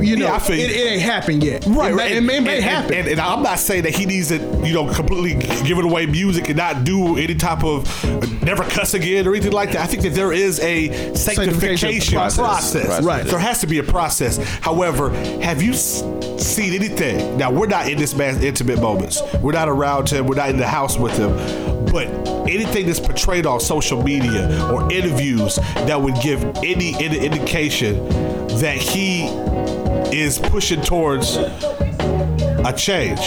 you 0.00 0.16
know, 0.16 0.26
Yeah, 0.26 0.52
it, 0.52 0.70
it 0.70 0.86
ain't 0.92 1.02
happened 1.02 1.44
yet. 1.44 1.64
Right, 1.66 1.92
it, 1.92 1.94
right. 1.94 2.22
May, 2.22 2.36
it 2.38 2.40
may, 2.42 2.56
and, 2.56 2.64
happen. 2.64 2.94
And, 2.94 3.08
and 3.08 3.20
I'm 3.20 3.42
not 3.42 3.58
saying 3.58 3.82
that 3.84 3.94
he 3.94 4.06
needs 4.06 4.28
to, 4.28 4.38
you 4.64 4.72
know, 4.74 4.92
completely 4.92 5.34
give 5.66 5.78
it 5.78 5.84
away 5.84 6.06
music 6.06 6.48
and 6.48 6.56
not 6.56 6.84
do 6.84 7.16
any 7.18 7.34
type 7.34 7.62
of 7.64 7.86
never 8.42 8.62
cuss 8.64 8.94
again 8.94 9.26
or 9.26 9.34
anything 9.34 9.52
like 9.52 9.72
that. 9.72 9.82
I 9.82 9.86
think 9.86 10.02
that 10.02 10.14
there 10.14 10.32
is 10.32 10.58
a 10.60 11.14
sanctification 11.14 11.99
process. 12.08 12.36
process. 12.38 12.84
Process. 12.86 13.04
Right. 13.04 13.24
There 13.26 13.38
has 13.38 13.60
to 13.60 13.66
be 13.66 13.78
a 13.78 13.82
process. 13.82 14.38
However, 14.60 15.10
have 15.40 15.62
you 15.62 15.72
s- 15.72 16.02
seen 16.38 16.72
anything? 16.74 17.36
Now, 17.36 17.50
we're 17.50 17.66
not 17.66 17.88
in 17.88 17.98
this 17.98 18.14
man's 18.14 18.42
intimate 18.42 18.80
moments. 18.80 19.20
We're 19.40 19.52
not 19.52 19.68
around 19.68 20.08
him. 20.08 20.26
We're 20.26 20.36
not 20.36 20.50
in 20.50 20.56
the 20.56 20.66
house 20.66 20.96
with 20.98 21.16
him. 21.16 21.30
But 21.86 22.06
anything 22.48 22.86
that's 22.86 23.00
portrayed 23.00 23.46
on 23.46 23.60
social 23.60 24.02
media 24.02 24.48
or 24.72 24.90
interviews 24.92 25.56
that 25.56 26.00
would 26.00 26.14
give 26.22 26.42
any, 26.58 26.94
any 27.02 27.18
indication 27.18 28.08
that 28.60 28.76
he 28.76 29.26
is 30.16 30.38
pushing 30.38 30.80
towards 30.82 31.36
a 31.36 32.72
change. 32.76 33.20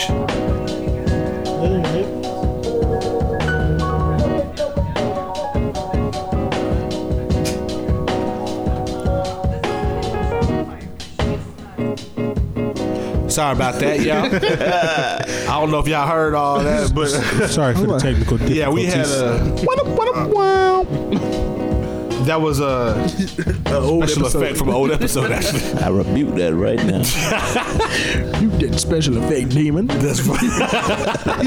Sorry 13.34 13.56
about 13.56 13.80
that, 13.80 14.00
y'all. 14.02 14.26
I 15.50 15.60
don't 15.60 15.72
know 15.72 15.80
if 15.80 15.88
y'all 15.88 16.08
heard 16.08 16.36
all 16.36 16.60
that, 16.60 16.94
but 16.94 17.08
Sorry 17.50 17.74
for 17.74 17.88
the 17.88 17.98
technical 17.98 18.38
difficulties. 18.38 18.58
yeah, 18.58 18.70
we 18.70 18.86
had 18.86 19.08
a 19.08 19.40
What 19.64 19.80
up, 19.80 19.88
what 19.88 20.16
up, 20.16 20.30
wow. 20.30 20.84
that 22.26 22.40
was 22.40 22.60
a 22.60 22.94
old 23.74 24.04
special 24.08 24.24
episode. 24.28 24.42
effect 24.44 24.58
from 24.58 24.70
an 24.70 24.76
old 24.76 24.92
episode 24.92 25.32
actually. 25.38 25.82
I 25.82 25.90
rebuke 25.90 26.36
that 26.36 26.54
right 26.54 26.78
now. 26.86 27.02
You 28.44 28.50
did 28.60 28.78
special 28.80 29.18
effect 29.24 29.50
demon. 29.52 29.88
That's 29.88 30.20
funny. 30.20 30.50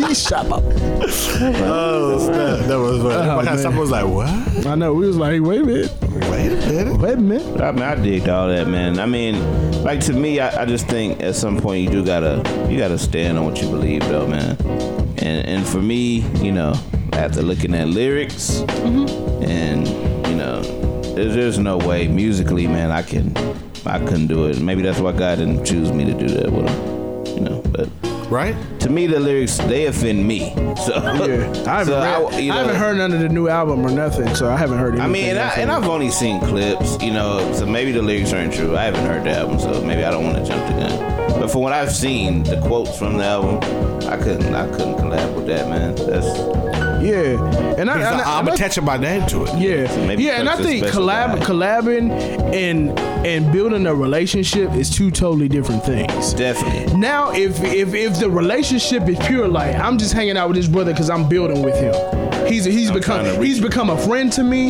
He 0.09 0.15
shot 0.15 0.47
up. 0.51 0.63
oh, 0.65 2.19
snap. 2.19 2.67
that 2.69 2.79
was. 2.79 3.05
Uh, 3.05 3.09
everybody 3.11 3.47
man. 3.47 3.59
someone 3.59 3.81
was 3.81 3.91
like, 3.91 4.07
"What? 4.07 4.67
I 4.67 4.75
know. 4.77 4.95
We 4.95 5.07
was 5.07 5.19
like, 5.19 5.43
wait 5.43 5.61
a 5.61 5.65
minute, 5.65 5.93
Wait 6.31 6.53
a 6.53 6.57
minute." 6.57 6.97
wait 6.99 7.15
a 7.15 7.17
minute. 7.17 7.61
I 7.61 7.73
mean, 7.73 7.83
I 7.83 7.95
digged 7.95 8.29
all 8.29 8.49
that, 8.49 8.69
man. 8.69 8.99
I 8.99 9.07
mean, 9.07 9.35
like 9.83 10.01
to 10.01 10.13
me, 10.13 10.41
I, 10.41 10.63
I 10.63 10.65
just 10.65 10.87
think 10.87 11.23
at 11.23 11.35
some 11.35 11.59
point 11.59 11.83
you 11.83 11.91
do 11.91 12.05
gotta 12.05 12.37
you 12.71 12.79
gotta 12.79 12.99
stand 12.99 13.39
on 13.39 13.45
what 13.45 13.61
you 13.61 13.69
believe, 13.69 14.07
though, 14.09 14.27
man. 14.27 14.57
And 15.19 15.47
and 15.47 15.67
for 15.67 15.81
me, 15.81 16.21
you 16.43 16.53
know, 16.53 16.75
after 17.13 17.43
looking 17.43 17.75
at 17.75 17.89
lyrics, 17.89 18.61
mm-hmm. 18.61 19.45
and 19.45 19.87
you 20.29 20.37
know, 20.37 20.63
there's, 21.15 21.35
there's 21.35 21.59
no 21.59 21.79
way 21.79 22.09
musically, 22.09 22.67
man, 22.67 22.91
I 22.91 23.03
can 23.03 23.37
I 23.87 23.99
couldn't 24.01 24.27
do 24.27 24.47
it. 24.47 24.61
Maybe 24.61 24.83
that's 24.83 25.01
why 25.01 25.13
God 25.13 25.39
didn't 25.39 25.65
choose 25.65 25.93
me 25.93 26.05
to 26.05 26.15
do 26.15 26.29
that 26.29 26.51
with 26.51 26.69
him, 26.69 27.37
you 27.37 27.41
know. 27.41 27.63
But 27.71 27.89
Right? 28.31 28.57
to 28.87 28.93
me, 28.93 29.09
the 29.09 29.19
lyrics 29.19 29.59
they 29.59 29.87
offend 29.87 30.27
me. 30.27 30.55
So 30.85 30.95
Yeah, 30.95 31.53
I 31.67 31.79
haven't, 31.79 31.87
so 31.87 32.29
read, 32.31 32.45
you 32.45 32.53
I 32.53 32.59
haven't 32.59 32.77
heard 32.77 32.97
none 32.99 33.13
of 33.13 33.19
the 33.19 33.29
new 33.29 33.49
album 33.49 33.85
or 33.85 33.91
nothing, 33.91 34.33
so 34.37 34.49
I 34.49 34.57
haven't 34.57 34.79
heard 34.79 34.95
anything. 34.95 35.11
I 35.11 35.13
mean, 35.13 35.31
and, 35.31 35.39
I, 35.41 35.49
and 35.55 35.73
I've 35.73 35.89
only 35.89 36.11
seen 36.11 36.41
clips, 36.41 37.03
you 37.03 37.13
know, 37.13 37.53
so 37.53 37.67
maybe 37.67 37.91
the 37.91 38.03
lyrics 38.03 38.33
aren't 38.33 38.55
true. 38.55 38.77
I 38.77 38.85
haven't 38.85 39.05
heard 39.05 39.25
the 39.25 39.33
album, 39.33 39.59
so 39.59 39.83
maybe 39.83 40.05
I 40.05 40.13
don't 40.13 40.25
want 40.25 40.39
to 40.39 40.45
jump 40.45 40.65
the 40.67 40.81
gun. 40.81 41.41
But 41.41 41.51
from 41.51 41.63
what 41.63 41.73
I've 41.73 41.93
seen, 41.93 42.45
the 42.45 42.61
quotes 42.61 42.97
from 42.97 43.19
the 43.19 43.25
album, 43.25 43.57
I 44.09 44.17
couldn't 44.17 44.55
I 44.55 44.69
couldn't 44.69 44.97
collab 44.97 45.35
with 45.35 45.47
that 45.49 45.69
man. 45.69 45.97
That's 45.97 46.76
Yeah, 47.03 47.75
and 47.79 47.91
I, 47.91 48.21
I, 48.21 48.39
I'm 48.39 48.49
attaching 48.49 48.85
my 48.85 48.97
name 48.97 49.27
to 49.29 49.45
it. 49.45 49.59
Yeah, 49.59 50.07
maybe 50.07 50.25
yeah, 50.25 50.41
and 50.41 50.49
I 50.49 50.57
think 50.57 50.85
collab, 50.87 51.39
collabing 51.41 52.11
and 52.55 52.99
and 53.27 53.53
building 53.53 53.87
a 53.87 53.95
relationship 53.95 54.73
is 54.73 54.91
two 54.91 55.11
totally 55.11 55.49
different 55.49 55.85
things. 55.85 56.33
definitely. 56.35 56.97
Now, 56.97 57.31
if 57.31 57.63
if 57.63 57.95
if 57.95 58.19
the 58.19 58.31
relationship 58.31 59.09
is 59.09 59.19
pure, 59.27 59.49
like 59.49 59.75
I'm 59.77 59.99
just 59.99 60.13
hanging 60.13 60.37
out 60.37 60.49
with 60.49 60.57
this 60.57 60.69
brother 60.69 60.93
because 60.93 61.11
I'm 61.11 61.29
building 61.29 61.63
with 61.63 61.75
him. 61.77 62.47
He's 62.47 62.65
he's 62.65 62.91
become 62.91 63.25
to 63.25 63.33
reach 63.33 63.49
he's 63.49 63.61
become 63.61 63.91
a 63.91 63.99
friend 63.99 64.33
to 64.33 64.43
me. 64.43 64.69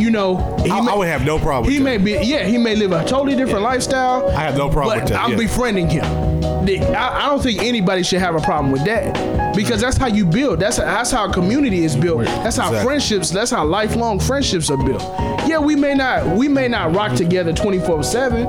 You 0.00 0.10
know, 0.10 0.36
he 0.64 0.70
I, 0.70 0.80
may- 0.80 0.92
I 0.92 0.94
would 0.96 1.08
have 1.08 1.24
no 1.24 1.38
problem. 1.38 1.70
he 1.70 1.78
with 1.78 1.84
may 1.84 1.96
that. 1.98 2.04
be 2.22 2.26
yeah 2.26 2.44
he 2.44 2.58
may 2.58 2.74
live 2.74 2.92
a 2.92 3.04
totally 3.04 3.36
different 3.36 3.62
lifestyle. 3.62 4.28
I 4.30 4.40
have 4.42 4.56
no 4.56 4.68
problem 4.68 4.96
but 4.98 5.04
with 5.04 5.12
that, 5.12 5.22
I'm 5.22 5.32
yeah. 5.32 5.36
befriending 5.36 5.88
him. 5.88 6.04
I, 6.04 7.24
I 7.24 7.26
don't 7.28 7.42
think 7.42 7.62
anybody 7.62 8.02
should 8.02 8.20
have 8.20 8.34
a 8.34 8.40
problem 8.40 8.72
with 8.72 8.84
that 8.84 9.41
because 9.54 9.80
that's 9.80 9.96
how 9.96 10.06
you 10.06 10.24
build. 10.24 10.60
That's 10.60 10.76
that's 10.78 11.10
how 11.10 11.28
a 11.28 11.32
community 11.32 11.84
is 11.84 11.94
built. 11.96 12.24
That's 12.24 12.56
how 12.56 12.68
Exactly. 12.68 12.84
friendships. 12.84 13.30
That's 13.30 13.50
how 13.50 13.64
lifelong 13.64 14.18
friendships 14.18 14.70
are 14.70 14.76
built. 14.76 15.02
Yeah, 15.48 15.58
we 15.58 15.76
may 15.76 15.94
not 15.94 16.36
we 16.36 16.48
may 16.48 16.68
not 16.68 16.94
rock 16.94 17.14
together 17.14 17.52
24 17.52 18.02
seven. 18.02 18.48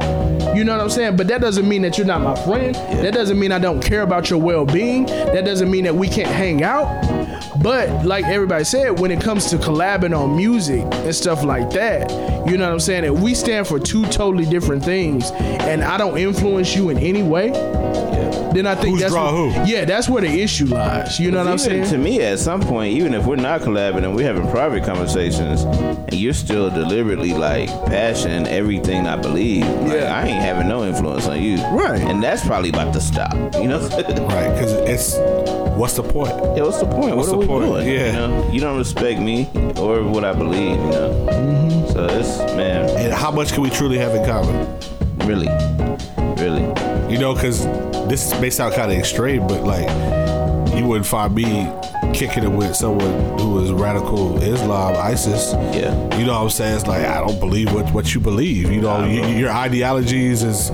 You 0.55 0.63
know 0.63 0.73
what 0.73 0.81
I'm 0.81 0.89
saying? 0.89 1.15
But 1.15 1.27
that 1.29 1.41
doesn't 1.41 1.67
mean 1.67 1.81
that 1.81 1.97
you're 1.97 2.05
not 2.07 2.21
my 2.21 2.35
friend. 2.45 2.75
That 2.75 3.13
doesn't 3.13 3.39
mean 3.39 3.51
I 3.51 3.59
don't 3.59 3.81
care 3.81 4.01
about 4.03 4.29
your 4.29 4.39
well 4.39 4.65
being. 4.65 5.05
That 5.07 5.45
doesn't 5.45 5.69
mean 5.69 5.83
that 5.85 5.95
we 5.95 6.07
can't 6.07 6.29
hang 6.29 6.63
out. 6.63 6.85
But 7.61 8.05
like 8.05 8.25
everybody 8.25 8.63
said, 8.63 8.99
when 8.99 9.09
it 9.09 9.21
comes 9.21 9.49
to 9.51 9.57
collabing 9.57 10.17
on 10.17 10.35
music 10.35 10.83
and 10.91 11.15
stuff 11.15 11.43
like 11.43 11.69
that, 11.71 12.11
you 12.47 12.57
know 12.57 12.65
what 12.65 12.73
I'm 12.73 12.79
saying? 12.79 13.05
If 13.05 13.19
we 13.19 13.33
stand 13.33 13.67
for 13.67 13.79
two 13.79 14.03
totally 14.07 14.45
different 14.45 14.83
things 14.83 15.31
and 15.31 15.81
I 15.83 15.97
don't 15.97 16.17
influence 16.17 16.75
you 16.75 16.89
in 16.89 16.97
any 16.97 17.23
way, 17.23 17.49
then 18.53 18.65
I 18.67 18.75
think 18.75 18.89
Who's 18.93 19.01
that's 19.01 19.13
draw 19.13 19.33
where- 19.33 19.51
who? 19.51 19.71
Yeah, 19.71 19.85
that's 19.85 20.07
where 20.09 20.21
the 20.21 20.41
issue 20.41 20.65
lies. 20.65 21.19
You 21.19 21.31
know 21.31 21.39
what 21.39 21.47
I'm 21.47 21.57
saying? 21.57 21.89
To 21.89 21.97
me, 21.97 22.21
at 22.21 22.39
some 22.39 22.61
point, 22.61 22.93
even 22.97 23.13
if 23.13 23.25
we're 23.25 23.35
not 23.35 23.61
collabing 23.61 24.03
and 24.03 24.15
we're 24.15 24.25
having 24.25 24.49
private 24.51 24.83
conversations, 24.83 25.63
and 25.63 26.13
you're 26.13 26.33
still 26.33 26.69
deliberately 26.69 27.33
like 27.33 27.69
passion 27.87 28.47
everything 28.47 29.07
I 29.07 29.15
believe, 29.15 29.65
like, 29.65 29.93
Yeah. 29.93 30.15
I 30.15 30.27
ain't 30.27 30.41
having 30.41 30.67
no 30.67 30.83
influence 30.85 31.27
on 31.27 31.41
you, 31.41 31.57
Right. 31.71 32.01
And 32.01 32.21
that's 32.23 32.45
probably 32.45 32.69
about 32.69 32.93
to 32.93 33.01
stop. 33.01 33.33
You 33.55 33.67
know, 33.67 33.79
Right, 33.87 34.53
because 34.53 34.71
it's 34.87 35.15
what's 35.77 35.93
the 35.95 36.03
point? 36.03 36.29
yeah. 36.55 36.63
What's 36.63 36.79
the 36.79 36.85
point? 36.85 37.15
What's 37.15 37.29
what 37.29 37.29
are 37.29 37.31
the 37.31 37.37
we 37.39 37.45
point? 37.47 37.65
doing? 37.65 37.87
Yeah. 37.87 38.05
You, 38.07 38.11
know? 38.13 38.49
you 38.51 38.59
don't 38.59 38.77
respect 38.77 39.19
me 39.19 39.49
or 39.77 40.03
what 40.03 40.23
I 40.23 40.33
believe. 40.33 40.71
You 40.71 40.91
know, 40.91 41.27
Mm-hmm. 41.33 41.91
so 41.93 42.05
it's 42.05 42.37
man, 42.55 42.89
And 42.97 43.13
how 43.13 43.31
much 43.31 43.53
can 43.53 43.61
we 43.63 43.69
truly 43.69 43.97
have 43.97 44.13
in 44.15 44.25
common? 44.25 44.67
really, 45.27 45.47
really. 46.41 46.63
You 47.11 47.19
know, 47.19 47.33
because 47.33 47.65
this 48.09 48.39
may 48.39 48.49
sound 48.49 48.73
kind 48.73 48.91
of 48.91 48.97
extreme, 48.97 49.47
but 49.47 49.63
like 49.63 49.87
you 50.75 50.85
wouldn't 50.85 51.05
find 51.05 51.33
me 51.35 51.71
kicking 52.13 52.43
it 52.43 52.51
with 52.51 52.75
someone 52.75 53.39
who 53.39 53.59
is 53.63 53.71
radical 53.71 54.41
Islam, 54.41 54.95
ISIS. 54.97 55.53
Yeah. 55.53 55.93
You 56.17 56.25
know 56.25 56.33
what 56.33 56.43
I'm 56.43 56.49
saying? 56.49 56.75
It's 56.75 56.87
like 56.87 57.05
I 57.05 57.19
don't 57.19 57.39
believe 57.39 57.73
what 57.73 57.91
what 57.93 58.13
you 58.13 58.19
believe. 58.19 58.71
You 58.71 58.81
know, 58.81 58.97
bro. 58.97 59.07
your 59.07 59.51
ideologies 59.51 60.43
is 60.43 60.69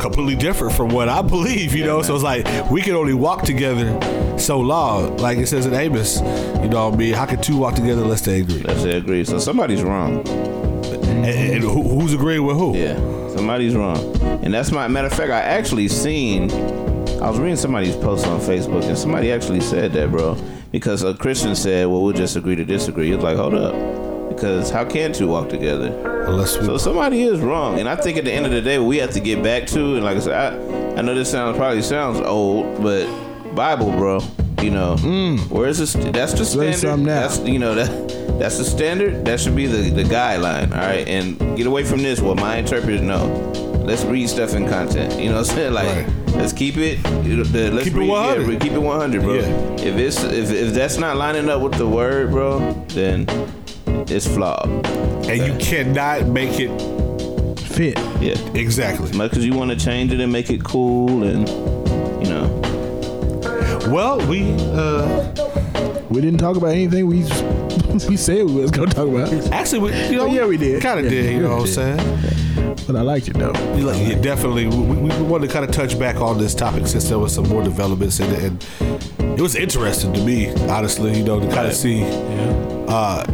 completely 0.00 0.36
different 0.36 0.74
from 0.74 0.90
what 0.90 1.08
I 1.08 1.22
believe. 1.22 1.74
You 1.74 1.84
know, 1.84 2.02
so 2.02 2.14
it's 2.14 2.24
like 2.24 2.70
we 2.70 2.82
can 2.82 2.94
only 2.94 3.14
walk 3.14 3.42
together 3.42 3.98
so 4.38 4.60
long. 4.60 5.16
Like 5.18 5.38
it 5.38 5.48
says 5.48 5.66
in 5.66 5.74
Amos. 5.74 6.20
You 6.20 6.68
know 6.68 6.88
what 6.88 6.94
I 6.94 6.96
mean? 6.96 7.14
How 7.14 7.26
can 7.26 7.40
two 7.40 7.56
walk 7.56 7.74
together 7.74 8.02
unless 8.02 8.22
they 8.22 8.40
agree? 8.40 8.60
Unless 8.60 8.84
they 8.84 8.96
agree. 8.96 9.24
So 9.24 9.38
somebody's 9.38 9.82
wrong. 9.82 10.26
And, 10.28 11.26
and 11.26 11.64
who, 11.64 11.82
who's 11.82 12.14
agreeing 12.14 12.44
with 12.44 12.56
who? 12.56 12.76
Yeah, 12.76 12.94
somebody's 13.38 13.76
wrong. 13.76 13.98
And 14.42 14.52
that's 14.52 14.72
my 14.72 14.88
matter 14.88 15.06
of 15.06 15.12
fact. 15.12 15.30
I 15.30 15.40
actually 15.40 15.86
seen. 15.86 16.50
I 17.22 17.30
was 17.30 17.38
reading 17.38 17.56
somebody's 17.56 17.94
post 17.96 18.26
on 18.26 18.40
Facebook, 18.40 18.84
and 18.84 18.98
somebody 18.98 19.30
actually 19.30 19.60
said 19.60 19.92
that, 19.92 20.10
bro. 20.10 20.36
Because 20.72 21.04
a 21.04 21.14
Christian 21.14 21.54
said, 21.54 21.86
"Well, 21.86 22.02
we'll 22.02 22.12
just 22.12 22.34
agree 22.36 22.56
to 22.56 22.64
disagree." 22.64 23.12
It's 23.12 23.22
like, 23.22 23.36
hold 23.36 23.54
up, 23.54 23.74
because 24.28 24.70
how 24.70 24.84
can 24.84 25.12
two 25.12 25.28
walk 25.28 25.48
together? 25.48 25.88
Unless 26.26 26.58
we, 26.58 26.66
So 26.66 26.78
somebody 26.78 27.22
is 27.22 27.40
wrong, 27.40 27.78
and 27.78 27.88
I 27.88 27.94
think 27.96 28.18
at 28.18 28.24
the 28.24 28.32
end 28.32 28.44
of 28.44 28.52
the 28.52 28.60
day, 28.60 28.78
we 28.78 28.98
have 28.98 29.12
to 29.12 29.20
get 29.20 29.42
back 29.42 29.66
to, 29.68 29.94
and 29.96 30.04
like 30.04 30.16
I 30.16 30.20
said, 30.20 30.34
I, 30.34 30.98
I 30.98 31.02
know 31.02 31.14
this 31.14 31.30
sounds 31.30 31.56
probably 31.56 31.82
sounds 31.82 32.20
old, 32.20 32.82
but 32.82 33.06
Bible, 33.54 33.92
bro. 33.92 34.20
You 34.60 34.70
know, 34.72 34.96
mm. 34.96 35.48
where 35.50 35.68
is 35.68 35.78
this? 35.78 35.92
That's 35.92 36.32
the 36.32 36.44
standard. 36.44 37.06
That's 37.06 37.38
you 37.38 37.60
know 37.60 37.76
that 37.76 38.07
that's 38.38 38.58
the 38.58 38.64
standard. 38.64 39.24
That 39.24 39.40
should 39.40 39.56
be 39.56 39.66
the 39.66 39.90
the 39.90 40.04
guideline. 40.04 40.70
All 40.72 40.78
right, 40.78 41.06
and 41.08 41.38
get 41.56 41.66
away 41.66 41.84
from 41.84 42.02
this. 42.02 42.20
What 42.20 42.36
my 42.36 42.56
interpreters 42.56 43.00
know. 43.02 43.26
Let's 43.84 44.04
read 44.04 44.28
stuff 44.28 44.54
in 44.54 44.68
content. 44.68 45.18
You 45.18 45.30
know 45.30 45.36
what 45.36 45.48
I'm 45.50 45.56
saying? 45.56 45.72
Like, 45.72 45.86
Right. 46.06 46.36
let's 46.36 46.52
keep 46.52 46.76
it. 46.76 47.02
the- 47.02 47.70
Let's 47.72 47.84
Keep 47.88 47.96
it 47.96 48.06
100. 48.06 48.52
Yeah, 48.52 48.58
keep 48.58 48.72
it 48.72 48.82
100, 48.82 49.22
bro. 49.22 49.34
Yeah. 49.34 49.40
If 49.88 49.96
it's 49.96 50.22
if 50.24 50.50
if 50.52 50.74
that's 50.74 50.98
not 50.98 51.16
lining 51.16 51.48
up 51.48 51.62
with 51.62 51.72
the 51.78 51.86
word, 51.86 52.30
bro, 52.30 52.58
then 52.88 53.26
it's 54.08 54.26
flawed. 54.26 54.68
and 55.28 55.38
you 55.46 55.54
cannot 55.58 56.26
make 56.26 56.58
it 56.60 56.70
Fit. 57.60 57.98
Yeah. 58.20 58.34
exactly. 58.54 59.10
much 59.16 59.36
as 59.36 59.44
you 59.46 59.54
want 59.54 59.70
to 59.70 59.76
change 59.76 60.12
it 60.12 60.20
and 60.20 60.32
make 60.32 60.50
it 60.50 60.62
cool 60.64 61.22
and 61.22 61.46
you 62.22 62.28
know 62.32 62.46
Well, 63.90 64.18
we 64.26 64.52
uh 64.72 65.32
We 66.10 66.20
didn't 66.20 66.38
talk 66.40 66.56
about 66.56 66.70
anything 66.72 67.06
we 67.06 67.22
we 68.08 68.16
said 68.16 68.44
we 68.46 68.54
was 68.62 68.70
gonna 68.70 68.90
talk 68.90 69.08
about, 69.08 69.32
actually 69.52 69.78
we 69.80 70.06
you 70.08 70.16
know 70.16 70.26
Yeah, 70.26 70.46
we 70.46 70.56
did. 70.56 70.82
kind 70.82 70.98
of 71.00 71.04
Yeah, 71.12 71.22
did. 71.22 71.32
You 71.34 71.40
know 71.40 71.56
what 71.56 71.60
I'm 71.62 71.66
saying? 71.66 72.76
but 72.86 72.96
I 72.96 73.02
liked 73.02 73.28
it 73.28 73.34
though. 73.36 73.52
You 73.76 73.84
like- 73.84 74.06
Yeah, 74.06 74.20
definitely. 74.20 74.66
We, 74.66 74.76
we, 74.78 74.94
we 75.16 75.22
wanted 75.22 75.48
to 75.48 75.52
kind 75.52 75.64
of 75.64 75.70
touch 75.70 75.98
back 75.98 76.16
on 76.20 76.38
this 76.38 76.54
topic 76.54 76.86
since 76.86 77.08
there 77.08 77.18
was 77.18 77.34
some 77.34 77.48
more 77.48 77.62
developments 77.62 78.18
in 78.20 78.30
it, 78.30 78.42
and 78.42 78.64
it 79.38 79.40
was 79.42 79.54
interesting 79.56 80.12
to 80.14 80.24
me, 80.24 80.50
honestly. 80.68 81.16
You 81.18 81.24
know, 81.24 81.38
to 81.40 81.46
kind 81.48 81.66
of 81.68 81.74
see 81.74 82.02
uh, 82.88 83.24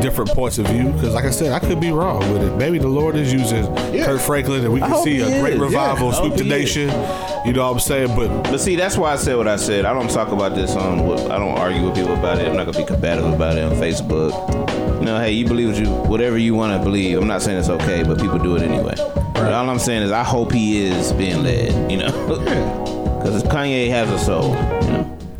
different 0.00 0.30
points 0.30 0.58
of 0.58 0.66
view. 0.66 0.90
Because, 0.92 1.14
like 1.14 1.24
I 1.24 1.30
said, 1.30 1.52
I 1.52 1.58
could 1.58 1.80
be 1.80 1.90
wrong 1.90 2.20
with 2.32 2.42
it. 2.42 2.56
Maybe 2.56 2.78
the 2.78 2.88
Lord 2.88 3.16
is 3.16 3.32
using 3.32 3.64
Kirk 4.04 4.20
Franklin, 4.20 4.64
and 4.64 4.72
we 4.72 4.80
can 4.80 4.92
oh, 4.92 5.04
see 5.04 5.16
he 5.16 5.20
a 5.22 5.40
great 5.40 5.54
is. 5.54 5.60
revival 5.60 6.08
Yeah, 6.10 6.20
sweep 6.20 6.34
the 6.34 6.40
oh, 6.40 6.44
he 6.44 6.62
is. 6.62 6.76
nation. 6.76 6.88
You 7.46 7.52
know 7.52 7.64
what 7.66 7.72
I'm 7.74 7.80
saying? 7.80 8.08
But 8.16 8.42
but 8.44 8.58
see 8.58 8.76
that's 8.76 8.96
why 8.98 9.12
I 9.12 9.16
said 9.16 9.36
what 9.36 9.48
I 9.48 9.56
said 9.56 9.84
I 9.84 9.94
don't 9.94 10.10
talk 10.10 10.32
about 10.32 10.54
this 10.54 10.74
um, 10.76 11.00
on 11.00 11.30
I 11.30 11.38
don't 11.38 11.56
argue 11.56 11.84
with 11.86 11.94
people 11.94 12.12
about 12.14 12.38
it 12.40 12.48
I'm 12.48 12.56
not 12.56 12.66
gonna 12.66 12.78
be 12.78 12.84
combative 12.84 13.24
about 13.24 13.56
it 13.56 13.62
on 13.64 13.72
Facebook 13.72 14.32
you 14.98 15.06
know 15.06 15.18
hey 15.18 15.32
you 15.32 15.46
believe 15.46 15.68
what 15.68 15.78
you 15.78 15.86
whatever 16.10 16.36
you 16.36 16.54
want 16.54 16.76
to 16.78 16.84
believe 16.84 17.16
I'm 17.16 17.28
not 17.28 17.40
saying 17.40 17.58
it's 17.58 17.68
okay 17.70 18.02
but 18.02 18.20
people 18.20 18.38
do 18.38 18.56
it 18.56 18.62
anyway 18.62 18.94
but 19.34 19.52
all 19.52 19.70
I'm 19.70 19.78
saying 19.78 20.02
is 20.02 20.10
I 20.12 20.24
hope 20.24 20.52
he 20.52 20.84
is 20.84 21.12
being 21.12 21.42
led 21.44 21.90
you 21.90 21.98
know 21.98 22.10
because 23.18 23.42
Kanye 23.44 23.88
has 23.90 24.10
a 24.10 24.18
soul 24.18 24.50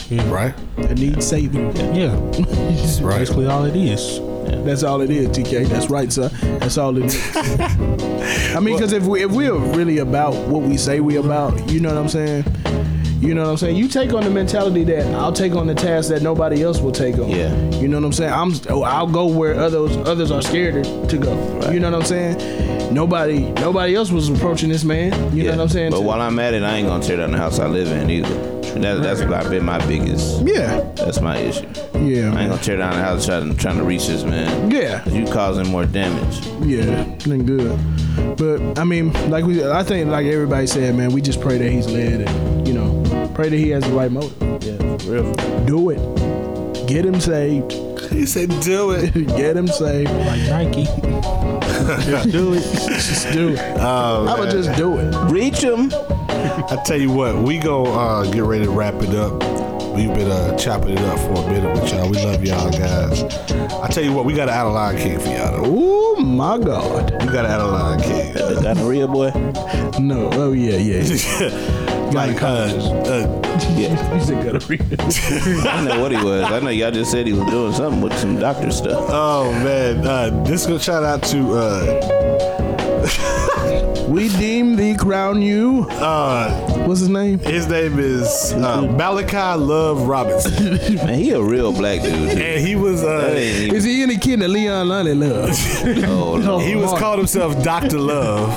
you 0.08 0.16
know 0.18 0.24
right, 0.32 0.54
It 0.78 0.98
needs 0.98 1.26
saving. 1.26 1.76
Yeah, 1.94 2.14
That's 2.32 3.00
Right. 3.02 3.18
basically 3.18 3.46
all 3.46 3.64
it 3.66 3.76
is. 3.76 4.20
That's 4.64 4.82
all 4.82 5.00
it 5.00 5.10
is, 5.10 5.28
TK. 5.28 5.66
That's 5.68 5.88
right, 5.88 6.12
sir. 6.12 6.28
That's 6.58 6.78
all 6.78 6.96
it 6.96 7.06
is. 7.06 7.36
I 8.56 8.60
mean, 8.60 8.76
because 8.76 8.92
if 8.92 9.04
we 9.04 9.22
if 9.22 9.30
we're 9.30 9.54
really 9.76 9.98
about 9.98 10.34
what 10.48 10.62
we 10.62 10.76
say 10.76 11.00
we 11.00 11.16
about, 11.16 11.70
you 11.70 11.80
know 11.80 11.88
what 11.88 11.98
I'm 11.98 12.08
saying. 12.08 12.44
You 13.20 13.34
know 13.34 13.42
what 13.42 13.50
I'm 13.50 13.56
saying? 13.56 13.74
You 13.74 13.88
take 13.88 14.12
on 14.12 14.22
the 14.22 14.30
mentality 14.30 14.84
that 14.84 15.04
I'll 15.14 15.32
take 15.32 15.54
on 15.54 15.66
the 15.66 15.74
task 15.74 16.08
that 16.10 16.22
nobody 16.22 16.62
else 16.62 16.80
will 16.80 16.92
take 16.92 17.18
on. 17.18 17.28
Yeah. 17.28 17.52
You 17.72 17.88
know 17.88 17.98
what 17.98 18.06
I'm 18.06 18.12
saying? 18.12 18.32
I'm 18.32 18.52
oh, 18.70 18.84
I'll 18.84 19.08
go 19.08 19.26
where 19.26 19.56
others 19.56 19.96
others 19.96 20.30
are 20.30 20.40
scared 20.40 20.84
to 20.84 21.18
go. 21.18 21.32
You 21.72 21.80
know 21.80 21.90
what 21.90 22.00
I'm 22.00 22.06
saying? 22.06 22.94
Nobody 22.94 23.50
nobody 23.52 23.96
else 23.96 24.12
was 24.12 24.28
approaching 24.28 24.68
this 24.68 24.84
man. 24.84 25.36
You 25.36 25.44
know 25.44 25.50
what 25.50 25.60
I'm 25.62 25.68
saying? 25.68 25.90
but 25.90 26.04
while 26.04 26.20
I'm 26.20 26.38
at 26.38 26.54
it 26.54 26.62
I 26.62 26.76
ain't 26.76 26.86
gonna 26.86 27.02
tear 27.02 27.16
down 27.16 27.32
the 27.32 27.38
house 27.38 27.58
I 27.58 27.66
live 27.66 27.88
in 27.88 28.08
either 28.08 28.57
and 28.74 28.84
that, 28.84 29.02
that's 29.02 29.22
what 29.22 29.48
been 29.50 29.64
my 29.64 29.84
biggest 29.86 30.42
yeah. 30.46 30.80
that's 30.96 31.20
my 31.20 31.36
issue 31.38 31.66
Yeah. 31.94 32.32
I 32.34 32.42
ain't 32.42 32.50
gonna 32.50 32.58
tear 32.62 32.76
down 32.76 32.92
the 32.92 33.02
house 33.02 33.26
trying, 33.26 33.56
trying 33.56 33.76
to 33.76 33.84
reach 33.84 34.06
this 34.06 34.24
man 34.24 34.70
Yeah. 34.70 35.06
you 35.08 35.26
causing 35.32 35.68
more 35.68 35.84
damage 35.86 36.46
Yeah, 36.60 37.04
ain't 37.26 37.46
good. 37.46 37.78
But 38.36 38.78
I 38.78 38.84
mean, 38.84 39.12
like 39.30 39.44
we, 39.44 39.64
I 39.64 39.82
think, 39.82 40.10
like 40.10 40.26
everybody 40.26 40.66
said, 40.66 40.94
man, 40.94 41.12
we 41.12 41.20
just 41.20 41.40
pray 41.40 41.56
that 41.58 41.70
he's 41.70 41.86
led, 41.86 42.22
and 42.28 42.68
you 42.68 42.74
know, 42.74 43.30
pray 43.34 43.48
that 43.48 43.56
he 43.56 43.70
has 43.70 43.84
the 43.84 43.92
right 43.92 44.10
motive. 44.10 44.36
yeah 44.62 44.96
real 45.08 45.32
Do 45.64 45.90
it. 45.90 46.86
Get 46.86 47.04
him 47.04 47.20
saved. 47.20 47.72
he 48.10 48.26
said, 48.26 48.48
"Do 48.60 48.92
it." 48.92 49.12
Get 49.36 49.56
him 49.56 49.68
saved. 49.68 50.10
Like 50.10 50.40
Nike. 50.48 50.84
Just 52.06 52.30
do 52.30 52.54
it. 52.54 52.62
Just 52.62 53.32
do 53.32 53.50
it. 53.50 53.58
Oh, 53.78 54.26
I 54.26 54.38
would 54.38 54.50
just 54.50 54.76
do 54.76 54.96
it. 54.98 55.14
reach 55.30 55.60
him 55.62 55.90
I 56.50 56.82
tell 56.84 56.98
you 57.00 57.10
what, 57.12 57.36
we 57.36 57.58
go 57.58 57.86
uh, 57.86 58.30
get 58.30 58.42
ready 58.44 58.64
to 58.64 58.70
wrap 58.70 58.94
it 58.94 59.14
up. 59.14 59.32
We've 59.94 60.12
been 60.14 60.30
uh, 60.30 60.56
chopping 60.56 60.90
it 60.90 61.00
up 61.00 61.18
for 61.18 61.44
a 61.44 61.52
minute 61.52 61.72
with 61.72 61.92
y'all. 61.92 62.08
We 62.08 62.18
love 62.24 62.44
y'all 62.44 62.70
guys. 62.70 63.22
I 63.72 63.88
tell 63.88 64.04
you 64.04 64.12
what, 64.12 64.24
we 64.24 64.32
got 64.32 64.48
an 64.48 64.54
out 64.54 64.66
of 64.66 64.74
line 64.74 64.96
king 64.96 65.18
for 65.18 65.28
y'all. 65.28 65.60
Oh 65.64 66.16
my 66.16 66.58
God. 66.58 67.10
We 67.24 67.32
got 67.32 67.44
an 67.44 67.50
out 67.50 67.60
of 67.60 67.72
line 67.72 68.00
king. 68.00 68.32
the 68.32 68.60
gonorrhea 68.62 69.08
boy 69.08 69.30
No. 69.98 70.30
Oh 70.32 70.52
yeah, 70.52 70.76
yeah. 70.76 71.02
like, 72.12 72.42
uh, 72.42 72.46
uh, 72.46 73.42
yeah 73.76 74.14
You 74.14 74.20
said 74.20 74.44
gotta 74.44 74.66
read 74.66 74.82
it. 74.90 75.66
I 75.66 75.84
know 75.84 76.00
what 76.00 76.12
he 76.12 76.18
was. 76.18 76.44
I 76.44 76.60
know 76.60 76.70
y'all 76.70 76.90
just 76.90 77.10
said 77.10 77.26
he 77.26 77.32
was 77.32 77.50
doing 77.50 77.72
something 77.72 78.00
with 78.00 78.16
some 78.18 78.38
doctor 78.38 78.70
stuff. 78.70 79.06
oh 79.10 79.50
man, 79.64 80.06
uh, 80.06 80.44
this 80.44 80.64
gonna 80.66 80.78
shout 80.78 81.02
out 81.02 81.22
to 81.24 81.52
uh, 81.54 82.77
We 84.08 84.28
deem 84.30 84.76
thee, 84.76 84.94
crown 84.94 85.42
you. 85.42 85.86
Uh, 85.90 86.50
What's 86.86 87.00
his 87.00 87.08
name? 87.08 87.38
his 87.40 87.66
name 87.68 87.98
is 87.98 88.52
uh, 88.54 88.82
Malachi 88.82 89.60
Love 89.60 90.02
Robinson, 90.08 90.94
Man, 90.96 91.18
he 91.18 91.30
a 91.32 91.42
real 91.42 91.72
black 91.72 92.02
dude. 92.02 92.12
too. 92.32 92.38
and 92.38 92.66
he 92.66 92.74
was 92.74 93.02
uh, 93.04 93.34
Is 93.36 93.84
he 93.84 94.02
any 94.02 94.16
kid 94.16 94.40
that 94.40 94.48
Leon 94.48 94.88
Lonnie 94.88 95.14
loves? 95.14 95.58
Oh, 96.08 96.36
no. 96.36 96.58
he 96.58 96.74
was 96.74 96.86
Mark. 96.86 96.98
called 97.00 97.18
himself 97.18 97.62
Doctor 97.62 97.98
Love. 97.98 98.50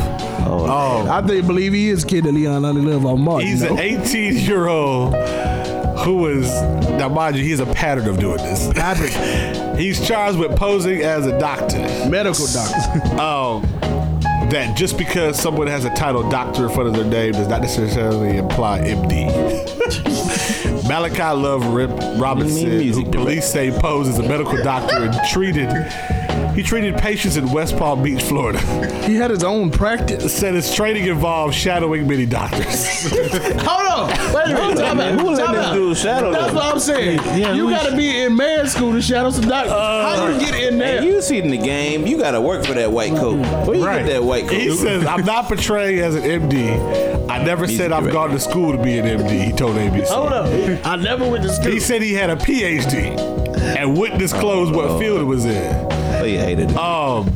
Oh, 0.48 1.08
I 1.10 1.22
think 1.26 1.46
believe 1.48 1.74
he 1.74 1.90
is 1.90 2.04
kid 2.06 2.24
that 2.26 2.32
Leon 2.34 2.62
Lonnie 2.62 2.82
love 2.82 3.06
on 3.06 3.22
Martin. 3.22 3.48
he's 3.48 3.62
no? 3.64 3.74
an 3.74 3.80
18 3.80 4.36
year 4.38 4.68
old 4.68 5.14
who 6.00 6.16
was 6.18 6.50
now 6.98 7.10
mind 7.10 7.36
you, 7.38 7.44
he's 7.44 7.60
a 7.60 7.66
pattern 7.66 8.08
of 8.08 8.20
doing 8.20 8.38
this. 8.38 8.72
Patrick. 8.74 9.12
He's 9.82 10.06
charged 10.06 10.38
with 10.38 10.56
posing 10.58 11.02
as 11.02 11.26
a 11.26 11.40
doctor. 11.40 11.78
medical 12.10 12.46
doctor. 12.48 13.20
um, 13.20 13.64
that 14.52 14.76
just 14.76 14.98
because 14.98 15.40
someone 15.40 15.68
has 15.68 15.86
a 15.86 15.90
title 15.92 16.30
doctor 16.30 16.68
in 16.68 16.74
front 16.74 16.90
of 16.90 16.94
their 16.94 17.06
name 17.06 17.32
does 17.32 17.48
not 17.48 17.62
necessarily 17.62 18.36
imply 18.38 18.82
MD. 18.82 19.28
Malachi 20.90 21.22
Love 21.22 21.66
Rip 21.68 21.90
Robinson, 22.20 22.82
who 22.82 23.06
police 23.10 23.50
say 23.50 23.72
posed 23.72 24.10
as 24.10 24.20
a 24.20 24.24
medical 24.24 24.62
doctor 24.62 25.06
and 25.06 25.14
treated 25.30 25.70
he 26.56 26.64
treated 26.64 26.98
patients 26.98 27.38
in 27.38 27.52
West 27.52 27.78
Palm 27.78 28.04
Beach, 28.04 28.22
Florida. 28.24 28.60
he 29.06 29.16
had 29.16 29.32
his 29.32 29.44
own 29.44 29.72
practice. 29.72 30.34
Said 30.38 30.54
his 30.54 30.74
training 30.74 31.08
involved 31.08 31.54
shadowing 31.56 32.08
many 32.08 32.26
doctors. 32.26 33.12
Hold 33.64 33.88
on. 33.88 34.34
Wait 34.34 34.46
a 34.48 34.54
minute. 34.54 34.78
Time 34.78 35.00
out. 35.00 35.20
Who 35.20 35.30
let 35.32 35.46
Time 35.46 35.56
this 35.56 35.66
out. 35.66 35.74
dude 35.74 35.98
shadow 35.98 36.32
That's 36.32 36.48
them? 36.48 36.56
what 36.56 36.66
I'm 36.66 36.80
saying. 36.80 37.18
Yeah, 37.40 37.54
you 37.54 37.68
we 37.68 37.74
got 37.74 37.90
to 37.90 37.96
be 37.96 38.22
in 38.22 38.36
med 38.36 38.68
school 38.70 38.94
to 38.94 39.02
shadow 39.02 39.30
some 39.30 39.48
doctors. 39.48 39.72
How 39.72 40.28
you 40.28 40.36
uh, 40.36 40.40
get 40.40 40.56
in 40.56 40.78
there? 40.78 41.02
Hey, 41.02 41.08
you 41.08 41.22
see 41.22 41.38
in 41.40 41.50
the 41.50 41.58
game, 41.58 42.06
you 42.08 42.18
gotta 42.18 42.42
work 42.42 42.66
for 42.66 42.74
that 42.74 42.92
white 42.92 43.12
coat. 43.16 43.38
Where 43.68 43.76
you 43.76 43.84
get 43.84 44.06
that 44.08 44.24
white 44.24 44.48
coat? 44.48 44.60
He 44.60 44.76
says, 44.76 45.06
I'm 45.06 45.26
not 45.26 45.46
portraying 45.46 46.00
as 46.00 46.16
an 46.16 46.24
MD. 46.24 47.30
I 47.30 47.44
never 47.44 47.68
said 47.68 47.92
I've 47.92 48.04
correct. 48.04 48.14
gone 48.14 48.30
to 48.32 48.40
school 48.40 48.72
to 48.76 48.82
be 48.82 48.98
an 48.98 49.06
MD, 49.06 49.46
he 49.46 49.52
told 49.54 49.76
ABC. 49.78 50.08
Hold 50.08 50.34
up. 50.34 50.86
I 50.86 50.96
never 50.98 51.30
went 51.30 51.44
to 51.44 51.50
school. 51.50 51.72
He 51.72 51.80
said 51.80 52.02
he 52.02 52.14
had 52.14 52.30
a 52.30 52.36
PhD 52.36 53.41
and 53.82 53.98
wouldn't 53.98 54.20
disclose 54.20 54.72
what 54.72 55.00
field 55.00 55.20
it 55.22 55.24
was 55.24 55.46
in. 55.46 55.74
oh, 55.92 56.24
you 56.24 56.38
hated 56.40 56.72
it. 56.72 56.78
Um, 56.78 57.30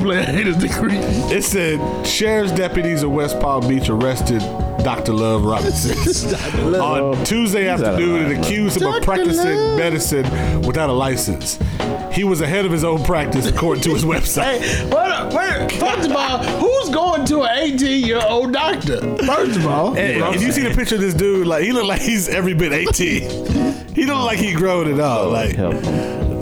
Player 0.00 0.22
haters 0.22 0.56
degree. 0.56 0.96
it 0.96 1.44
said 1.44 1.78
sheriff's 2.04 2.50
deputies 2.52 3.04
of 3.04 3.12
West 3.12 3.38
Palm 3.38 3.68
Beach 3.68 3.88
arrested 3.88 4.40
Dr. 4.82 5.12
Love 5.12 5.44
Robinson 5.44 6.34
on 6.74 7.24
Tuesday 7.24 7.68
out 7.68 7.78
of 7.80 7.86
afternoon 7.86 8.16
and 8.24 8.32
line, 8.34 8.42
accused 8.44 8.80
him 8.80 8.92
of 8.92 9.02
practicing 9.02 9.56
Love. 9.56 9.78
medicine 9.78 10.62
without 10.62 10.90
a 10.90 10.92
license. 10.92 11.58
He 12.10 12.24
was 12.24 12.40
ahead 12.40 12.64
of 12.64 12.72
his 12.72 12.82
own 12.82 13.04
practice, 13.04 13.46
according 13.46 13.84
to 13.84 13.90
his 13.90 14.04
website. 14.14 14.60
Hey, 14.60 14.90
wait. 15.34 15.72
First 15.72 16.10
of 16.10 16.16
all, 16.16 16.38
who's 16.38 16.90
going 16.90 17.24
to 17.26 17.42
an 17.42 17.58
18 17.58 18.04
year 18.04 18.20
old 18.26 18.52
doctor? 18.52 19.00
First 19.18 19.56
of 19.56 19.66
all, 19.66 19.96
And 19.96 20.34
if 20.34 20.42
you 20.42 20.52
see 20.52 20.62
the 20.62 20.74
picture 20.74 20.96
of 20.96 21.00
this 21.00 21.14
dude, 21.14 21.46
like 21.46 21.64
he 21.64 21.72
look 21.72 21.84
like 21.86 22.00
he's 22.00 22.28
every 22.28 22.54
bit 22.54 22.72
18. 22.72 23.76
He 23.98 24.06
don't 24.06 24.18
look 24.18 24.26
like 24.26 24.38
he 24.38 24.52
grown 24.52 24.92
at 24.92 25.00
all. 25.00 25.30
Like, 25.30 25.56
Help 25.56 25.74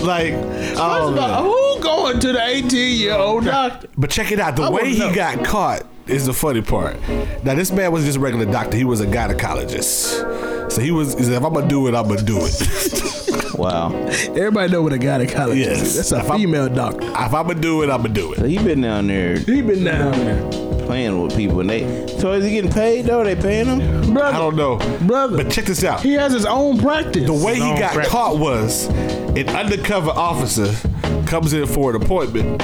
like, 0.03 0.35
first 0.35 0.79
oh, 0.79 1.15
of 1.15 1.19
all, 1.19 1.45
who 1.45 1.83
going 1.83 2.21
to 2.21 2.33
the 2.33 2.47
18 2.47 2.99
year 2.99 3.15
old 3.15 3.47
doctor? 3.47 3.89
But 3.97 4.11
check 4.11 4.31
it 4.31 4.39
out. 4.39 4.57
The 4.57 4.63
I 4.63 4.69
way 4.69 4.83
wanna 4.83 4.89
he 4.89 4.99
know. 4.99 5.15
got 5.15 5.45
caught 5.45 5.87
is 6.07 6.27
the 6.27 6.33
funny 6.33 6.63
part. 6.63 6.97
Now, 7.45 7.55
this 7.55 7.73
man 7.73 7.93
was 7.93 8.05
just 8.05 8.19
a 8.19 8.21
regular 8.21 8.45
doctor. 8.45 8.77
He 8.77 8.85
was 8.85 9.01
a 9.01 9.07
gynecologist. 9.07 10.71
So 10.71 10.81
he 10.81 10.91
was, 10.91 11.15
he 11.15 11.25
said, 11.25 11.33
if 11.33 11.45
I'm 11.45 11.53
going 11.53 11.65
to 11.65 11.69
do 11.69 11.87
it, 11.89 11.95
I'm 11.95 12.07
going 12.07 12.19
to 12.19 12.25
do 12.25 12.39
it. 12.41 13.23
Wow. 13.59 13.93
Everybody 14.09 14.73
know 14.73 14.83
what 14.83 14.93
a 14.93 14.97
gynecologist 14.99 15.57
Yes. 15.57 15.83
is. 15.83 15.97
That's 15.97 16.13
a 16.13 16.19
If 16.21 16.31
I'm- 16.31 16.41
female 16.41 16.69
doctor. 16.69 17.07
if 17.07 17.17
I'm 17.35 17.45
going 17.45 17.57
to 17.57 17.63
do 17.63 17.83
it, 17.83 17.91
I'm 17.91 18.03
going 18.03 18.15
to 18.15 18.21
do 18.21 18.35
So 18.37 18.45
it. 18.45 18.51
he 18.51 18.59
been 18.59 18.81
down 18.83 19.07
there 19.07 19.39
He 19.39 19.63
been 19.63 19.85
down 19.85 20.13
there. 20.13 20.43
playing 20.87 21.21
with 21.23 21.37
people, 21.37 21.61
and 21.61 21.71
they. 21.71 22.07
So 22.19 22.33
is 22.33 22.45
he 22.45 22.51
getting 22.53 22.71
paid 22.71 23.07
though? 23.07 23.25
They 23.25 23.35
paying 23.35 23.67
him? 23.67 24.13
Brother, 24.15 24.37
I 24.37 24.39
don't 24.39 24.57
know. 24.57 24.77
Brother. 25.07 25.37
But 25.39 25.51
check 25.51 25.65
this 25.65 25.83
out. 25.85 26.01
he 26.01 26.13
has 26.15 26.33
his 26.33 26.47
own 26.47 26.79
practice. 26.79 27.27
The 27.27 27.33
way 27.33 27.55
he 27.55 27.61
got 27.61 27.93
crap. 27.93 28.07
caught 28.09 28.39
was 28.39 28.87
an 28.87 29.49
undercover 29.49 30.11
officer 30.11 30.73
comes 31.27 31.53
in 31.53 31.67
for 31.67 31.95
an 31.95 32.01
appointment, 32.03 32.61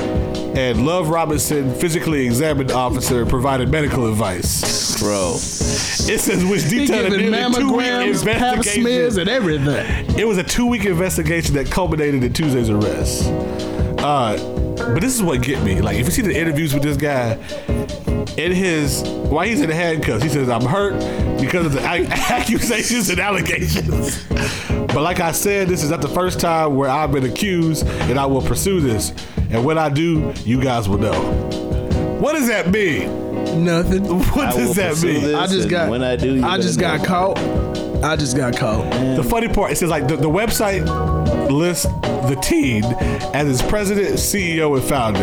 and 0.55 0.85
Love 0.87 1.09
Robinson 1.09 1.75
physically 1.75 2.25
examined 2.27 2.71
the 2.71 2.75
officer 2.75 3.23
and 3.23 3.31
provided 3.31 3.71
medical 3.71 4.07
advice. 4.07 5.01
Bro. 5.01 5.33
It 5.35 6.19
says 6.21 6.45
which 6.45 6.65
he 6.65 6.81
detailed 6.81 7.07
a 7.07 7.17
giving 7.17 7.31
nearly 7.31 7.55
two-week 7.55 7.87
mammograms, 7.87 8.25
pap 8.25 8.65
smears, 8.65 9.17
investigation. 9.17 9.21
and 9.21 9.29
everything. 9.29 10.19
It 10.19 10.27
was 10.27 10.39
a 10.39 10.45
two-week 10.45 10.85
investigation 10.85 11.55
that 11.55 11.71
culminated 11.71 12.23
in 12.23 12.33
Tuesday's 12.33 12.71
arrest. 12.71 13.29
Uh, 13.99 14.37
but 14.77 15.01
this 15.01 15.15
is 15.15 15.23
what 15.23 15.43
get 15.43 15.63
me. 15.63 15.81
Like, 15.81 15.99
if 15.99 16.07
you 16.07 16.13
see 16.13 16.23
the 16.23 16.37
interviews 16.37 16.75
with 16.75 16.83
this 16.83 16.97
guy, 16.97 17.35
in 18.37 18.53
his 18.53 19.03
while 19.03 19.47
he's 19.47 19.61
in 19.61 19.71
handcuffs, 19.71 20.23
he 20.23 20.29
says, 20.29 20.49
"I'm 20.49 20.65
hurt 20.65 20.95
because 21.41 21.67
of 21.67 21.73
the 21.73 21.83
accusations 21.83 23.11
and 23.11 23.19
allegations." 23.19 24.25
but 24.29 25.03
like 25.03 25.21
I 25.21 25.33
said, 25.33 25.69
this 25.69 25.83
is 25.83 25.91
not 25.91 26.03
the 26.03 26.09
first 26.09 26.41
time 26.41 26.77
where 26.77 26.89
I've 26.89 27.13
been 27.13 27.25
accused, 27.25 27.87
and 27.87 28.19
I 28.19 28.27
will 28.27 28.43
pursue 28.43 28.81
this. 28.81 29.13
And 29.51 29.65
when 29.65 29.79
I 29.79 29.89
do, 29.89 30.33
you 30.45 30.63
guys 30.63 30.89
will 30.89 30.99
know. 30.99 31.21
What 32.21 32.35
does 32.35 32.49
that 32.49 32.71
mean? 32.71 33.65
Nothing. 33.65 34.05
What 34.07 34.49
I 34.49 34.53
does 34.53 34.77
that 34.77 35.03
mean? 35.03 35.35
I 35.35 35.47
just 35.47 35.69
got. 35.69 35.91
When 35.91 36.03
I 36.03 36.17
do, 36.17 36.45
I 36.45 36.57
just 36.57 36.79
got 36.79 37.01
know. 37.01 37.07
caught. 37.07 37.72
I 38.03 38.17
just 38.17 38.37
got 38.37 38.57
caught. 38.57 38.91
The 39.17 39.23
funny 39.23 39.49
part, 39.49 39.73
it 39.73 39.77
says 39.77 39.91
like 39.91 40.09
the, 40.09 40.17
the 40.17 40.29
website 40.29 40.85
lists 41.51 41.85
the 41.85 42.37
teen 42.43 42.85
as 43.35 43.49
its 43.49 43.69
president, 43.69 44.15
CEO, 44.15 44.77
and 44.77 44.85
founder. 44.85 45.23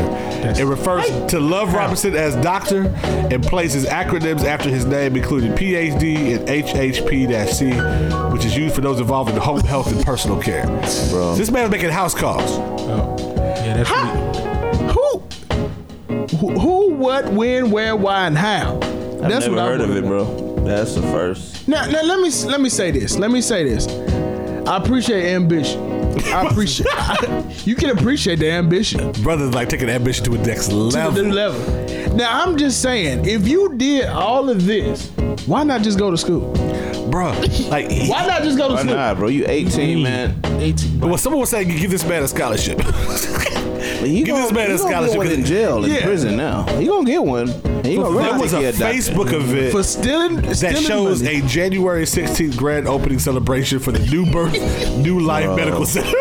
It 0.60 0.66
refers 0.66 1.06
to 1.32 1.40
Love 1.40 1.74
Robinson 1.74 2.16
as 2.16 2.36
doctor 2.38 2.94
and 3.04 3.44
places 3.44 3.86
acronyms 3.86 4.44
after 4.44 4.70
his 4.70 4.86
name, 4.86 5.16
including 5.16 5.54
PhD 5.54 6.38
and 6.38 6.48
HHP-C, 6.48 8.34
which 8.34 8.46
is 8.46 8.56
used 8.56 8.76
for 8.76 8.82
those 8.82 9.00
involved 9.00 9.32
in 9.32 9.38
home 9.38 9.62
health 9.62 9.92
and 9.92 10.06
personal 10.06 10.42
care. 10.42 10.66
Bro. 11.10 11.36
This 11.36 11.52
man 11.52 11.64
was 11.64 11.72
making 11.72 11.90
house 11.90 12.14
calls. 12.14 12.44
Oh. 12.52 13.16
Yeah, 13.38 13.84
that's 13.84 13.90
what 13.90 14.92
Who? 14.92 16.38
Who, 16.38 16.60
who, 16.60 16.94
what, 16.94 17.32
when, 17.32 17.72
where, 17.72 17.96
why, 17.96 18.28
and 18.28 18.38
how? 18.38 18.76
I've 18.76 19.30
That's 19.30 19.46
never 19.46 19.56
what 19.56 19.60
I 19.60 19.66
heard 19.68 19.82
of 19.82 19.90
wanna 19.90 20.00
it, 20.00 20.04
know. 20.04 20.26
bro. 20.26 20.49
That's 20.70 20.94
the 20.94 21.02
first. 21.02 21.68
Now, 21.68 21.86
now 21.90 22.04
let 22.04 22.20
me 22.20 22.30
let 22.48 22.62
me 22.62 22.70
say 22.70 22.92
this. 22.92 23.18
Let 23.18 23.32
me 23.32 23.42
say 23.42 23.64
this. 23.64 23.88
I 24.68 24.78
appreciate 24.78 25.34
ambition. 25.34 25.82
I 26.26 26.44
appreciate. 26.46 26.88
you 27.66 27.76
can 27.76 27.90
appreciate 27.98 28.38
the 28.38 28.52
ambition 28.52 29.12
Brothers 29.24 29.56
like 29.56 29.70
taking 29.70 29.90
ambition 29.90 30.26
to 30.26 30.36
a 30.36 30.38
next 30.38 30.72
level. 30.72 30.92
to 30.92 30.98
level. 30.98 31.12
the 31.14 31.24
new 31.24 31.34
level. 31.34 32.16
Now 32.16 32.44
I'm 32.44 32.56
just 32.56 32.84
saying, 32.84 33.26
if 33.26 33.48
you 33.48 33.74
did 33.78 34.06
all 34.10 34.48
of 34.48 34.68
this, 34.68 35.10
why 35.48 35.64
not 35.64 35.82
just 35.82 35.98
go 35.98 36.12
to 36.12 36.18
school? 36.18 36.54
Bro, 37.10 37.32
like, 37.70 37.88
Why 38.08 38.28
not 38.28 38.44
just 38.44 38.56
go 38.60 38.68
to 38.68 38.76
Why 38.76 38.82
school? 38.84 38.94
not, 38.94 39.18
bro? 39.18 39.30
You 39.30 39.46
18, 39.48 40.04
man. 40.04 40.40
18. 40.60 41.00
well, 41.00 41.18
someone 41.18 41.40
was 41.40 41.50
saying, 41.50 41.68
give 41.68 41.90
this 41.90 42.06
man 42.06 42.22
a 42.22 42.28
scholarship. 42.28 42.78
But 44.00 44.08
he 44.10 44.24
Give 44.24 44.36
gonna, 44.36 44.54
man 44.54 44.70
a 44.72 44.72
he 44.74 44.78
gonna 44.78 44.78
scholarship, 44.78 45.12
Get 45.14 45.18
one 45.18 45.28
'cause- 45.28 45.38
in 45.38 45.46
jail, 45.46 45.84
in 45.84 45.92
Yeah. 45.92 46.06
prison 46.06 46.38
now. 46.38 46.64
He 46.80 46.86
gonna 46.86 47.06
get 47.06 47.24
one. 47.24 47.50
And 47.50 47.86
he 47.86 47.96
gonna 47.98 48.18
there 48.22 48.40
was 48.40 48.54
a 48.54 48.72
think 48.72 48.76
he. 48.76 48.84
Facebook 48.84 49.34
event 49.34 49.72
For 49.72 49.84
stealing, 49.84 50.36
that 50.38 50.56
stealing 50.56 50.76
shows 50.84 51.22
money. 51.24 51.38
a 51.40 51.42
January 51.42 52.06
16th 52.06 52.56
grand 52.58 52.88
opening 52.88 53.20
celebration 53.20 53.80
for 53.80 53.92
the 53.92 54.00
New 54.00 54.26
Birth, 54.32 54.54
New 54.98 55.20
Life 55.20 55.56
Medical 55.56 55.86
Center, 55.96 56.12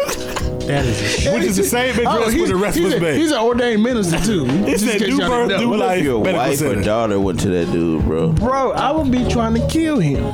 that 0.67 0.85
is. 0.87 1.27
A 1.27 1.31
which 1.35 1.45
is 1.45 1.57
the 1.57 1.65
same 1.65 1.91
address 1.95 2.07
Oh, 2.07 2.39
where 2.39 2.47
the 2.49 2.57
rest 2.57 2.81
was 2.81 2.95
a, 2.95 3.01
made. 3.01 3.17
He's 3.21 3.31
an 3.33 3.39
ordained 3.39 3.83
minister 3.83 4.19
too. 4.25 4.45
It's 4.67 4.83
Just 4.83 4.99
that 4.99 5.09
New 5.09 5.19
Birth, 5.19 5.49
didn't 5.49 5.61
New 5.61 5.65
know. 5.67 5.71
What 5.71 5.79
Life 5.79 5.99
if 5.99 6.05
your 6.05 6.19
wife 6.21 6.59
Center. 6.59 6.81
or 6.81 6.83
daughter 6.83 7.21
went 7.21 7.41
to 7.41 7.49
that 7.51 7.71
dude, 7.73 8.05
bro? 8.05 8.29
Bro, 8.33 8.73
I 8.73 8.91
would 8.91 9.11
be 9.11 9.25
trying 9.29 9.55
to 9.55 9.67
kill 9.69 9.99
him. 9.99 10.25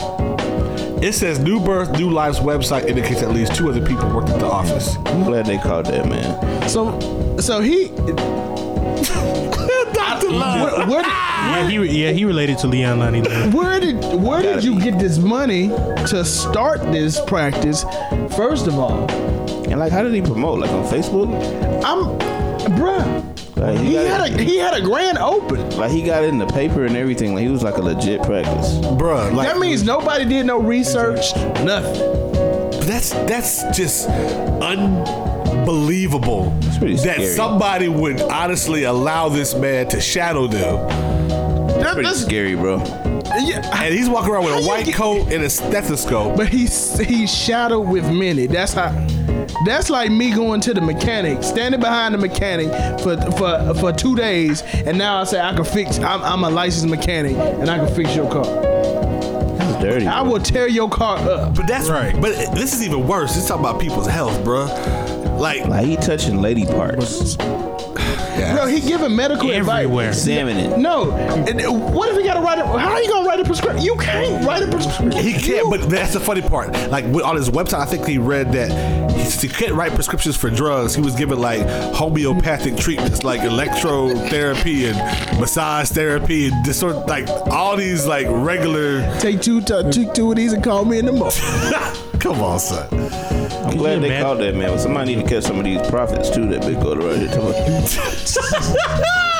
It 1.03 1.13
says 1.13 1.39
New 1.39 1.61
Birth, 1.61 1.93
New 1.99 2.11
Life's 2.11 2.39
website 2.39 2.87
indicates 2.87 3.23
at 3.23 3.31
least 3.31 3.55
two 3.55 3.69
other 3.69 3.85
people 3.85 4.09
worked 4.15 4.31
at 4.31 4.39
the 4.41 4.47
office. 4.47 4.97
I'm 5.07 5.25
glad 5.25 5.47
they 5.47 5.59
caught 5.59 5.85
that 5.87 6.09
man. 6.09 6.69
So, 6.69 6.99
so 7.39 7.61
he. 7.61 7.89
Dr. 9.95 10.31
Love. 10.31 10.61
Where, 10.79 10.87
where, 10.89 11.01
Yeah, 11.03 11.69
he 11.69 12.03
yeah 12.05 12.11
he 12.13 12.25
related 12.25 12.59
to 12.59 12.67
Leon 12.69 12.99
Lonnie. 13.01 13.23
Love. 13.23 13.55
where 13.59 13.79
did 13.81 13.97
where 14.23 14.43
did 14.43 14.55
Gotta 14.57 14.67
you 14.67 14.77
be. 14.77 14.83
get 14.83 14.99
this 14.99 15.19
money 15.19 15.69
to 16.09 16.25
start 16.25 16.81
this 16.93 17.21
practice? 17.27 17.85
First 18.37 18.67
of 18.67 18.79
all, 18.79 19.09
And 19.71 19.79
like, 19.79 19.93
how 19.93 20.03
did 20.03 20.15
he 20.15 20.23
promote? 20.23 20.59
Like 20.61 20.71
on 20.71 20.85
Facebook? 20.85 21.29
I'm, 21.85 22.19
bruh. 22.79 23.23
Like 23.57 23.79
he, 23.79 23.87
He 23.87 23.93
got 23.95 24.31
had 24.31 24.41
a 24.41 24.43
he 24.43 24.57
had 24.59 24.75
a 24.75 24.81
grand 24.83 25.17
open. 25.19 25.77
like 25.77 25.91
he 25.93 26.03
got 26.03 26.25
it 26.25 26.29
in 26.29 26.39
the 26.39 26.47
paper 26.47 26.85
and 26.87 26.97
everything. 26.97 27.35
Like 27.35 27.45
he 27.45 27.49
was 27.49 27.63
like 27.63 27.77
a 27.77 27.83
legit 27.83 28.23
practice. 28.23 28.75
Bruh, 28.79 29.33
like 29.33 29.47
That 29.49 29.59
means 29.59 29.85
nobody 29.85 30.25
did 30.25 30.45
no 30.47 30.59
research, 30.61 31.35
nothing. 31.63 32.81
that's 32.87 33.11
that's 33.11 33.63
just 33.77 34.09
unbelievable 35.49 36.53
pretty 36.79 36.95
that 36.97 37.15
scary. 37.17 37.27
somebody 37.29 37.89
would 37.89 38.21
honestly 38.23 38.85
allow 38.85 39.29
this 39.29 39.55
man 39.55 39.89
to 39.89 40.01
shadow 40.01 40.47
them. 40.47 40.87
That, 41.79 41.95
Pretty 41.95 42.09
that's, 42.09 42.23
scary, 42.23 42.55
bro. 42.57 42.79
yeah, 43.41 43.83
And 43.85 43.95
he's 43.95 44.09
walking 44.09 44.31
around 44.33 44.45
with 44.45 44.53
How 44.55 44.59
a 44.59 44.63
you 44.63 44.69
white 44.69 44.87
get- 44.87 44.95
coat 44.97 45.33
and 45.33 45.45
a 45.45 45.51
stethoscope. 45.51 46.37
but 46.37 46.49
he's 46.49 46.99
he 46.99 47.27
shadowed 47.27 47.89
with 47.89 48.11
many. 48.11 48.47
That's 48.47 48.73
how. 48.73 48.91
That's 49.65 49.89
like 49.89 50.11
me 50.11 50.31
going 50.31 50.61
to 50.62 50.75
the 50.75 50.81
mechanic, 50.81 51.43
standing 51.43 51.81
behind 51.81 52.15
the 52.15 52.19
mechanic 52.19 52.69
for 53.01 53.17
for 53.33 53.75
for 53.75 53.93
two 53.93 54.15
days, 54.15 54.62
and 54.62 54.99
now 54.99 55.21
I 55.21 55.25
say 55.25 55.41
I 55.41 55.55
can 55.55 55.65
fix. 55.65 55.99
I'm, 55.99 56.23
I'm 56.23 56.45
a 56.45 56.51
licensed 56.51 56.89
mechanic, 56.89 57.37
and 57.37 57.71
I 57.71 57.79
can 57.79 57.95
fix 57.95 58.15
your 58.15 58.31
car. 58.31 58.45
That's 58.45 59.83
dirty. 59.83 60.07
I 60.07 60.21
will 60.23 60.41
tear 60.41 60.69
your 60.69 60.89
car 60.91 61.17
up. 61.19 61.55
But 61.55 61.67
that's 61.67 61.89
Right. 61.89 62.15
But 62.21 62.55
this 62.55 62.75
is 62.75 62.83
even 62.85 63.07
worse. 63.07 63.35
This 63.35 63.49
talking 63.49 63.65
about 63.65 63.81
people's 63.81 64.07
health, 64.07 64.37
bruh. 64.45 64.69
Like, 65.39 65.67
Like 65.67 65.87
he 65.87 65.97
touching 65.97 66.41
lady 66.41 66.65
parts, 66.67 67.37
Bro, 68.55 68.66
he 68.66 68.80
giving 68.80 69.14
medical 69.14 69.51
Everywhere. 69.51 70.09
advice. 70.09 70.18
examining. 70.26 70.80
No, 70.82 71.12
and, 71.12 71.61
uh, 71.64 71.70
what 71.72 72.09
if 72.11 72.16
he 72.16 72.22
got 72.24 72.35
to 72.35 72.41
write 72.41 72.59
a? 72.59 72.66
How 72.66 72.93
are 72.93 73.01
you 73.03 73.09
gonna 73.09 73.26
write 73.28 73.41
a 73.41 73.45
prescription? 73.45 73.82
You 73.82 73.97
can't 73.97 74.44
write 74.47 74.62
a 74.62 74.66
prescription. 74.69 75.12
he 75.23 75.32
can't. 75.32 75.47
You- 75.47 75.70
But 75.70 75.89
that's 75.90 76.12
the 76.12 76.20
funny 76.20 76.43
part. 76.43 76.73
Like 76.90 77.05
with- 77.06 77.24
on 77.24 77.36
his 77.36 77.51
website, 77.51 77.81
I 77.81 77.85
think 77.86 78.06
he 78.06 78.19
read 78.19 78.52
that 78.52 78.70
he, 79.11 79.23
he 79.47 79.48
can't 79.48 79.74
write 79.74 79.94
prescriptions 79.94 80.36
for 80.36 80.51
drugs. 80.51 80.94
He 80.94 81.01
was 81.02 81.15
given 81.15 81.39
like 81.40 81.61
homeopathic 81.94 82.77
treatments, 82.77 83.23
like 83.24 83.40
electrotherapy 83.43 84.90
and 84.93 85.40
massage 85.40 85.89
therapy, 85.90 86.48
and 86.48 86.65
just 86.65 86.81
sort 86.81 86.97
of 86.97 87.06
like 87.09 87.28
all 87.51 87.77
these 87.77 88.06
like 88.06 88.27
regular. 88.31 89.01
take 89.20 89.40
two, 89.40 89.61
t- 89.61 89.90
take 89.90 90.12
two 90.15 90.31
of 90.31 90.36
these 90.36 90.52
and 90.52 90.62
call 90.62 90.85
me 90.85 90.98
in 90.98 91.06
the 91.06 91.12
morning. 91.12 91.39
Come 92.20 92.40
on, 92.40 92.59
son. 92.59 92.89
I'm 93.66 93.77
glad 93.77 94.03
they 94.03 94.07
imagine- 94.07 94.23
caught 94.23 94.39
that 94.39 94.55
man. 94.55 94.69
But 94.70 94.78
somebody 94.81 95.15
need 95.16 95.23
to 95.24 95.28
catch 95.28 95.45
some 95.45 95.59
of 95.59 95.65
these 95.65 95.81
prophets 95.89 96.31
too. 96.31 96.47
That 96.49 96.62
big 96.62 96.81
go 96.81 96.93
around 96.93 97.19
here 97.19 97.28
talking. 97.28 97.65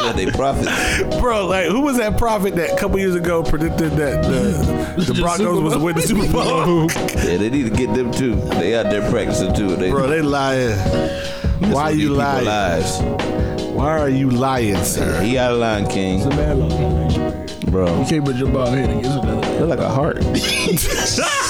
Glad 0.01 0.17
they 0.17 0.27
prophets. 0.27 1.19
Bro, 1.21 1.47
like 1.47 1.67
who 1.69 1.81
was 1.81 1.97
that 1.99 2.19
prophet 2.19 2.55
that 2.57 2.73
a 2.73 2.77
couple 2.77 2.99
years 2.99 3.15
ago 3.15 3.43
predicted 3.43 3.93
that 3.93 4.23
the, 4.25 5.03
the 5.13 5.15
Broncos 5.21 5.63
was 5.63 5.77
win 5.79 5.95
the 5.97 6.03
Super 6.03 6.31
Bowl? 6.33 6.89
Yeah, 7.25 7.39
they 7.39 7.49
need 7.51 7.65
to 7.65 7.71
get 7.71 7.95
them 7.95 8.11
too. 8.13 8.35
They 8.35 8.75
out 8.77 8.91
there 8.91 9.09
practicing 9.11 9.55
too. 9.55 9.77
They, 9.77 9.91
Bro, 9.91 10.09
they 10.09 10.21
lying. 10.21 10.77
Why 11.73 11.93
These 11.93 12.03
you 12.03 12.11
lying? 12.11 12.45
Lives. 12.45 13.01
Why 13.73 13.99
are 13.99 14.09
you 14.11 14.29
lying, 14.31 14.77
sir? 14.85 15.21
He 15.23 15.39
out 15.39 15.53
of 15.53 15.59
line, 15.59 15.87
King. 15.89 16.19
It's 16.21 16.27
a 16.27 16.31
man. 16.37 17.47
Bro, 17.71 18.01
You 18.01 18.07
can't 18.07 18.25
put 18.25 18.37
your 18.37 18.51
bald 18.51 18.69
head 18.69 18.91
against 18.91 19.11
another. 19.25 19.44
Look 19.61 19.69
like 19.69 19.79
a 19.79 19.89
heart. 19.89 20.19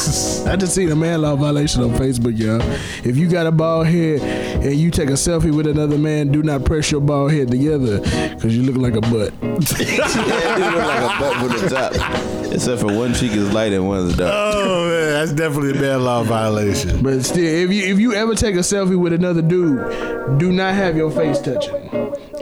I 0.47 0.56
just 0.56 0.74
seen 0.74 0.90
a 0.90 0.97
man 0.97 1.22
law 1.22 1.36
violation 1.36 1.82
on 1.82 1.90
Facebook, 1.90 2.39
y'all. 2.39 2.60
If 3.05 3.16
you 3.16 3.28
got 3.28 3.47
a 3.47 3.52
bald 3.52 3.86
head 3.86 4.20
and 4.62 4.74
you 4.74 4.90
take 4.90 5.09
a 5.09 5.12
selfie 5.12 5.55
with 5.55 5.66
another 5.66 5.97
man, 5.97 6.31
do 6.31 6.43
not 6.43 6.64
press 6.64 6.90
your 6.90 7.01
bald 7.01 7.32
head 7.32 7.51
together 7.51 8.01
because 8.01 8.56
you 8.56 8.62
look 8.62 8.76
like 8.76 8.94
a 8.94 9.01
butt. 9.01 9.32
yeah, 9.43 10.55
he 10.56 10.62
look 10.64 10.85
like 10.85 11.02
a 11.02 11.18
butt 11.18 11.36
from 11.39 11.48
the 11.48 11.68
top. 11.70 12.52
Except 12.52 12.81
for 12.81 12.94
one 12.94 13.14
cheek 13.14 13.32
is 13.32 13.52
light 13.52 13.72
and 13.72 13.89
one's 13.89 14.16
dark. 14.16 14.32
Oh 14.35 14.89
man, 14.89 15.12
that's 15.12 15.32
definitely 15.32 15.78
a 15.78 15.81
man 15.81 16.05
law 16.05 16.22
violation. 16.22 17.02
But 17.02 17.24
still, 17.24 17.44
if 17.44 17.72
you 17.72 17.85
if 17.85 17.98
you 17.98 18.12
ever 18.12 18.35
take 18.35 18.55
a 18.56 18.59
selfie 18.59 18.98
with 18.98 19.12
another 19.12 19.43
dude, 19.43 20.39
do 20.39 20.52
not 20.52 20.74
have 20.74 20.97
your 20.97 21.10
face 21.10 21.40
touching 21.40 21.90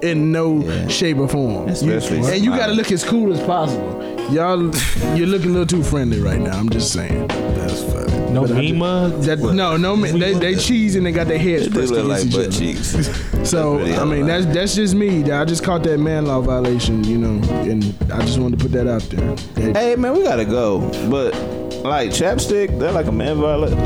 in 0.03 0.33
no 0.33 0.89
shape 0.89 1.19
or 1.19 1.29
form. 1.29 1.69
Especially 1.69 2.19
You- 2.19 2.27
and 2.27 2.45
you 2.45 2.51
got 2.51 2.67
to 2.67 2.73
look 2.73 2.91
as 2.93 3.05
cool 3.05 3.33
as 3.33 3.41
possible. 3.41 3.99
Y'all, 4.31 4.61
you're 5.17 5.27
looking 5.27 5.51
a 5.51 5.53
little 5.53 5.67
too 5.67 5.83
friendly 5.83 6.21
right 6.21 6.41
now. 6.41 6.59
I'm 6.59 6.71
just 6.71 6.93
saying. 6.93 7.27
That's 7.29 7.83
funny. 7.83 8.31
No 8.33 8.47
meme 8.47 8.79
mugs. 8.79 9.27
That 9.27 9.41
no, 9.41 9.77
no, 9.77 9.95
man, 9.95 10.19
they 10.19 10.33
they 10.33 10.55
cheese 10.55 10.97
and 10.97 11.05
they 11.05 11.13
got 11.13 11.27
their 11.29 11.39
heads 11.39 11.65
They 11.69 11.71
pressed 11.71 11.93
look 11.93 12.05
against 12.07 12.25
like 12.25 12.27
each 12.27 12.33
butt 12.33 12.47
other. 12.47 12.59
cheeks. 12.59 13.23
So 13.43 13.75
really 13.79 13.97
I 13.97 14.05
mean, 14.05 14.27
that's 14.27 14.47
of 14.47 14.55
that's 14.55 14.75
just 14.77 14.95
me. 14.95 15.29
I 15.31 15.45
just 15.45 15.65
caught 15.65 15.83
that 15.83 15.99
man 15.99 16.27
law 16.27 16.41
violation, 16.41 17.03
you 17.05 17.19
know, 17.19 17.43
and 17.63 17.83
I 18.13 18.21
just 18.25 18.39
wanted 18.39 18.61
to 18.61 18.65
put 18.65 18.73
that 18.73 18.87
out 18.87 19.03
there. 19.11 19.35
That- 19.73 19.77
Hey 19.77 19.97
man, 19.97 20.15
we 20.17 20.23
gotta 20.23 20.45
go. 20.45 20.79
But 21.11 21.33
like 21.83 22.11
chapstick, 22.11 22.79
they're 22.79 22.93
like 22.93 23.07
a 23.07 23.13
man 23.13 23.37
violation. 23.41 23.79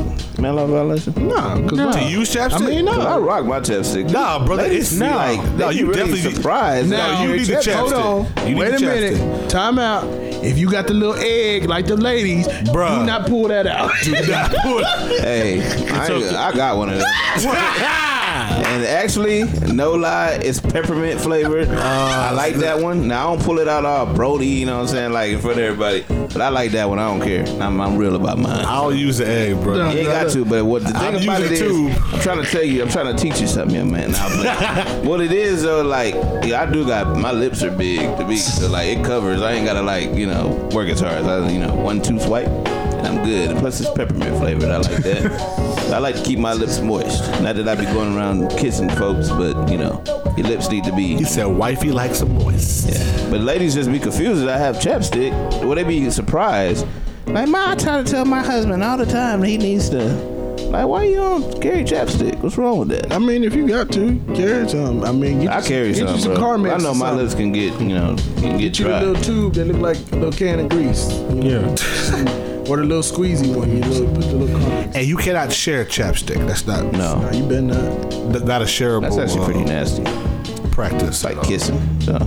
Man 0.42 0.56
law 0.56 0.66
violation. 0.66 1.28
Nah, 1.28 1.66
cause 1.68 1.96
To 1.96 2.04
use 2.04 2.34
chapstick? 2.34 2.52
I 2.62 2.66
mean, 2.66 2.86
Cause 2.86 2.98
I 3.04 3.18
rock 3.18 3.44
my 3.46 3.60
chapstick. 3.60 4.10
Nah, 4.10 4.44
brother, 4.44 4.64
it's 4.64 4.92
no. 4.92 5.06
like, 5.14 5.42
No, 5.54 5.70
you 5.70 5.86
really 5.86 5.98
definitely- 6.12 6.34
surprised. 6.34 6.90
Now 6.90 7.22
you 7.22 7.30
you 7.30 7.36
need 7.38 7.46
the 7.46 7.52
chapstick. 7.54 7.74
hold 7.74 7.92
on. 8.36 8.48
You 8.48 8.56
Wait 8.56 8.74
a 8.74 8.80
minute. 8.80 9.14
chapstick. 9.14 9.48
Time 9.48 9.78
out. 9.78 10.04
If 10.44 10.58
you 10.58 10.70
got 10.70 10.86
the 10.86 10.94
little 10.94 11.16
egg 11.16 11.64
like 11.64 11.86
the 11.86 11.96
ladies, 11.96 12.46
Bruh. 12.46 13.00
do 13.00 13.06
not 13.06 13.26
pull 13.26 13.48
that 13.48 13.66
out. 13.66 13.90
Do 14.04 14.12
Hey, 15.22 15.62
I, 15.90 16.48
I 16.48 16.52
got 16.54 16.76
one 16.76 16.90
of 16.90 16.98
them. 16.98 17.08
and 18.36 18.84
actually, 18.84 19.44
no 19.72 19.92
lie, 19.92 20.38
it's 20.42 20.60
peppermint 20.60 21.20
flavored. 21.20 21.68
Oh, 21.68 21.76
I 21.76 22.30
like 22.32 22.54
that 22.56 22.80
one. 22.80 23.08
Now 23.08 23.32
I 23.32 23.36
don't 23.36 23.44
pull 23.44 23.58
it 23.58 23.68
out 23.68 23.84
all 23.84 24.06
Brody, 24.14 24.46
you 24.46 24.66
know 24.66 24.76
what 24.76 24.82
I'm 24.82 24.88
saying, 24.88 25.12
like 25.12 25.32
in 25.32 25.40
front 25.40 25.58
of 25.58 25.64
everybody. 25.64 26.04
But 26.32 26.40
I 26.40 26.48
like 26.48 26.72
that 26.72 26.88
one. 26.88 26.98
I 26.98 27.08
don't 27.08 27.20
care. 27.20 27.46
I'm, 27.62 27.80
I'm 27.80 27.96
real 27.96 28.16
about 28.16 28.38
mine. 28.38 28.64
I 28.64 28.80
don't 28.82 28.96
use 28.96 29.18
the 29.18 29.28
egg, 29.28 29.62
bro. 29.62 29.90
You 29.90 29.98
ain't 30.00 30.08
got 30.08 30.30
to, 30.32 30.44
but 30.44 30.64
what 30.64 30.82
the 30.82 30.88
thing 30.88 31.16
I'm 31.16 31.22
about 31.22 31.42
it 31.42 31.50
using 31.50 31.88
is. 31.88 31.96
I'm 32.12 32.20
trying 32.20 32.42
to 32.42 32.50
tell 32.50 32.62
you, 32.62 32.82
I'm 32.82 32.88
trying 32.88 33.16
to 33.16 33.22
teach 33.22 33.40
you 33.40 33.46
something, 33.46 33.74
young 33.74 33.90
man. 33.90 34.12
Now, 34.12 34.28
but 34.28 35.04
what 35.04 35.20
it 35.20 35.32
is 35.32 35.62
though, 35.62 35.82
like, 35.82 36.14
yeah, 36.44 36.62
I 36.62 36.70
do 36.70 36.86
got 36.86 37.16
my 37.16 37.32
lips 37.32 37.62
are 37.62 37.70
big 37.70 38.00
to 38.18 38.24
be, 38.26 38.36
so 38.36 38.68
like 38.68 38.88
it 38.98 39.04
covers. 39.04 39.42
I 39.42 39.52
ain't 39.52 39.66
gotta 39.66 39.82
like, 39.82 40.14
you 40.14 40.26
know, 40.26 40.48
work 40.72 40.88
as 40.88 41.00
hard 41.00 41.14
as 41.14 41.26
I, 41.26 41.48
you 41.50 41.58
know, 41.58 41.74
one 41.74 42.02
two 42.02 42.18
swipe, 42.20 42.48
and 42.48 42.85
I'm 43.06 43.24
good. 43.24 43.50
And 43.50 43.58
plus, 43.58 43.80
it's 43.80 43.90
peppermint 43.90 44.36
flavored. 44.38 44.70
I 44.70 44.78
like 44.78 45.02
that. 45.02 45.90
I 45.92 45.98
like 45.98 46.16
to 46.16 46.22
keep 46.22 46.38
my 46.38 46.52
lips 46.52 46.80
moist. 46.80 47.22
Not 47.42 47.56
that 47.56 47.68
I 47.68 47.74
be 47.74 47.84
going 47.86 48.16
around 48.16 48.50
kissing 48.58 48.88
folks, 48.90 49.28
but 49.30 49.68
you 49.70 49.78
know, 49.78 50.02
your 50.36 50.46
lips 50.46 50.68
need 50.70 50.84
to 50.84 50.92
be. 50.94 51.16
He 51.16 51.24
said, 51.24 51.46
"Wifey 51.46 51.90
likes 51.92 52.20
a 52.20 52.26
moist." 52.26 52.88
Yeah. 52.88 53.30
But 53.30 53.40
ladies 53.40 53.74
just 53.74 53.90
be 53.90 53.98
confused 53.98 54.42
that 54.42 54.48
I 54.48 54.58
have 54.58 54.76
chapstick. 54.76 55.30
Well, 55.64 55.74
they 55.74 55.84
be 55.84 56.10
surprised. 56.10 56.86
Like, 57.26 57.48
ma, 57.48 57.70
I 57.70 57.74
try 57.76 58.02
to 58.02 58.08
tell 58.08 58.24
my 58.24 58.40
husband 58.42 58.82
all 58.84 58.96
the 58.96 59.06
time 59.06 59.40
that 59.40 59.48
he 59.48 59.58
needs 59.58 59.88
to. 59.90 60.36
Like, 60.70 60.86
why 60.88 61.04
you 61.04 61.16
don't 61.16 61.60
carry 61.62 61.84
chapstick? 61.84 62.36
What's 62.40 62.56
wrong 62.58 62.80
with 62.80 62.88
that? 62.88 63.12
I 63.12 63.18
mean, 63.18 63.44
if 63.44 63.54
you 63.54 63.68
got 63.68 63.90
to 63.92 64.20
carry 64.34 64.68
some, 64.68 65.04
I 65.04 65.12
mean, 65.12 65.42
get 65.42 65.50
I 65.52 65.58
you, 65.60 65.64
carry 65.64 65.88
get 65.92 66.06
some, 66.08 66.16
you 66.16 66.20
some 66.20 66.34
bro. 66.34 66.42
Carmex 66.42 66.74
I 66.74 66.78
know 66.78 66.94
my 66.94 67.12
lips 67.12 67.34
can 67.34 67.52
get, 67.52 67.78
you 67.80 67.88
know, 67.88 68.16
can 68.38 68.58
get 68.58 68.72
Get 68.74 68.78
you 68.80 68.84
the 68.84 68.90
dry. 68.90 69.00
little 69.02 69.22
tube 69.22 69.54
that 69.54 69.66
look 69.66 69.76
like 69.80 69.96
a 70.12 70.16
little 70.16 70.32
can 70.32 70.60
of 70.60 70.68
grease. 70.68 71.08
Yeah. 71.34 72.42
Or 72.68 72.76
the 72.76 72.82
little 72.84 73.02
squeezy 73.02 73.54
one. 73.54 73.70
You 73.70 73.80
little, 73.82 74.12
put 74.14 74.22
the 74.24 74.34
little 74.36 74.58
Carmex. 74.58 74.94
And 74.96 75.06
you 75.06 75.16
cannot 75.16 75.52
share 75.52 75.84
chapstick. 75.84 76.44
That's 76.46 76.66
not 76.66 76.84
No, 76.92 77.20
Nah, 77.20 77.30
you 77.32 77.44
better 77.44 77.62
not. 77.62 78.10
th- 78.32 78.44
not 78.44 78.62
a 78.62 78.64
shareable 78.64 79.02
that's 79.02 79.18
actually 79.18 79.44
pretty 79.44 79.62
uh, 79.62 79.66
nasty. 79.84 80.70
practice. 80.70 81.22
Like 81.24 81.40
kissing. 81.42 81.78
So, 82.00 82.18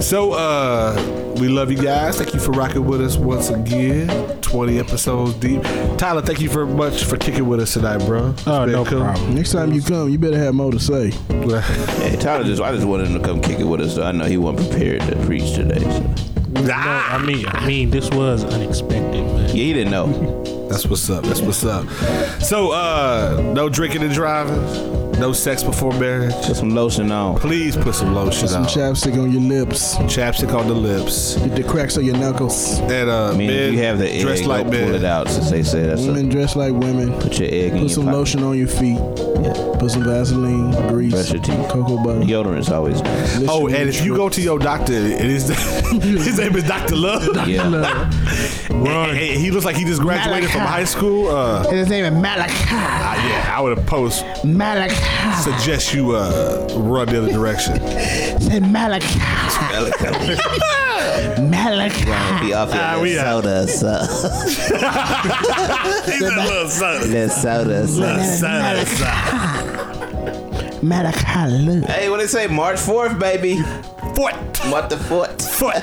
So, 0.00 0.32
uh, 0.32 1.34
we 1.38 1.48
love 1.48 1.70
you 1.70 1.78
guys. 1.80 2.16
Thank 2.18 2.34
you 2.34 2.40
for 2.40 2.50
rocking 2.52 2.84
with 2.84 3.00
us 3.00 3.16
once 3.16 3.50
again. 3.50 4.08
20 4.40 4.78
episodes 4.80 5.34
deep. 5.34 5.62
Tyler, 5.96 6.22
thank 6.22 6.40
you 6.40 6.48
very 6.50 6.66
much 6.66 7.04
for 7.04 7.16
kicking 7.16 7.46
with 7.48 7.60
us 7.60 7.74
tonight, 7.74 7.98
bro. 7.98 8.30
It's 8.30 8.46
Oh, 8.48 8.64
no 8.64 8.84
cool. 8.84 9.00
problem. 9.02 9.34
Next 9.36 9.52
time 9.52 9.72
you 9.72 9.80
come, 9.82 10.08
you 10.10 10.18
better 10.18 10.36
have 10.38 10.54
more 10.54 10.72
to 10.72 10.80
say. 10.80 11.10
hey, 12.00 12.16
Tyler 12.18 12.42
just, 12.44 12.60
I 12.60 12.74
just 12.74 12.86
wanted 12.86 13.06
him 13.08 13.20
to 13.20 13.24
come 13.24 13.40
kick 13.40 13.60
it 13.60 13.64
with 13.64 13.80
us. 13.82 13.94
So 13.94 14.02
I 14.02 14.10
know 14.12 14.24
he 14.24 14.36
wasn't 14.38 14.68
prepared 14.70 15.02
to 15.02 15.16
preach 15.24 15.54
today. 15.54 15.78
So. 15.80 16.19
No, 16.50 16.72
I 16.74 17.22
mean, 17.24 17.46
I 17.46 17.66
mean, 17.66 17.90
this 17.90 18.10
was 18.10 18.44
unexpected, 18.44 19.24
but 19.32 19.48
Yeah, 19.48 19.64
he 19.64 19.72
didn't 19.72 19.92
know. 19.92 20.68
That's 20.68 20.86
what's 20.86 21.08
up. 21.10 21.24
That's 21.24 21.40
what's 21.40 21.64
up. 21.64 21.88
So, 22.42 22.72
uh, 22.72 23.40
no 23.54 23.68
drinking 23.68 24.02
and 24.02 24.12
driving. 24.12 24.60
No 25.20 25.32
sex 25.34 25.62
before 25.62 25.92
marriage. 26.00 26.32
Put 26.46 26.56
some 26.56 26.70
lotion 26.70 27.12
on. 27.12 27.38
Please 27.38 27.76
put 27.76 27.94
some 27.94 28.14
lotion 28.14 28.44
on. 28.44 28.48
Some 28.48 28.62
on. 28.62 28.68
chapstick 28.68 29.22
on 29.22 29.30
your 29.30 29.42
lips. 29.42 29.96
Chapstick 29.96 30.54
on 30.58 30.66
the 30.66 30.72
lips. 30.74 31.36
Get 31.36 31.56
the 31.56 31.62
cracks 31.62 31.98
on 31.98 32.04
your 32.06 32.16
knuckles. 32.16 32.78
And 32.80 33.10
uh, 33.10 33.28
I 33.28 33.36
mean, 33.36 33.48
men 33.48 33.56
if 33.64 33.72
you 33.74 33.78
have 33.80 33.98
the 33.98 34.08
egg, 34.10 34.22
dressed 34.22 34.44
like 34.46 34.64
don't 34.70 34.72
pull 34.86 34.94
it 34.94 35.04
out 35.04 35.28
since 35.28 35.50
they 35.50 35.62
say 35.62 35.82
that's 35.86 36.00
Women 36.02 36.28
a, 36.28 36.30
dress 36.32 36.56
like 36.56 36.72
women. 36.72 37.12
put 37.20 37.38
your 37.38 37.48
egg 37.50 37.72
in 37.74 37.80
Put 37.80 37.90
some 37.90 38.04
pocket. 38.04 38.16
lotion 38.16 38.42
on 38.44 38.56
your 38.58 38.68
feet. 38.68 38.98
Put 39.78 39.90
some 39.90 40.04
Vaseline, 40.04 40.88
grease, 40.88 41.12
Brush 41.12 41.32
your 41.32 41.42
teeth. 41.42 41.68
cocoa 41.68 42.02
butter. 42.02 42.20
Deodorant's 42.20 42.70
always 42.70 43.00
nice. 43.02 43.42
Oh, 43.48 43.68
and 43.68 43.88
if 43.90 44.02
you 44.04 44.16
go 44.16 44.28
to 44.30 44.40
your 44.40 44.58
doctor, 44.58 44.92
it 44.94 45.20
is 45.20 45.48
his 46.02 46.38
name 46.38 46.56
is 46.56 46.64
Doctor 46.64 46.96
Love. 46.96 47.20
Yeah. 47.48 47.66
And- 47.66 48.30
and 48.70 49.18
he 49.18 49.50
looks 49.50 49.64
like 49.66 49.76
he 49.76 49.84
just 49.84 50.00
graduated 50.00 50.48
from 50.50 50.60
high 50.62 50.84
school. 50.84 51.28
Uh, 51.28 51.68
His 51.70 51.88
name 51.88 52.04
is 52.06 52.12
Malachi. 52.12 52.52
ah, 52.70 53.28
yeah, 53.28 53.54
I 53.56 53.60
would 53.60 53.76
have 53.76 53.86
post 53.86 54.24
Malachi. 54.44 54.94
Suggest 55.42 55.92
you 55.94 56.14
uh, 56.16 56.66
run 56.76 57.06
the 57.08 57.18
other 57.18 57.32
direction. 57.32 57.76
Say 58.40 58.60
Malachi. 58.60 59.18
Malachi. 61.40 62.04
Be 62.44 62.52
off 62.54 62.72
your 62.72 62.82
Ah, 62.82 62.96
little 62.96 63.02
we 63.02 63.18
out. 63.18 63.44
soda, 63.44 63.66
so. 63.68 63.90
He's 66.10 66.22
a 66.22 66.24
little 66.24 66.68
son. 66.68 67.00
little 67.10 67.28
soda, 67.28 67.86
so. 67.86 68.18
Son, 68.36 68.86
son. 68.86 70.78
Malachi. 70.82 71.50
Look. 71.58 71.84
Hey, 71.90 72.08
what 72.10 72.20
they 72.20 72.26
say? 72.26 72.46
March 72.46 72.78
4th, 72.78 73.18
baby. 73.18 73.60
Foot. 74.14 74.34
What 74.70 74.88
the 74.90 74.96
foot? 74.98 75.40
Foot. 75.42 75.82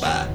Bye. 0.00 0.28